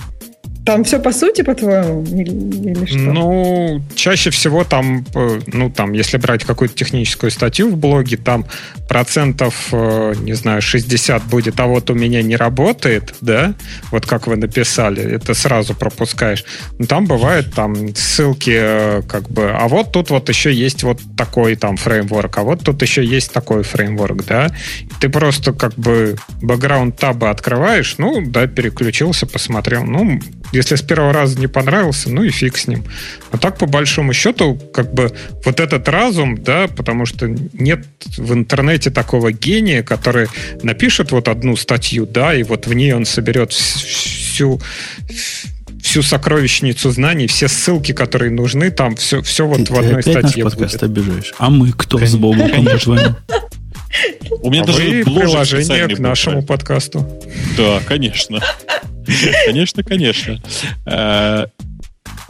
[0.65, 2.31] Там все по сути, по-твоему, или,
[2.71, 2.99] или что?
[2.99, 8.47] Ну, чаще всего там, э, ну, там, если брать какую-то техническую статью в блоге, там
[8.93, 13.55] процентов, э, не знаю, 60 будет, а вот у меня не работает, да,
[13.91, 16.45] вот как вы написали, это сразу пропускаешь.
[16.79, 21.01] Ну, там бывает там ссылки, э, как бы, а вот тут вот еще есть вот
[21.17, 24.51] такой там фреймворк, а вот тут еще есть такой фреймворк, да.
[25.01, 30.21] Ты просто как бы бэкграунд таба открываешь, ну, да, переключился, посмотрел, ну,
[30.53, 32.85] если с первого раза не понравился, ну и фиг с ним.
[33.31, 35.11] А так, по большому счету, как бы
[35.47, 37.87] вот этот разум, да, потому что нет
[38.19, 40.29] в интернете такого гения, который
[40.63, 44.61] напишет вот одну статью, да, и вот в ней он соберет всю
[45.83, 50.13] всю сокровищницу знаний, все ссылки, которые нужны, там все, все вот ты, в одной ты
[50.13, 50.83] опять статье наш подкаст будет.
[50.85, 51.35] обижаешь.
[51.39, 52.17] А мы кто Конечно.
[52.17, 52.67] с Бобуком?
[54.43, 57.07] У меня а даже приложение к нашему подкасту.
[57.57, 58.41] Да, конечно.
[59.47, 60.41] Конечно, конечно.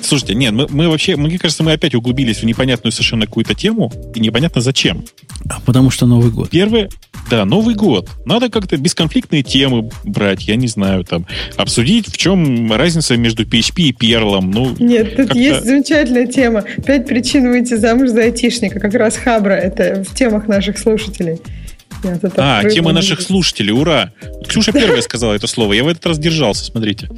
[0.03, 3.93] Слушайте, нет, мы, мы вообще, мне кажется, мы опять углубились в непонятную совершенно какую-то тему,
[4.15, 5.05] и непонятно зачем.
[5.49, 6.51] А потому что Новый год.
[6.51, 6.89] Первое,
[7.31, 8.11] да, Новый год.
[8.25, 13.83] Надо как-то бесконфликтные темы брать, я не знаю, там, обсудить, в чем разница между PHP
[13.83, 14.41] и Perl.
[14.43, 16.65] Ну, Нет, тут есть замечательная тема.
[16.85, 18.81] Пять причин выйти замуж за айтишника.
[18.81, 21.39] Как раз Хабра, это в темах наших слушателей.
[22.37, 24.13] А, тема наших слушателей, ура!
[24.49, 27.09] Ксюша первая сказала это слово, я в этот раз держался, смотрите.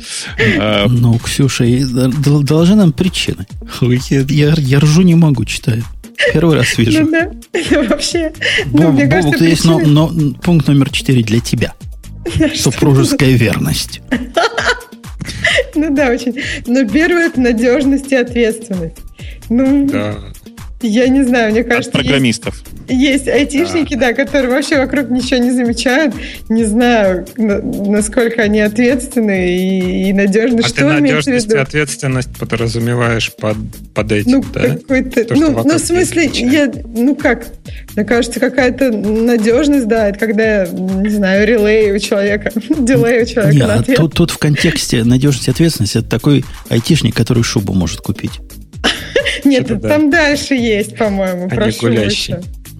[0.59, 3.47] А, ну, Ксюша, должны нам причины.
[3.81, 5.85] Я, я ржу не могу, читаю.
[6.33, 7.01] Первый раз вижу.
[7.03, 8.33] Ну да, вообще.
[8.67, 11.75] Ну, Боб, мне кажется, Бобок, есть но, но, пункт номер четыре для тебя.
[12.55, 14.01] Супружеская верность.
[15.77, 16.41] Ну да, очень.
[16.67, 18.97] Но первое это надежность и ответственность.
[19.49, 20.17] Ну, да.
[20.83, 21.91] Я не знаю, мне кажется...
[21.91, 22.55] От программистов.
[22.55, 24.13] Есть, есть айтишники, да.
[24.13, 26.15] которые вообще вокруг ничего не замечают.
[26.49, 30.61] Не знаю, насколько они ответственны и, и надежны.
[30.61, 33.57] А что ты надежность и ответственность подразумеваешь под,
[33.95, 34.77] под этим, ну, да?
[34.77, 37.47] Какой-то, То, ну, ну, в смысле, я, ну как,
[37.95, 43.57] мне кажется, какая-то надежность, да, это когда, не знаю, релей у человека, дилей у человека
[43.57, 43.97] Нет, на ответ.
[43.97, 48.41] Тут, тут в контексте надежности и ответственности это такой айтишник, который шубу может купить.
[49.45, 51.47] Нет, там дальше есть, по-моему.
[51.47, 51.89] А прошу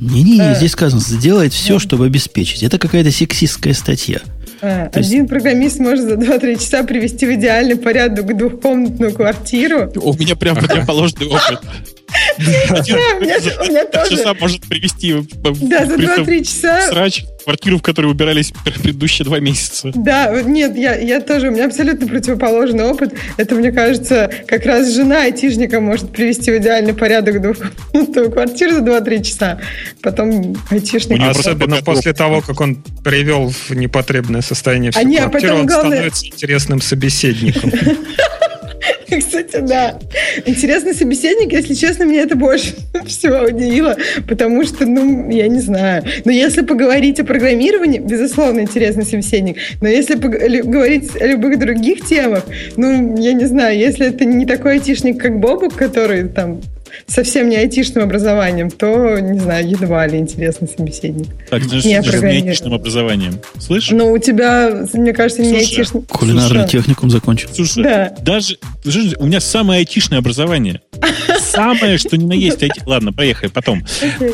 [0.09, 0.25] гулящий.
[0.25, 0.55] Не-не, а.
[0.55, 2.63] здесь сказано, сделает все, чтобы обеспечить.
[2.63, 4.21] Это какая-то сексистская статья.
[4.61, 5.29] А, один есть...
[5.29, 9.93] программист может за 2-3 часа привести в идеальный порядок двухкомнатную квартиру.
[9.97, 11.61] У меня прям противоположный опыт.
[12.37, 14.17] Тоже.
[14.17, 15.15] часа может привести
[15.61, 16.81] Да, за 2-3 часа.
[16.89, 19.93] Срач квартиру, в которой убирались предыдущие два месяца.
[19.95, 23.15] Да, нет, я, я тоже, у меня абсолютно противоположный опыт.
[23.37, 28.81] Это, мне кажется, как раз жена айтишника может привести в идеальный порядок двухкомнатную квартиру за
[28.81, 29.61] 2-3 часа.
[30.03, 31.21] Потом айтишник...
[31.23, 36.81] Особенно после того, как он привел в непотребное состояние всю а квартиру, он становится интересным
[36.81, 37.73] собеседником.
[39.19, 39.99] Кстати, да.
[40.47, 42.75] Интересный собеседник, если честно, меня это больше
[43.07, 43.97] всего удивило,
[44.29, 46.05] потому что, ну, я не знаю.
[46.25, 49.57] Но если поговорить о программировании, безусловно, интересный собеседник.
[49.81, 52.45] Но если говорить о любых других темах,
[52.77, 56.61] ну, я не знаю, если это не такой айтишник, как Бобук, который там
[57.07, 61.29] совсем не айтишным образованием, то, не знаю, едва ли интересный собеседник.
[61.51, 63.41] Так, ты же не айтишным образованием.
[63.59, 63.93] Слышишь?
[63.93, 66.03] Ну, у тебя, мне кажется, не айтишный...
[66.03, 67.49] Кулинарный техникум закончил.
[67.53, 68.15] Слушай, да.
[68.21, 68.59] даже...
[69.19, 70.81] У меня самое айтишное образование.
[71.41, 72.63] Самое, что ни на есть.
[72.87, 73.85] Ладно, поехали, потом.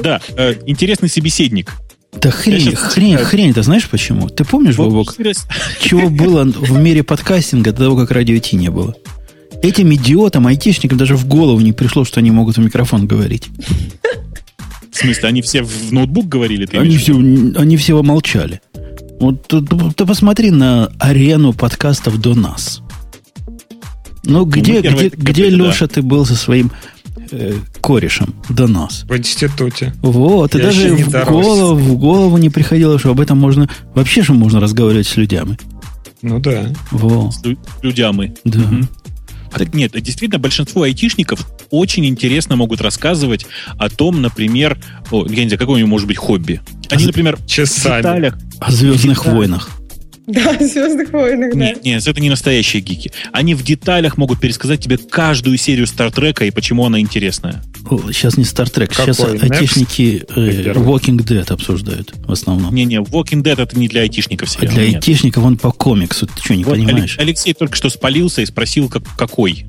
[0.03, 1.73] Да, э, интересный собеседник.
[2.13, 4.29] Да хрень, хрень, хрень, ты знаешь почему?
[4.29, 5.15] Ты помнишь, Бобок,
[5.81, 8.97] чего было в мире подкастинга до того, как радио Ти не было?
[9.63, 13.49] Этим идиотам, айтишникам даже в голову не пришло, что они могут в микрофон говорить.
[14.91, 16.67] В смысле, они все в ноутбук говорили?
[16.67, 18.61] Ты они, все, они все молчали.
[19.21, 22.83] Вот ты, ты посмотри на арену подкастов до нас.
[24.25, 26.71] Ну, где, ну, где, где Леша ты был со своим
[27.31, 29.05] э, корешем до нас?
[29.05, 29.95] В институте.
[30.03, 33.69] Вот, и Я даже в голову, в голову не приходило, что об этом можно...
[33.95, 35.57] Вообще же можно разговаривать с людьми.
[36.23, 36.67] Ну да.
[36.91, 37.31] Во.
[37.31, 37.43] С
[37.83, 38.33] людьми.
[38.45, 38.61] Да.
[38.61, 38.89] Угу.
[39.53, 43.47] Так нет, действительно, большинство айтишников очень интересно могут рассказывать
[43.79, 44.79] о том, например,
[45.11, 46.61] о, я не знаю, какое у них может быть хобби.
[46.89, 47.95] Они, например, Часами.
[47.95, 48.39] в деталях...
[48.61, 49.80] О «Звездных войнах».
[50.31, 51.59] Да, «Звездных войнах», да.
[51.59, 53.13] Нет, нет, это не настоящие гики.
[53.33, 57.63] Они в деталях могут пересказать тебе каждую серию Стартрека и почему она интересная.
[58.13, 59.15] Сейчас не Star Trek, Какой?
[59.15, 59.43] сейчас Next?
[59.43, 62.75] айтишники э, Walking Dead обсуждают в основном.
[62.75, 64.73] Не-не, Walking Dead это не для айтишников сериал.
[64.73, 64.95] А для нет.
[64.97, 67.17] айтишников он по комиксу, ты что, не вот понимаешь?
[67.19, 69.67] Алексей только что спалился и спросил, как, какой.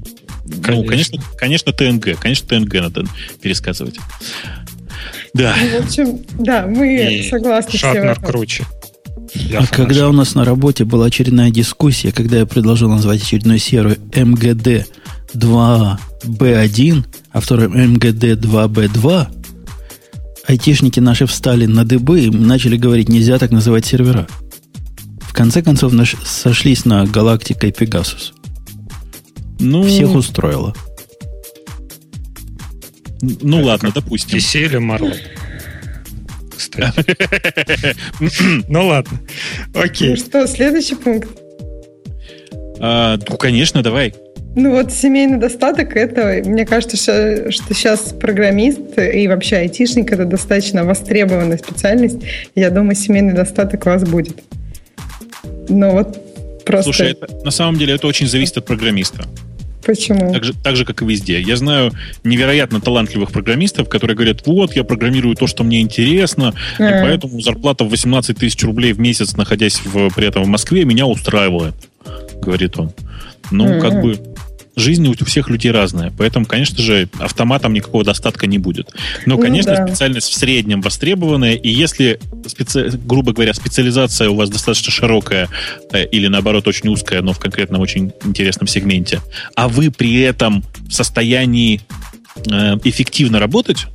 [0.61, 0.75] Конечно.
[0.75, 2.19] Ну, конечно, конечно, ТНГ.
[2.19, 3.05] Конечно, ТНГ надо
[3.41, 3.95] пересказывать.
[5.33, 5.55] Да.
[5.59, 7.77] Ну, в общем, да, мы и согласны.
[7.77, 8.65] Шатнер круче.
[9.33, 13.59] Я а когда у нас на работе была очередная дискуссия, когда я предложил назвать очередную
[13.59, 14.87] серию МГД
[15.33, 19.27] 2B1, а второй МГД 2B2,
[20.47, 24.27] айтишники наши встали на дыбы и начали говорить, нельзя так называть сервера.
[25.21, 28.33] В конце концов, наш, сошлись на Галактика и Пегасус.
[29.59, 30.75] Ну, Всех устроило.
[33.21, 34.39] Ну Это ладно, допустим.
[34.39, 34.77] DC или
[36.61, 37.15] Кстати.
[38.67, 39.19] Ну ладно.
[39.73, 40.11] Окей.
[40.11, 41.29] Ну что, следующий пункт?
[42.79, 44.13] А, ну, конечно, давай.
[44.55, 50.25] Ну вот семейный достаток это, мне кажется, что, что сейчас программист и вообще айтишник это
[50.25, 52.19] достаточно востребованная специальность.
[52.55, 54.43] Я думаю, семейный достаток у вас будет.
[55.69, 56.83] Но вот просто...
[56.83, 59.25] Слушай, это, на самом деле это очень зависит от программиста.
[59.85, 60.33] Почему?
[60.33, 61.41] Так же, так же, как и везде.
[61.41, 61.91] Я знаю
[62.23, 67.41] невероятно талантливых программистов, которые говорят, вот, я программирую то, что мне интересно, а и поэтому
[67.41, 71.75] зарплата в 18 тысяч рублей в месяц, находясь в, при этом в Москве, меня устраивает,
[72.41, 72.91] говорит он.
[73.51, 74.17] Ну, а как бы
[74.75, 78.93] жизнь у всех людей разная, поэтому, конечно же, автоматом никакого достатка не будет.
[79.25, 79.87] Но, ну, конечно, да.
[79.87, 82.91] специальность в среднем востребованная, и если, специ...
[83.05, 85.49] грубо говоря, специализация у вас достаточно широкая
[85.91, 89.21] э, или, наоборот, очень узкая, но в конкретном очень интересном сегменте,
[89.55, 91.81] а вы при этом в состоянии
[92.49, 93.87] э, эффективно работать,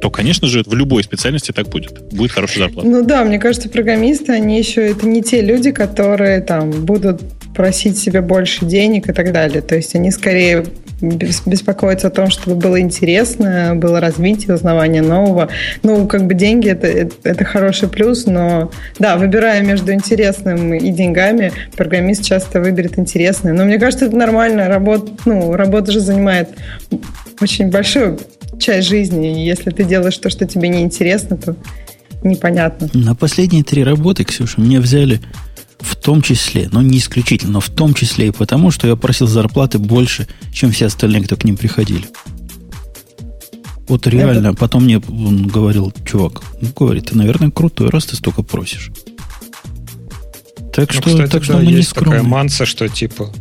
[0.00, 2.00] то, конечно же, в любой специальности так будет.
[2.12, 2.88] Будет хорошая зарплата.
[2.88, 7.20] Ну да, мне кажется, программисты, они еще это не те люди, которые там будут
[7.54, 9.60] просить себе больше денег и так далее.
[9.60, 10.64] То есть они скорее
[11.00, 15.48] беспокоиться о том, чтобы было интересно, было развитие, узнавание нового.
[15.82, 20.90] Ну, как бы деньги это, это, это хороший плюс, но да, выбирая между интересным и
[20.90, 23.52] деньгами, программист часто выберет интересное.
[23.52, 24.68] Но мне кажется, это нормально.
[24.68, 26.50] Работа, ну, работа же занимает
[27.40, 28.18] очень большую
[28.60, 29.42] часть жизни.
[29.42, 31.56] И если ты делаешь то, что тебе не интересно, то
[32.22, 32.88] непонятно.
[32.94, 35.20] На последние три работы, Ксюша, меня взяли
[35.78, 39.26] в том числе, но не исключительно, но в том числе и потому, что я просил
[39.26, 42.06] зарплаты больше, чем все остальные, кто к ним приходили.
[43.88, 44.56] Вот реально, Это...
[44.56, 48.92] потом мне он говорил, чувак, ну, говорит, ты, наверное, крутой, раз ты столько просишь.
[50.72, 53.32] Так ну, что, кстати, так что да, мы есть не такая манса, что типа,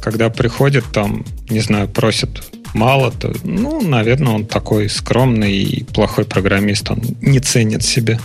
[0.00, 6.24] когда приходит там, не знаю, просят мало, то, ну, наверное, он такой скромный и плохой
[6.24, 8.18] программист, он не ценит себя.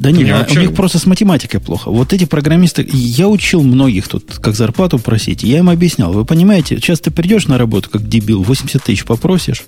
[0.00, 0.58] Да нет, вообще...
[0.58, 1.90] у них просто с математикой плохо.
[1.90, 5.42] Вот эти программисты, я учил многих тут, как зарплату просить.
[5.42, 9.64] Я им объяснял, вы понимаете, часто придешь на работу, как дебил, 80 тысяч попросишь,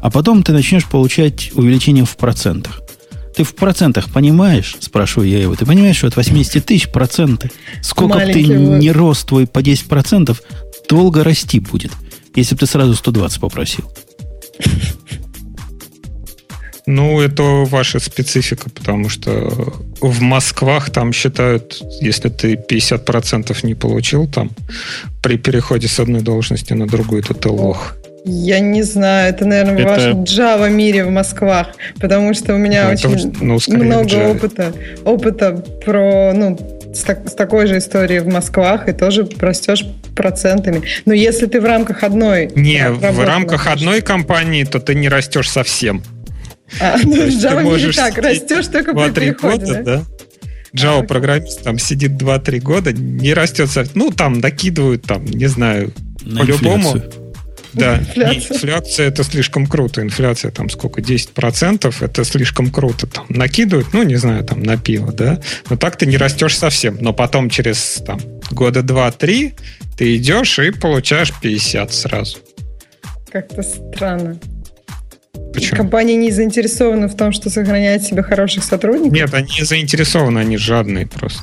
[0.00, 2.80] а потом ты начнешь получать увеличение в процентах.
[3.36, 7.50] Ты в процентах понимаешь, спрашиваю я его, ты понимаешь, что от 80 тысяч проценты,
[7.82, 8.78] сколько бы ты вот.
[8.78, 10.42] не рос твой по 10 процентов,
[10.88, 11.92] долго расти будет,
[12.34, 13.90] если бы ты сразу 120 попросил.
[16.86, 19.30] Ну, это ваша специфика, потому что
[20.00, 24.50] в Москвах там считают, если ты 50% не получил там
[25.22, 27.94] при переходе с одной должности на другую, то ты лох.
[28.24, 31.68] Я не знаю, это, наверное, в Это- вашем Java мире в Москвах,
[32.00, 34.36] потому что у меня Ну, это очень уж, ну, в много Java.
[34.36, 34.72] опыта,
[35.04, 35.52] опыта
[35.84, 40.82] про, ну, с, так- с такой же историей в Москвах, и тоже растешь процентами.
[41.06, 42.50] Но если ты в рамках одной...
[42.54, 46.02] Не, в рамках находишься- одной компании, то ты не растешь совсем.
[46.80, 49.96] А, ну, в Java можешь так, растешь только при 2-3 переходе, года, да?
[49.96, 50.04] да?
[50.72, 53.92] Java программист там сидит 2-3 года, не растет совсем.
[53.96, 57.02] Ну, там накидывают, там, не знаю, На По-любому.
[57.72, 58.30] Да, Инфляция.
[58.30, 60.02] не, инфляция это слишком круто.
[60.02, 61.00] Инфляция там сколько?
[61.00, 63.06] 10% это слишком круто.
[63.06, 65.40] Там накидывают, ну, не знаю, там на пиво, да.
[65.68, 66.98] Но так ты не растешь совсем.
[67.00, 69.52] Но потом через там года 2-3
[69.96, 72.38] ты идешь и получаешь 50 сразу.
[73.30, 74.38] Как-то странно.
[75.52, 75.76] Почему?
[75.76, 79.12] Компании не заинтересованы в том, что сохраняет себе хороших сотрудников.
[79.12, 81.42] Нет, они заинтересованы, они жадные просто.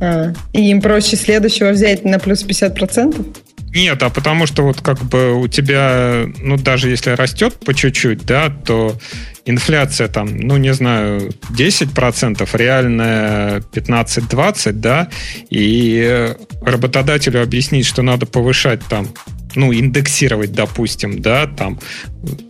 [0.00, 3.36] А, и им проще следующего взять на плюс 50%?
[3.74, 8.24] Нет, а потому что вот как бы у тебя, ну даже если растет по чуть-чуть,
[8.24, 8.98] да, то
[9.44, 15.08] инфляция там, ну не знаю, 10%, реальная 15-20, да,
[15.50, 19.08] и работодателю объяснить, что надо повышать там,
[19.54, 21.78] ну, индексировать, допустим, да, там,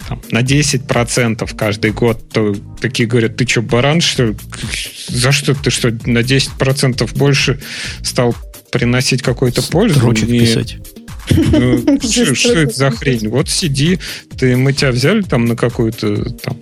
[0.08, 4.36] там на 10% каждый год, то такие говорят, ты что, баран, что ли?
[5.08, 7.60] За что ты что, на 10% больше
[8.02, 8.34] стал
[8.70, 9.98] приносить какую-то пользу?
[9.98, 10.78] Строчек писать.
[11.31, 12.00] Ну,
[12.34, 13.28] Что это за хрень?
[13.28, 13.98] Вот сиди,
[14.39, 16.58] ты, мы тебя взяли там на какую-то там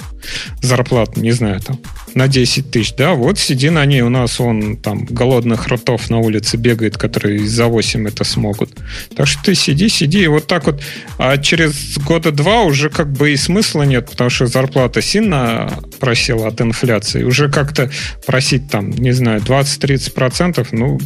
[0.62, 1.78] зарплату, не знаю, там,
[2.14, 6.18] на 10 тысяч, да, вот сиди на ней, у нас он там голодных ртов на
[6.18, 8.70] улице бегает, которые за 8 это смогут.
[9.14, 10.80] Так что ты сиди, сиди, и вот так вот.
[11.18, 15.70] А через года два уже как бы и смысла нет, потому что зарплата сильно
[16.00, 17.22] просела от инфляции.
[17.22, 17.90] Уже как-то
[18.26, 20.98] просить там, не знаю, 20-30%, ну,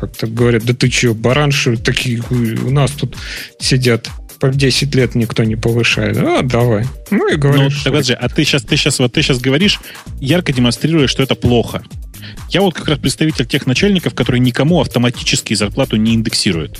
[0.00, 3.16] как-то говорят, да ты че, баран, что ли, такие у нас тут
[3.60, 4.08] сидят
[4.40, 6.16] по 10 лет никто не повышает.
[6.16, 6.84] А, давай.
[7.10, 7.82] Ну и Ну, говоришь.
[7.82, 9.80] так подожди, а ты сейчас, ты сейчас, вот ты сейчас говоришь,
[10.20, 11.82] ярко демонстрируя, что это плохо.
[12.50, 16.78] Я вот как раз представитель тех начальников, которые никому автоматически зарплату не индексируют.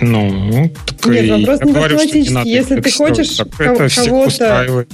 [0.00, 2.32] Ну, так Нет, и вопрос не говорю, что автоматически.
[2.32, 4.86] надо Если ты хочешь кого-то-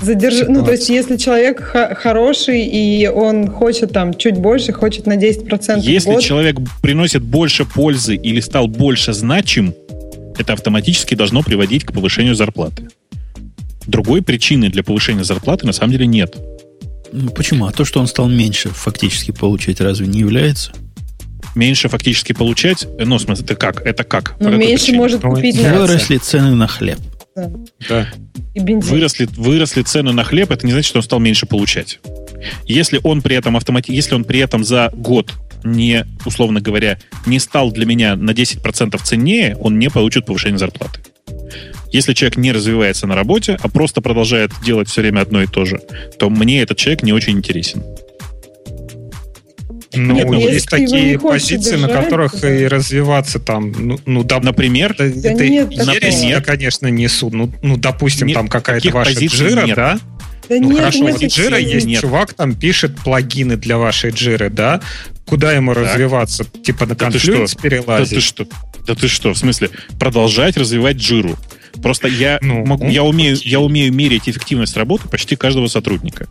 [0.00, 0.46] Задержи...
[0.48, 5.16] Ну, то есть, если человек х- хороший, и он хочет там чуть больше, хочет на
[5.16, 9.74] 10% Если в год, человек приносит больше пользы или стал больше значим,
[10.38, 12.88] это автоматически должно приводить к повышению зарплаты.
[13.86, 16.34] Другой причины для повышения зарплаты на самом деле нет.
[17.12, 17.66] Ну, почему?
[17.66, 20.72] А то, что он стал меньше фактически получать, разве не является?
[21.54, 23.84] Меньше фактически получать, э, ну, в смысле, это как?
[23.84, 24.36] Это как?
[24.38, 24.98] ну, меньше причине?
[24.98, 26.98] может купить мясо Выросли цены на хлеб.
[27.88, 28.08] Да.
[28.54, 28.94] и бензин.
[28.94, 32.00] Выросли, выросли цены на хлеб, это не значит, что он стал меньше получать.
[32.66, 33.92] Если он при этом автомати...
[33.92, 35.32] если он при этом за год
[35.64, 41.00] не, условно говоря, не стал для меня на 10% ценнее, он не получит повышение зарплаты.
[41.92, 45.64] Если человек не развивается на работе, а просто продолжает делать все время одно и то
[45.64, 45.80] же,
[46.18, 47.82] то мне этот человек не очень интересен.
[49.92, 52.54] Ну, Нет, ну, есть такие позиции, на которых да.
[52.54, 57.30] и развиваться там, ну, ну да, Например, это, Да это нет ересь, я, конечно, несу.
[57.30, 59.76] Ну, ну допустим, Нет, там какая-то ваша джира, нет.
[59.76, 59.98] да?
[60.48, 62.00] Да Ну нет, хорошо, нет, вот джира есть нет.
[62.00, 64.80] чувак, там пишет плагины для вашей джиры, да?
[65.26, 66.44] Куда ему развиваться?
[66.44, 67.46] Типа на Да что?
[67.46, 68.14] Да перелазить?
[68.14, 68.46] ты что?
[68.86, 69.32] Да ты что?
[69.34, 71.36] В смысле, продолжать развивать джиру.
[71.82, 73.50] Просто я, Ну, могу, я, ну, умею, окей.
[73.50, 76.26] я умею мерить эффективность работы почти каждого сотрудника.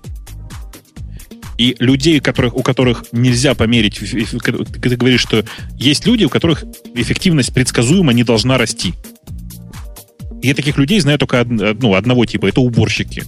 [1.59, 5.43] И людей, которых, у которых нельзя померить, ты говоришь, что
[5.77, 6.63] есть люди, у которых
[6.95, 8.93] эффективность предсказуемо не должна расти.
[10.41, 13.25] Я таких людей знаю только од- ну, одного типа, это уборщики.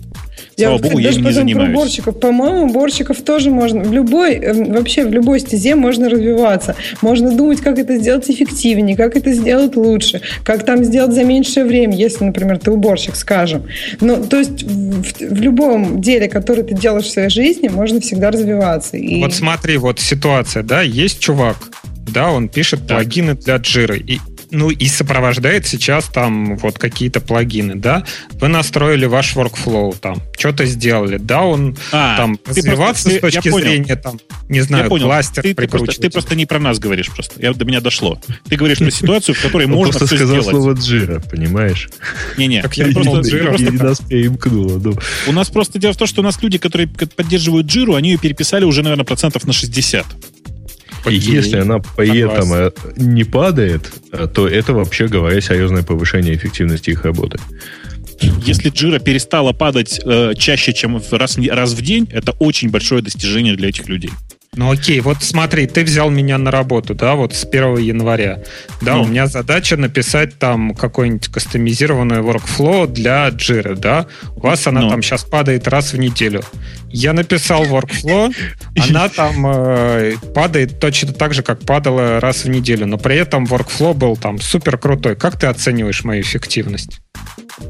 [0.58, 1.70] Я Слава вот богу, я даже им не занимаюсь.
[1.70, 2.20] уборщиков.
[2.20, 3.84] По-моему, уборщиков тоже можно.
[3.84, 6.76] В любой, э, вообще в любой стезе можно развиваться.
[7.02, 11.66] Можно думать, как это сделать эффективнее, как это сделать лучше, как там сделать за меньшее
[11.66, 13.64] время, если, например, ты уборщик, скажем.
[14.02, 18.32] Ну, то есть в, в любом деле, которое ты делаешь в своей жизни, можно всегда
[18.32, 18.98] развиваться.
[18.98, 19.22] И...
[19.22, 21.58] Вот смотри, вот ситуация, да, есть чувак,
[22.08, 23.98] да, он пишет плагины для джиры.
[24.00, 24.20] И,
[24.52, 28.04] ну и сопровождает сейчас там вот какие-то плагины, да.
[28.34, 33.22] Вы настроили ваш workflow там, что-то сделали, да, он А, там ты развиваться просто- с
[33.22, 33.66] точки я понял.
[33.66, 35.06] зрения там, не Я знаю, понял.
[35.06, 37.42] кластер Ты, ты просто, ты просто не про нас говоришь просто.
[37.42, 38.20] Я, до меня дошло.
[38.50, 41.90] Ты говоришь про ситуацию, в которой можно просто сказал слово джира, понимаешь?
[42.38, 43.32] Не-не, Так я просто-.
[44.52, 44.94] Ну,
[45.28, 48.18] У нас просто дело в том, что у нас люди, которые поддерживают джиру, они ее
[48.18, 50.06] переписали уже, наверное, процентов на 60.
[51.06, 56.36] И если она при этом э, не падает, э, то это, вообще говоря, серьезное повышение
[56.36, 57.40] эффективности их работы.
[58.46, 63.56] если джира перестала падать э, чаще, чем раз, раз в день, это очень большое достижение
[63.56, 64.12] для этих людей.
[64.58, 68.40] Ну окей, вот смотри, ты взял меня на работу, да, вот с 1 января.
[68.82, 69.04] Да, ну.
[69.04, 74.08] у меня задача написать там какой-нибудь кастомизированный workflow для Jira, да.
[74.36, 74.90] У вас она ну.
[74.90, 76.44] там сейчас падает раз в неделю.
[76.90, 78.36] Я написал workflow,
[78.78, 83.46] она там э, падает точно так же, как падала раз в неделю, но при этом
[83.46, 85.16] workflow был там супер крутой.
[85.16, 87.00] Как ты оцениваешь мою эффективность?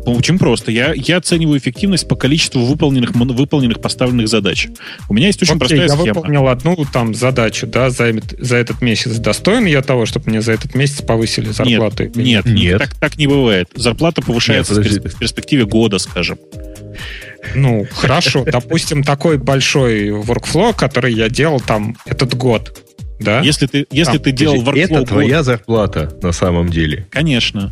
[0.06, 0.72] Очень просто.
[0.72, 4.68] Я, я оцениваю эффективность по количеству выполненных, выполненных поставленных задач.
[5.10, 6.06] У меня есть очень Окей, простая я схема.
[6.06, 9.18] Я выполнил одну там задачу да, за, за этот месяц.
[9.18, 12.04] Достоин я того, чтобы мне за этот месяц повысили зарплату?
[12.04, 12.80] Нет, нет, нет.
[12.80, 13.70] Так, так не бывает.
[13.76, 16.38] Зарплата повышается нет, в перспективе года, скажем.
[17.56, 18.44] Ну, хорошо.
[18.46, 22.78] Допустим, такой большой workflow, который я делал там этот год.
[23.20, 23.42] Да?
[23.42, 24.80] Если ты, если а, ты делал workflow...
[24.80, 27.08] Это твоя зарплата на самом деле.
[27.12, 27.72] Конечно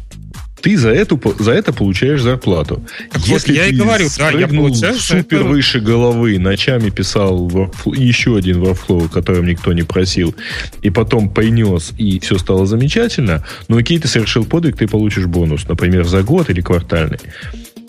[0.61, 2.83] ты за, эту, за это получаешь зарплату.
[3.11, 5.45] Так Если вот я ты и говорю, да, я получаю супер это...
[5.49, 10.35] выше головы, ночами писал workflow, еще один workflow, которым никто не просил,
[10.81, 15.67] и потом принес, и все стало замечательно, но окей, ты совершил подвиг, ты получишь бонус,
[15.67, 17.19] например, за год или квартальный.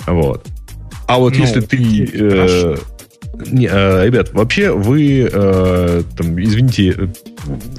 [0.06, 0.46] Вот.
[1.06, 2.10] А вот ну, если ты...
[2.14, 2.76] Э,
[3.46, 7.10] не, э, ребят, вообще вы, э, там, извините,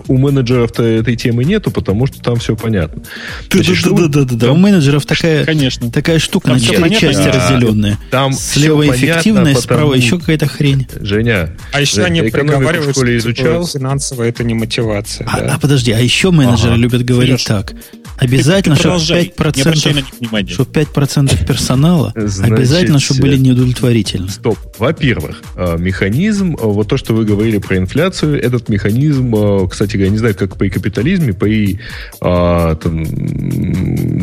[0.07, 3.03] у менеджеров-то этой темы нету, потому что там все понятно.
[3.49, 5.91] Да-да-да, у менеджеров такая, Конечно.
[5.91, 7.99] такая штука там на четыре части а, разделенная.
[8.09, 10.87] Там Слева эффективная, справа еще какая-то хрень.
[10.99, 13.67] Женя, а еще они приговаривают, что изучал.
[13.67, 15.27] финансово это не мотивация.
[15.27, 15.55] А, да.
[15.55, 16.81] а подожди, а еще менеджеры ага.
[16.81, 17.73] любят говорить Сереж, так.
[18.17, 24.29] Обязательно, чтобы 5%, чтобы 5% персонала Значит, обязательно, чтобы были неудовлетворительны.
[24.29, 24.59] Стоп.
[24.77, 25.40] Во-первых, э,
[25.77, 30.17] механизм, э, вот то, что вы говорили про инфляцию, этот механизм э, кстати говоря, не
[30.17, 31.79] знаю, как при капитализме, при
[32.19, 33.05] там,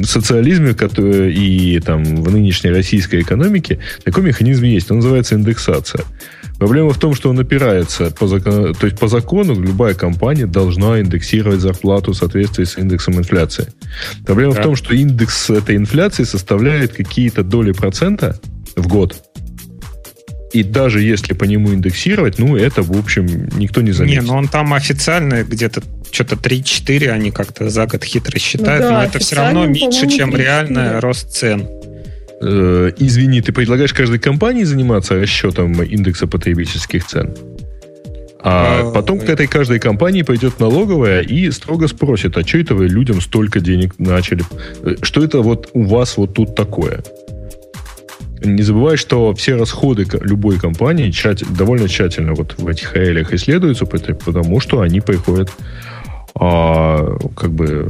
[0.05, 0.75] социализме
[1.31, 4.91] и там, в нынешней российской экономике такой механизм есть.
[4.91, 6.05] Он называется индексация.
[6.59, 11.01] Проблема в том, что он опирается по закону, то есть по закону любая компания должна
[11.01, 13.69] индексировать зарплату в соответствии с индексом инфляции.
[14.27, 14.61] Проблема да.
[14.61, 18.41] в том, что индекс этой инфляции составляет какие-то доли процента
[18.77, 19.17] в год.
[20.52, 24.23] И даже если по нему индексировать, ну, это, в общем, никто не заметит.
[24.23, 28.91] Не, ну он там официально где-то что-то 3-4 они как-то за год хитро считают, ну,
[28.91, 31.68] да, но это все равно меньше, чем реальный рост цен.
[32.41, 37.35] Э, извини, ты предлагаешь каждой компании заниматься расчетом индекса потребительских цен?
[38.41, 42.75] А, а потом к этой каждой компании пойдет налоговая и строго спросит, а что это
[42.75, 44.44] вы людям столько денег начали?
[44.83, 47.02] Э, что это вот у вас вот тут такое?
[48.42, 53.86] Не забывай, что все расходы любой компании тщатель, довольно тщательно вот в этих реалиях исследуются,
[53.86, 55.50] потому что они приходят
[56.34, 57.89] а, как бы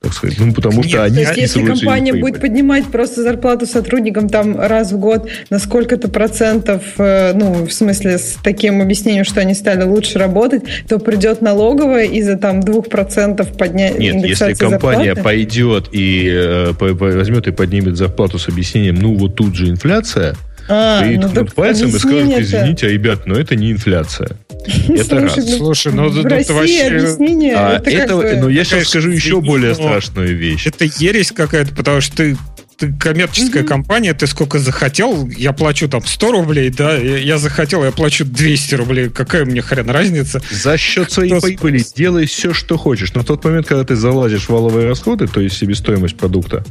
[0.00, 0.38] так сказать.
[0.38, 4.92] Ну, потому что они то есть, если компания будет поднимать просто зарплату сотрудникам там раз
[4.92, 9.82] в год на сколько-то процентов, э, ну, в смысле, с таким объяснением, что они стали
[9.82, 15.22] лучше работать, то придет налоговая из-за там двух процентов поднять Нет, если компания зарплаты?
[15.22, 20.34] пойдет и э, возьмет и поднимет зарплату с объяснением, ну, вот тут же инфляция,
[20.70, 24.36] а, и ну, ткнут пальцем и скажут, извините, а, ребят, но это не инфляция.
[24.88, 25.36] Это раз.
[25.36, 26.86] Ну, Слушай, ну в России вообще...
[26.86, 27.56] объяснение...
[27.56, 28.36] А, это, это, бы...
[28.36, 30.66] ну, я сейчас скажу еще более страшную вещь.
[30.66, 32.36] Это ересь какая-то, потому что ты
[32.80, 33.66] ты коммерческая mm-hmm.
[33.66, 38.24] компания, ты сколько захотел, я плачу там 100 рублей, да, я, я захотел, я плачу
[38.24, 40.40] 200 рублей, какая мне хрен разница?
[40.50, 41.42] За счет своей Кто...
[41.42, 45.26] прибыли делай все, что хочешь, но в тот момент, когда ты залазишь в валовые расходы,
[45.26, 46.64] то есть себестоимость продукта,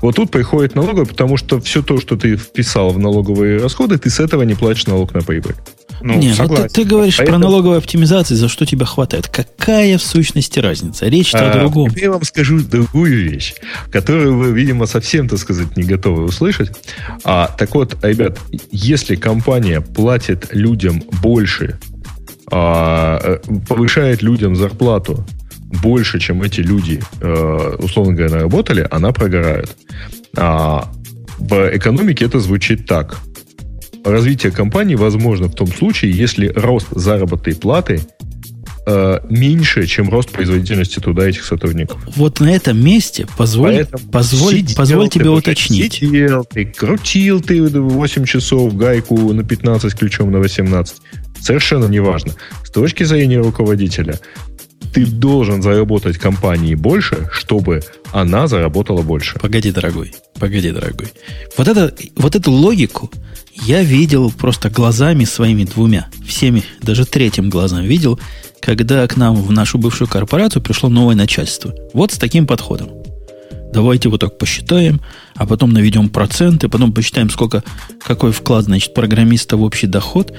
[0.00, 4.10] вот тут приходит налоговая, потому что все то, что ты вписал в налоговые расходы, ты
[4.10, 5.56] с этого не платишь налог на прибыль.
[6.00, 6.62] Ну, Не, согласен.
[6.62, 7.38] вот ты, ты говоришь Поэтому...
[7.38, 9.28] про налоговую оптимизацию, за что тебя хватает.
[9.28, 11.06] Какая в сущности разница?
[11.06, 11.90] Речь-то а, о другом.
[11.96, 13.54] Я вам скажу другую вещь,
[13.90, 16.70] которую вы, видимо, совсем, так сказать, не готовы услышать.
[17.24, 18.38] А, так вот, ребят,
[18.70, 21.78] если компания платит людям больше,
[22.50, 25.26] а, э, повышает людям зарплату
[25.82, 29.76] больше, чем эти люди, э, условно говоря, наработали, она прогорает.
[30.36, 30.90] А,
[31.38, 33.18] в экономике это звучит так.
[34.10, 38.00] Развитие компании возможно в том случае, если рост заработной платы
[38.86, 42.00] э, меньше, чем рост производительности труда этих сотрудников.
[42.16, 45.94] Вот на этом месте позволь, позволь, сидел позволь тебе уточнить.
[45.94, 50.96] Сидел, ты крутил ты 8 часов гайку на 15 ключом на 18.
[51.40, 52.32] Совершенно неважно.
[52.64, 54.18] С точки зрения руководителя,
[54.92, 59.38] ты должен заработать компании больше, чтобы она заработала больше.
[59.38, 61.12] Погоди, дорогой, погоди, дорогой.
[61.56, 63.10] Вот, это, вот эту логику
[63.66, 68.18] я видел просто глазами своими двумя, всеми, даже третьим глазом видел,
[68.60, 71.74] когда к нам в нашу бывшую корпорацию пришло новое начальство.
[71.92, 72.90] Вот с таким подходом.
[73.72, 75.00] Давайте вот так посчитаем,
[75.34, 77.62] а потом наведем проценты, потом посчитаем, сколько,
[78.04, 80.32] какой вклад, значит, программиста в общий доход.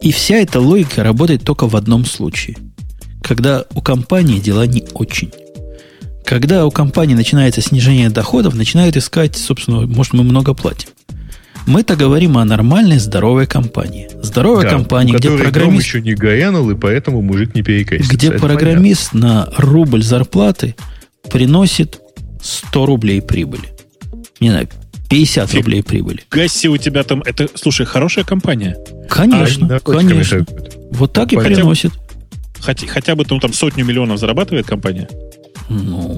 [0.00, 2.56] И вся эта логика работает только в одном случае.
[3.22, 5.30] Когда у компании дела не очень.
[6.24, 10.88] Когда у компании начинается снижение доходов, начинают искать, собственно, может, мы много платим.
[11.70, 14.10] Мы-то говорим о нормальной, здоровой компании.
[14.20, 15.86] Здоровая да, компания, где программист...
[15.86, 18.12] еще не гаянул, и поэтому мужик не перекосится.
[18.12, 19.46] Где программист понятно.
[19.46, 20.74] на рубль зарплаты
[21.30, 22.00] приносит
[22.42, 23.68] 100 рублей прибыли.
[24.40, 24.68] Не знаю,
[25.10, 26.24] 50 рублей прибыли.
[26.28, 27.22] Гасси у тебя там...
[27.24, 28.76] Это, слушай, хорошая компания.
[29.08, 30.44] Конечно, а, конечно.
[30.90, 31.92] Вот так и приносит.
[32.58, 35.08] Хотя, хотя бы ну, там сотню миллионов зарабатывает компания?
[35.68, 36.09] Ну...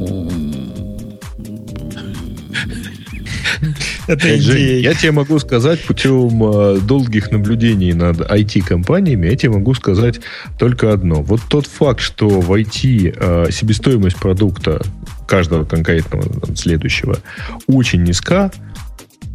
[4.07, 4.81] Это идея.
[4.81, 10.21] Я тебе могу сказать путем э, долгих наблюдений над IT-компаниями, я тебе могу сказать
[10.59, 11.23] только одно.
[11.23, 14.81] Вот тот факт, что в IT э, себестоимость продукта
[15.27, 16.25] каждого конкретного
[16.57, 17.19] следующего
[17.67, 18.51] очень низка,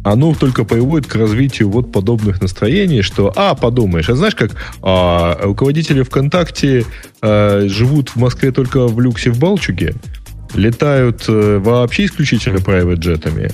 [0.04, 5.38] оно только приводит к развитию вот подобных настроений, что, а, подумаешь, а знаешь, как а,
[5.42, 6.84] руководители ВКонтакте
[7.20, 9.94] а, живут в Москве только в люксе в Балчуге,
[10.54, 13.50] летают а, вообще исключительно private джетами,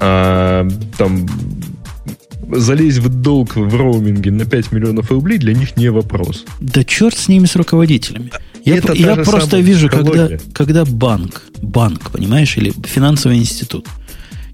[0.00, 1.26] а, там
[2.52, 6.44] залезть в долг в роуминге на 5 миллионов рублей для них не вопрос.
[6.60, 8.32] Да черт с ними, с руководителями.
[8.64, 13.86] Я, Это я просто вижу, когда, когда банк, банк, понимаешь, или финансовый институт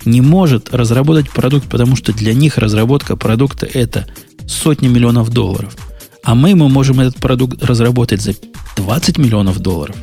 [0.04, 4.06] не может разработать продукт, потому что для них разработка продукта это
[4.46, 5.76] сотни миллионов долларов.
[6.22, 8.34] А мы, мы можем этот продукт разработать за
[8.76, 9.96] 20 миллионов долларов.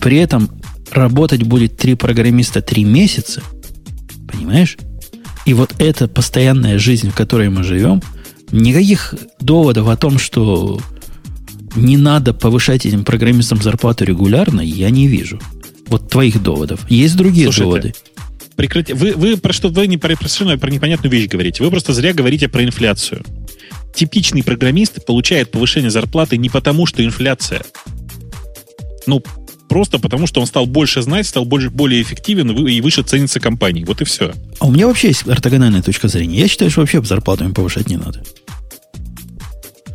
[0.00, 0.50] При этом
[0.90, 3.42] работать будет три программиста три месяца.
[4.30, 4.76] Понимаешь?
[5.46, 8.02] И вот эта постоянная жизнь, в которой мы живем,
[8.52, 10.80] никаких доводов о том, что
[11.74, 15.40] не надо повышать этим программистам зарплату регулярно, я не вижу.
[15.86, 16.80] Вот твоих доводов.
[16.90, 17.94] Есть другие Слушайте, доводы.
[18.56, 18.92] Прекрати...
[18.92, 21.62] Вы, вы про что вы не про, совершенно про непонятную вещь говорите.
[21.62, 23.24] Вы просто зря говорите про инфляцию.
[23.94, 27.62] Типичный программист получает повышение зарплаты не потому, что инфляция.
[29.06, 29.22] Ну,
[29.68, 33.84] просто потому, что он стал больше знать, стал больше, более эффективен и выше ценится компанией.
[33.84, 34.32] Вот и все.
[34.58, 36.38] А у меня вообще есть ортогональная точка зрения.
[36.40, 38.22] Я считаю, что вообще зарплату повышать не надо.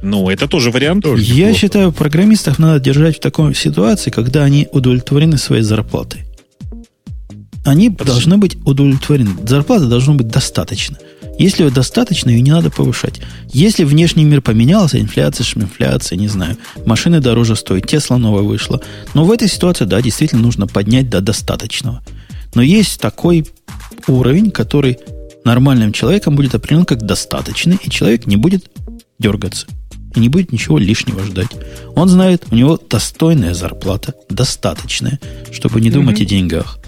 [0.01, 1.03] Ну, это тоже вариант.
[1.03, 1.59] Тоже Я неплохо.
[1.59, 6.25] считаю, программистов надо держать в такой ситуации, когда они удовлетворены своей зарплатой.
[7.63, 8.11] Они Подожди.
[8.11, 9.31] должны быть удовлетворены.
[9.47, 10.97] Зарплата должна быть достаточно.
[11.39, 13.21] Если ее достаточно, ее не надо повышать.
[13.51, 18.81] Если внешний мир поменялся, инфляция, шминфляция, не знаю, машины дороже стоят, Тесла новая вышла.
[19.13, 22.01] Но в этой ситуации, да, действительно нужно поднять до достаточного.
[22.53, 23.47] Но есть такой
[24.07, 24.99] уровень, который
[25.43, 28.69] нормальным человеком будет определен как достаточный, и человек не будет
[29.19, 29.67] дергаться
[30.15, 31.49] и не будет ничего лишнего ждать.
[31.95, 35.19] Он знает, у него достойная зарплата, достаточная,
[35.51, 36.23] чтобы не думать mm-hmm.
[36.23, 36.79] о деньгах.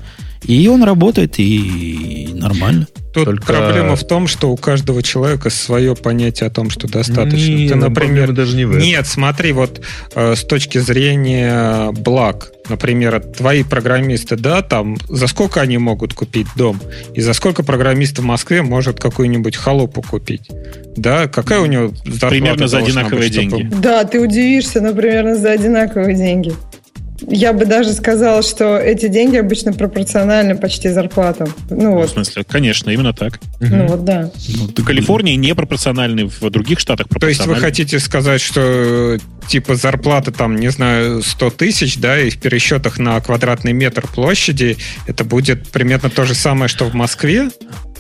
[0.48, 2.88] И он работает, и нормально.
[3.14, 3.46] Тут Только...
[3.46, 7.50] проблема в том, что у каждого человека свое понятие о том, что достаточно.
[7.50, 9.82] Не, Ты, например, даже не в Нет, смотри, вот
[10.14, 16.48] э, с точки зрения благ, например, твои программисты, да, там, за сколько они могут купить
[16.58, 16.82] дом?
[17.14, 20.50] И за сколько программист в Москве может какую-нибудь халупу купить?
[20.98, 23.68] Да, какая у него зарплата Примерно за одинаковые быть, деньги.
[23.68, 23.82] Чтобы...
[23.82, 26.54] Да, ты удивишься, но примерно за одинаковые деньги.
[27.22, 31.54] Я бы даже сказала, что эти деньги обычно пропорциональны почти зарплатам.
[31.70, 32.10] Ну, ну вот.
[32.10, 33.40] В смысле, конечно, именно так.
[33.60, 33.92] Ну угу.
[33.94, 34.32] вот да.
[34.50, 39.76] Ну, в Калифорнии не пропорциональны, в других штатах То есть вы хотите сказать, что типа
[39.76, 44.78] зарплата там, не знаю, 100 тысяч, да, и в пересчетах на квадратный метр площади
[45.08, 47.50] это будет примерно то же самое, что в Москве?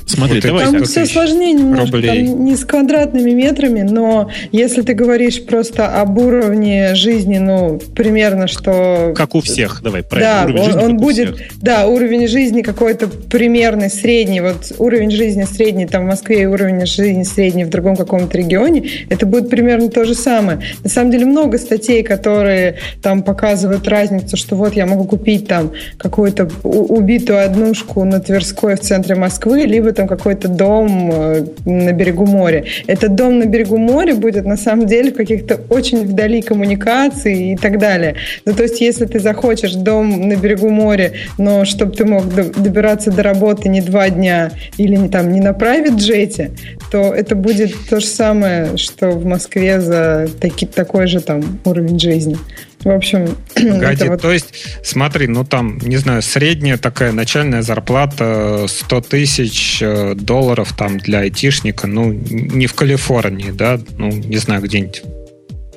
[0.06, 0.66] Смотри, вот давай.
[0.66, 6.17] Там все сложнее немножко, там не с квадратными метрами, но если ты говоришь просто об
[6.17, 9.14] уровне жизни, ну, примерно, что...
[9.16, 10.34] Как у всех, давай, правильно.
[10.34, 15.43] Да, уровень он, жизни, он будет, да, уровень жизни какой-то примерный, средний, вот уровень жизни
[15.43, 19.90] средний там в Москве и уровень жизни средний в другом каком-то регионе, это будет примерно
[19.90, 20.59] то же самое.
[20.84, 25.72] На самом деле много статей, которые там показывают разницу, что вот я могу купить там
[25.98, 32.25] какую-то убитую однушку на Тверской в центре Москвы, либо там какой-то дом э, на берегу
[32.25, 32.65] моря.
[32.88, 37.56] Этот дом на берегу моря будет на самом деле в каких-то очень вдали коммуникаций и
[37.56, 38.15] так далее.
[38.45, 43.11] Ну, то есть, если ты захочешь дом на берегу моря, но чтобы ты мог добираться
[43.11, 46.51] до работы не два дня или не, там, не на private джете,
[46.91, 51.99] то это будет то же самое, что в Москве за таки, такой же там уровень
[51.99, 52.38] жизни.
[52.85, 54.22] В общем, Погоди, вот...
[54.22, 60.72] то есть, смотри, ну там, не знаю, средняя такая начальная зарплата 100 тысяч э, долларов
[60.77, 65.01] там для айтишника, ну, не в Калифорнии, да, ну, не знаю, где-нибудь,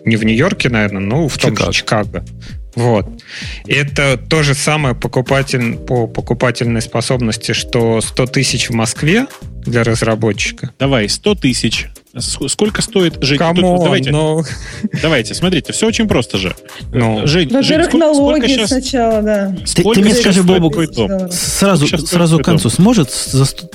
[0.04, 1.72] не в Нью-Йорке, наверное, но в том Чикаго.
[1.72, 2.24] же Чикаго.
[2.78, 3.06] Вот.
[3.66, 9.26] Это то же самое покупатель, по покупательной способности, что 100 тысяч в Москве
[9.64, 10.70] для разработчика.
[10.78, 11.88] Давай, 100 тысяч.
[12.16, 13.38] Сколько стоит жить?
[13.38, 13.82] Кому?
[13.82, 14.42] Давайте, но...
[15.02, 16.54] давайте, смотрите, все очень просто же.
[16.92, 17.26] Ну.
[17.26, 18.68] Жень, Во-первых, Жень, налоги сколько сейчас...
[18.68, 19.56] сначала, да.
[19.74, 20.76] Ты, ты мне скажи, Бобук,
[21.30, 23.10] сразу, сразу к концу, сможет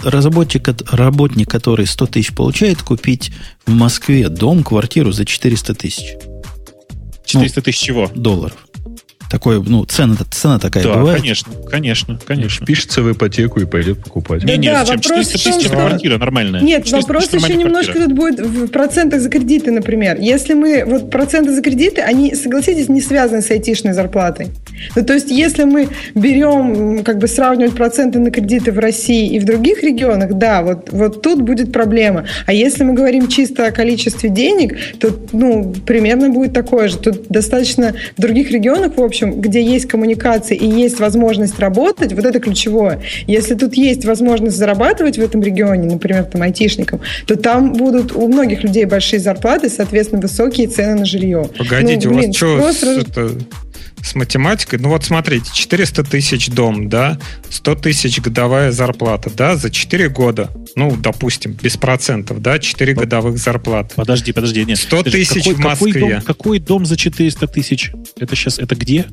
[0.04, 3.32] разработчик, работник, который 100 тысяч получает, купить
[3.66, 6.16] в Москве дом, квартиру за 400 тысяч?
[7.26, 8.10] 400 тысяч чего?
[8.14, 8.58] Долларов.
[9.34, 11.20] Такое, ну, цена, цена такая да, бывает.
[11.20, 12.68] конечно, конечно, конечно.
[12.68, 14.44] Пишется в ипотеку и пойдет покупать.
[14.44, 15.02] Не, нет, да, зачем?
[15.02, 16.62] 400 тысяч это квартира нормальная.
[16.62, 17.60] Нет, вопрос еще квартира.
[17.60, 20.20] немножко тут будет в процентах за кредиты, например.
[20.20, 24.50] Если мы, вот проценты за кредиты, они, согласитесь, не связаны с айтишной зарплатой.
[24.96, 29.40] Ну, то есть, если мы берем, как бы сравнивать проценты на кредиты в России и
[29.40, 32.26] в других регионах, да, вот, вот тут будет проблема.
[32.46, 36.98] А если мы говорим чисто о количестве денег, то, ну, примерно будет такое же.
[36.98, 42.14] Тут достаточно в других регионах, в общем, общем, где есть коммуникация и есть возможность работать,
[42.14, 43.02] вот это ключевое.
[43.28, 48.28] Если тут есть возможность зарабатывать в этом регионе, например, там айтишникам, то там будут у
[48.28, 51.50] многих людей большие зарплаты, соответственно, высокие цены на жилье.
[51.58, 53.00] Погодите, ну, блин, у вас что, просто...
[53.00, 53.30] это,
[54.04, 54.80] с математикой.
[54.80, 57.18] Ну вот смотрите, 400 тысяч дом, да,
[57.50, 63.38] 100 тысяч годовая зарплата, да, за 4 года, ну, допустим, без процентов, да, 4 годовых
[63.38, 63.96] зарплаты.
[63.96, 64.78] Подожди, подожди, нет.
[64.78, 65.94] 100 тысяч в Москве.
[65.94, 67.92] Какой дом, какой дом за 400 тысяч?
[68.20, 69.06] Это сейчас, это где?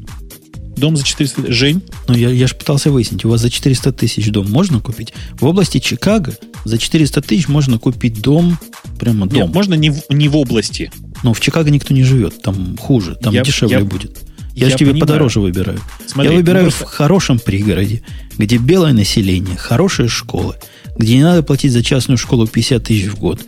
[0.77, 1.55] Дом за 400 тысяч.
[1.55, 1.83] Жень?
[2.09, 5.13] Ну, я, я же пытался выяснить, у вас за 400 тысяч дом можно купить?
[5.35, 8.59] В области Чикаго за 400 тысяч можно купить дом,
[8.99, 9.43] прямо дом.
[9.43, 10.91] Нет, можно не в, не в области.
[11.23, 14.19] Но в Чикаго никто не живет, там хуже, там я, дешевле я, будет.
[14.55, 15.01] Я, я же тебе понимаю.
[15.01, 15.81] подороже выбираю.
[16.07, 16.87] Смотри, я выбираю просто...
[16.87, 18.03] в хорошем пригороде,
[18.37, 20.57] где белое население, хорошие школы,
[20.97, 23.41] где не надо платить за частную школу 50 тысяч в год.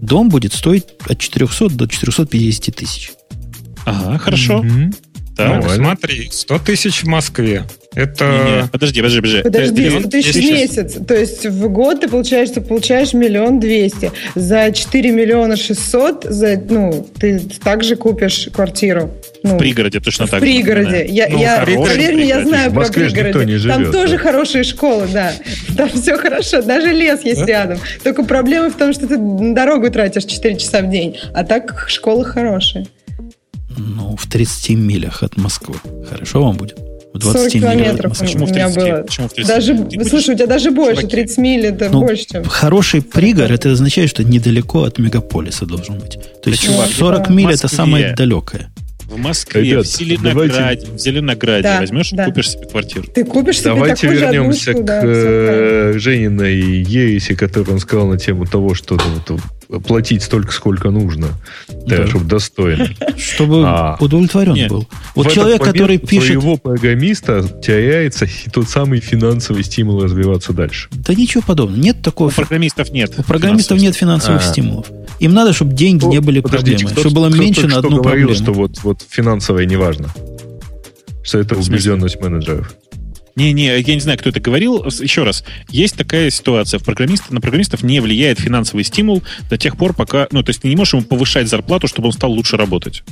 [0.00, 3.12] Дом будет стоить от 400 до 450 тысяч.
[3.84, 4.62] Ага, хорошо.
[4.64, 4.94] Mm-hmm.
[5.36, 7.64] Так, ну, смотри, 100 тысяч в Москве.
[7.94, 8.24] Это...
[8.24, 9.42] Не, не, подожди, подожди, подожди.
[9.42, 10.96] Подожди, 100 тысяч в месяц.
[11.06, 14.12] То есть в год ты получаешь, ты получаешь миллион двести.
[14.36, 19.10] За 4 миллиона шестьсот, за, ну, ты также купишь квартиру.
[19.42, 21.04] Ну, в пригороде точно в так В пригороде.
[21.08, 23.44] Я, ну, я, поверь мне, я знаю про пригороды.
[23.44, 24.18] Не живет, Там тоже да.
[24.18, 25.32] хорошие школы, да.
[25.76, 26.62] Там все хорошо.
[26.62, 27.80] Даже лес есть рядом.
[28.04, 31.16] Только проблема в том, что ты на дорогу тратишь 4 часа в день.
[31.34, 32.86] А так школы хорошие.
[33.76, 35.76] Ну, в 30 милях от Москвы.
[36.08, 36.89] Хорошо вам будет?
[37.12, 39.02] В 20 километров Почему у меня было.
[39.02, 39.48] Почему в 30?
[39.48, 42.44] Даже, Ты слушай, у тебя даже больше, 30 миль это ну, больше, чем...
[42.44, 46.18] Хороший пригород, это означает, что недалеко от мегаполиса должен быть.
[46.42, 47.34] То есть да, 40 да.
[47.34, 48.70] миль это самое далекое.
[49.04, 50.86] В Москве, Ребят, в Зеленограде, давайте...
[50.86, 52.22] в Зеленограде да, возьмешь да.
[52.22, 53.04] и купишь себе квартиру.
[53.12, 58.18] Ты купишь себе Давайте вернемся одушку, к да, э, Жениной ереси, которую он сказал на
[58.18, 59.40] тему того, что вот,
[59.78, 61.28] платить столько, сколько нужно,
[61.86, 62.06] да.
[62.06, 62.88] чтобы достойно.
[63.16, 64.70] Чтобы а, удовлетворен нет.
[64.70, 64.88] был.
[65.14, 66.26] Вот человек, который пишет...
[66.26, 70.88] своего программиста теряется тот самый финансовый стимул развиваться дальше.
[70.92, 71.80] Да ничего подобного.
[71.80, 72.28] Нет такого...
[72.28, 73.12] У программистов нет.
[73.16, 74.44] У программистов нет финансовых а.
[74.44, 74.86] стимулов.
[75.20, 76.86] Им надо, чтобы деньги ну, не были проблемой.
[76.86, 78.34] Кто, чтобы было кто, меньше кто, на одну говорил, проблему.
[78.34, 80.08] что вот, вот финансовое не важно.
[81.22, 82.74] Что это убежденность менеджеров.
[83.36, 84.84] Не-не, я не знаю, кто это говорил.
[84.84, 86.78] Еще раз, есть такая ситуация.
[86.78, 90.28] В программиста, на программистов не влияет финансовый стимул до тех пор, пока...
[90.32, 93.02] Ну, то есть ты не можешь ему повышать зарплату, чтобы он стал лучше работать.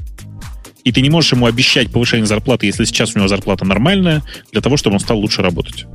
[0.85, 4.23] И ты не можешь ему обещать повышение зарплаты, если сейчас у него зарплата нормальная,
[4.53, 5.87] для того, чтобы он стал лучше работать.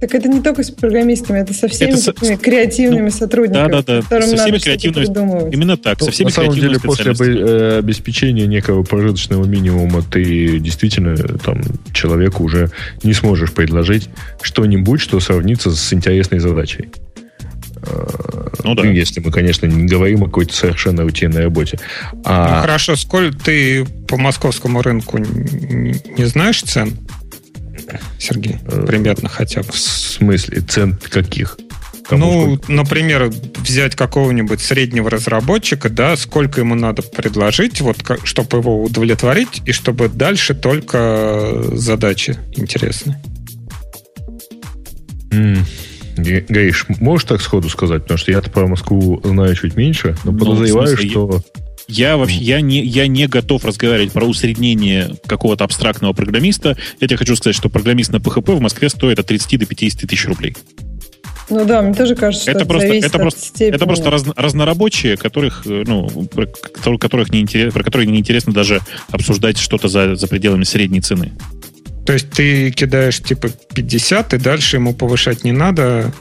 [0.00, 2.38] Так это не только с программистами, это со всеми это такими с...
[2.38, 3.70] креативными ну, сотрудниками.
[3.70, 4.22] Да, да, да.
[4.22, 5.52] Со всеми креативными.
[5.52, 6.00] Именно так.
[6.00, 11.62] Ну, со всеми на самом деле, после э, обеспечения некого прожиточного минимума ты действительно там
[11.92, 12.70] человеку уже
[13.02, 14.08] не сможешь предложить
[14.40, 16.88] что-нибудь, что сравнится с интересной задачей.
[18.62, 18.86] Ну да.
[18.86, 21.78] Если мы, конечно, не говорим о какой-то совершенно рутинной работе.
[22.24, 22.56] А...
[22.56, 26.96] Ну хорошо, сколь ты по московскому рынку не знаешь цен?
[28.18, 28.58] Сергей?
[28.66, 29.72] Э, Примерно хотя бы.
[29.72, 30.60] В смысле?
[30.60, 31.58] Цен каких?
[32.04, 32.72] Кому ну, сколько?
[32.72, 39.72] например, взять какого-нибудь среднего разработчика, да, сколько ему надо предложить, вот, чтобы его удовлетворить, и
[39.72, 43.16] чтобы дальше только задачи интересны.
[45.30, 45.64] Mm.
[46.16, 48.02] Гаиш, можешь так сходу сказать?
[48.02, 51.42] Потому что я-то про Москву знаю чуть меньше, но ну, подозреваю, смысле, что...
[51.92, 56.76] Я вообще я не, я не готов разговаривать про усреднение какого-то абстрактного программиста.
[57.00, 60.08] Я тебе хочу сказать, что программист на PHP в Москве стоит от 30 до 50
[60.08, 60.56] тысяч рублей.
[61.50, 63.74] Ну да, мне тоже кажется, что это, это просто, это просто, степени.
[63.74, 68.80] это просто раз, разнорабочие, которых, э, ну, про, которых не интерес, про которые неинтересно даже
[69.10, 71.32] обсуждать что-то за, за пределами средней цены.
[72.06, 76.14] То есть ты кидаешь типа 50, и дальше ему повышать не надо,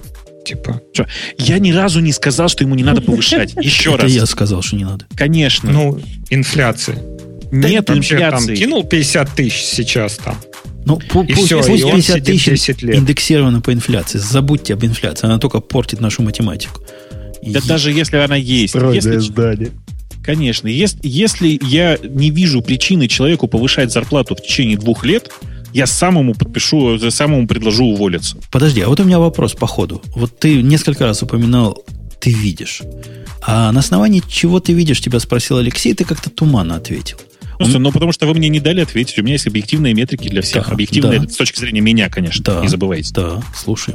[0.45, 0.81] Типа.
[0.93, 1.07] Что?
[1.37, 3.53] Я ни разу не сказал, что ему не надо повышать.
[3.61, 4.05] Еще раз.
[4.05, 5.05] Это я сказал, что не надо.
[5.15, 5.71] Конечно.
[5.71, 6.97] Ну, инфляция.
[7.51, 8.55] Нет Вообще, там инфляции.
[8.55, 10.35] кинул 50 тысяч сейчас там.
[10.85, 12.95] Ну, И пусть, всё, пусть и он 50 сидит тысяч 10 лет.
[12.95, 14.17] индексировано по инфляции.
[14.17, 15.25] Забудьте об инфляции.
[15.27, 16.81] Она только портит нашу математику.
[17.43, 18.73] Да И- даже если она есть.
[18.73, 19.69] если- здание.
[20.23, 20.67] Конечно.
[20.67, 25.29] Если, если я не вижу причины человеку повышать зарплату в течение двух лет,
[25.73, 28.37] я самому подпишу, самому предложу уволиться.
[28.51, 30.01] Подожди, а вот у меня вопрос по ходу.
[30.15, 31.83] Вот ты несколько раз упоминал,
[32.19, 32.81] ты видишь.
[33.41, 37.17] А на основании чего ты видишь, тебя спросил Алексей, ты как-то туманно ответил.
[37.57, 39.19] Просто, ну, потому что вы мне не дали ответить.
[39.19, 40.67] У меня есть объективные метрики для всех.
[40.67, 41.29] Да, объективные да.
[41.29, 42.43] с точки зрения меня, конечно.
[42.43, 42.61] Да.
[42.61, 43.13] Не забывайте.
[43.13, 43.93] Да, слушай.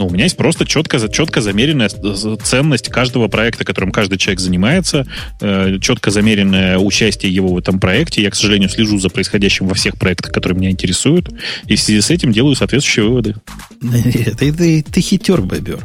[0.00, 5.06] Ну, у меня есть просто четко, четко замеренная ценность каждого проекта, которым каждый человек занимается,
[5.42, 8.22] э, четко замеренное участие его в этом проекте.
[8.22, 11.28] Я, к сожалению, слежу за происходящим во всех проектах, которые меня интересуют,
[11.66, 13.34] и в связи с этим делаю соответствующие выводы.
[14.38, 15.84] Ты, ты, ты хитер, бобер.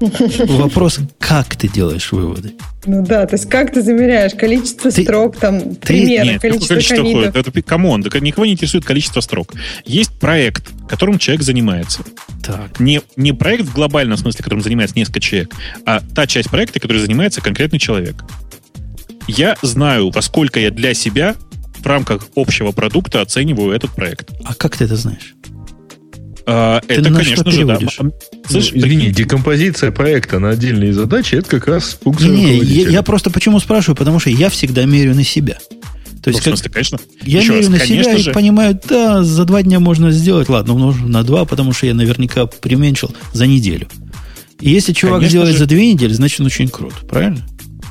[0.00, 2.54] Вопрос, как ты делаешь выводы?
[2.86, 6.74] Ну да, то есть как ты замеряешь количество Ты- строк, там, примеры, Нет, какое количество
[6.74, 7.32] количество коммитов?
[7.34, 7.48] ходит?
[7.48, 9.52] Это come on, да никого не интересует количество строк.
[9.84, 12.02] Есть проект, которым человек занимается.
[12.44, 12.78] Так.
[12.80, 15.54] Не, не проект в глобальном смысле, которым занимается несколько человек,
[15.84, 18.24] а та часть проекта, которой занимается конкретный человек.
[19.26, 21.34] Я знаю, во сколько я для себя
[21.78, 24.30] в рамках общего продукта оцениваю этот проект.
[24.44, 25.34] А как ты это знаешь?
[26.50, 27.78] А, Ты это, на конечно что же, да.
[27.78, 33.02] Слышь, Ну, извини, декомпозиция проекта на отдельные задачи это как раз функция Не, я, я
[33.02, 33.96] просто почему спрашиваю?
[33.96, 35.58] Потому что я всегда меряю на себя.
[36.22, 36.98] То ну, есть, как, смысле, конечно.
[37.22, 40.48] я Еще меряю раз, на себя же, и понимаю, да, за два дня можно сделать,
[40.48, 43.86] ладно, умножу на два, потому что я наверняка применьшил за неделю.
[44.58, 45.58] И если чувак Конечно делает же.
[45.58, 47.46] за две недели, значит он очень крут, правильно?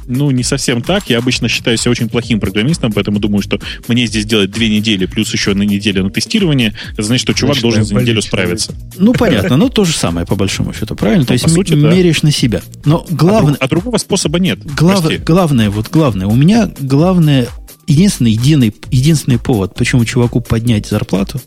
[0.08, 1.10] Ну, не совсем так.
[1.10, 5.06] Я обычно считаю себя очень плохим программистом, поэтому думаю, что мне здесь делать две недели
[5.06, 8.74] плюс еще на неделю на тестирование, это значит, что чувак Значит, должен за неделю справиться.
[8.98, 11.26] Ну, понятно, ну то же самое, по большому счету, правильно?
[11.26, 11.92] То Ну, есть по сути, м- да.
[11.92, 12.62] меряешь на себя.
[12.86, 14.64] Но А, главное, друг- а другого способа нет.
[14.64, 15.18] глав- Прости.
[15.24, 17.48] главное, вот главное, у меня главное,
[17.86, 21.42] единственный, единый, единственный повод, почему чуваку поднять зарплату,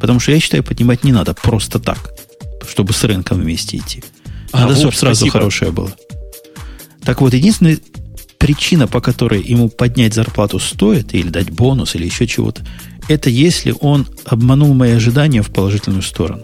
[0.00, 2.10] потому что я считаю, поднимать не надо просто так,
[2.68, 4.02] чтобы с рынком вместе идти.
[4.52, 5.32] А, Надо, вот, чтобы сразу спасибо.
[5.32, 5.92] хорошее было.
[7.04, 7.78] Так вот, единственная
[8.40, 12.62] причина, по которой ему поднять зарплату стоит, или дать бонус, или еще чего-то,
[13.06, 16.42] это если он обманул мои ожидания в положительную сторону.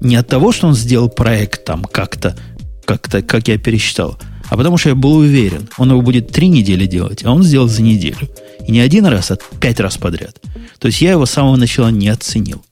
[0.00, 2.36] Не от того, что он сделал проект там как-то,
[2.84, 6.86] как-то, как я пересчитал, а потому что я был уверен, он его будет три недели
[6.86, 8.28] делать, а он сделал за неделю.
[8.66, 10.40] И не один раз, а пять раз подряд.
[10.78, 12.64] То есть я его с самого начала не оценил.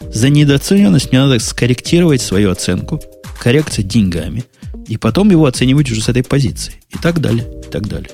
[0.00, 3.02] За недооцененность мне надо скорректировать свою оценку,
[3.38, 4.44] коррекция деньгами,
[4.88, 6.74] и потом его оценивать уже с этой позиции.
[6.90, 8.10] И так далее, и так далее.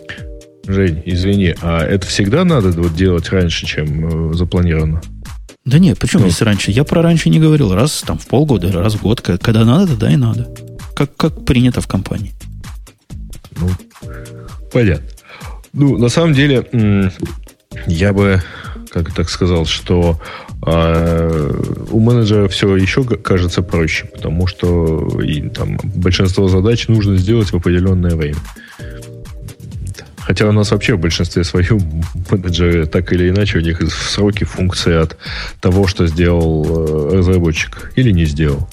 [0.67, 5.03] Жень, извини, а это всегда надо вот делать раньше, чем э, запланировано?
[5.65, 6.29] Да нет, почему Ну.
[6.29, 6.71] если раньше?
[6.71, 7.73] Я про раньше не говорил.
[7.75, 9.21] Раз там в полгода, раз в год.
[9.21, 10.53] Когда надо, тогда и надо.
[10.95, 12.33] Как, как принято в компании.
[13.59, 13.71] Ну,
[14.73, 15.07] понятно.
[15.73, 17.11] Ну, на самом деле,
[17.87, 18.43] я бы,
[19.03, 20.21] как так сказал, что
[20.63, 21.51] а,
[21.91, 27.57] у менеджера все еще кажется проще, потому что и, там, большинство задач нужно сделать в
[27.57, 28.39] определенное время.
[30.19, 34.95] Хотя у нас вообще в большинстве своем менеджеры так или иначе у них сроки функции
[34.95, 35.19] от
[35.61, 38.69] того, что сделал э, разработчик или не сделал.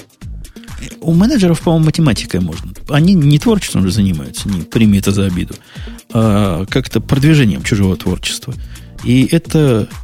[1.01, 2.72] У менеджеров, по-моему, математикой можно.
[2.90, 5.53] Они не творчеством же занимаются, не прими это за обиду,
[6.14, 8.53] а как-то продвижением чужого творчества.
[9.03, 9.95] И это э,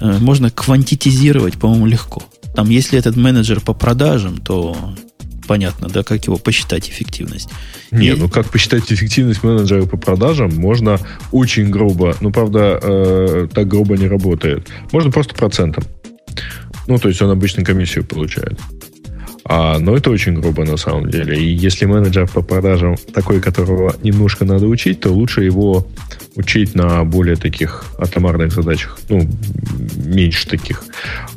[0.00, 2.22] можно квантитизировать, по-моему, легко.
[2.54, 4.76] Там, если этот менеджер по продажам, то
[5.46, 7.48] понятно, да, как его посчитать эффективность.
[7.90, 10.98] Не, И- ну как посчитать эффективность менеджера по продажам, можно
[11.32, 14.68] очень грубо, ну, правда, э, так грубо не работает.
[14.92, 15.84] Можно просто процентом.
[16.86, 18.58] Ну, то есть он обычно комиссию получает.
[19.44, 21.38] А, но это очень грубо на самом деле.
[21.40, 25.86] И если менеджер по продажам такой, которого немножко надо учить, то лучше его
[26.36, 28.98] учить на более таких атомарных задачах.
[29.08, 29.28] Ну,
[29.96, 30.84] меньше таких.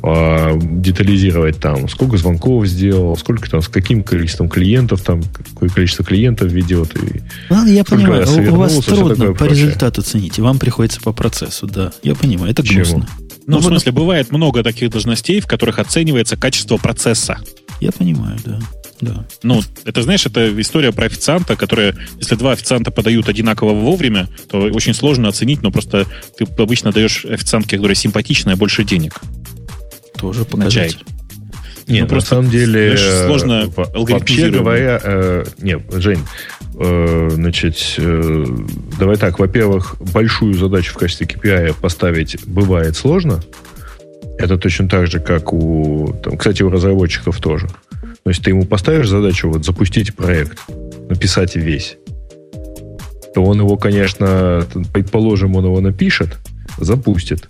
[0.02, 6.04] А, детализировать там, сколько звонков сделал, сколько там, с каким количеством клиентов там, какое количество
[6.04, 6.94] клиентов ведет.
[7.02, 9.66] И Ладно, я понимаю, у- вас трудно по прочее.
[9.66, 10.42] результату цените.
[10.42, 11.92] Вам приходится по процессу, да.
[12.02, 12.76] Я понимаю, это Чему?
[12.84, 13.06] грустно.
[13.46, 17.38] Ну, в вот- смысле, бывает много таких должностей, в которых оценивается качество процесса.
[17.80, 18.58] Я понимаю, да.
[19.00, 19.26] да.
[19.42, 24.58] Ну, это, знаешь, это история про официанта, которая, если два официанта подают одинаково вовремя, то
[24.60, 26.06] очень сложно оценить, но просто
[26.38, 29.20] ты обычно даешь официантке, которая симпатичная, больше денег.
[30.16, 31.04] Тоже На показатель.
[31.86, 32.96] Нет, Ну, на просто, самом деле...
[32.96, 34.98] знаешь, сложно э, во- Вообще говоря...
[35.02, 36.20] э, нет, Жень,
[36.74, 38.44] значит, э,
[38.98, 39.38] давай так.
[39.38, 43.42] Во-первых, большую задачу в качестве KPI поставить бывает сложно.
[44.38, 46.12] Это точно так же, как у...
[46.22, 47.68] Там, кстати, у разработчиков тоже.
[48.24, 50.58] То есть ты ему поставишь задачу вот запустить проект,
[51.08, 51.98] написать весь,
[53.34, 56.38] то он его, конечно, предположим, он его напишет,
[56.78, 57.48] запустит.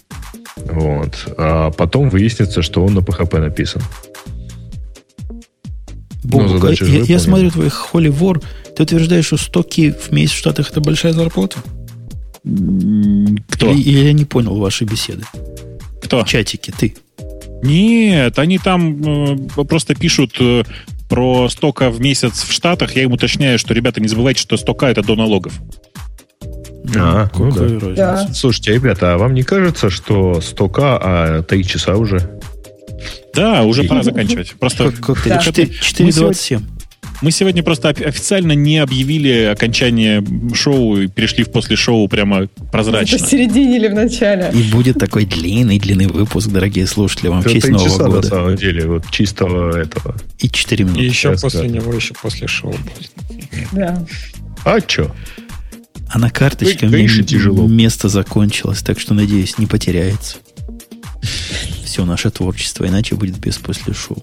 [0.56, 1.34] Вот.
[1.38, 3.82] А потом выяснится, что он на PHP написан.
[6.24, 8.42] Ну, я, я смотрю твой Holy War,
[8.76, 11.58] ты утверждаешь, что 100 ки в месяц в Штатах это большая зарплата?
[13.48, 13.70] Кто?
[13.70, 15.24] Или, я не понял вашей беседы.
[16.02, 16.24] Кто?
[16.24, 16.94] В чатике, ты.
[17.62, 20.64] Нет, они там э, просто пишут э,
[21.08, 22.94] про 100 в месяц в Штатах.
[22.96, 25.54] Я им уточняю, что, ребята, не забывайте, что 100 это до налогов.
[26.96, 27.94] А, ну, да.
[27.94, 28.28] да.
[28.34, 32.38] Слушайте, ребята, а вам не кажется, что 100 а 3 часа уже?
[33.34, 34.54] Да, уже пора заканчивать.
[34.58, 35.38] Просто как, как да.
[35.38, 36.62] 4.27.
[37.22, 43.16] Мы сегодня просто официально не объявили окончание шоу и перешли в после шоу прямо прозрачно.
[43.16, 44.50] Это в середине или в начале.
[44.52, 48.16] И будет такой длинный-длинный выпуск, дорогие слушатели, вам в честь Нового часа, года.
[48.16, 50.16] на самом деле, вот чистого этого.
[50.38, 51.02] И 4 минуты.
[51.02, 53.10] И еще Сейчас после него, еще после шоу будет.
[53.72, 54.04] Да.
[54.64, 55.14] А что?
[56.10, 57.66] А на карточке мне тяжело.
[57.66, 60.36] место закончилось, так что, надеюсь, не потеряется
[61.94, 64.22] все наше творчество, иначе будет без после шоу.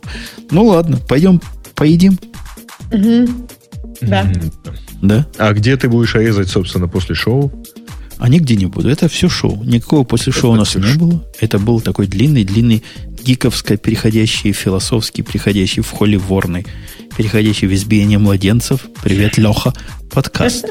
[0.50, 1.42] Ну ладно, пойдем
[1.74, 2.20] поедим.
[2.92, 3.28] Угу.
[4.02, 4.32] Да.
[5.02, 5.28] Да?
[5.38, 7.52] А где ты будешь резать, собственно, после шоу?
[8.18, 8.90] А нигде не буду.
[8.90, 9.64] Это все шоу.
[9.64, 11.26] Никакого после шоу у нас не было.
[11.40, 12.84] Это был такой длинный-длинный
[13.24, 16.66] гиковско переходящий, философский, переходящий в холли ворный,
[17.18, 18.82] переходящий в избиение младенцев.
[19.04, 19.74] Привет, Леха.
[20.12, 20.66] Подкаст.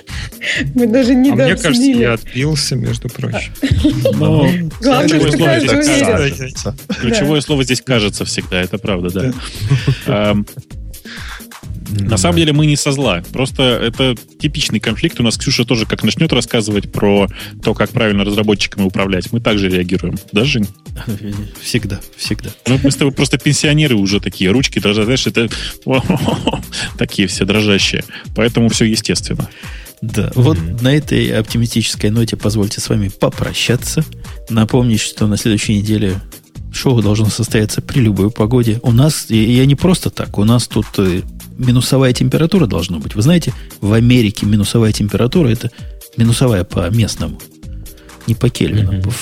[0.74, 3.52] Мы даже не а Мне кажется, я отбился, между прочим.
[7.00, 9.32] Ключевое слово здесь кажется всегда, это правда,
[10.06, 10.36] да.
[11.90, 13.22] На самом деле мы не со зла.
[13.32, 15.20] Просто это типичный конфликт.
[15.20, 17.28] У нас Ксюша тоже как начнет рассказывать про
[17.62, 19.32] то, как правильно разработчиками управлять.
[19.32, 20.16] Мы также реагируем.
[20.32, 20.68] Да, Жень?
[21.60, 22.50] Всегда, всегда.
[22.66, 24.50] Ну, мы с тобой просто пенсионеры уже такие.
[24.50, 25.04] Ручки дрожат.
[25.04, 25.48] Знаешь, это
[26.98, 28.04] такие все дрожащие.
[28.34, 29.48] Поэтому все естественно.
[30.02, 30.32] Да, mm-hmm.
[30.34, 34.04] вот на этой оптимистической ноте позвольте с вами попрощаться.
[34.48, 36.20] Напомнить, что на следующей неделе
[36.72, 38.80] шоу должно состояться при любой погоде.
[38.82, 41.22] У нас, я не просто так, у нас тут э,
[41.60, 43.14] минусовая температура должна быть.
[43.14, 45.70] Вы знаете, в Америке минусовая температура это
[46.16, 47.38] минусовая по местному.
[48.26, 49.12] Не по Кельвину, mm-hmm.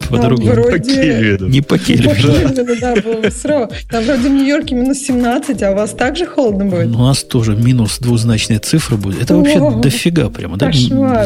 [0.00, 0.52] по, по другому.
[0.52, 0.70] Вроде...
[0.70, 1.48] По Кельвину.
[1.48, 2.54] Не по Кельвину.
[2.54, 6.94] Да, да, Там вроде в Нью-Йорке минус 17, а у вас также холодно будет?
[6.94, 9.22] У нас тоже минус двузначная цифра будет.
[9.22, 10.56] Это вообще дофига прямо.
[10.56, 10.70] Да?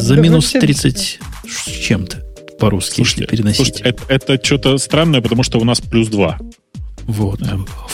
[0.00, 2.22] За минус 30 с чем-то
[2.58, 3.80] по-русски, если переносить.
[3.80, 6.38] это, это что-то странное, потому что у нас плюс 2.
[7.06, 7.40] Вот.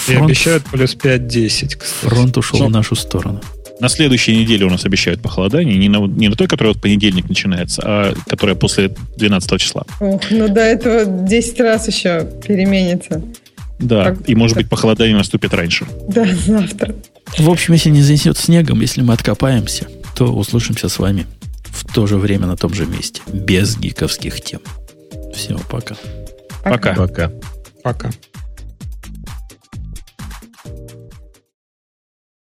[0.08, 1.80] И обещают плюс 5-10, кстати.
[2.02, 2.66] Фронт ушел Но...
[2.66, 3.40] в нашу сторону.
[3.80, 5.76] На следующей неделе у нас обещают похолодание.
[5.78, 9.84] Не на, не на той, которая в понедельник начинается, а которая после 12 числа.
[10.00, 13.22] Ох, ну до этого 10 раз еще переменится.
[13.78, 15.86] Да, как, и может быть похолодание наступит раньше.
[16.08, 16.94] Да, завтра.
[17.38, 21.26] В общем, если не занесет снегом, если мы откопаемся, то услышимся с вами
[21.64, 24.60] в то же время на том же месте, без гиковских тем.
[25.34, 25.96] Всего пока.
[26.62, 26.94] Пока.
[26.94, 27.32] Пока.
[27.82, 28.10] Пока.